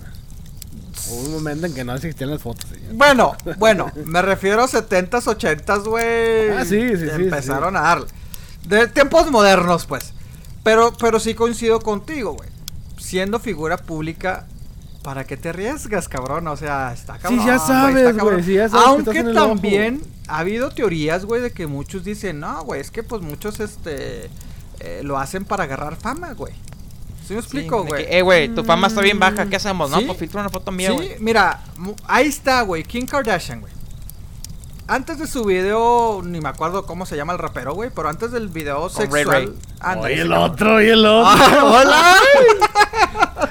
Hubo 1.11 1.21
un 1.25 1.31
momento 1.33 1.65
en 1.65 1.73
que 1.73 1.83
no 1.83 1.95
existían 1.95 2.29
las 2.29 2.41
fotos, 2.41 2.69
señor. 2.69 2.93
bueno, 2.93 3.35
bueno, 3.57 3.91
me 4.05 4.21
refiero 4.21 4.61
a 4.63 4.67
70s, 4.67 5.23
80s, 5.23 5.83
güey. 5.85 6.49
Ah, 6.49 6.65
sí, 6.65 6.89
sí, 6.97 7.05
sí, 7.05 7.09
Empezaron 7.11 7.75
a 7.75 7.81
darle. 7.81 8.07
De 8.65 8.87
tiempos 8.87 9.31
modernos, 9.31 9.85
pues. 9.85 10.13
Pero, 10.63 10.93
pero 10.99 11.19
sí 11.19 11.33
coincido 11.33 11.79
contigo, 11.79 12.33
güey. 12.33 12.49
Siendo 12.97 13.39
figura 13.39 13.77
pública, 13.77 14.45
¿para 15.01 15.23
qué 15.23 15.37
te 15.37 15.49
arriesgas, 15.49 16.09
cabrón? 16.09 16.47
O 16.47 16.57
sea, 16.57 16.91
está 16.93 17.17
cabrón. 17.17 17.39
ya 17.45 17.55
güey, 17.55 17.67
sabes, 17.67 18.17
güey, 18.17 18.45
ya 18.53 18.69
que 18.69 18.77
Aunque 18.77 19.21
ojo. 19.21 19.31
también 19.33 20.01
ha 20.27 20.39
habido 20.39 20.69
teorías, 20.69 21.25
güey, 21.25 21.41
de 21.41 21.51
que 21.51 21.65
muchos 21.65 22.03
dicen, 22.03 22.41
no, 22.41 22.63
güey, 22.65 22.81
es 22.81 22.91
que 22.91 23.01
pues 23.03 23.21
muchos, 23.21 23.59
este, 23.61 24.29
eh, 24.80 25.01
lo 25.03 25.18
hacen 25.18 25.45
para 25.45 25.64
agarrar 25.65 25.95
fama, 25.95 26.34
güey. 26.34 26.53
¿Sí 27.27 27.34
me 27.34 27.39
explico, 27.41 27.84
Sí, 27.84 27.88
güey? 27.89 28.06
Eh, 28.10 28.22
güey, 28.23 28.49
tu 28.56 28.64
fama 28.64 28.88
está 28.88 29.01
bien 29.01 29.19
baja, 29.19 29.45
¿qué 29.47 29.56
hacemos? 29.57 29.91
No, 29.91 29.99
Sí. 29.99 30.06
pues 30.06 30.18
filtra 30.18 30.41
una 30.41 30.49
foto 30.49 30.72
mía, 30.72 30.89
Sí, 30.89 30.95
güey. 30.95 31.15
mira, 31.19 31.61
mu- 31.77 31.93
ahí 32.07 32.27
está, 32.27 32.61
güey, 32.64 32.84
Kim 32.84 33.06
Kardashian, 33.06 33.61
güey. 33.61 33.72
Antes 34.89 35.19
de 35.19 35.27
su 35.27 35.45
video, 35.45 36.21
ni 36.23 36.41
me 36.41 36.49
acuerdo 36.49 36.85
cómo 36.85 37.05
se 37.05 37.15
llama 37.15 37.33
el 37.33 37.39
rapero, 37.39 37.73
güey, 37.73 37.89
pero 37.95 38.09
antes 38.09 38.31
del 38.31 38.49
video 38.49 38.87
Ray 38.87 38.95
sexual. 38.97 39.25
Ray. 39.27 39.53
Ándale, 39.79 40.13
Oye, 40.13 40.21
el 40.23 40.29
cabrón. 40.29 40.51
otro, 40.51 40.81
y 40.81 40.89
el 40.89 41.05
otro. 41.05 41.25
Ah, 41.27 41.63
¡Hola! 41.63 42.15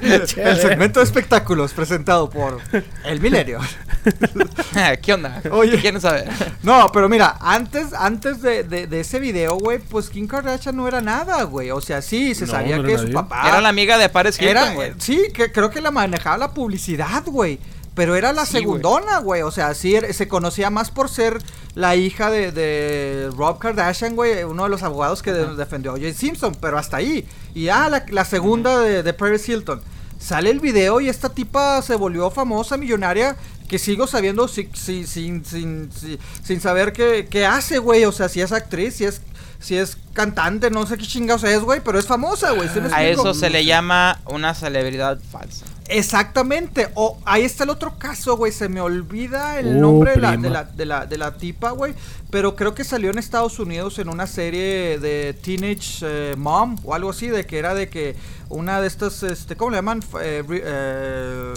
el 0.00 0.28
segmento 0.58 1.00
de 1.00 1.04
espectáculos 1.04 1.72
presentado 1.72 2.28
por 2.30 2.58
El 3.04 3.20
Milenio. 3.20 3.58
¿Qué 5.02 5.12
onda? 5.14 5.42
Oye. 5.50 5.72
¿Qué 5.72 5.80
quieren 5.80 6.00
saber? 6.00 6.28
No, 6.62 6.90
pero 6.92 7.08
mira, 7.08 7.36
antes, 7.40 7.92
antes 7.92 8.40
de, 8.42 8.62
de- 8.64 8.86
de 8.86 9.00
ese 9.00 9.18
video, 9.18 9.56
güey, 9.58 9.78
pues 9.78 10.10
Kim 10.10 10.26
Kardashian 10.28 10.76
no 10.76 10.86
era 10.86 11.00
nada, 11.00 11.42
güey. 11.44 11.70
O 11.70 11.80
sea, 11.80 12.02
sí, 12.02 12.34
se 12.34 12.46
No, 12.46 12.52
sabía 12.52 12.76
no 12.76 12.84
que 12.84 12.96
su 12.96 13.02
nadie. 13.04 13.14
papá. 13.14 13.48
Era 13.48 13.60
la 13.60 13.68
amiga 13.70 13.98
de 13.98 14.08
Paris 14.08 14.36
Hilton, 14.40 14.48
Era, 14.56 14.74
güey. 14.74 14.92
sí, 14.98 15.24
que 15.34 15.50
creo 15.50 15.70
que 15.70 15.80
la 15.80 15.90
manejaba 15.90 16.38
la 16.38 16.50
publicidad, 16.52 17.24
güey. 17.26 17.58
Pero 17.96 18.14
era 18.14 18.32
la 18.32 18.46
Sí, 18.46 18.52
segundona, 18.58 19.18
güey. 19.18 19.42
O 19.42 19.50
sea, 19.50 19.74
sí, 19.74 19.96
se 20.12 20.28
conocía 20.28 20.70
más 20.70 20.90
por 20.92 21.08
ser 21.08 21.38
la 21.74 21.96
hija 21.96 22.30
de, 22.30 22.52
de 22.52 23.30
Rob 23.36 23.58
Kardashian, 23.58 24.14
güey. 24.14 24.44
Uno 24.44 24.64
de 24.64 24.68
los 24.68 24.82
abogados 24.84 25.22
que 25.22 25.32
de- 25.32 25.56
defendió 25.56 25.90
a 25.90 25.94
O.J. 25.94 26.12
Simpson. 26.12 26.54
Pero 26.60 26.78
hasta 26.78 26.98
ahí. 26.98 27.26
Y 27.54 27.68
ah, 27.70 27.88
la, 27.88 28.04
la 28.10 28.24
segunda 28.24 28.78
de, 28.80 29.02
de 29.02 29.12
Paris 29.14 29.48
Hilton. 29.48 29.80
Sale 30.20 30.50
el 30.50 30.60
video 30.60 31.00
y 31.00 31.08
esta 31.08 31.30
tipa 31.30 31.80
se 31.82 31.94
volvió 31.96 32.30
famosa, 32.30 32.76
millonaria. 32.76 33.34
Que 33.66 33.78
sigo 33.78 34.06
sabiendo 34.06 34.46
si- 34.46 34.68
si- 34.74 35.06
sin, 35.06 35.42
sin, 35.44 35.90
si- 35.90 36.18
sin 36.44 36.60
saber 36.60 36.92
qué, 36.92 37.26
qué 37.30 37.46
hace, 37.46 37.78
güey. 37.78 38.04
O 38.04 38.12
sea, 38.12 38.28
si 38.28 38.40
es 38.42 38.52
actriz, 38.52 38.94
si 38.96 39.04
es, 39.06 39.22
si 39.58 39.76
es 39.78 39.96
cantante, 40.12 40.70
no 40.70 40.86
sé 40.86 40.98
qué 40.98 41.06
chingados 41.06 41.44
es, 41.44 41.60
güey. 41.62 41.80
Pero 41.80 41.98
es 41.98 42.06
famosa, 42.06 42.50
güey. 42.52 42.68
¿sí 42.68 42.78
me 42.80 42.86
A 42.94 43.02
explico? 43.08 43.22
eso 43.30 43.34
se 43.34 43.48
le 43.48 43.64
llama 43.64 44.20
una 44.26 44.54
celebridad 44.54 45.18
falsa. 45.32 45.64
Exactamente. 45.88 46.88
O 46.94 47.18
ahí 47.24 47.42
está 47.44 47.64
el 47.64 47.70
otro 47.70 47.98
caso, 47.98 48.36
güey. 48.36 48.52
Se 48.52 48.68
me 48.68 48.80
olvida 48.80 49.58
el 49.58 49.76
Oh, 49.76 49.80
nombre 49.80 50.12
de 50.14 50.20
la, 50.20 50.36
de, 50.36 50.50
la, 50.50 50.64
de, 50.64 50.86
la, 50.86 51.06
de 51.06 51.18
la 51.18 51.36
tipa, 51.36 51.70
güey. 51.70 51.94
Pero 52.30 52.56
creo 52.56 52.74
que 52.74 52.84
salió 52.84 53.10
en 53.10 53.18
Estados 53.18 53.58
Unidos 53.58 53.98
en 53.98 54.08
una 54.08 54.26
serie 54.26 54.98
de 54.98 55.32
Teenage 55.34 55.98
eh, 56.02 56.34
Mom 56.36 56.76
o 56.84 56.94
algo 56.94 57.10
así. 57.10 57.28
De 57.28 57.44
que 57.46 57.58
era 57.58 57.74
de 57.74 57.88
que 57.88 58.16
una 58.48 58.80
de 58.80 58.86
estas, 58.88 59.22
este, 59.22 59.56
¿cómo 59.56 59.70
le 59.70 59.76
llaman? 59.78 60.02
Eh, 60.22 60.42
eh, 60.48 61.54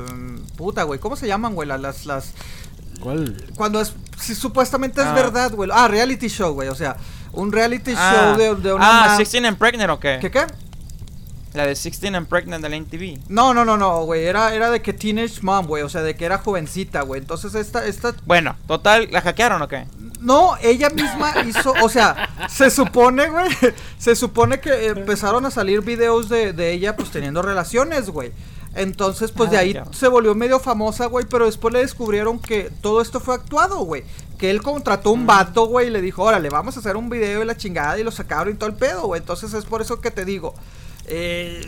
puta, 0.57 0.83
güey. 0.83 0.99
¿Cómo 0.99 1.15
se 1.15 1.27
llaman, 1.27 1.55
güey? 1.55 1.67
Las, 1.67 2.05
las, 2.05 2.33
¿Cuál? 2.99 3.35
Cuando 3.55 3.81
es, 3.81 3.93
si 4.19 4.35
supuestamente 4.35 5.01
es 5.01 5.07
Ah. 5.07 5.13
verdad, 5.13 5.51
güey. 5.53 5.69
Ah, 5.73 5.87
reality 5.87 6.27
show, 6.27 6.53
güey. 6.53 6.67
O 6.69 6.75
sea, 6.75 6.97
un 7.33 7.51
reality 7.51 7.93
Ah, 7.95 8.33
show 8.35 8.37
de, 8.37 8.55
de 8.61 8.73
una... 8.73 9.03
ah 9.05 9.07
ma- 9.11 9.17
16 9.17 9.45
and 9.45 9.57
Pregnant 9.57 9.89
o 9.91 9.99
qué? 9.99 10.17
¿Qué 10.21 10.29
qué? 10.31 10.45
La 11.53 11.63
de 11.63 11.69
16 11.69 12.13
and 12.13 12.27
Pregnant 12.27 12.61
de 12.63 12.69
la 12.69 12.75
NTV. 12.75 13.19
No, 13.27 13.53
no, 13.55 13.65
no, 13.65 13.75
no, 13.75 14.03
güey. 14.05 14.25
Era, 14.25 14.53
era 14.53 14.69
de 14.69 14.81
que 14.83 14.93
Teenage 14.93 15.41
Mom, 15.41 15.65
güey. 15.65 15.81
O 15.83 15.89
sea, 15.89 16.03
de 16.03 16.15
que 16.15 16.25
era 16.25 16.37
jovencita, 16.37 17.01
güey. 17.01 17.21
Entonces 17.21 17.55
esta, 17.55 17.85
esta 17.85 18.13
Bueno, 18.25 18.55
total, 18.67 19.07
¿la 19.11 19.21
hackearon 19.21 19.61
o 19.61 19.67
qué? 19.67 19.85
No, 20.19 20.57
ella 20.61 20.89
misma 20.89 21.33
hizo, 21.47 21.73
o 21.81 21.87
sea, 21.89 22.29
se 22.49 22.69
supone, 22.69 23.29
güey, 23.29 23.49
se 23.97 24.15
supone 24.15 24.59
que 24.59 24.87
empezaron 24.87 25.45
a 25.45 25.51
salir 25.51 25.81
videos 25.81 26.27
de, 26.29 26.51
de 26.53 26.71
ella, 26.73 26.95
pues 26.97 27.09
teniendo 27.09 27.41
relaciones, 27.41 28.09
güey. 28.09 28.31
Entonces, 28.75 29.31
pues 29.31 29.49
de 29.49 29.57
Ah, 29.57 29.61
ahí 29.61 29.73
ya. 29.73 29.85
se 29.91 30.07
volvió 30.07 30.35
medio 30.35 30.59
famosa, 30.59 31.07
güey, 31.07 31.25
pero 31.27 31.45
después 31.45 31.73
le 31.73 31.79
descubrieron 31.79 32.37
que 32.37 32.69
todo 32.81 33.01
esto 33.01 33.19
fue 33.19 33.33
actuado, 33.35 33.79
güey. 33.79 34.03
Que 34.37 34.51
él 34.51 34.61
contrató 34.61 35.11
un 35.11 35.25
vato, 35.25 35.65
güey, 35.65 35.87
y 35.87 35.89
le 35.89 36.01
dijo, 36.01 36.21
órale, 36.23 36.49
vamos 36.49 36.75
a 36.77 36.81
hacer 36.81 36.95
un 36.95 37.09
video 37.09 37.39
de 37.39 37.45
la 37.45 37.57
chingada 37.57 37.97
y 37.97 38.03
lo 38.03 38.11
sacaron 38.11 38.53
y 38.53 38.57
todo 38.57 38.69
el 38.69 38.75
pedo, 38.75 39.07
güey. 39.07 39.21
Entonces 39.21 39.53
es 39.53 39.65
por 39.65 39.81
eso 39.81 39.99
que 40.01 40.11
te 40.11 40.23
digo, 40.23 40.53
eh, 41.07 41.67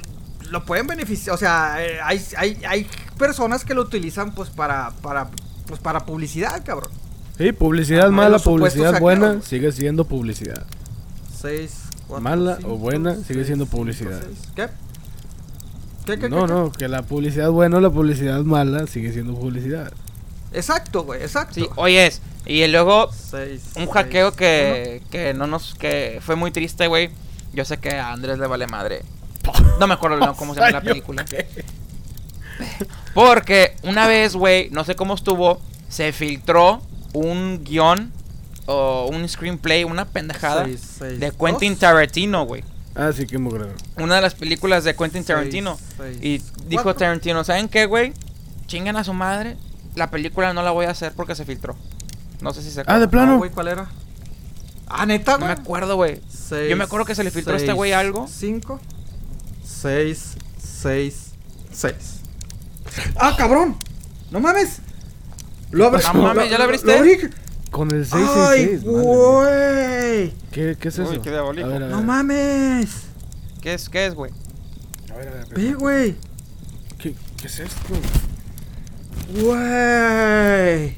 lo 0.50 0.66
pueden 0.66 0.88
beneficiar, 0.88 1.36
o 1.36 1.38
sea, 1.38 1.84
eh, 1.84 2.00
hay, 2.04 2.22
hay, 2.38 2.58
hay 2.68 2.88
personas 3.18 3.64
que 3.64 3.74
lo 3.74 3.82
utilizan, 3.82 4.34
pues, 4.34 4.50
para, 4.50 4.92
para, 5.02 5.30
pues, 5.68 5.80
para 5.80 6.06
publicidad, 6.06 6.64
cabrón. 6.66 6.92
Sí, 7.38 7.52
publicidad 7.54 8.10
mala, 8.10 8.40
publicidad 8.40 9.00
buena, 9.00 9.42
sigue 9.42 9.72
siendo 9.72 10.06
publicidad. 10.06 10.66
6, 11.42 11.82
Mala 12.20 12.60
o 12.64 12.78
buena, 12.78 13.16
sigue 13.16 13.46
siendo 13.46 13.66
publicidad. 13.66 14.22
¿Qué? 14.56 14.68
¿Qué, 16.06 16.20
qué, 16.20 16.30
No, 16.30 16.46
qué, 16.46 16.54
no, 16.54 16.72
que 16.72 16.88
la 16.88 17.04
publicidad 17.04 17.50
buena 17.52 17.78
o 17.78 17.80
la 17.80 17.90
publicidad 17.90 18.42
mala 18.42 18.86
sigue 18.88 19.14
siendo 19.14 19.34
publicidad. 19.34 19.94
Exacto, 20.52 21.04
güey, 21.04 21.22
exacto. 21.22 21.56
Sí, 21.56 21.68
oye, 21.76 22.12
y 22.46 22.68
luego 22.68 23.10
Seis, 23.14 23.62
un 23.76 23.84
seis, 23.84 23.90
hackeo 23.94 24.34
que, 24.34 25.02
que 25.10 25.34
no 25.34 25.48
nos 25.48 25.76
que 25.76 26.20
fue 26.22 26.36
muy 26.36 26.52
triste, 26.52 26.88
güey. 26.88 27.12
Yo 27.54 27.64
sé 27.66 27.78
que 27.78 27.92
a 27.92 28.12
Andrés 28.12 28.40
le 28.40 28.48
vale 28.48 28.68
madre. 28.68 29.04
No 29.80 29.88
me 29.88 29.94
acuerdo 29.94 30.18
no, 30.18 30.36
cómo 30.36 30.54
se 30.54 30.60
llama 30.60 30.72
la 30.72 30.82
película. 30.84 31.26
¿qué? 31.26 31.48
Porque 33.14 33.76
una 33.84 34.08
vez, 34.08 34.36
güey, 34.36 34.70
no 34.70 34.84
sé 34.84 34.96
cómo 34.96 35.14
estuvo, 35.16 35.60
se 35.90 36.12
filtró 36.12 36.82
un 37.14 37.64
guion 37.64 38.12
o 38.68 39.08
un 39.12 39.28
screenplay, 39.28 39.84
una 39.84 40.06
pendejada 40.06 40.66
seis, 40.66 40.96
seis, 41.00 41.20
de 41.20 41.32
Quentin 41.32 41.74
dos, 41.74 41.80
Tarantino, 41.80 42.46
güey. 42.46 42.64
Ah, 42.96 43.12
sí, 43.16 43.26
que 43.26 43.38
mugre. 43.38 43.66
Una 43.98 44.16
de 44.16 44.22
las 44.22 44.36
películas 44.36 44.84
de 44.84 44.96
Quentin 44.96 45.24
Tarantino. 45.24 45.78
seis, 45.98 46.18
Y 46.22 46.38
dijo 46.68 46.84
cuatro. 46.84 47.00
Tarantino, 47.00 47.44
¿saben 47.44 47.68
qué, 47.70 47.86
güey? 47.86 48.14
Chingan 48.68 48.96
a 48.98 49.04
su 49.04 49.14
madre. 49.14 49.58
La 49.96 50.10
película 50.10 50.54
no 50.54 50.62
la 50.62 50.72
voy 50.72 50.86
a 50.86 50.92
hacer 50.92 51.14
porque 51.14 51.36
se 51.36 51.44
filtró. 51.46 51.76
No 52.42 52.54
sé 52.54 52.62
si 52.62 52.72
se 52.72 52.82
Ah, 52.82 52.84
de 52.84 53.06
acuerdan. 53.06 53.10
plano. 53.10 53.32
No, 53.34 53.38
güey, 53.40 53.52
¿cuál 53.52 53.68
era? 53.68 53.88
Ah, 54.88 55.06
neta, 55.06 55.38
No 55.38 55.46
me 55.48 55.52
acuerdo, 55.54 55.96
güey. 55.96 56.22
Yo 56.70 56.76
me 56.78 56.84
acuerdo 56.84 57.06
que 57.06 57.16
se 57.16 57.24
le 57.24 57.32
filtró 57.32 57.54
a 57.54 57.58
este 57.58 57.74
güey 57.74 57.94
algo. 57.94 58.28
5, 58.28 58.80
6, 59.82 60.36
6, 60.82 61.16
6. 61.72 61.94
¡Ah, 63.16 63.36
cabrón! 63.38 63.78
¡No 64.32 64.40
mames! 64.40 64.80
Lo 65.72 65.88
abrí. 65.88 66.04
No 66.14 66.22
mames, 66.22 66.50
¿ya 66.50 66.58
lo 66.58 66.64
abriste? 66.66 66.98
abrí. 66.98 67.18
Con 67.72 67.90
el 67.92 68.02
¡Ay, 68.02 68.06
666. 68.12 68.84
madre 68.84 68.92
mía. 68.94 69.02
güey! 69.02 70.34
¿Qué, 70.52 70.78
¿Qué 70.78 70.88
es 70.90 71.00
eso? 71.00 71.10
Uy, 71.10 71.22
qué 71.22 71.30
diabólico. 71.30 71.68
A 71.68 71.72
ver, 71.72 71.84
a 71.84 71.86
ver. 71.88 71.96
¡No 71.96 72.04
mames! 72.04 72.90
¿Qué 73.62 73.74
es, 73.74 73.88
qué 73.90 74.06
es, 74.08 74.14
güey? 74.14 74.32
A 75.12 75.16
ver, 75.18 75.28
a 75.30 75.32
ver, 75.32 75.48
Ve, 75.56 75.74
güey. 75.76 76.16
¿Qué, 76.98 77.16
¿Qué 77.38 77.48
es 77.48 77.60
esto? 77.60 77.94
Güey. 79.34 80.98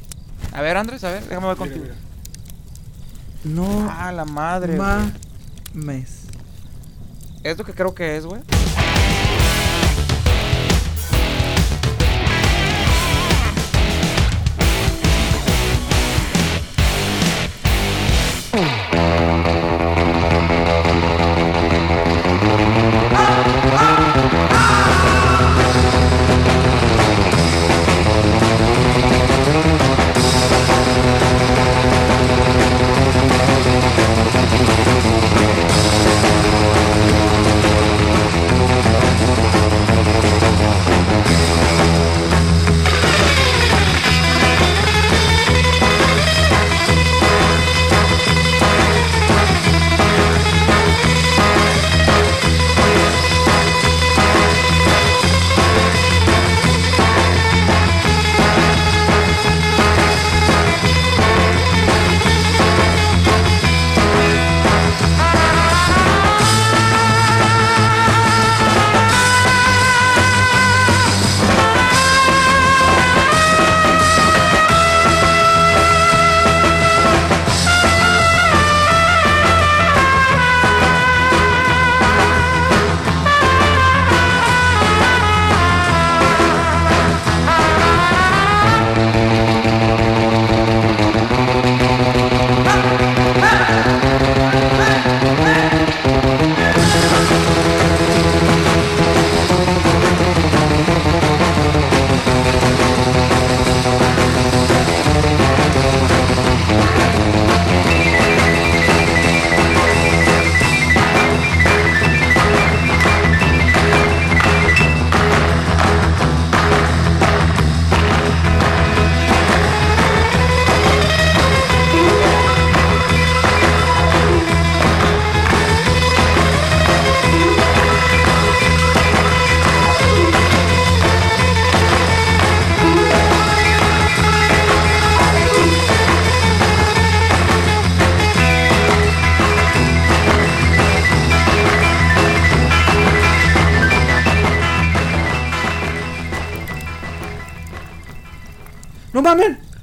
A 0.52 0.62
ver, 0.62 0.78
Andrés, 0.78 1.04
a 1.04 1.12
ver, 1.12 1.24
déjame 1.28 1.48
ver 1.48 1.56
Mira, 1.58 1.76
contigo. 1.76 1.84
mira. 1.84 1.96
No 3.44 3.88
Ah, 3.92 4.12
la 4.12 4.26
madre, 4.26 4.76
güey. 4.78 4.88
mames. 5.76 6.10
Es 7.44 7.58
lo 7.58 7.66
que 7.66 7.74
creo 7.74 7.94
que 7.94 8.18
es, 8.18 8.26
güey. 8.26 8.42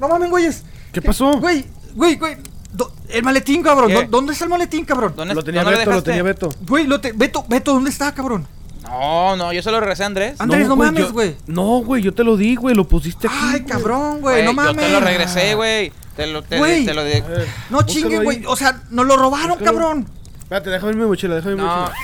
No 0.01 0.09
mamen, 0.09 0.31
güeyes. 0.31 0.65
¿Qué 0.93 1.03
pasó? 1.03 1.39
Güey, 1.39 1.65
güey, 1.95 2.17
güey. 2.17 2.37
do- 2.73 2.93
El 3.09 3.23
maletín, 3.23 3.63
cabrón. 3.63 3.89
¿Qué? 3.89 3.95
¿Dó- 3.95 4.09
¿Dónde 4.09 4.33
está 4.33 4.45
el 4.45 4.51
maletín, 4.51 4.85
cabrón? 4.85 5.13
¿Dónde, 5.17 5.35
Lo 5.35 5.43
tenía 5.43 5.63
dónde 5.63 5.79
Beto, 5.79 5.91
lo 5.91 5.97
dejaste? 5.97 6.11
tenía 6.11 6.23
Beto. 6.23 6.49
Güey, 6.67 6.87
lo 6.87 7.01
te... 7.01 7.13
Beto, 7.13 7.45
Beto, 7.49 7.73
¿dónde 7.75 7.91
está, 7.91 8.13
cabrón? 8.15 8.47
No, 8.83 9.37
no, 9.37 9.53
yo 9.53 9.63
se 9.63 9.71
lo 9.71 9.79
regresé 9.79 10.03
a 10.03 10.07
Andrés. 10.07 10.41
Andrés, 10.41 10.67
no 10.67 10.75
güey, 10.77 10.89
mames, 10.91 11.07
yo- 11.07 11.13
güey. 11.13 11.37
No, 11.47 11.79
güey, 11.79 12.03
yo 12.03 12.13
te 12.15 12.25
lo 12.25 12.37
di, 12.37 12.57
güey, 12.57 12.75
lo 12.75 12.89
pusiste 12.89 13.27
aquí. 13.29 13.37
Ay, 13.41 13.61
güey. 13.61 13.65
cabrón, 13.67 14.21
güey, 14.21 14.45
no 14.45 14.53
mames. 14.53 14.75
Yo 14.77 14.81
te 14.83 14.93
lo 14.93 15.01
regresé, 15.01 15.55
güey. 15.55 15.93
Te 16.17 16.27
lo, 16.27 16.43
te, 16.43 16.59
Güey. 16.59 16.85
te 16.85 16.93
lo 16.95 17.05
di. 17.05 17.13
A 17.15 17.21
ver, 17.27 17.47
No 17.71 17.79
búscalo 17.79 17.87
chingue, 17.87 18.19
ahí. 18.19 18.25
güey. 18.25 18.43
O 18.47 18.57
sea, 18.57 18.81
nos 18.91 19.07
lo 19.07 19.17
robaron, 19.17 19.59
Búscalo. 19.59 19.65
cabrón. 19.79 20.07
Espérate, 20.43 20.71
déjame 20.71 20.93
mi 20.95 21.05
mochila, 21.07 21.37
déjame 21.37 21.55
mi 21.55 21.63
No. 21.63 21.69
mochila. 21.69 21.95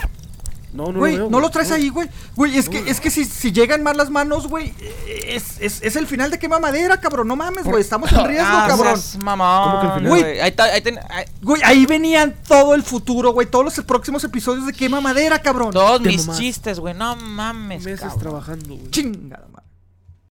No, 0.73 0.93
no 0.93 0.98
Güey, 0.98 1.12
lo 1.16 1.18
veo. 1.24 1.31
no 1.31 1.39
lo 1.39 1.47
güey. 1.47 1.52
traes 1.52 1.70
ahí, 1.73 1.89
güey. 1.89 2.09
Güey, 2.36 2.56
es 2.56 2.68
que, 2.68 2.78
es 2.78 3.01
que 3.01 3.10
si, 3.10 3.24
si 3.24 3.51
llegan 3.52 3.82
mal 3.82 3.97
las 3.97 4.10
manos, 4.10 4.47
güey, 4.47 4.73
es, 5.07 5.61
es, 5.61 5.83
es 5.83 5.97
el 5.97 6.07
final 6.07 6.31
de 6.31 6.39
quema 6.39 6.59
madera, 6.59 7.01
cabrón. 7.01 7.28
No 7.28 7.37
mames, 7.37 7.65
güey. 7.65 7.81
Estamos 7.81 8.11
en 8.12 8.24
riesgo, 8.27 8.47
Ah, 8.49 8.66
cabrón. 8.69 9.01
mamón, 9.23 9.70
¿Cómo 9.70 9.81
que 9.81 9.87
el 9.87 9.93
final? 9.95 10.09
güey. 10.09 10.41
Ahí 10.41 10.55
ahí 10.59 11.62
ahí- 11.62 11.87
venían 11.87 12.35
todo 12.47 12.74
el 12.74 12.83
futuro, 12.83 13.33
güey. 13.33 13.47
Todos 13.47 13.65
los 13.65 13.85
próximos 13.87 14.23
episodios 14.24 14.66
de 14.66 14.73
quema 14.73 15.01
madera, 15.01 15.41
cabrón. 15.41 15.73
todos 15.73 16.03
Te 16.03 16.09
mis 16.09 16.31
chistes, 16.37 16.78
güey. 16.81 16.95
No 16.95 17.16
mames, 17.16 17.85
Meses 17.85 18.01
cabrón. 18.01 18.19
trabajando, 18.20 18.74
güey. 18.77 18.91
Chingada. 18.91 19.47